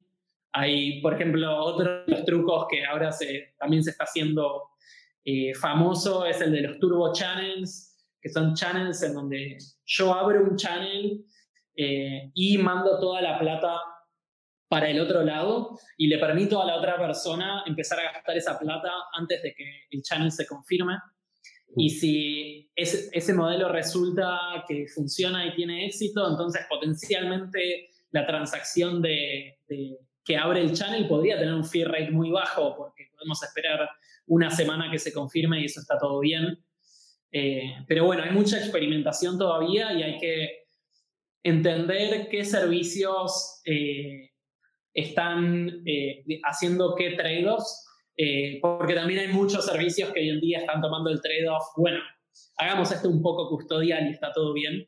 Hay, 0.52 1.00
por 1.00 1.14
ejemplo, 1.14 1.56
otros 1.56 2.24
trucos 2.26 2.66
que 2.68 2.84
ahora 2.84 3.10
se, 3.10 3.54
también 3.58 3.82
se 3.82 3.90
está 3.92 4.04
haciendo 4.04 4.68
eh, 5.24 5.54
famoso, 5.54 6.26
es 6.26 6.38
el 6.42 6.52
de 6.52 6.60
los 6.60 6.78
turbo 6.78 7.14
channels, 7.14 7.96
que 8.20 8.28
son 8.28 8.54
channels 8.54 9.02
en 9.02 9.14
donde 9.14 9.56
yo 9.86 10.12
abro 10.12 10.42
un 10.44 10.56
channel 10.56 11.24
eh, 11.74 12.30
y 12.34 12.58
mando 12.58 13.00
toda 13.00 13.22
la 13.22 13.38
plata 13.38 13.80
para 14.68 14.90
el 14.90 15.00
otro 15.00 15.22
lado 15.22 15.78
y 15.96 16.08
le 16.08 16.18
permito 16.18 16.60
a 16.60 16.66
la 16.66 16.76
otra 16.76 16.98
persona 16.98 17.62
empezar 17.66 18.00
a 18.00 18.12
gastar 18.12 18.36
esa 18.36 18.58
plata 18.58 18.90
antes 19.14 19.42
de 19.42 19.54
que 19.54 19.86
el 19.90 20.02
channel 20.02 20.30
se 20.30 20.46
confirme. 20.46 20.98
Y 21.74 21.90
si 21.90 22.70
ese, 22.74 23.34
modelo 23.34 23.70
resulta 23.70 24.38
que 24.68 24.86
funciona 24.86 25.46
y 25.46 25.54
tiene 25.54 25.86
éxito, 25.86 26.28
entonces 26.28 26.66
potencialmente 26.68 27.90
la 28.10 28.26
transacción 28.26 29.02
de, 29.02 29.58
que 30.24 30.36
abre 30.36 30.60
el 30.60 30.72
channel 30.72 31.08
podría 31.08 31.38
tener 31.38 31.54
un 31.54 31.64
fee 31.64 31.84
rate 31.84 32.10
muy 32.10 32.30
bajo 32.30 32.76
porque 32.76 33.08
podemos 33.12 33.42
esperar 33.42 33.88
una 34.26 34.50
semana 34.50 34.90
que 34.90 34.98
se 34.98 35.12
confirme 35.12 35.60
y 35.60 35.64
eso 35.66 35.80
está 35.80 35.98
todo 35.98 36.20
bien. 36.20 36.58
Eh, 37.32 37.74
pero 37.86 38.04
bueno, 38.04 38.22
hay 38.22 38.30
mucha 38.30 38.58
experimentación 38.58 39.38
todavía 39.38 39.92
y 39.92 40.02
hay 40.02 40.18
que 40.18 40.66
entender 41.42 42.28
qué 42.28 42.44
servicios 42.44 43.60
eh, 43.64 44.30
están 44.92 45.82
eh, 45.86 46.24
haciendo 46.44 46.94
qué 46.96 47.10
trade-offs, 47.10 47.85
porque 48.62 48.94
también 48.94 49.20
hay 49.20 49.28
muchos 49.28 49.66
servicios 49.66 50.12
que 50.12 50.20
hoy 50.20 50.30
en 50.30 50.40
día 50.40 50.58
están 50.60 50.80
tomando 50.80 51.10
el 51.10 51.20
trade-off, 51.20 51.64
bueno, 51.76 51.98
hagamos 52.56 52.90
esto 52.92 53.08
un 53.08 53.22
poco 53.22 53.48
custodial 53.48 54.06
y 54.06 54.12
está 54.12 54.32
todo 54.32 54.52
bien. 54.52 54.86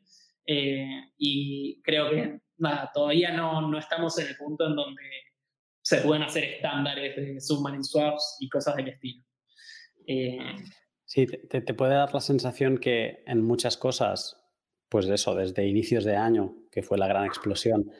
y 1.17 1.81
creo 1.83 2.09
que 2.09 2.39
nada, 2.57 2.89
todavía 2.93 3.31
no, 3.31 3.61
no 3.69 3.77
estamos 3.77 4.17
en 4.19 4.27
el 4.27 4.35
punto 4.35 4.67
en 4.67 4.75
donde 4.75 5.03
se 5.81 6.01
pueden 6.01 6.23
hacer 6.23 6.43
estándares 6.43 7.15
de 7.15 7.39
submarine 7.41 7.83
swaps 7.83 8.37
y 8.39 8.49
cosas 8.49 8.75
del 8.75 8.89
estilo. 8.89 9.23
Sí, 11.09 11.25
te, 11.25 11.73
puede 11.73 11.95
dar 11.95 12.13
la 12.13 12.19
sensación 12.19 12.77
que 12.77 13.23
en 13.25 13.43
muchas 13.43 13.77
cosas, 13.77 14.37
pues 14.89 15.07
eso, 15.07 15.33
desde 15.33 15.67
inicios 15.67 16.03
de 16.03 16.15
año, 16.15 16.55
que 16.71 16.83
fue 16.83 16.99
la 16.99 17.07
gran 17.07 17.25
explosión, 17.25 17.91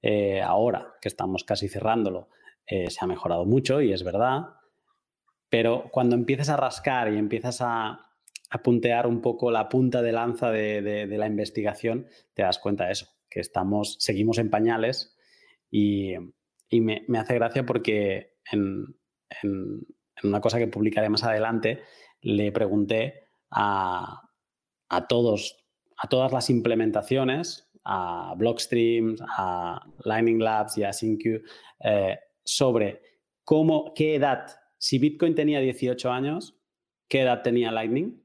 eh, 0.00 0.40
ahora 0.40 0.94
que 1.02 1.08
estamos 1.08 1.44
casi 1.44 1.68
cerrándolo, 1.68 2.30
eh, 2.66 2.88
se 2.88 3.04
ha 3.04 3.06
mejorado 3.06 3.44
mucho 3.44 3.82
y 3.82 3.92
es 3.92 4.02
verdad, 4.02 4.44
pero 5.54 5.88
cuando 5.92 6.16
empiezas 6.16 6.48
a 6.48 6.56
rascar 6.56 7.12
y 7.12 7.16
empiezas 7.16 7.58
a, 7.60 8.10
puntear 8.64 9.06
un 9.06 9.20
poco 9.20 9.52
la 9.52 9.68
punta 9.68 10.02
de 10.02 10.10
lanza 10.10 10.50
de, 10.50 11.06
la 11.06 11.28
investigación, 11.28 12.08
te 12.34 12.42
das 12.42 12.58
cuenta 12.58 12.86
de 12.86 12.92
eso, 12.92 13.06
que 13.30 13.38
estamos, 13.38 13.96
seguimos 14.00 14.38
en 14.38 14.50
pañales 14.50 15.16
y, 15.70 16.14
me, 16.72 17.04
hace 17.16 17.34
gracia 17.34 17.64
porque 17.64 18.34
en, 18.50 18.96
una 20.24 20.40
cosa 20.40 20.58
que 20.58 20.66
publicaré 20.66 21.08
más 21.08 21.22
adelante, 21.22 21.82
le 22.20 22.50
pregunté 22.50 23.28
a, 23.52 24.28
todos, 25.08 25.64
a 25.96 26.08
todas 26.08 26.32
las 26.32 26.50
implementaciones, 26.50 27.70
a 27.84 28.34
Blockstream, 28.36 29.14
a 29.38 29.86
Lightning 30.04 30.42
Labs 30.42 30.78
y 30.78 30.82
a 30.82 30.92
SyncQ, 30.92 31.44
eh, 31.84 32.18
sobre 32.42 33.02
cómo, 33.44 33.94
qué 33.94 34.16
edad, 34.16 34.63
si 34.84 34.98
Bitcoin 34.98 35.34
tenía 35.34 35.60
18 35.60 36.10
años, 36.10 36.60
qué 37.08 37.22
edad 37.22 37.40
tenía 37.40 37.72
Lightning, 37.72 38.22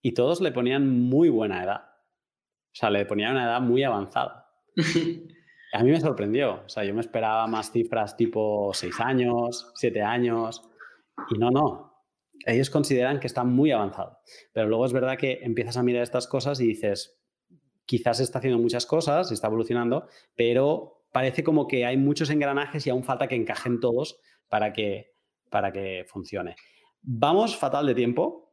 y 0.00 0.12
todos 0.12 0.40
le 0.40 0.52
ponían 0.52 0.88
muy 0.88 1.28
buena 1.28 1.64
edad. 1.64 1.82
O 1.82 2.74
sea, 2.74 2.90
le 2.90 3.04
ponían 3.04 3.32
una 3.32 3.44
edad 3.44 3.60
muy 3.60 3.82
avanzada. 3.82 4.48
A 5.74 5.82
mí 5.82 5.90
me 5.90 6.00
sorprendió. 6.00 6.62
O 6.64 6.68
sea, 6.68 6.84
yo 6.84 6.94
me 6.94 7.00
esperaba 7.00 7.46
más 7.48 7.72
cifras 7.72 8.16
tipo 8.16 8.72
6 8.72 9.00
años, 9.00 9.72
7 9.74 10.02
años. 10.02 10.62
Y 11.30 11.38
no, 11.38 11.50
no 11.50 11.92
ellos 12.46 12.70
consideran 12.70 13.20
que 13.20 13.26
está 13.26 13.44
muy 13.44 13.70
avanzado. 13.72 14.18
Pero 14.52 14.68
luego 14.68 14.86
es 14.86 14.92
verdad 14.92 15.16
que 15.16 15.40
empiezas 15.42 15.76
a 15.76 15.82
mirar 15.82 16.02
estas 16.02 16.26
cosas 16.26 16.60
y 16.60 16.66
dices, 16.66 17.20
quizás 17.86 18.20
está 18.20 18.38
haciendo 18.38 18.60
muchas 18.60 18.86
cosas, 18.86 19.32
está 19.32 19.48
evolucionando, 19.48 20.06
pero 20.34 21.04
parece 21.12 21.44
como 21.44 21.66
que 21.66 21.84
hay 21.84 21.96
muchos 21.96 22.30
engranajes 22.30 22.86
y 22.86 22.90
aún 22.90 23.04
falta 23.04 23.28
que 23.28 23.34
encajen 23.34 23.80
todos 23.80 24.20
para 24.48 24.72
que, 24.72 25.11
para 25.52 25.70
que 25.70 26.04
funcione. 26.08 26.56
Vamos 27.02 27.56
fatal 27.56 27.86
de 27.86 27.94
tiempo. 27.94 28.48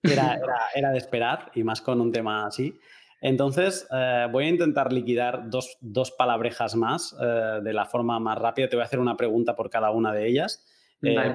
Era, 0.02 0.38
era, 0.76 0.90
de 0.92 0.98
esperar 0.98 1.50
y 1.56 1.64
más 1.64 1.80
con 1.80 2.00
un 2.00 2.12
tema 2.12 2.46
así. 2.46 2.72
Entonces, 3.20 3.86
eh, 3.92 4.28
voy 4.30 4.44
a 4.44 4.48
intentar 4.48 4.92
liquidar 4.92 5.50
dos, 5.50 5.76
dos 5.80 6.12
palabrejas 6.12 6.76
más 6.76 7.16
eh, 7.20 7.60
de 7.62 7.72
la 7.72 7.84
forma 7.84 8.20
más 8.20 8.38
rápida. 8.38 8.68
Te 8.68 8.76
voy 8.76 8.84
a 8.84 8.86
hacer 8.86 9.00
una 9.00 9.16
pregunta 9.16 9.56
por 9.56 9.68
cada 9.70 9.90
una 9.90 10.12
de 10.12 10.28
ellas. 10.28 10.64
Eh, 11.02 11.34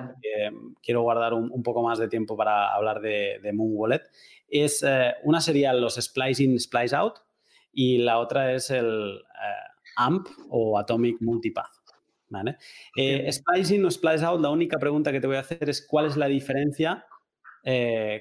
quiero 0.81 1.01
guardar 1.01 1.33
un, 1.33 1.61
poco 1.61 1.83
más 1.83 1.99
de 1.99 2.07
tiempo 2.07 2.37
para 2.37 2.73
hablar 2.73 3.01
de, 3.01 3.51
Moon 3.53 3.71
Wallet. 3.73 4.03
Es, 4.47 4.83
una 5.23 5.41
sería 5.41 5.73
los 5.73 5.95
Splice 5.95 6.43
In, 6.43 6.57
Splice 6.57 6.95
Out 6.95 7.19
y 7.73 7.97
la 7.97 8.19
otra 8.19 8.53
es 8.53 8.69
el 8.69 9.21
AMP 9.97 10.27
o 10.49 10.79
Atomic 10.79 11.21
Multipath. 11.21 11.72
¿Vale? 12.33 12.57
Splice 13.31 13.75
In 13.75 13.85
o 13.85 13.91
Splice 13.91 14.25
Out, 14.25 14.41
la 14.41 14.49
única 14.49 14.77
pregunta 14.77 15.11
que 15.11 15.21
te 15.21 15.27
voy 15.27 15.37
a 15.37 15.39
hacer 15.39 15.69
es 15.69 15.85
cuál 15.87 16.07
es 16.07 16.17
la 16.17 16.27
diferencia 16.27 17.05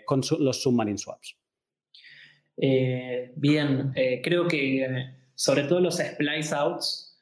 con 0.06 0.22
los 0.38 0.62
Submarine 0.62 0.98
Swaps. 0.98 1.36
bien, 3.36 3.92
creo 4.22 4.46
que 4.46 4.86
sobre 5.34 5.64
todo 5.64 5.80
los 5.80 5.96
Splice 5.96 6.54
Outs 6.54 7.20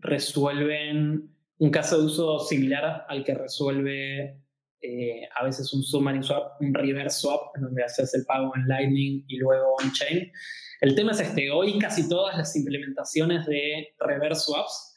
resuelven 0.00 1.34
un 1.58 1.70
caso 1.70 1.98
de 1.98 2.04
uso 2.04 2.38
similar 2.38 3.04
al 3.08 3.24
que 3.24 3.34
resuelve 3.34 4.40
eh, 4.80 5.28
a 5.34 5.44
veces 5.44 5.72
un 5.74 5.82
submarine 5.82 6.22
swap, 6.22 6.60
un 6.60 6.72
reverse 6.72 7.20
swap, 7.20 7.56
en 7.56 7.62
donde 7.62 7.82
haces 7.82 8.14
el 8.14 8.24
pago 8.24 8.52
en 8.54 8.68
Lightning 8.68 9.24
y 9.26 9.36
luego 9.38 9.74
on-chain. 9.82 10.30
El 10.80 10.94
tema 10.94 11.12
es 11.12 11.20
este, 11.20 11.50
hoy 11.50 11.78
casi 11.80 12.08
todas 12.08 12.38
las 12.38 12.54
implementaciones 12.54 13.44
de 13.46 13.88
reverse 13.98 14.42
swaps, 14.42 14.87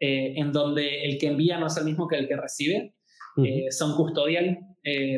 eh, 0.00 0.34
en 0.36 0.52
donde 0.52 1.04
el 1.04 1.18
que 1.18 1.28
envía 1.28 1.58
no 1.58 1.66
es 1.66 1.76
el 1.76 1.84
mismo 1.84 2.08
que 2.08 2.16
el 2.16 2.28
que 2.28 2.36
recibe, 2.36 2.94
eh, 3.44 3.70
son 3.70 3.96
custodial. 3.96 4.58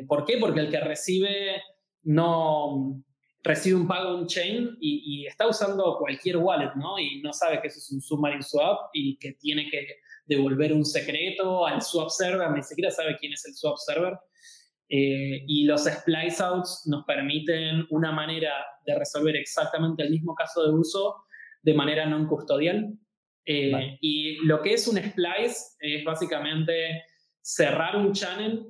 ¿Por 0.09 0.25
qué? 0.25 0.39
Porque 0.39 0.61
el 0.61 0.71
que 0.71 0.81
recibe 0.81 1.63
no 2.03 3.03
recibe 3.43 3.77
un 3.77 3.87
pago 3.87 4.17
on-chain 4.17 4.77
y, 4.81 5.23
y, 5.23 5.27
está 5.27 5.47
usando 5.47 5.97
cualquier 5.99 6.39
wallet, 6.39 6.73
¿no? 6.75 6.99
Y 6.99 7.21
no 7.23 7.33
sabe 7.33 7.61
que 7.61 7.69
eso 7.69 7.79
es 7.79 7.91
un 7.93 8.01
submarine 8.01 8.43
swap 8.43 8.91
y 8.93 9.17
que 9.19 9.33
tiene 9.35 9.71
que 9.71 9.87
devolver 10.27 10.73
un 10.73 10.85
secreto 10.85 11.67
al 11.67 11.81
swap 11.81 12.11
server, 12.11 12.51
ni 12.51 12.63
siquiera 12.63 12.91
sabe 12.91 13.17
quién 13.19 13.33
es 13.33 13.45
el 13.47 13.55
swap 13.55 13.77
server. 13.79 14.19
Eh, 14.91 15.45
y 15.47 15.65
los 15.65 15.85
splice 15.85 16.43
outs 16.43 16.85
nos 16.87 17.05
permiten 17.05 17.87
una 17.91 18.11
manera 18.11 18.53
de 18.87 18.99
resolver 18.99 19.37
exactamente 19.37 20.03
el 20.03 20.11
mismo 20.11 20.35
caso 20.35 20.65
de 20.65 20.73
uso 20.73 21.25
de 21.63 21.75
manera 21.75 22.07
no 22.07 22.27
custodial. 22.27 22.99
Eh, 23.51 23.97
y 24.03 24.45
lo 24.45 24.61
que 24.61 24.75
es 24.75 24.87
un 24.87 24.99
splice 24.99 25.57
es 25.81 26.05
básicamente 26.05 27.03
cerrar 27.41 27.97
un 27.97 28.13
channel, 28.13 28.67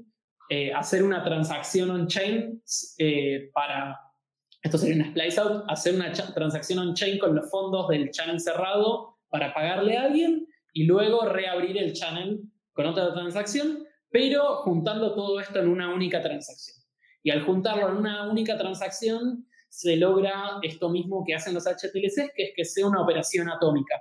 eh, 0.48 0.72
hacer 0.72 1.02
una 1.02 1.24
transacción 1.24 1.90
on-chain 1.90 2.62
para, 3.52 3.98
esto 4.62 4.78
sería 4.78 5.02
un 5.02 5.10
splice 5.10 5.40
out, 5.40 5.64
hacer 5.66 5.96
una 5.96 6.12
transacción 6.12 6.78
on-chain 6.78 7.18
con 7.18 7.34
los 7.34 7.50
fondos 7.50 7.88
del 7.88 8.08
channel 8.12 8.38
cerrado 8.38 9.18
para 9.30 9.52
pagarle 9.52 9.96
a 9.96 10.04
alguien 10.04 10.46
y 10.72 10.84
luego 10.84 11.24
reabrir 11.24 11.76
el 11.76 11.92
channel 11.92 12.40
con 12.72 12.86
otra 12.86 13.12
transacción, 13.12 13.84
pero 14.10 14.58
juntando 14.58 15.12
todo 15.16 15.40
esto 15.40 15.58
en 15.58 15.66
una 15.66 15.92
única 15.92 16.22
transacción. 16.22 16.76
Y 17.24 17.30
al 17.30 17.42
juntarlo 17.42 17.88
en 17.88 17.96
una 17.96 18.30
única 18.30 18.56
transacción, 18.56 19.44
se 19.68 19.96
logra 19.96 20.60
esto 20.62 20.88
mismo 20.88 21.24
que 21.26 21.34
hacen 21.34 21.54
los 21.54 21.64
HTLC, 21.66 22.32
que 22.32 22.44
es 22.44 22.52
que 22.54 22.64
sea 22.64 22.86
una 22.86 23.02
operación 23.02 23.48
atómica. 23.50 24.00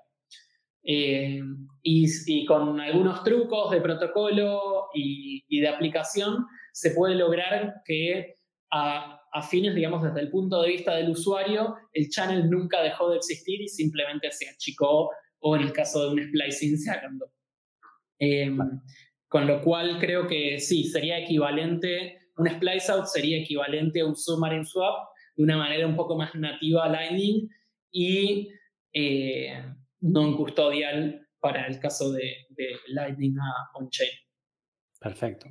Eh, 0.83 1.41
y, 1.83 2.45
con 2.45 2.79
algunos 2.79 3.23
trucos 3.23 3.71
de 3.71 3.81
protocolo 3.81 4.87
y, 4.93 5.59
de 5.59 5.67
aplicación, 5.67 6.45
se 6.73 6.91
puede 6.91 7.15
lograr 7.15 7.81
que 7.85 8.37
a, 8.71 9.19
a, 9.31 9.41
fines, 9.41 9.75
digamos, 9.75 10.03
desde 10.03 10.19
el 10.19 10.29
punto 10.29 10.61
de 10.61 10.69
vista 10.69 10.95
del 10.95 11.09
usuario, 11.09 11.75
el 11.93 12.09
channel 12.09 12.49
nunca 12.49 12.81
dejó 12.81 13.09
de 13.09 13.17
existir 13.17 13.61
y 13.61 13.67
simplemente 13.67 14.31
se 14.31 14.49
achicó 14.49 15.09
o 15.39 15.55
en 15.55 15.63
el 15.63 15.73
caso 15.73 16.03
de 16.03 16.13
un 16.13 16.27
splicing 16.27 16.77
se 16.77 16.91
agrandó. 16.91 17.31
Em, 18.19 18.57
con 19.27 19.45
lo 19.45 19.61
cual 19.61 19.99
creo 19.99 20.27
que 20.27 20.59
sí, 20.59 20.85
sería 20.85 21.19
equivalente, 21.19 22.17
un 22.37 22.49
splice 22.49 22.91
out 22.91 23.05
sería 23.05 23.39
equivalente 23.39 24.01
a 24.01 24.05
un 24.05 24.15
submarine 24.15 24.65
swap 24.65 25.09
de 25.35 25.43
una 25.43 25.57
manera 25.57 25.87
un 25.87 25.95
poco 25.95 26.17
más 26.17 26.33
nativa 26.35 26.85
a 26.85 26.89
Lightning 26.89 27.49
y 27.91 28.49
eh, 28.93 29.63
non 30.01 30.35
custodial 30.35 31.27
para 31.39 31.65
el 31.67 31.79
caso 31.79 32.11
de, 32.11 32.47
Lightning 32.87 33.35
on-chain. 33.75 34.09
Perfecto. 34.99 35.47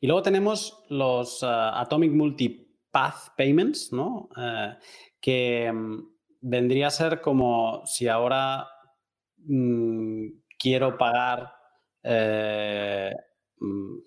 Y 0.00 0.06
luego 0.06 0.22
tenemos 0.22 0.84
los 0.88 1.42
uh, 1.42 1.74
Atomic 1.74 2.12
Multipath 2.12 3.34
Payments, 3.36 3.92
¿no? 3.92 4.28
Uh, 4.36 4.78
que 5.20 5.68
um, 5.70 6.08
vendría 6.40 6.86
a 6.86 6.90
ser 6.90 7.20
como 7.20 7.82
si 7.84 8.06
ahora 8.06 8.68
Mm, 9.48 10.42
quiero 10.58 10.98
pagar, 10.98 11.52
eh, 12.02 13.14
mm, 13.58 13.98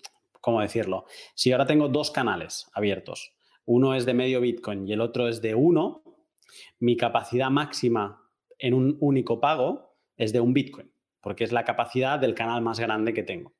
¿cómo 0.41 0.61
decirlo? 0.61 1.05
Si 1.33 1.51
ahora 1.51 1.65
tengo 1.65 1.87
dos 1.87 2.11
canales 2.11 2.69
abiertos, 2.73 3.33
uno 3.65 3.95
es 3.95 4.05
de 4.05 4.13
medio 4.13 4.41
Bitcoin 4.41 4.87
y 4.87 4.93
el 4.93 5.01
otro 5.01 5.27
es 5.27 5.41
de 5.41 5.55
uno, 5.55 6.03
mi 6.79 6.97
capacidad 6.97 7.49
máxima 7.49 8.18
en 8.59 8.73
un 8.73 8.97
único 8.99 9.39
pago 9.39 9.95
es 10.17 10.33
de 10.33 10.39
un 10.39 10.53
Bitcoin, 10.53 10.91
porque 11.21 11.43
es 11.43 11.51
la 11.51 11.63
capacidad 11.63 12.19
del 12.19 12.35
canal 12.35 12.61
más 12.61 12.79
grande 12.79 13.13
que 13.13 13.23
tengo. 13.23 13.53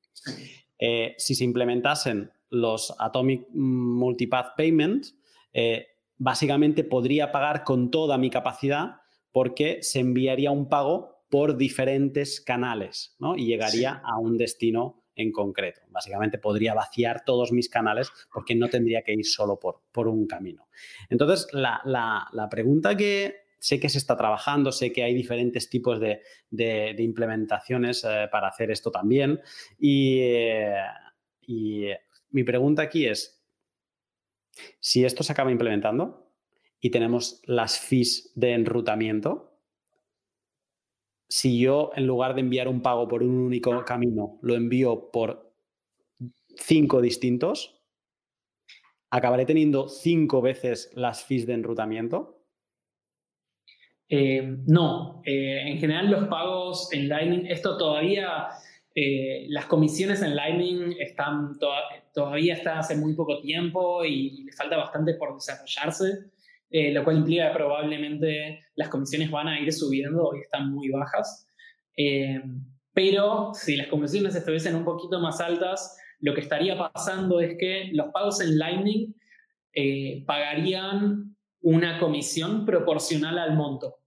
Eh, 0.77 1.15
si 1.17 1.35
se 1.35 1.43
implementasen 1.43 2.31
los 2.49 2.93
Atomic 2.99 3.47
Multipath 3.51 4.55
Payments, 4.55 5.17
eh, 5.53 5.87
básicamente 6.17 6.83
podría 6.83 7.31
pagar 7.31 7.63
con 7.63 7.91
toda 7.91 8.17
mi 8.17 8.29
capacidad 8.29 8.97
porque 9.31 9.79
se 9.81 9.99
enviaría 9.99 10.51
un 10.51 10.67
pago 10.69 11.23
por 11.29 11.57
diferentes 11.57 12.41
canales 12.41 13.15
y 13.37 13.45
llegaría 13.45 14.01
a 14.03 14.17
un 14.17 14.37
destino 14.37 15.03
en 15.15 15.31
concreto. 15.31 15.81
Básicamente 15.89 16.37
podría 16.37 16.73
vaciar 16.73 17.23
todos 17.25 17.51
mis 17.51 17.69
canales 17.69 18.11
porque 18.33 18.55
no 18.55 18.69
tendría 18.69 19.03
que 19.03 19.13
ir 19.13 19.25
solo 19.25 19.59
por, 19.59 19.81
por 19.91 20.07
un 20.07 20.25
camino. 20.25 20.67
Entonces, 21.09 21.47
la, 21.51 22.47
pregunta 22.49 22.95
que 22.97 23.35
sé 23.59 23.79
que 23.79 23.89
se 23.89 23.97
está 23.97 24.15
trabajando, 24.17 24.71
sé 24.71 24.91
que 24.91 25.03
hay 25.03 25.13
diferentes 25.13 25.69
tipos 25.69 25.99
de, 25.99 26.21
implementaciones 26.97 28.03
eh, 28.03 28.27
para 28.31 28.47
hacer 28.47 28.71
esto 28.71 28.89
también. 28.89 29.39
Y, 29.77 30.19
eh, 30.21 30.75
y 31.41 31.85
mi 32.31 32.43
pregunta 32.43 32.81
aquí 32.81 33.05
es, 33.05 33.43
si 34.79 35.05
esto 35.05 35.23
se 35.23 35.31
acaba 35.31 35.51
implementando 35.51 36.31
y 36.79 36.89
tenemos 36.89 37.41
las 37.45 37.79
fees 37.79 38.31
de 38.35 38.53
enrutamiento, 38.53 39.49
si 41.27 41.59
yo 41.59 41.91
en 41.95 42.07
lugar 42.07 42.33
de 42.33 42.41
enviar 42.41 42.67
un 42.67 42.81
pago 42.81 43.07
por 43.07 43.21
un 43.21 43.37
único 43.37 43.85
camino, 43.85 44.39
lo 44.41 44.55
envío 44.55 45.11
por 45.11 45.53
cinco 46.57 47.01
distintos, 47.01 47.81
¿acabaré 49.09 49.45
teniendo 49.45 49.87
cinco 49.87 50.41
veces 50.41 50.91
las 50.95 51.23
fees 51.23 51.45
de 51.45 51.53
enrutamiento? 51.53 52.38
Eh, 54.09 54.57
no, 54.65 55.21
eh, 55.23 55.61
en 55.67 55.77
general 55.77 56.09
los 56.09 56.27
pagos 56.27 56.89
en 56.91 57.07
Lightning, 57.07 57.45
esto 57.45 57.77
todavía, 57.77 58.47
eh, 58.95 59.45
las 59.49 59.65
comisiones 59.65 60.21
en 60.23 60.35
Lightning 60.35 60.95
están 60.99 61.57
todavía 62.13 62.55
están 62.55 62.79
hace 62.79 62.97
muy 62.97 63.13
poco 63.13 63.39
tiempo 63.39 64.03
y, 64.03 64.39
y 64.39 64.43
le 64.45 64.51
falta 64.51 64.77
bastante 64.77 65.13
por 65.13 65.35
desarrollarse. 65.35 66.31
Eh, 66.71 66.91
lo 66.91 67.03
cual 67.03 67.17
implica 67.17 67.47
que 67.47 67.55
probablemente 67.55 68.63
las 68.75 68.89
comisiones 68.89 69.31
van 69.31 69.47
a 69.47 69.59
ir 69.59 69.73
subiendo 69.73 70.31
y 70.35 70.41
están 70.41 70.71
muy 70.71 70.89
bajas. 70.89 71.47
Eh, 71.97 72.41
pero 72.93 73.51
si 73.55 73.75
las 73.75 73.87
comisiones 73.87 74.35
estuviesen 74.35 74.75
un 74.75 74.85
poquito 74.85 75.19
más 75.19 75.41
altas, 75.41 75.97
lo 76.19 76.33
que 76.33 76.41
estaría 76.41 76.77
pasando 76.77 77.39
es 77.39 77.57
que 77.57 77.89
los 77.93 78.11
pagos 78.13 78.41
en 78.41 78.59
Lightning 78.59 79.15
eh, 79.73 80.23
pagarían 80.27 81.35
una 81.61 81.99
comisión 81.99 82.65
proporcional 82.65 83.37
al 83.37 83.55
monto. 83.55 83.97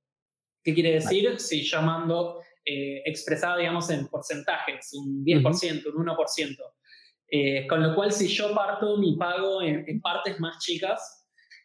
¿Qué 0.62 0.74
quiere 0.74 0.93
decir? 0.93 1.39
Si 1.41 1.62
yo 1.62 1.83
mando 1.83 2.41
expresado, 2.65 3.59
digamos, 3.59 3.91
en 3.91 4.07
porcentajes, 4.07 4.93
un 4.95 5.24
10%, 5.24 5.93
un 5.95 6.07
1%. 6.07 7.69
con 7.69 7.83
lo 7.83 7.95
cual, 7.97 8.12
si 8.12 8.29
yo 8.29 8.55
parto 8.55 8.97
mi 8.97 9.16
pago 9.16 9.61
en 9.62 10.01
partes 10.01 10.39
más 10.39 10.59
chicas, 10.61 11.23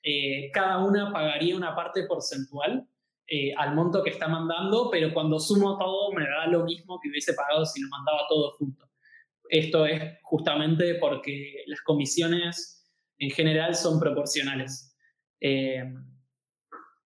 eh, 0.09 0.49
cada 0.53 0.77
una 0.85 1.11
pagaría 1.11 1.53
una 1.53 1.76
parte 1.76 2.05
porcentual 2.07 2.88
eh, 3.27 3.53
al 3.57 3.76
monto 3.76 4.01
que 4.01 4.11
está 4.11 4.30
mandando, 4.30 4.89
pero 4.89 5.14
cuando 5.14 5.38
sumo 5.38 5.77
todo 5.77 6.14
me 6.14 6.23
da 6.23 6.47
lo 6.47 6.64
mismo 6.64 6.97
que 7.01 7.09
hubiese 7.09 7.34
pagado 7.34 7.65
si 7.65 7.81
lo 7.81 7.89
mandaba 7.89 8.22
todo 8.30 8.51
junto. 8.51 8.85
Esto 9.49 9.85
es 9.85 10.01
justamente 10.23 10.95
porque 10.95 11.64
las 11.68 11.81
comisiones 11.81 12.89
en 13.18 13.31
general 13.31 13.76
son 13.76 13.99
proporcionales. 13.99 14.86
Eh, 15.39 15.84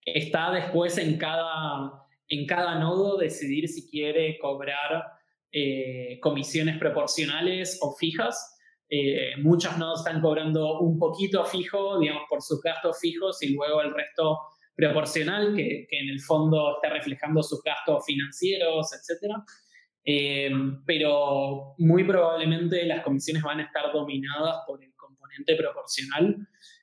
está 0.06 0.52
después 0.52 0.98
en 0.98 1.18
cada, 1.18 2.06
en 2.28 2.46
cada 2.46 2.80
nodo 2.80 3.18
decidir 3.18 3.68
si 3.68 3.90
quiere 3.90 4.38
cobrar 4.40 5.20
comisiones 6.22 6.78
proporcionales 6.78 7.78
o 7.82 7.94
fijas 7.94 8.52
eh, 8.94 9.38
muchos 9.38 9.78
nodos 9.78 10.00
están 10.00 10.20
cobrando 10.20 10.82
un 10.82 11.00
poquito 11.00 11.46
fijo, 11.46 11.98
digamos, 11.98 12.24
por 12.30 12.42
sus 12.42 12.62
gastos 12.62 13.00
fijos 13.00 13.42
y 13.42 13.54
luego 13.54 13.82
el 13.82 13.94
resto 13.94 14.38
proporcional, 14.76 15.56
que, 15.56 15.88
en 15.90 16.10
el 16.10 16.20
fondo 16.20 16.76
está 16.76 16.94
reflejando 16.94 17.42
sus 17.42 17.64
gastos 17.64 18.06
financieros, 18.06 18.92
etc. 18.92 19.34
Eh, 20.04 20.52
pero 20.86 21.74
muy 21.78 22.04
probablemente 22.04 22.86
las 22.86 23.02
comisiones 23.02 23.44
van 23.44 23.62
a 23.62 23.64
estar 23.64 23.94
dominadas 23.94 24.58
por 24.68 24.84
el 24.84 24.94
componente 24.98 25.56
proporcional, 25.56 26.36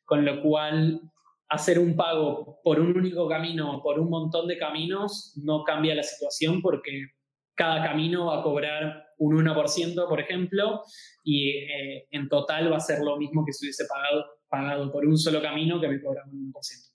con 0.07 0.25
lo 0.25 0.41
cual 0.41 1.03
hacer 1.49 1.79
un 1.79 1.97
pago 1.97 2.61
por 2.63 2.81
un 2.81 2.97
único 2.97 3.29
camino 3.29 3.77
o 3.77 3.83
por 3.83 3.99
un 3.99 4.11
montón 4.11 4.47
de 4.47 4.59
caminos 4.59 5.33
no 5.43 5.65
cambia 5.65 5.95
la 5.95 6.03
situación 6.03 6.61
porque 6.61 7.07
cada 7.55 7.83
camino 7.83 8.27
va 8.27 8.41
a 8.41 8.43
cobrar 8.43 9.09
un 9.19 9.37
1%, 9.37 10.09
por 10.09 10.21
ejemplo, 10.21 10.83
y 11.25 11.51
eh, 11.51 12.07
en 12.13 12.29
total 12.29 12.73
va 12.73 12.77
a 12.77 12.81
ser 12.81 13.01
lo 13.01 13.17
mismo 13.17 13.45
que 13.45 13.53
si 13.53 13.67
hubiese 13.67 13.85
pagado, 13.87 14.25
pagado 14.49 14.93
por 14.93 15.05
un 15.05 15.19
solo 15.19 15.43
camino 15.43 15.81
que 15.81 15.89
me 15.89 16.01
cobra 16.01 16.23
un 16.31 16.53
1%. 16.53 16.89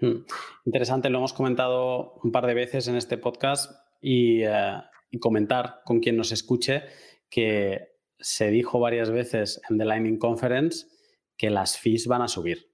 Hmm. 0.00 0.24
Interesante, 0.64 1.10
lo 1.10 1.18
hemos 1.18 1.34
comentado 1.34 2.14
un 2.22 2.32
par 2.32 2.46
de 2.46 2.54
veces 2.54 2.88
en 2.88 2.96
este 2.96 3.18
podcast 3.18 3.72
y, 4.00 4.42
eh, 4.42 4.80
comentar 5.20 5.82
con 5.84 6.00
quien 6.00 6.16
nos 6.16 6.32
escuche 6.32 6.82
que 7.30 7.94
se 8.18 8.50
dijo 8.50 8.80
varias 8.80 9.10
veces 9.10 9.60
en 9.70 9.78
The 9.78 9.84
Lightning 9.84 10.18
Conference 10.18 10.86
que 11.36 11.50
las 11.50 11.78
fees 11.78 12.08
van 12.08 12.22
a 12.22 12.28
subir, 12.28 12.73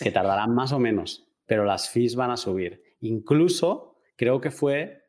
que 0.00 0.10
tardarán 0.10 0.54
más 0.54 0.72
o 0.72 0.78
menos, 0.78 1.26
pero 1.46 1.64
las 1.64 1.90
fees 1.90 2.16
van 2.16 2.30
a 2.30 2.36
subir. 2.36 2.82
Incluso 3.00 3.96
creo 4.16 4.40
que 4.40 4.50
fue 4.50 5.04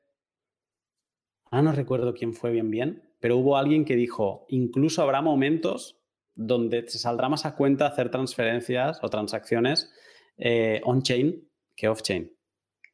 Ah, 1.52 1.62
no 1.62 1.72
recuerdo 1.72 2.14
quién 2.14 2.34
fue 2.34 2.52
bien 2.52 2.70
bien, 2.70 3.02
pero 3.22 3.38
hubo 3.38 3.56
alguien 3.56 3.86
que 3.86 3.96
dijo, 3.96 4.46
incluso 4.50 5.02
habrá 5.02 5.22
momentos 5.22 6.02
donde 6.34 6.84
te 6.84 6.98
saldrá 6.98 7.30
más 7.30 7.46
a 7.46 7.56
cuenta 7.56 7.88
hacer 7.88 8.12
transferencias 8.12 9.00
o 9.02 9.10
transacciones 9.10 9.90
eh, 10.38 10.82
on-chain 10.84 11.50
que 11.74 11.88
off-chain. 11.88 12.30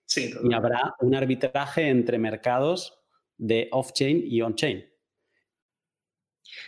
Sí, 0.05 0.31
y 0.43 0.53
habrá 0.53 0.93
un 0.99 1.15
arbitraje 1.15 1.87
entre 1.87 2.19
mercados 2.19 2.99
de 3.37 3.67
off-chain 3.71 4.21
y 4.27 4.41
on-chain. 4.43 4.85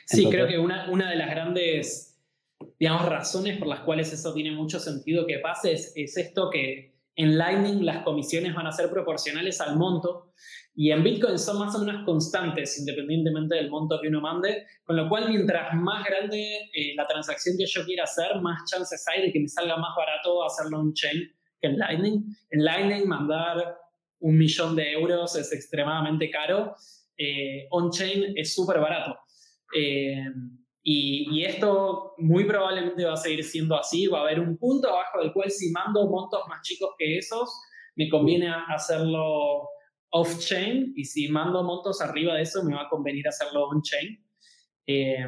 Sí, 0.05 0.27
creo 0.31 0.47
que 0.47 0.57
una, 0.57 0.89
una, 0.89 1.11
de 1.11 1.17
las 1.17 1.29
grandes, 1.29 2.12
digamos, 2.79 3.05
razones 3.07 3.57
por 3.57 3.67
las 3.67 3.81
cuales 3.81 4.11
eso 4.13 4.33
tiene 4.33 4.51
mucho 4.51 4.79
sentido 4.79 5.25
que 5.25 5.39
pase 5.39 5.73
es, 5.73 5.93
es 5.95 6.17
esto 6.17 6.49
que 6.49 6.93
en 7.15 7.37
Lightning 7.37 7.85
las 7.85 8.03
comisiones 8.03 8.55
van 8.55 8.67
a 8.67 8.71
ser 8.71 8.89
proporcionales 8.89 9.61
al 9.61 9.77
monto 9.77 10.33
y 10.75 10.91
en 10.91 11.03
Bitcoin 11.03 11.37
son 11.37 11.59
más 11.59 11.75
o 11.75 11.79
menos 11.79 12.03
constantes 12.03 12.79
independientemente 12.79 13.55
del 13.55 13.69
monto 13.69 13.99
que 14.01 14.07
uno 14.07 14.21
mande, 14.21 14.65
con 14.83 14.95
lo 14.95 15.07
cual 15.07 15.29
mientras 15.29 15.75
más 15.75 16.03
grande 16.03 16.69
eh, 16.73 16.95
la 16.95 17.05
transacción 17.07 17.55
que 17.57 17.65
yo 17.67 17.85
quiera 17.85 18.05
hacer, 18.05 18.41
más 18.41 18.63
chances 18.69 19.05
hay 19.07 19.23
de 19.23 19.31
que 19.31 19.39
me 19.39 19.47
salga 19.47 19.77
más 19.77 19.95
barato 19.95 20.43
hacerlo 20.43 20.81
en 20.81 20.93
chain 20.93 21.31
que 21.61 21.67
en 21.67 21.77
Lightning. 21.77 22.25
En 22.49 22.63
Lightning 22.63 23.07
mandar 23.07 23.77
un 24.19 24.37
millón 24.37 24.75
de 24.75 24.93
euros 24.93 25.35
es 25.35 25.53
extremadamente 25.53 26.31
caro, 26.31 26.75
eh, 27.17 27.67
on-chain 27.69 28.33
es 28.35 28.55
súper 28.55 28.79
barato. 28.79 29.19
Eh, 29.77 30.25
y, 30.83 31.43
esto 31.45 32.13
muy 32.17 32.43
probablemente 32.43 33.05
va 33.05 33.13
a 33.13 33.17
seguir 33.17 33.43
siendo 33.43 33.75
así, 33.75 34.07
va 34.07 34.19
a 34.19 34.21
haber 34.23 34.39
un 34.39 34.57
punto 34.57 34.89
abajo 34.89 35.19
del 35.21 35.31
cual 35.31 35.49
si 35.49 35.71
mando 35.71 36.07
montos 36.07 36.41
más 36.49 36.61
chicos 36.61 36.91
que 36.97 37.17
esos, 37.17 37.49
me 37.95 38.09
conviene 38.09 38.53
hacerlo 38.67 39.69
off-chain 40.09 40.93
y 40.95 41.05
si 41.05 41.29
mando 41.29 41.63
montos 41.63 42.01
arriba 42.01 42.35
de 42.35 42.43
eso 42.43 42.63
me 42.63 42.75
va 42.75 42.83
a 42.83 42.89
convenir 42.89 43.27
hacerlo 43.27 43.67
on-chain. 43.69 44.23
Eh, 44.85 45.25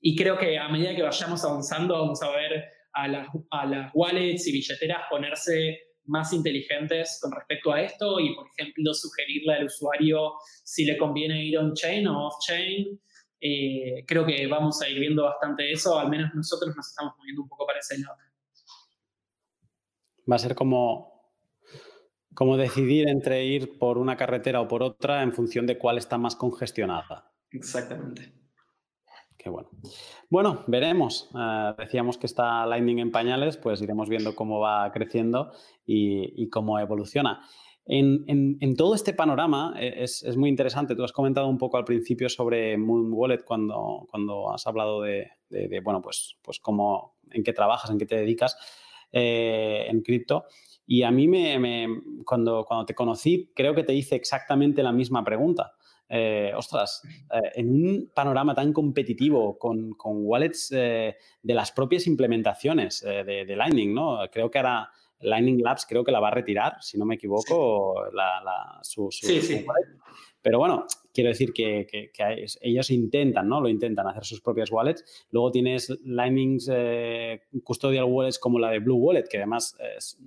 y 0.00 0.16
creo 0.16 0.36
que 0.36 0.58
a 0.58 0.68
medida 0.68 0.94
que 0.94 1.02
vayamos 1.02 1.44
avanzando 1.44 1.98
vamos 1.98 2.22
a 2.22 2.30
ver 2.30 2.64
a 2.92 3.08
las, 3.08 3.28
a 3.50 3.66
las 3.66 3.90
wallets 3.94 4.46
y 4.46 4.52
billeteras 4.52 5.02
ponerse 5.08 5.78
más 6.04 6.32
inteligentes 6.32 7.18
con 7.22 7.32
respecto 7.32 7.72
a 7.72 7.80
esto 7.82 8.20
y, 8.20 8.34
por 8.34 8.46
ejemplo, 8.56 8.92
sugerirle 8.92 9.54
al 9.54 9.64
usuario 9.66 10.34
si 10.64 10.84
le 10.84 10.98
conviene 10.98 11.44
ir 11.44 11.58
on-chain 11.58 12.06
o 12.06 12.26
off-chain. 12.26 13.00
Eh, 13.40 14.04
creo 14.06 14.26
que 14.26 14.46
vamos 14.46 14.82
a 14.82 14.88
ir 14.88 14.98
viendo 15.00 15.24
bastante 15.24 15.70
eso, 15.72 15.98
al 15.98 16.10
menos 16.10 16.34
nosotros 16.34 16.76
nos 16.76 16.88
estamos 16.88 17.14
moviendo 17.18 17.42
un 17.42 17.48
poco 17.48 17.66
para 17.66 17.78
ese 17.78 17.98
lado. 17.98 18.16
Va 20.30 20.36
a 20.36 20.38
ser 20.38 20.54
como 20.54 21.10
como 22.34 22.56
decidir 22.56 23.08
entre 23.08 23.44
ir 23.44 23.78
por 23.78 23.98
una 23.98 24.16
carretera 24.16 24.60
o 24.60 24.68
por 24.68 24.82
otra 24.82 25.22
en 25.22 25.32
función 25.32 25.66
de 25.66 25.78
cuál 25.78 25.98
está 25.98 26.16
más 26.16 26.36
congestionada. 26.36 27.32
Exactamente. 27.50 28.32
Qué 29.36 29.48
bueno. 29.48 29.70
Bueno, 30.28 30.64
veremos. 30.66 31.30
Eh, 31.34 31.74
decíamos 31.78 32.18
que 32.18 32.26
está 32.26 32.66
Lightning 32.66 32.98
en 32.98 33.10
pañales, 33.10 33.56
pues 33.56 33.80
iremos 33.80 34.08
viendo 34.08 34.34
cómo 34.34 34.60
va 34.60 34.90
creciendo 34.92 35.52
y, 35.86 36.48
cómo 36.50 36.78
evoluciona. 36.78 37.42
En, 37.92 38.76
todo 38.76 38.94
este 38.94 39.14
panorama 39.14 39.74
eh, 39.76 40.04
es, 40.04 40.36
muy 40.36 40.48
interesante. 40.48 40.94
Tú 40.94 41.02
has 41.02 41.10
comentado 41.10 41.48
un 41.48 41.58
poco 41.58 41.76
al 41.76 41.84
principio 41.84 42.28
sobre 42.28 42.78
Moon 42.78 43.12
Wallet 43.12 43.44
cuando, 43.44 44.06
has 44.54 44.64
hablado 44.68 45.02
de, 45.02 45.28
bueno, 45.82 46.00
pues, 46.00 46.36
pues 46.40 46.60
cómo, 46.60 47.16
en 47.32 47.42
qué 47.42 47.52
trabajas, 47.52 47.90
en 47.90 47.98
qué 47.98 48.06
te 48.06 48.14
dedicas 48.14 48.56
eh, 49.10 49.86
en 49.88 50.02
cripto. 50.02 50.44
Y 50.86 51.02
a 51.02 51.10
mí, 51.10 51.26
me, 51.26 51.88
cuando, 52.24 52.64
te 52.86 52.94
conocí, 52.94 53.50
creo 53.56 53.74
que 53.74 53.82
te 53.82 53.92
hice 53.92 54.14
exactamente 54.14 54.84
la 54.84 54.92
misma 54.92 55.24
pregunta. 55.24 55.72
Eh, 56.08 56.52
ostras, 56.56 57.02
en 57.54 57.70
un 57.70 58.10
panorama 58.14 58.54
tan 58.54 58.72
competitivo 58.72 59.58
con, 59.58 59.96
wallets 60.04 60.68
de 60.70 61.16
las 61.42 61.72
propias 61.72 62.06
implementaciones 62.06 63.00
de, 63.00 63.44
de, 63.44 63.56
Lightning, 63.56 63.92
¿no? 63.92 64.20
Creo 64.30 64.48
que 64.48 64.58
ahora 64.58 64.90
Lightning 65.20 65.60
Labs 65.62 65.86
creo 65.86 66.04
que 66.04 66.12
la 66.12 66.20
va 66.20 66.28
a 66.28 66.32
retirar, 66.32 66.76
si 66.80 66.98
no 66.98 67.04
me 67.04 67.16
equivoco, 67.16 67.94
su, 68.82 69.08
sí, 69.10 69.40
sí. 69.40 69.64
Pero 70.42 70.58
bueno, 70.58 70.86
quiero 71.12 71.28
decir 71.28 71.52
que, 71.52 72.10
ellos 72.60 72.90
intentan, 72.90 73.48
¿no? 73.48 73.60
Lo 73.60 73.68
intentan 73.68 74.06
hacer 74.06 74.24
sus 74.24 74.40
propias 74.40 74.70
wallets. 74.70 75.26
Luego 75.30 75.50
tienes 75.50 75.90
Lightning 76.04 76.58
eh, 76.70 77.42
Custodial 77.62 78.04
Wallets 78.04 78.38
como 78.38 78.58
la 78.58 78.70
de 78.70 78.78
Blue 78.78 78.96
Wallet, 78.96 79.24
que 79.28 79.36
además 79.36 79.76
es 79.96 80.18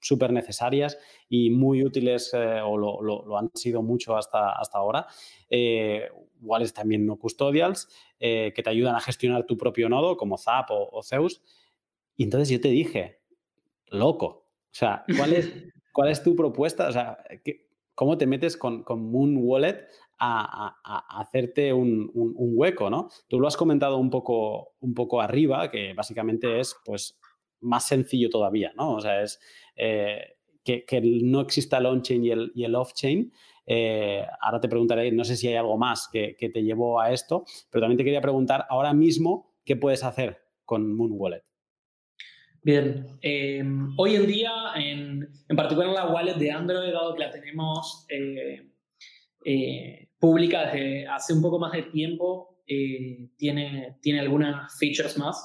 súper 0.00 0.32
necesarias 0.32 0.98
y 1.28 1.50
muy 1.50 1.82
útiles 1.82 2.32
eh, 2.32 2.60
o 2.62 2.76
lo, 2.76 3.38
han 3.38 3.50
sido 3.54 3.82
mucho 3.82 4.16
hasta, 4.16 4.52
hasta 4.52 4.78
ahora. 4.78 5.06
Eh, 5.50 6.08
wallets 6.42 6.72
también 6.72 7.06
no 7.06 7.16
custodials 7.16 7.88
que 8.18 8.52
te 8.62 8.70
ayudan 8.70 8.94
a 8.94 9.00
gestionar 9.00 9.46
tu 9.46 9.56
propio 9.56 9.88
nodo 9.88 10.16
como 10.16 10.38
Zap 10.38 10.70
o, 10.70 10.88
o 10.92 11.02
Zeus. 11.02 11.42
Y 12.16 12.24
entonces 12.24 12.48
yo 12.48 12.60
te 12.60 12.68
dije, 12.68 13.18
loco. 13.88 14.26
O 14.26 14.78
sea, 14.78 15.04
¿cuál 15.16 15.32
es, 15.32 15.52
cuál 15.92 16.10
es 16.10 16.22
tu 16.22 16.34
propuesta? 16.36 16.88
O 16.88 16.92
sea, 16.92 17.18
¿cómo 17.94 18.18
te 18.18 18.26
metes 18.26 18.56
con, 18.56 18.82
con 18.82 19.10
Moon 19.10 19.36
Wallet 19.38 19.86
a, 20.18 20.76
hacerte 21.20 21.72
un, 21.72 22.10
hueco, 22.14 22.90
¿no? 22.90 23.08
Tú 23.28 23.40
lo 23.40 23.48
has 23.48 23.56
comentado 23.56 23.98
un 23.98 24.10
poco, 24.10 24.74
un 24.80 24.94
poco 24.94 25.20
arriba, 25.20 25.70
que 25.70 25.92
básicamente 25.94 26.60
es 26.60 26.76
pues 26.84 27.18
más 27.60 27.86
sencillo 27.86 28.30
todavía, 28.30 28.72
¿no? 28.76 28.94
O 28.94 29.00
sea, 29.00 29.22
es 29.22 29.40
eh, 29.76 30.36
que, 30.64 31.00
no 31.22 31.40
exista 31.40 31.78
el 31.78 31.86
on-chain 31.86 32.24
y 32.24 32.30
el, 32.30 32.52
y 32.54 32.64
el 32.64 32.74
off-chain. 32.74 33.32
Eh, 33.66 34.24
ahora 34.40 34.60
te 34.60 34.68
preguntaré, 34.68 35.10
no 35.12 35.24
sé 35.24 35.36
si 35.36 35.48
hay 35.48 35.56
algo 35.56 35.76
más 35.76 36.08
que, 36.10 36.36
que 36.36 36.48
te 36.48 36.62
llevó 36.62 37.00
a 37.00 37.12
esto, 37.12 37.44
pero 37.70 37.82
también 37.82 37.98
te 37.98 38.04
quería 38.04 38.20
preguntar 38.20 38.66
ahora 38.68 38.92
mismo 38.92 39.54
qué 39.64 39.76
puedes 39.76 40.04
hacer 40.04 40.44
con 40.64 40.94
Moon 40.94 41.12
Wallet. 41.12 41.42
Bien, 42.66 43.06
em, 43.22 43.94
hoy 43.96 44.16
en 44.16 44.26
día, 44.26 44.50
en, 44.74 45.28
en, 45.48 45.56
particular 45.56 45.88
la 45.90 46.08
wallet 46.08 46.34
de 46.34 46.50
Android, 46.50 46.92
dado 46.92 47.14
que 47.14 47.20
la 47.20 47.30
tenemos 47.30 48.04
eh, 48.08 48.72
eh, 49.44 50.08
pública 50.18 50.72
desde 50.72 51.06
hace 51.06 51.32
un 51.32 51.42
poco 51.42 51.60
más 51.60 51.70
de 51.70 51.84
tiempo, 51.84 52.58
eh, 52.66 53.28
tiene, 53.36 53.98
tiene 54.02 54.18
algunas 54.18 54.76
features 54.80 55.16
más. 55.16 55.36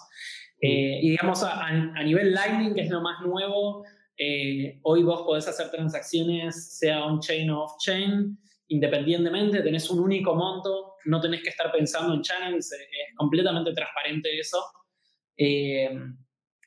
Mm. 0.64 0.68
y 0.68 1.10
digamos, 1.12 1.44
a, 1.44 1.68
a, 1.68 2.04
nivel 2.04 2.34
Lightning, 2.34 2.74
que 2.74 2.82
es 2.82 2.90
lo 2.90 3.02
más 3.02 3.22
nuevo, 3.22 3.86
hoy 4.82 5.04
vos 5.04 5.22
podés 5.22 5.48
hacer 5.48 5.70
transacciones, 5.70 6.80
sea 6.80 7.06
on-chain 7.06 7.52
o 7.52 7.66
off-chain, 7.66 8.36
independientemente, 8.70 9.62
tenés 9.62 9.88
un 9.92 10.00
único 10.00 10.34
monto, 10.34 10.96
no 11.06 11.22
tenés 11.22 11.44
que 11.44 11.50
estar 11.50 11.72
pensando 11.72 12.16
en 12.16 12.24
channels, 12.24 12.72
es 12.72 13.16
completamente 13.16 13.74
transparente 13.74 14.40
eso. 14.40 14.58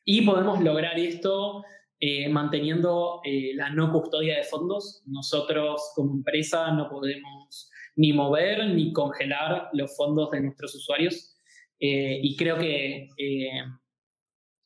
Y 0.05 0.23
podemos 0.23 0.61
lograr 0.61 0.99
esto 0.99 1.65
eh, 2.01 2.29
manteniendo 2.29 3.21
eh, 3.25 3.53
la 3.55 3.71
no 3.71 3.91
custodia 3.91 4.37
de 4.37 4.43
fondos. 4.43 5.03
Nosotros 5.07 5.93
como 5.95 6.13
empresa 6.15 6.71
no 6.73 6.91
podemos 6.91 7.71
ni 7.97 8.13
mover 8.13 8.69
ni 8.75 8.93
congelar 8.93 9.71
los 9.73 9.97
fondos 9.97 10.31
de 10.31 10.43
nuestros 10.43 10.75
usuarios. 10.75 11.39
Eh, 11.81 12.21
y 12.23 12.37
creo 12.37 12.59
que, 12.59 13.09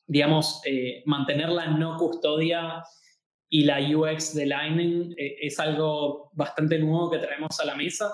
digamos, 0.07 0.61
mantener 1.05 1.49
la 1.49 1.67
no 1.67 1.97
custodia 1.97 2.83
y 3.49 3.63
la 3.63 3.79
UX 3.79 4.35
de 4.35 4.45
Lightning 4.45 5.15
es 5.17 5.59
algo 5.59 6.31
bastante 6.33 6.77
nuevo 6.79 7.09
que 7.09 7.19
traemos 7.19 7.59
a 7.59 7.65
la 7.65 7.75
mesa. 7.75 8.11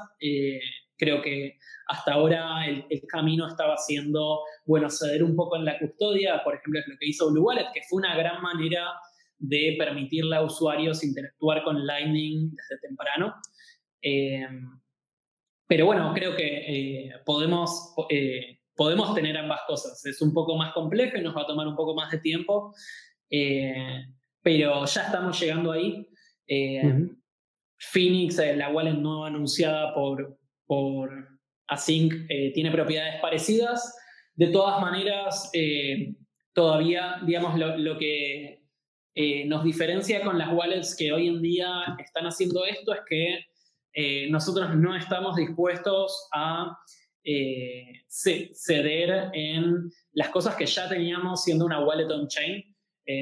Creo 0.98 1.22
que 1.22 1.58
hasta 1.88 2.14
ahora 2.14 2.66
el, 2.68 3.02
camino 3.08 3.48
estaba 3.48 3.78
siendo, 3.78 4.40
bueno, 4.66 4.90
ceder 4.90 5.24
un 5.24 5.36
poco 5.36 5.56
en 5.58 5.66
la 5.66 5.78
custodia, 5.78 6.42
por 6.44 6.56
ejemplo, 6.56 6.80
es 6.80 6.88
lo 6.88 6.98
que 6.98 7.08
hizo 7.08 7.32
Blue 7.32 7.44
Wallet, 7.44 7.68
que 7.74 7.82
fue 7.90 8.00
una 8.00 8.16
gran 8.16 8.42
manera 8.42 8.88
de 9.38 9.76
permitirle 9.78 10.36
a 10.36 10.42
usuarios 10.42 11.04
interactuar 11.04 11.64
con 11.64 11.86
Lightning 11.86 12.52
desde 12.52 12.82
temprano. 12.82 13.36
Eh, 14.02 14.48
pero 15.68 15.86
bueno, 15.86 16.14
creo 16.14 16.36
que 16.36 17.08
eh, 17.08 17.14
podemos, 17.26 17.94
eh, 18.10 18.60
podemos 18.76 19.14
tener 19.14 19.38
ambas 19.38 19.62
cosas. 19.68 20.04
Es 20.06 20.22
un 20.22 20.34
poco 20.34 20.56
más 20.58 20.74
complejo 20.74 21.18
y 21.18 21.22
nos 21.22 21.36
va 21.36 21.42
a 21.42 21.48
tomar 21.48 21.68
un 21.68 21.76
poco 21.76 21.96
más 21.96 22.12
de 22.12 22.20
tiempo, 22.20 22.74
pero 24.42 24.86
ya 24.86 25.02
estamos 25.02 25.40
llegando 25.40 25.72
ahí. 25.72 26.08
Phoenix, 27.78 28.38
la 28.38 28.70
wallet 28.70 28.94
no 28.94 29.26
anunciada 29.26 29.94
por, 29.94 30.38
por 30.66 31.40
Async 31.68 32.14
eh, 32.30 32.52
tiene 32.54 32.72
propiedades 32.72 33.20
parecidas. 33.22 33.96
De 34.34 34.48
todas 34.48 34.82
maneras, 34.82 35.50
eh, 35.54 36.16
todavía, 36.54 37.22
digamos, 37.26 37.58
lo, 37.58 37.98
que 37.98 38.64
eh, 39.16 39.46
nos 39.46 39.64
diferencia 39.64 40.24
con 40.24 40.38
las 40.38 40.52
wallets 40.54 40.96
que 40.96 41.12
hoy 41.12 41.28
en 41.28 41.42
día 41.42 41.96
están 42.00 42.26
haciendo 42.26 42.66
esto 42.66 42.94
es 42.94 43.02
que 43.08 43.46
nosotros 44.30 44.76
no 44.76 44.94
estamos 44.94 45.38
dispuestos 45.38 46.28
a 46.34 46.78
ceder 48.10 49.30
en 49.32 49.90
las 50.12 50.30
cosas 50.30 50.56
que 50.58 50.66
ya 50.66 50.90
teníamos 50.90 51.46
siendo 51.46 51.66
una 51.66 51.80
wallet 51.80 52.12
on-chain. 52.12 52.62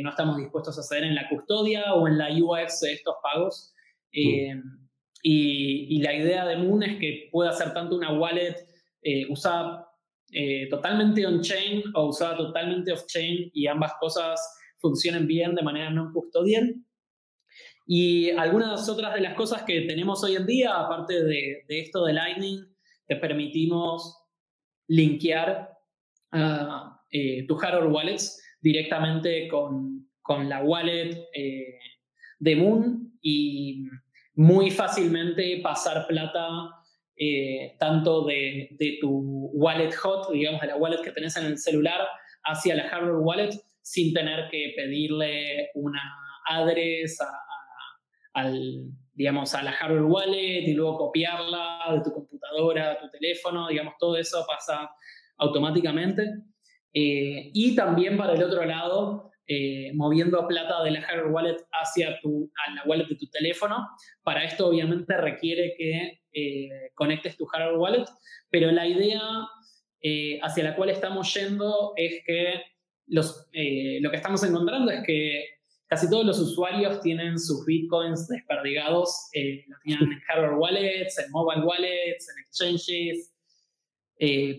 no 0.02 0.10
estamos 0.10 0.38
dispuestos 0.38 0.80
a 0.80 0.82
ceder 0.82 1.04
en 1.04 1.14
la 1.14 1.30
custodia 1.30 1.94
o 1.94 2.08
en 2.08 2.18
la 2.18 2.30
UX 2.32 2.80
de 2.80 2.94
estos 2.94 3.14
pagos. 3.22 3.72
Mm. 4.14 4.83
Y, 5.26 6.02
la 6.02 6.14
idea 6.14 6.46
de 6.46 6.58
Moon 6.58 6.84
es 6.84 7.00
que 7.00 7.30
pueda 7.32 7.54
ser 7.54 7.74
tanto 7.74 7.96
una 7.96 8.12
wallet 8.12 8.56
eh, 9.02 9.26
usada 9.30 9.88
eh, 10.34 10.68
totalmente 10.70 11.26
on-chain 11.26 11.82
o 11.96 12.08
usada 12.08 12.36
totalmente 12.36 12.92
off-chain 12.92 13.50
y 13.54 13.68
ambas 13.68 13.94
cosas 14.02 14.40
funcionen 14.80 15.26
bien 15.26 15.56
de 15.56 15.62
manera 15.62 15.90
no 15.90 16.12
custodial. 16.12 16.76
Y 17.88 18.32
algunas 18.32 18.88
otras 18.90 19.14
de 19.14 19.22
las 19.22 19.36
cosas 19.36 19.64
que 19.64 19.82
tenemos 19.82 20.24
hoy 20.26 20.36
en 20.36 20.46
día, 20.46 20.76
aparte 20.76 21.24
de, 21.24 21.64
esto 21.70 22.04
de 22.04 22.14
Lightning, 22.14 22.60
te 23.08 23.16
permitimos 23.16 24.26
linkear 24.88 25.70
uh, 26.34 27.46
tu 27.48 27.56
hardware 27.56 27.88
wallets 27.88 28.42
directamente 28.62 29.48
con, 29.48 30.10
con 30.22 30.50
la 30.50 30.64
wallet 30.64 31.28
de 32.40 32.56
Moon 32.56 33.18
y 33.22 33.86
muy 34.36 34.72
fácilmente 34.72 35.60
pasar 35.62 36.08
plata 36.08 36.70
eh, 37.16 37.76
tanto 37.80 38.26
de, 38.26 38.76
tu 39.00 39.52
wallet 39.54 39.94
hot, 39.96 40.32
digamos, 40.32 40.62
de 40.62 40.68
la 40.68 40.78
wallet 40.78 41.02
que 41.04 41.12
tenés 41.12 41.38
en 41.38 41.46
el 41.46 41.58
celular, 41.58 42.02
hacia 42.44 42.76
la 42.76 42.90
hardware 42.90 43.22
wallet 43.22 43.52
sin 43.82 44.14
tener 44.14 44.50
que 44.50 44.74
pedirle 44.76 45.70
una 45.76 46.02
address 46.48 47.22
a, 47.22 47.32
al, 48.34 48.90
digamos, 49.14 49.54
a 49.54 49.62
la 49.62 49.72
hardware 49.72 50.04
wallet 50.04 50.68
y 50.68 50.74
luego 50.74 50.98
copiarla 50.98 51.80
de 51.94 52.02
tu 52.02 52.12
computadora 52.12 52.94
a 52.94 53.00
tu 53.00 53.10
teléfono, 53.10 53.68
digamos, 53.68 53.94
todo 54.00 54.18
eso 54.18 54.44
pasa 54.48 54.90
automáticamente. 55.38 56.24
Eh, 56.94 57.52
y 57.54 57.76
también 57.76 58.18
para 58.18 58.34
el 58.34 58.44
otro 58.44 58.66
lado, 58.66 59.32
eh, 59.46 59.92
moviendo 59.94 60.48
plata 60.48 60.82
de 60.84 60.92
la 60.92 61.02
hardware 61.02 61.34
wallet 61.34 61.58
hacia 61.74 62.18
tu, 62.22 62.50
a 62.66 62.76
la 62.76 62.84
wallet 62.86 63.08
de 63.08 63.16
tu 63.16 63.28
teléfono. 63.28 63.86
Para 64.24 64.46
esto 64.46 64.68
obviamente 64.68 65.18
requiere 65.18 65.76
que 65.78 66.22
eh, 66.32 66.70
conectes 66.96 67.36
tu 67.36 67.46
hardware 67.48 67.78
wallet, 67.78 68.06
pero 68.50 68.72
la 68.72 68.88
idea 68.88 69.22
eh, 70.02 70.40
hacia 70.42 70.64
la 70.64 70.76
cual 70.78 70.92
estamos 70.92 71.34
yendo 71.34 71.92
es 71.98 72.24
que 72.26 72.62
los, 73.08 73.50
lo 73.52 74.12
que 74.12 74.16
estamos 74.16 74.42
encontrando 74.46 74.90
es 74.92 75.04
que 75.06 75.44
casi 75.88 76.10
todos 76.10 76.26
los 76.26 76.40
usuarios 76.40 77.02
tienen 77.02 77.38
sus 77.38 77.66
bitcoins 77.66 78.30
desperdigados, 78.30 79.30
los 79.68 79.80
tienen 79.84 80.10
en 80.10 80.20
hardware 80.28 80.54
wallets, 80.54 81.20
en 81.20 81.30
mobile 81.32 81.64
wallets, 81.64 82.30
en 82.30 82.44
exchanges, 82.46 83.36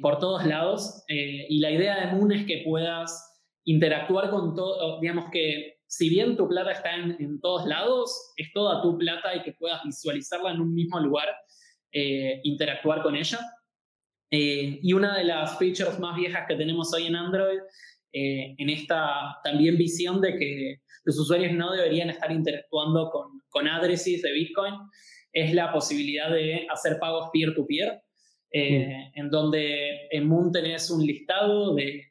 por 0.02 0.18
todos 0.18 0.44
lados. 0.44 1.02
y 1.08 1.58
la 1.60 1.70
idea 1.70 2.00
de 2.04 2.12
Moon 2.12 2.32
es 2.32 2.44
que 2.44 2.62
puedas 2.66 3.33
interactuar 3.64 4.30
con 4.30 4.54
todo, 4.54 5.00
digamos 5.00 5.26
que 5.30 5.74
si 5.86 6.08
bien 6.08 6.36
tu 6.36 6.48
plata 6.48 6.72
está 6.72 6.94
en, 6.94 7.40
todos 7.40 7.66
lados, 7.66 8.32
es 8.36 8.52
toda 8.52 8.82
tu 8.82 8.98
plata 8.98 9.34
y 9.36 9.42
que 9.42 9.52
puedas 9.52 9.80
visualizarla 9.84 10.50
en 10.50 10.60
un 10.60 10.74
mismo 10.74 10.98
lugar, 10.98 11.28
eh, 11.92 12.40
interactuar 12.42 13.02
con 13.02 13.14
ella. 13.14 13.38
Eh, 14.30 14.80
y 14.82 14.92
una 14.92 15.16
de 15.16 15.24
las 15.24 15.56
features 15.56 15.98
más 16.00 16.16
viejas 16.16 16.46
que 16.48 16.56
tenemos 16.56 16.92
hoy 16.92 17.06
en 17.06 17.14
Android, 17.14 17.60
eh, 18.12 18.54
en 18.58 18.70
esta 18.70 19.38
también 19.44 19.76
visión 19.76 20.20
de 20.20 20.36
que 20.36 20.76
los 21.04 21.18
usuarios 21.18 21.52
no 21.52 21.72
deberían 21.72 22.10
estar 22.10 22.32
interactuando 22.32 23.10
con, 23.10 23.40
con 23.48 23.68
Adresys 23.68 24.22
de 24.22 24.32
Bitcoin 24.32 24.74
es 25.32 25.54
la 25.54 25.72
posibilidad 25.72 26.30
de 26.30 26.66
hacer 26.70 26.98
pagos 26.98 27.28
peer-to-peer, 27.32 28.00
en 28.50 29.30
donde 29.30 30.06
en 30.12 30.28
Moon 30.28 30.52
tenés 30.52 30.88
un 30.88 31.04
listado 31.04 31.74
de, 31.74 32.04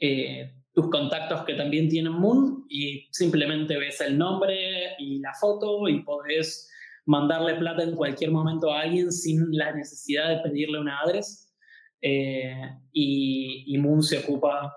eh, 0.00 0.54
tus 0.72 0.90
contactos 0.90 1.44
que 1.44 1.54
también 1.54 1.88
tienen 1.88 2.12
Moon 2.12 2.64
y 2.68 3.08
simplemente 3.10 3.76
ves 3.76 4.00
el 4.00 4.16
nombre 4.16 4.94
y 4.98 5.18
la 5.18 5.32
foto 5.34 5.88
y 5.88 6.02
podés 6.02 6.70
mandarle 7.06 7.56
plata 7.56 7.82
en 7.82 7.96
cualquier 7.96 8.30
momento 8.30 8.72
a 8.72 8.82
alguien 8.82 9.10
sin 9.10 9.46
la 9.50 9.72
necesidad 9.72 10.28
de 10.28 10.48
pedirle 10.48 10.78
una 10.78 11.00
adres. 11.00 11.52
Eh, 12.00 12.54
y, 12.92 13.76
Moon 13.78 14.02
se 14.02 14.18
ocupa 14.18 14.74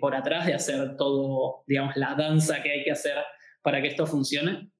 por 0.00 0.14
atrás 0.14 0.46
de 0.46 0.54
hacer 0.54 0.96
todo, 0.96 1.62
digamos, 1.66 1.94
la 1.96 2.14
danza 2.14 2.62
que 2.62 2.70
hay 2.70 2.84
que 2.84 2.90
hacer 2.90 3.16
para 3.62 3.82
que 3.82 3.88
esto 3.88 4.06
funcione. 4.06 4.70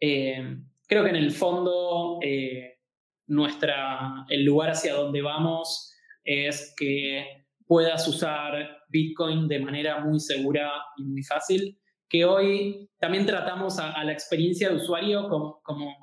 creo 0.00 1.04
que 1.04 1.10
en 1.10 1.16
el 1.16 1.30
fondo 1.30 2.18
nuestra, 3.28 4.26
el 4.28 4.44
lugar 4.44 4.70
hacia 4.70 4.94
donde 4.94 5.22
vamos 5.22 5.94
es 6.24 6.74
que 6.76 7.41
puedas 7.66 8.06
usar 8.08 8.82
Bitcoin 8.88 9.48
de 9.48 9.60
manera 9.60 10.00
muy 10.00 10.20
segura 10.20 10.70
y 10.96 11.04
muy 11.04 11.22
fácil, 11.22 11.78
que 12.08 12.24
hoy 12.24 12.90
también 12.98 13.26
tratamos 13.26 13.78
a, 13.78 14.04
la 14.04 14.12
experiencia 14.12 14.68
de 14.68 14.76
usuario 14.76 15.28
como, 15.28 15.60
como 15.62 15.94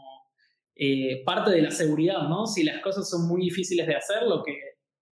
eh, 0.76 1.23
parte 1.26 1.52
de 1.52 1.61
la 1.61 1.72
seguridad, 1.72 2.23
¿no? 2.27 2.48
Si 2.48 2.64
las 2.64 2.81
cosas 2.81 3.10
son 3.10 3.27
muy 3.27 3.41
difíciles 3.41 3.86
de 3.86 3.95
hacer, 3.95 4.23
lo 4.23 4.44
que 4.44 4.57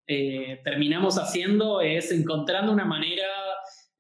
eh, 0.09 0.61
terminamos 0.65 1.19
haciendo 1.19 1.81
es 1.81 2.13
encontrando 2.13 2.73
una 2.73 2.85
manera 2.85 3.27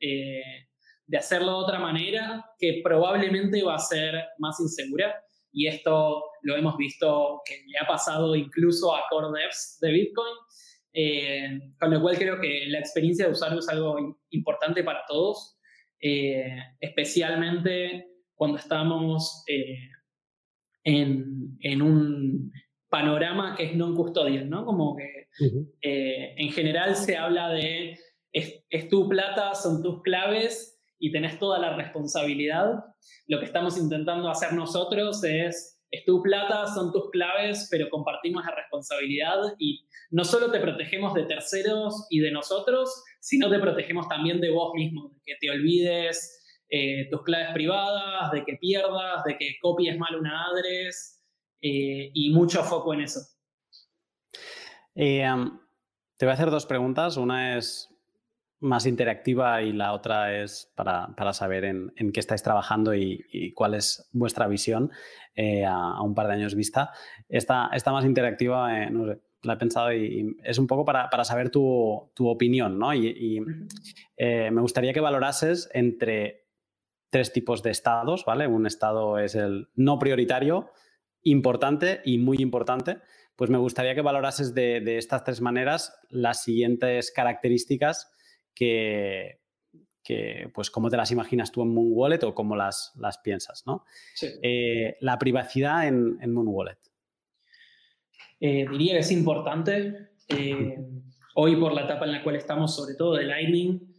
eh, 0.00 0.68
de 1.06 1.18
hacerlo 1.18 1.58
de 1.58 1.64
otra 1.64 1.78
manera 1.78 2.44
que 2.58 2.80
probablemente 2.82 3.62
va 3.62 3.74
a 3.74 3.78
ser 3.78 4.14
más 4.38 4.58
insegura 4.60 5.14
y 5.52 5.68
esto 5.68 6.22
lo 6.42 6.56
hemos 6.56 6.76
visto 6.76 7.40
que 7.44 7.62
le 7.66 7.78
ha 7.78 7.86
pasado 7.86 8.36
incluso 8.36 8.94
a 8.94 9.04
core 9.08 9.40
devs 9.40 9.78
de 9.80 9.90
Bitcoin, 9.90 10.34
eh, 10.98 11.74
con 11.78 11.90
lo 11.90 12.00
cual 12.00 12.16
creo 12.16 12.40
que 12.40 12.64
la 12.68 12.78
experiencia 12.78 13.26
de 13.26 13.32
usuario 13.32 13.58
es 13.58 13.68
algo 13.68 14.18
importante 14.30 14.82
para 14.82 15.02
todos, 15.06 15.58
eh, 16.00 16.56
especialmente 16.80 18.06
cuando 18.34 18.56
estamos 18.56 19.44
eh, 19.46 19.76
en, 20.84 21.58
en, 21.60 21.82
un 21.82 22.50
panorama 22.88 23.54
que 23.54 23.64
es 23.64 23.76
non-custodial, 23.76 24.48
¿no? 24.48 24.64
Como 24.64 24.96
que 24.96 25.26
en 25.82 26.50
general 26.50 26.96
se 26.96 27.18
habla 27.18 27.50
de 27.50 27.98
es 28.32 28.88
tu 28.88 29.06
plata, 29.06 29.54
son 29.54 29.82
tus 29.82 30.00
claves 30.00 30.80
y 30.98 31.12
tenés 31.12 31.38
toda 31.38 31.58
la 31.58 31.76
responsabilidad. 31.76 32.72
Lo 33.26 33.38
que 33.38 33.44
estamos 33.44 33.76
intentando 33.76 34.30
hacer 34.30 34.54
nosotros 34.54 35.22
es, 35.24 35.75
es 35.98 36.04
tu 36.04 36.22
plata, 36.22 36.66
son 36.66 36.92
tus 36.92 37.10
claves, 37.10 37.68
pero 37.70 37.88
compartimos 37.90 38.44
la 38.44 38.54
responsabilidad 38.54 39.38
y 39.58 39.86
no 40.10 40.24
solo 40.24 40.50
te 40.50 40.60
protegemos 40.60 41.14
de 41.14 41.24
terceros 41.24 42.06
y 42.10 42.20
de 42.20 42.30
nosotros, 42.30 43.04
sino 43.20 43.50
te 43.50 43.58
protegemos 43.58 44.08
también 44.08 44.40
de 44.40 44.50
vos 44.50 44.72
mismo, 44.74 45.10
de 45.10 45.20
que 45.24 45.34
te 45.40 45.50
olvides 45.50 46.64
eh, 46.68 47.08
tus 47.10 47.22
claves 47.22 47.52
privadas, 47.52 48.32
de 48.32 48.44
que 48.44 48.56
pierdas, 48.56 49.24
de 49.24 49.36
que 49.38 49.56
copies 49.60 49.98
mal 49.98 50.16
una 50.16 50.46
adres 50.46 51.22
eh, 51.60 52.10
y 52.12 52.30
mucho 52.30 52.62
foco 52.62 52.94
en 52.94 53.02
eso. 53.02 53.20
Eh, 54.94 55.26
te 56.16 56.26
voy 56.26 56.30
a 56.30 56.34
hacer 56.34 56.50
dos 56.50 56.66
preguntas. 56.66 57.16
Una 57.16 57.56
es 57.58 57.88
más 58.60 58.86
interactiva 58.86 59.62
y 59.62 59.72
la 59.72 59.92
otra 59.92 60.42
es 60.42 60.72
para, 60.74 61.32
saber 61.32 61.64
en, 61.64 61.92
qué 62.12 62.20
estáis 62.20 62.42
trabajando 62.42 62.94
y, 62.94 63.52
cuál 63.54 63.74
es 63.74 64.08
vuestra 64.12 64.48
visión 64.48 64.90
eh, 65.34 65.64
a, 65.64 66.00
un 66.02 66.14
par 66.14 66.26
de 66.26 66.34
años 66.34 66.54
vista. 66.54 66.90
Esta, 67.28 67.70
esta 67.72 67.92
más 67.92 68.04
interactiva, 68.04 68.82
eh, 68.82 68.90
la 69.42 69.52
he 69.52 69.56
pensado 69.56 69.92
y, 69.92 70.36
es 70.42 70.58
un 70.58 70.66
poco 70.66 70.84
para, 70.84 71.24
saber 71.24 71.50
tu, 71.50 72.10
opinión, 72.18 72.78
¿no? 72.78 72.94
Y, 72.94 73.42
eh, 74.16 74.50
me 74.50 74.60
gustaría 74.62 74.92
que 74.92 75.00
valorases 75.00 75.68
entre 75.74 76.46
tres 77.10 77.32
tipos 77.32 77.62
de 77.62 77.70
estados, 77.70 78.24
¿vale? 78.24 78.46
Un 78.46 78.66
estado 78.66 79.18
es 79.18 79.34
el 79.34 79.68
no 79.74 79.98
prioritario, 79.98 80.70
importante 81.22 82.00
y 82.04 82.18
muy 82.18 82.38
importante. 82.38 82.98
Pues 83.36 83.50
me 83.50 83.58
gustaría 83.58 83.94
que 83.94 84.00
valorases 84.00 84.54
de, 84.54 84.80
de 84.80 84.96
estas 84.96 85.22
tres 85.24 85.42
maneras 85.42 85.94
las 86.08 86.42
siguientes 86.42 87.12
características 87.12 88.15
que, 88.56 89.38
pues, 90.54 90.70
cómo 90.70 90.88
te 90.88 90.96
las 90.96 91.10
imaginas 91.10 91.52
tú 91.52 91.62
en 91.62 91.72
Moon 91.72 91.88
Wallet 91.90 92.22
o 92.24 92.34
cómo 92.34 92.56
las, 92.56 92.92
las 92.96 93.18
piensas, 93.18 93.64
¿no? 93.66 93.84
Eh, 94.42 94.96
la 95.00 95.18
privacidad 95.18 95.86
en, 95.86 96.18
en 96.20 96.32
Moon 96.32 96.48
Wallet. 96.48 96.78
Eh, 98.40 98.66
diría 98.70 98.94
que 98.94 99.00
es 99.00 99.12
importante. 99.12 100.10
Eh, 100.28 100.78
hoy, 101.34 101.56
por 101.56 101.72
la 101.74 101.82
etapa 101.82 102.06
en 102.06 102.12
la 102.12 102.22
cual 102.22 102.36
estamos, 102.36 102.74
sobre 102.74 102.94
todo 102.94 103.14
de 103.14 103.24
Lightning, 103.24 103.94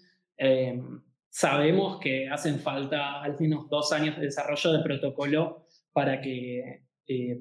sabemos 1.30 2.00
que 2.00 2.28
hacen 2.30 2.60
falta 2.60 3.22
al 3.22 3.40
menos 3.40 3.70
dos 3.70 3.92
años 3.92 4.16
de 4.18 4.24
desarrollo 4.24 4.72
de 4.74 4.84
protocolo 4.84 5.68
para 5.92 6.20
que 6.22 6.84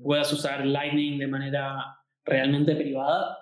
puedas 0.02 0.32
usar 0.32 0.64
Lightning 0.64 1.18
de 1.18 1.26
manera 1.26 1.98
realmente 2.24 2.74
privada. 2.74 3.38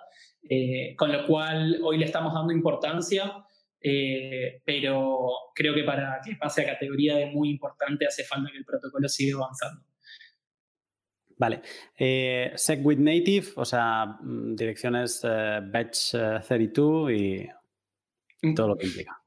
con 0.97 1.11
lo 1.11 1.25
cual, 1.25 1.79
hoy 1.83 1.97
le 1.97 2.05
estamos 2.05 2.33
dando 2.33 2.53
importancia 2.53 3.44
eh, 3.87 4.63
pero 4.65 5.27
creo 5.53 5.75
que 5.75 5.83
para 5.83 6.19
que 6.25 6.35
pase 6.37 6.63
a 6.63 6.73
categoría 6.73 7.17
de 7.17 7.27
muy 7.27 7.51
importante 7.51 8.07
hace 8.07 8.23
falta 8.23 8.49
que 8.51 8.57
el 8.57 8.65
protocolo 8.65 9.07
siga 9.07 9.37
avanzando. 9.37 9.83
Vale. 11.37 11.61
Eh, 11.95 12.51
SegWit 12.55 12.97
Native, 12.97 13.47
o 13.57 13.63
sea, 13.63 14.17
mm, 14.19 14.55
direcciones 14.55 15.21
eh, 15.23 15.59
Batch 15.63 16.15
32 16.47 17.11
y 17.11 17.47
mm. 18.41 18.55
todo 18.55 18.69
lo 18.69 18.75
que 18.75 18.87
implica. 18.87 19.21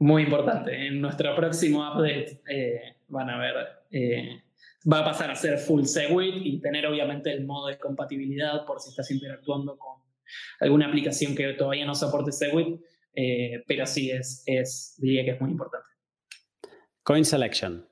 Muy 0.00 0.24
importante. 0.24 0.88
En 0.88 1.00
nuestro 1.00 1.34
próximo 1.34 1.80
update 1.80 2.42
van 3.08 3.30
a 3.30 3.38
ver, 3.38 3.54
va 4.92 4.98
a 4.98 5.04
pasar 5.06 5.30
a 5.30 5.34
ser 5.34 5.56
full 5.56 5.84
SegWit 5.84 6.34
y 6.44 6.60
tener 6.60 6.86
obviamente 6.86 7.32
el 7.32 7.46
modo 7.46 7.68
de 7.68 7.78
compatibilidad 7.78 8.66
por 8.66 8.78
si 8.78 8.90
estás 8.90 9.10
interactuando 9.10 9.78
con 9.78 10.02
alguna 10.60 10.88
aplicación 10.88 11.34
que 11.34 11.54
todavía 11.54 11.86
no 11.86 11.94
soporte 11.94 12.30
SegWit 12.30 12.78
eh, 13.16 13.64
pero 13.66 13.86
sí, 13.86 14.10
es, 14.10 14.42
es, 14.44 14.94
diría 14.98 15.24
que 15.24 15.30
es 15.32 15.40
muy 15.40 15.50
importante. 15.50 15.88
Coin 17.02 17.24
Selection. 17.24 17.88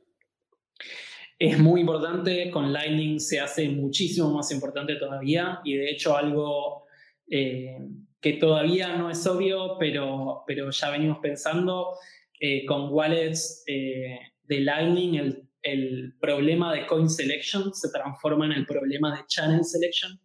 Es 1.38 1.58
muy 1.58 1.80
importante, 1.80 2.50
con 2.50 2.72
Lightning 2.72 3.18
se 3.18 3.40
hace 3.40 3.68
muchísimo 3.70 4.30
más 4.30 4.52
importante 4.52 4.96
todavía 4.96 5.60
y 5.64 5.76
de 5.76 5.90
hecho 5.90 6.16
algo 6.16 6.84
eh, 7.28 7.78
que 8.20 8.34
todavía 8.34 8.96
no 8.96 9.10
es 9.10 9.26
obvio, 9.26 9.78
pero, 9.78 10.44
pero 10.46 10.70
ya 10.70 10.90
venimos 10.90 11.18
pensando, 11.22 11.96
eh, 12.38 12.66
con 12.66 12.92
wallets 12.92 13.64
de 13.66 14.60
Lightning 14.60 15.14
el, 15.14 15.48
el, 15.62 16.14
problema 16.20 16.72
de 16.72 16.86
coin 16.86 17.08
selection 17.08 17.72
se 17.72 17.88
transforma 17.90 18.44
en 18.46 18.52
el 18.52 18.66
problema 18.66 19.16
de 19.16 19.24
channel 19.26 19.64
selection, 19.64 20.20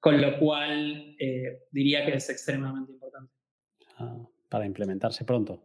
con 0.00 0.20
lo 0.20 0.38
cual 0.38 1.14
diría 1.70 2.04
que 2.06 2.14
es 2.14 2.30
extremadamente 2.30 2.92
importante 2.92 3.32
para 4.48 4.66
implementarse 4.66 5.24
pronto. 5.24 5.62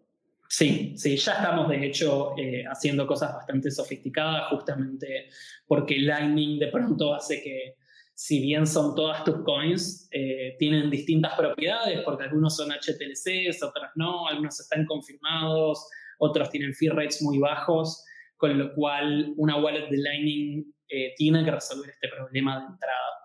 Sí, 0.48 0.94
sí, 0.96 1.18
ya 1.18 1.34
estamos 1.34 1.68
de 1.70 1.86
hecho 1.86 2.38
eh, 2.38 2.64
haciendo 2.66 3.08
cosas 3.08 3.34
bastante 3.34 3.72
sofisticadas 3.72 4.48
justamente 4.50 5.30
porque 5.66 5.98
Lightning 6.00 6.60
de 6.60 6.68
pronto 6.68 7.16
hace 7.16 7.42
que 7.42 7.76
si 8.14 8.40
bien 8.42 8.66
son 8.66 8.96
todas 8.96 9.26
tus 9.26 9.44
coins, 9.44 10.08
eh, 10.12 10.56
tienen 10.58 10.90
distintas 10.90 11.34
propiedades 11.36 12.02
porque 12.06 12.24
algunos 12.24 12.56
son 12.56 12.70
HTLCs, 12.72 13.62
otras 13.64 13.92
no, 13.96 14.28
algunos 14.28 14.58
están 14.60 14.86
confirmados, 14.86 15.86
otros 16.20 16.50
tienen 16.50 16.74
fee 16.74 16.90
rates 16.90 17.22
muy 17.22 17.40
bajos, 17.40 18.06
con 18.38 18.58
lo 18.58 18.74
cual 18.74 19.34
una 19.36 19.58
wallet 19.58 19.90
de 19.90 19.98
Lightning 19.98 20.74
eh, 20.88 21.14
tiene 21.18 21.44
que 21.44 21.52
resolver 21.52 21.90
este 21.90 22.08
problema 22.08 22.60
de 22.60 22.66
entrada. 22.68 23.25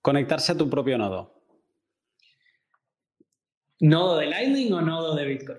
Conectarse 0.00 0.52
a 0.52 0.58
tu 0.58 0.68
propio 0.68 0.98
nodo. 0.98 1.42
¿Nodo 3.80 4.18
de 4.18 4.26
Lightning 4.26 4.72
o 4.72 4.80
nodo 4.80 5.14
de 5.16 5.26
Bitcoin? 5.26 5.58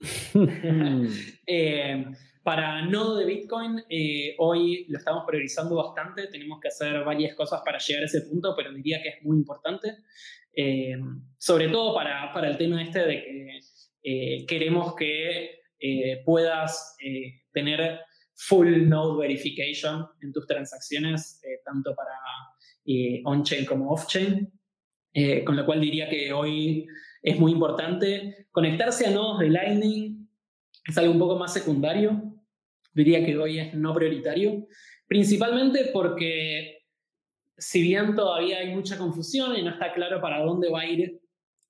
Eh, 1.46 2.04
para 2.42 2.82
nodo 2.86 3.16
de 3.16 3.24
Bitcoin, 3.24 3.84
eh, 3.88 4.34
hoy 4.38 4.86
lo 4.88 4.98
estamos 4.98 5.24
priorizando 5.26 5.76
bastante. 5.76 6.26
Tenemos 6.28 6.60
que 6.60 6.68
hacer 6.68 7.04
varias 7.04 7.34
cosas 7.34 7.62
para 7.64 7.78
llegar 7.78 8.02
a 8.02 8.06
ese 8.06 8.22
punto, 8.22 8.54
pero 8.56 8.72
diría 8.72 9.02
que 9.02 9.10
es 9.10 9.22
muy 9.22 9.36
importante. 9.36 9.98
Eh, 10.54 10.96
sobre 11.38 11.68
todo 11.68 11.94
para, 11.94 12.32
para, 12.32 12.48
el 12.48 12.56
tema 12.56 12.82
este 12.82 13.00
de 13.00 13.60
que 14.02 14.44
queremos 14.46 14.94
que 14.96 15.62
puedas 16.24 16.96
tener 17.52 18.00
full 18.34 18.88
node 18.88 19.18
verification 19.20 20.06
en 20.20 20.32
tus 20.32 20.46
transacciones, 20.46 21.40
tanto 21.64 21.94
para 21.94 22.12
on-chain 23.24 23.64
como 23.64 23.90
off-chain. 23.90 24.50
con 25.44 25.56
lo 25.56 25.66
cual 25.66 25.80
diría 25.80 26.08
que 26.08 26.32
hoy 26.32 26.86
es 27.22 27.38
muy 27.38 27.52
importante. 27.52 28.48
Conectarse 28.50 29.06
a 29.06 29.10
nodos 29.10 29.40
de 29.40 29.50
Lightning 29.50 30.28
es 30.86 30.98
algo 30.98 31.12
un 31.12 31.18
poco 31.18 31.38
más 31.38 31.52
secundario. 31.52 32.34
Diría 32.94 33.24
que 33.24 33.36
hoy 33.38 33.58
es 33.58 33.74
no 33.74 33.94
prioritario, 33.94 34.66
principalmente 35.06 35.90
porque 35.92 36.82
si 37.56 37.82
bien 37.82 38.14
todavía 38.14 38.58
hay 38.58 38.74
mucha 38.74 38.98
confusión 38.98 39.56
y 39.56 39.62
no 39.62 39.70
está 39.70 39.92
claro 39.92 40.20
para 40.20 40.44
dónde 40.44 40.68
va 40.68 40.80
a 40.80 40.86
ir 40.86 41.20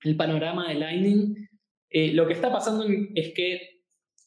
el 0.02 0.16
panorama 0.16 0.68
de 0.68 0.74
Lightning, 0.74 1.48
eh, 1.90 2.12
lo 2.12 2.26
que 2.26 2.32
está 2.32 2.50
pasando 2.50 2.86
es 3.14 3.32
que 3.34 3.81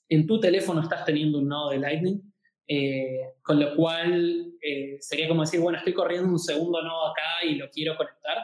en 0.09 0.27
tu 0.27 0.39
teléfono 0.39 0.81
estás 0.81 1.05
teniendo 1.05 1.39
un 1.39 1.47
nodo 1.47 1.71
de 1.71 1.79
Lightning, 1.79 2.21
eh, 2.67 3.19
con 3.43 3.59
lo 3.59 3.75
cual 3.75 4.53
eh, 4.61 4.97
sería 4.99 5.27
como 5.27 5.41
decir, 5.41 5.59
bueno, 5.59 5.77
estoy 5.77 5.93
corriendo 5.93 6.29
un 6.29 6.39
segundo 6.39 6.81
nodo 6.81 7.11
acá 7.11 7.45
y 7.47 7.55
lo 7.55 7.69
quiero 7.69 7.95
conectar. 7.95 8.37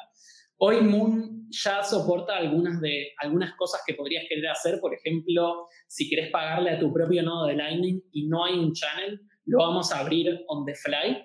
Hoy 0.58 0.82
Moon 0.82 1.48
ya 1.50 1.84
soporta 1.84 2.38
algunas, 2.38 2.80
de, 2.82 3.14
algunas 3.18 3.56
cosas 3.56 3.82
que 3.86 3.96
podrías 3.96 4.26
querer 4.30 4.48
hacer, 4.48 4.80
por 4.80 4.94
ejemplo, 4.94 5.66
si 5.88 6.08
quieres 6.08 6.30
pagarle 6.30 6.70
a 6.70 6.80
tu 6.80 6.94
propio 6.94 7.24
nodo 7.24 7.48
de 7.48 7.56
Lightning 7.56 8.00
y 8.12 8.28
no 8.28 8.46
hay 8.46 8.60
un 8.60 8.72
channel, 8.74 9.20
lo 9.46 9.58
vamos 9.58 9.92
a 9.92 10.00
abrir 10.00 10.40
on 10.48 10.66
the 10.66 10.76
fly. 10.76 11.18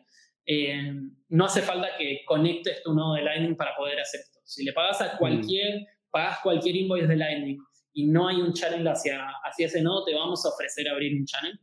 Eh, 0.47 0.93
no 1.29 1.45
hace 1.45 1.61
falta 1.61 1.89
que 1.99 2.21
conectes 2.25 2.83
tu 2.83 2.95
nodo 2.95 3.15
de 3.15 3.23
Lightning 3.23 3.57
para 3.57 3.77
poder 3.77 4.01
hacer 4.01 4.21
esto. 4.21 4.41
Si 4.45 4.65
le 4.65 4.73
pagas 4.73 5.03
a 5.03 5.19
cualquier, 5.19 5.87
pagas 6.11 6.39
cualquier 6.43 6.77
invoice 6.77 7.07
de 7.07 7.17
Lightning 7.17 7.59
y 7.97 8.06
no 8.06 8.28
hay 8.28 8.43
un 8.43 8.52
channel 8.52 8.86
hacia, 8.86 9.27
hacia 9.43 9.66
ese 9.68 9.81
nodo, 9.81 10.05
te 10.05 10.14
vamos 10.14 10.44
a 10.44 10.51
ofrecer 10.51 10.86
abrir 10.86 11.18
un 11.18 11.24
channel. 11.24 11.59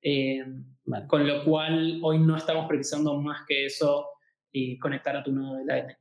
Eh, 0.00 0.44
con 1.08 1.26
lo 1.26 1.44
cual, 1.44 1.98
hoy 2.04 2.20
no 2.20 2.36
estamos 2.36 2.68
precisando 2.68 3.20
más 3.20 3.44
que 3.48 3.66
eso 3.66 4.06
y 4.52 4.78
conectar 4.78 5.16
a 5.16 5.24
tu 5.24 5.32
nodo 5.32 5.56
de 5.56 5.64
Lightning. 5.64 5.96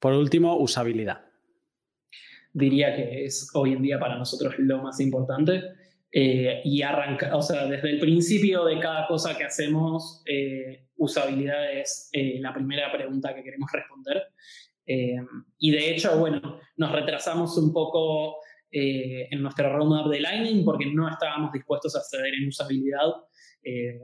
Por 0.00 0.12
último, 0.14 0.56
usabilidad. 0.56 1.24
Diría 2.52 2.96
que 2.96 3.24
es 3.24 3.48
hoy 3.54 3.74
en 3.74 3.82
día 3.82 4.00
para 4.00 4.18
nosotros 4.18 4.54
lo 4.58 4.82
más 4.82 4.98
importante. 4.98 5.62
Eh, 6.10 6.62
y 6.64 6.82
arranca, 6.82 7.36
o 7.36 7.42
sea, 7.42 7.66
desde 7.66 7.90
el 7.90 8.00
principio 8.00 8.64
de 8.64 8.80
cada 8.80 9.06
cosa 9.06 9.38
que 9.38 9.44
hacemos, 9.44 10.22
eh, 10.26 10.88
usabilidad 10.96 11.72
es 11.72 12.08
eh, 12.12 12.38
la 12.40 12.52
primera 12.52 12.90
pregunta 12.90 13.32
que 13.34 13.44
queremos 13.44 13.70
responder. 13.70 14.32
Y 14.86 15.70
de 15.70 15.90
hecho, 15.90 16.18
bueno, 16.18 16.60
nos 16.76 16.92
retrasamos 16.92 17.56
un 17.58 17.72
poco 17.72 18.36
en 18.70 19.42
nuestra 19.42 19.72
roadmap 19.72 20.08
de 20.08 20.20
Lightning 20.20 20.64
porque 20.64 20.86
no 20.86 21.08
estábamos 21.08 21.52
dispuestos 21.52 21.96
a 21.96 22.00
ceder 22.02 22.34
en 22.34 22.48
usabilidad. 22.48 23.08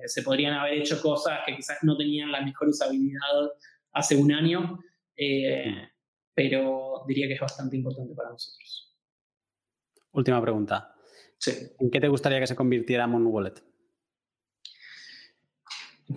se 0.06 0.22
podrían 0.22 0.54
haber 0.54 0.74
hecho 0.74 1.00
cosas 1.00 1.40
que 1.46 1.54
quizás 1.54 1.78
no 1.82 1.96
tenían 1.96 2.32
la 2.32 2.40
mejor 2.40 2.68
usabilidad 2.68 3.20
hace 3.92 4.16
un 4.16 4.32
año, 4.32 4.80
eh, 5.16 5.88
pero 6.34 7.04
diría 7.06 7.28
que 7.28 7.34
es 7.34 7.40
bastante 7.40 7.76
importante 7.76 8.14
para 8.14 8.30
nosotros. 8.30 8.96
Última 10.12 10.40
pregunta. 10.40 10.94
¿En 11.78 11.90
qué 11.90 12.00
te 12.00 12.08
gustaría 12.08 12.40
que 12.40 12.46
se 12.46 12.56
convirtiera 12.56 13.06
Moon 13.06 13.26
Wallet? 13.26 13.54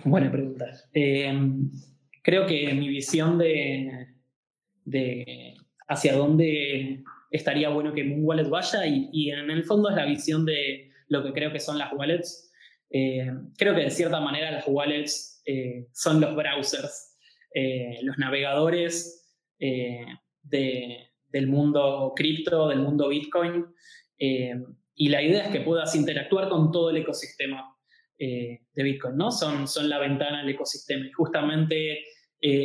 Buena 0.03 0.31
pregunta. 0.31 0.65
Creo 0.91 2.45
que 2.45 2.73
mi 2.73 2.89
visión 2.89 3.37
de, 3.37 4.14
de, 4.85 5.55
hacia 5.87 6.15
dónde 6.15 7.03
estaría 7.31 7.69
bueno 7.69 7.93
que 7.93 8.03
Moon 8.03 8.23
Wallet 8.23 8.49
vaya 8.49 8.85
y, 8.85 9.29
en 9.29 9.51
el 9.51 9.63
fondo 9.65 9.89
es 9.89 9.95
la 9.95 10.05
visión 10.05 10.45
de 10.45 10.91
lo 11.09 11.23
que 11.23 11.33
creo 11.33 11.51
que 11.51 11.59
son 11.59 11.77
las 11.77 11.91
wallets. 11.93 12.51
Em, 12.89 13.51
creo 13.57 13.75
que 13.75 13.81
de 13.81 13.91
cierta 13.91 14.21
manera 14.21 14.51
las 14.51 14.65
wallets 14.67 15.41
eh, 15.45 15.87
son 15.91 16.21
los 16.21 16.35
browsers 16.35 17.15
eh, 17.57 17.99
los 18.01 18.17
navegadores 18.17 19.33
eh, 19.59 20.05
del 20.41 21.47
mundo 21.47 22.11
cripto, 22.13 22.67
del 22.67 22.79
mundo 22.79 23.07
Bitcoin. 23.07 23.65
Eh, 24.19 24.55
y 24.93 25.07
la 25.07 25.21
idea 25.21 25.45
es 25.45 25.51
que 25.53 25.61
puedas 25.61 25.95
interactuar 25.95 26.49
con 26.49 26.69
todo 26.71 26.89
el 26.89 26.97
ecosistema 26.97 27.71
de 28.17 28.61
Bitcoin, 28.75 29.17
¿no? 29.17 29.29
Son, 29.29 29.67
son 29.67 29.89
la 29.89 29.99
ventana 29.99 30.39
del 30.39 30.49
ecosistema. 30.49 31.05
Y 31.05 31.11
justamente 31.11 32.03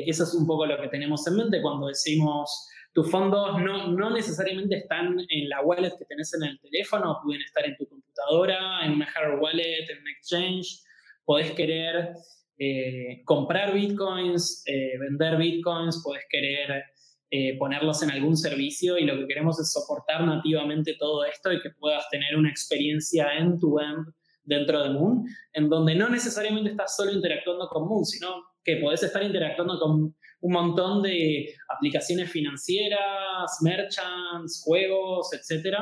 eso 0.07 0.25
es 0.25 0.35
un 0.35 0.47
poco 0.47 0.67
lo 0.67 0.81
que 0.81 0.89
tenemos 0.89 1.27
en 1.27 1.37
mente 1.37 1.63
cuando 1.63 1.87
decimos 1.87 2.69
tus 2.93 3.11
fondos 3.11 3.61
no, 3.63 3.89
no, 3.89 4.11
necesariamente 4.11 4.79
están 4.79 5.17
en 5.29 5.49
la 5.49 5.61
wallet 5.63 5.97
que 5.97 6.05
tenés 6.07 6.35
en 6.35 6.43
el 6.43 6.61
teléfono, 6.61 7.21
pueden 7.23 7.43
estar 7.43 7.65
en 7.65 7.77
tu 7.77 7.87
computadora, 7.87 8.85
en 8.85 8.93
una 8.93 9.07
hardware 9.07 9.41
wallet, 9.41 9.89
en 9.89 9.99
un 9.99 10.09
exchange. 10.09 10.83
Podés 11.25 11.53
querer 11.53 12.15
eh, 12.59 13.23
comprar 13.25 13.73
bitcoins, 13.73 14.65
eh, 14.67 14.99
vender 14.99 15.37
bitcoins, 15.37 16.03
puedes 16.05 16.25
querer 16.29 16.85
eh, 17.31 17.57
ponerlos 17.59 18.03
en 18.03 18.11
algún 18.11 18.37
servicio 18.37 18.99
y 18.99 19.05
lo 19.05 19.17
que 19.17 19.29
queremos 19.29 19.61
es 19.61 19.73
soportar 19.73 20.27
nativamente 20.27 20.97
todo 20.99 21.25
esto 21.25 21.53
y 21.53 21.61
que 21.61 21.71
puedas 21.71 22.09
tener 22.11 22.37
una 22.37 22.51
experiencia 22.51 23.33
end-to-end 23.39 24.13
dentro 24.43 24.83
de 24.83 24.91
Moon, 24.91 25.25
en 25.53 25.69
donde 25.69 25.95
no 25.95 26.09
necesariamente 26.09 26.71
estás 26.71 26.97
solo 26.97 27.13
interactuando 27.13 27.69
con 27.69 27.87
Moon, 27.87 28.05
sino 28.05 28.50
que 28.65 28.77
podés 28.77 29.03
estar 29.03 29.23
interactuando 29.23 29.79
con 29.79 30.15
un 30.43 30.53
montón 30.53 31.03
de 31.03 31.55
aplicaciones 31.69 32.31
financieras, 32.31 33.59
merchants, 33.63 34.63
juegos, 34.65 35.33
etc. 35.33 35.77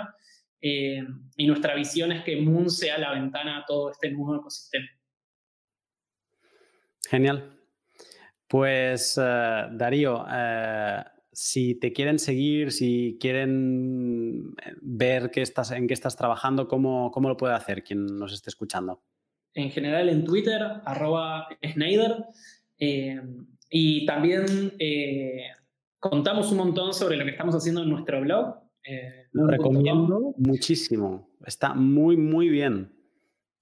y 0.60 1.46
nuestra 1.46 1.74
visión 1.74 2.12
es 2.12 2.24
que 2.24 2.40
Moon 2.40 2.68
sea 2.68 2.98
la 2.98 3.12
ventana 3.12 3.58
a 3.58 3.64
todo 3.66 3.90
este 3.90 4.10
nuevo 4.10 4.36
ecosistema. 4.36 4.88
Genial. 7.08 7.58
Pues 8.48 9.18
eh, 9.22 9.66
Darío, 9.72 10.24
eh, 10.30 11.02
si 11.32 11.74
te 11.74 11.92
quieren 11.92 12.18
seguir, 12.18 12.72
si 12.72 13.18
quieren 13.20 14.54
eh, 14.64 14.72
ver 14.80 15.30
qué 15.30 15.42
estás, 15.42 15.70
en 15.70 15.86
qué 15.86 15.94
estás 15.94 16.16
trabajando, 16.16 16.66
¿cómo, 16.66 17.10
¿cómo, 17.10 17.28
lo 17.28 17.36
puede 17.36 17.54
hacer 17.54 17.82
quien 17.82 18.06
nos 18.06 18.32
esté 18.32 18.50
escuchando? 18.50 19.02
En 19.54 19.70
general 19.70 20.08
en 20.08 20.24
Twitter, 20.24 20.62
arroba 20.84 21.48
Schneider. 22.78 23.24
y 23.70 24.06
también 24.06 24.46
contamos 25.98 26.50
un 26.52 26.58
montón 26.58 26.94
sobre 26.94 27.16
lo 27.16 27.24
que 27.24 27.32
estamos 27.32 27.54
haciendo 27.54 27.82
en 27.82 27.90
nuestro 27.90 28.20
blog. 28.20 28.56
lo 29.32 29.46
recomiendo 29.46 30.34
muchísimo. 30.38 31.30
Está 31.44 31.74
muy, 31.74 32.16
muy 32.16 32.48
bien. 32.48 32.92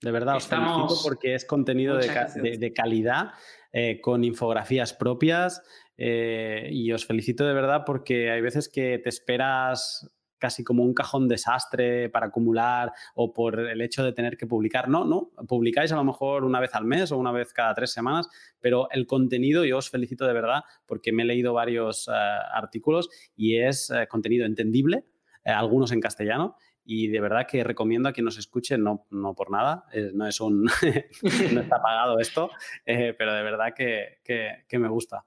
De 0.02 0.10
verdad, 0.10 0.36
os 0.36 0.46
felicito 0.46 0.94
porque 1.02 1.34
es 1.34 1.44
contenido 1.44 1.96
de, 1.96 2.72
calidad, 2.74 3.32
eh, 3.72 4.00
con 4.00 4.24
infografías 4.24 4.92
propias. 4.92 5.62
Eh, 5.98 6.68
y 6.70 6.92
os 6.92 7.06
felicito 7.06 7.46
de 7.46 7.54
verdad 7.54 7.82
porque 7.86 8.30
hay 8.30 8.42
veces 8.42 8.68
que 8.68 8.98
te 8.98 9.08
esperas 9.08 10.14
casi 10.38 10.64
como 10.64 10.82
un 10.82 10.94
cajón 10.94 11.28
desastre 11.28 12.08
para 12.10 12.26
acumular 12.26 12.92
o 13.14 13.32
por 13.32 13.60
el 13.60 13.80
hecho 13.80 14.04
de 14.04 14.12
tener 14.12 14.36
que 14.36 14.46
publicar. 14.46 14.88
No, 14.88 15.04
no, 15.04 15.30
publicáis 15.46 15.92
a 15.92 15.96
lo 15.96 16.04
mejor 16.04 16.44
una 16.44 16.60
vez 16.60 16.74
al 16.74 16.84
mes 16.84 17.12
o 17.12 17.18
una 17.18 17.32
vez 17.32 17.52
cada 17.52 17.74
tres 17.74 17.92
semanas, 17.92 18.28
pero 18.60 18.88
el 18.90 19.06
contenido 19.06 19.64
yo 19.64 19.78
os 19.78 19.90
felicito 19.90 20.26
de 20.26 20.32
verdad 20.32 20.62
porque 20.86 21.12
me 21.12 21.22
he 21.22 21.26
leído 21.26 21.52
varios 21.52 22.08
eh, 22.08 22.12
artículos 22.12 23.08
y 23.36 23.58
es 23.58 23.92
contenido 24.08 24.46
entendible, 24.46 25.04
algunos 25.44 25.92
en 25.92 26.00
castellano 26.00 26.56
y 26.86 27.08
de 27.08 27.20
verdad 27.20 27.46
que 27.46 27.64
recomiendo 27.64 28.08
a 28.08 28.12
quien 28.12 28.24
nos 28.24 28.38
escuche, 28.38 28.78
no, 28.78 29.06
no 29.10 29.34
por 29.34 29.50
nada, 29.50 29.84
eh, 29.92 30.12
no 30.14 30.26
es 30.26 30.40
un, 30.40 30.64
no 31.52 31.60
está 31.60 31.82
pagado 31.82 32.20
esto, 32.20 32.48
eh, 32.86 33.12
pero 33.18 33.34
de 33.34 33.42
verdad 33.42 33.74
que, 33.74 34.20
que, 34.24 34.78
me 34.78 34.88
gusta. 34.88 35.24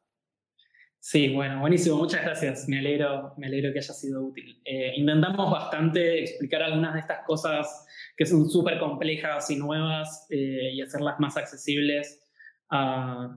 Sí, 1.02 1.34
bueno, 1.34 1.62
buenísimo, 1.62 1.96
muchas 1.96 2.24
gracias, 2.24 2.68
me 2.68 2.80
alegro, 2.80 3.34
me 3.38 3.48
alegro 3.48 3.72
que 3.72 3.80
haya 3.80 3.94
sido 3.94 4.22
útil. 4.22 4.62
Eh, 4.66 4.94
intentamos 4.98 5.50
bastante 5.50 6.20
explicar 6.20 6.62
algunas 6.62 6.94
de 6.94 7.00
estas 7.00 7.26
cosas 7.26 7.86
que 8.18 8.26
son 8.26 8.50
súper 8.50 8.80
complejas 8.80 9.50
y 9.50 9.56
nuevas 9.56 10.28
y 10.30 10.82
hacerlas 10.82 11.18
más 11.20 11.38
accesibles 11.38 12.22
a, 12.70 13.34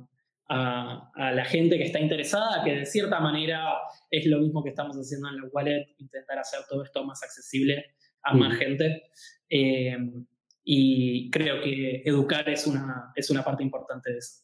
a, 0.48 1.12
a, 1.14 1.32
la 1.32 1.44
gente 1.44 1.78
que 1.78 1.84
está 1.84 2.00
interesada, 2.00 2.64
que 2.64 2.78
de 2.78 2.86
cierta 2.86 3.20
manera 3.20 3.74
es 4.10 4.26
lo 4.26 4.40
mismo 4.40 4.62
que 4.62 4.70
estamos 4.70 4.96
haciendo 4.96 5.28
en 5.28 5.36
la 5.36 5.44
wallet, 5.52 5.94
intentar 5.98 6.40
hacer 6.40 6.60
todo 6.68 6.82
esto 6.82 7.04
más 7.04 7.22
accesible 7.22 7.94
a 8.22 8.34
más 8.34 8.58
gente. 8.58 9.04
Eh, 9.48 9.96
y 10.64 11.30
creo 11.30 11.60
que 11.60 12.02
educar 12.04 12.48
es 12.48 12.66
una, 12.66 13.12
es 13.14 13.30
una 13.30 13.42
parte 13.42 13.62
importante 13.62 14.12
de 14.12 14.18
eso. 14.18 14.42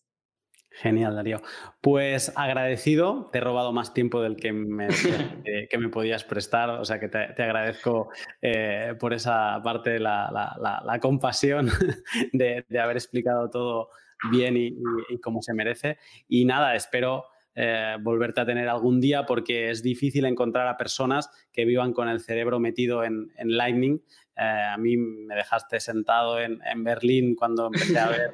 Genial, 0.70 1.15
Darío. 1.16 1.43
Pues 1.81 2.32
agradecido, 2.36 3.31
te 3.32 3.39
he 3.39 3.40
robado 3.40 3.73
más 3.73 3.95
tiempo 3.95 4.23
del 4.23 4.36
que 4.36 4.53
me, 4.53 4.89
que 5.70 5.78
me 5.78 5.89
podías 5.89 6.24
prestar, 6.24 6.70
o 6.70 6.85
sea 6.85 7.01
que 7.01 7.09
te, 7.09 7.32
te 7.35 7.43
agradezco 7.43 8.11
eh, 8.40 8.95
por 9.01 9.12
esa 9.12 9.61
parte 9.62 9.90
de 9.90 9.99
la, 10.01 10.31
la, 10.31 10.82
la, 10.85 11.01
compasión 11.01 11.69
de, 12.32 12.65
de, 12.69 12.81
haber 12.81 12.97
explicado 12.97 13.51
todo 13.51 13.90
bien 14.31 14.57
y, 14.57 14.77
y, 15.09 15.19
como 15.20 15.43
se 15.43 15.53
merece. 15.53 15.99
Y 16.28 16.45
nada, 16.45 16.74
espero 16.74 17.24
eh, 17.61 17.97
volverte 18.01 18.40
a 18.40 18.47
tener 18.47 18.69
algún 18.69 19.01
día 19.01 19.27
porque 19.27 19.70
es 19.70 19.82
difícil 19.82 20.27
encontrar 20.27 20.69
a 20.69 20.77
personas 20.77 21.28
que 21.53 21.65
vivan 21.65 21.93
con 21.93 22.09
el 22.09 22.20
cerebro 22.20 22.61
metido 22.61 23.03
en, 23.03 23.32
Lightning. 23.36 24.01
Eh, 24.36 24.43
a 24.73 24.77
mí 24.78 24.97
me 24.97 25.35
dejaste 25.35 25.81
sentado 25.81 26.39
en, 26.39 26.61
Berlín 26.85 27.35
cuando 27.35 27.66
empecé 27.66 27.99
a 27.99 28.11
ver 28.11 28.31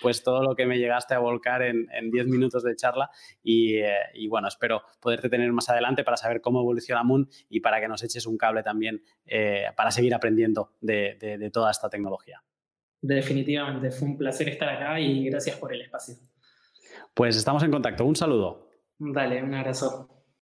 pues 0.00 0.22
todo 0.22 0.42
lo 0.42 0.54
que 0.54 0.66
me 0.66 0.78
llegaste 0.78 1.14
a 1.14 1.18
volcar 1.18 1.62
en 1.62 2.10
10 2.10 2.26
minutos 2.26 2.62
de 2.62 2.76
charla 2.76 3.10
eh, 3.44 3.92
y, 4.14 4.28
bueno, 4.28 4.48
espero 4.48 4.82
poderte 5.00 5.28
tener 5.28 5.52
más 5.52 5.68
adelante 5.68 6.04
para 6.04 6.16
saber 6.16 6.40
cómo 6.40 6.60
evoluciona 6.60 7.02
Moon 7.02 7.28
y 7.48 7.60
para 7.60 7.80
que 7.80 7.88
nos 7.88 8.02
eches 8.02 8.26
un 8.26 8.36
cable 8.36 8.62
también 8.62 9.02
eh, 9.26 9.66
para 9.76 9.90
seguir 9.90 10.14
aprendiendo 10.14 10.72
de 10.80 11.50
toda 11.52 11.70
esta 11.70 11.88
tecnología. 11.88 12.42
Definitivamente, 13.00 13.90
fue 13.90 14.08
un 14.08 14.16
placer 14.16 14.48
estar 14.48 14.68
acá 14.68 15.00
y 15.00 15.28
gracias 15.28 15.56
por 15.56 15.74
el 15.74 15.82
espacio. 15.82 16.14
Pues 17.14 17.36
estamos 17.36 17.62
en 17.64 17.72
contacto. 17.72 18.04
Un 18.04 18.14
saludo. 18.14 18.68
Dale, 18.98 19.42
un 19.42 19.54
abrazo. 19.54 20.21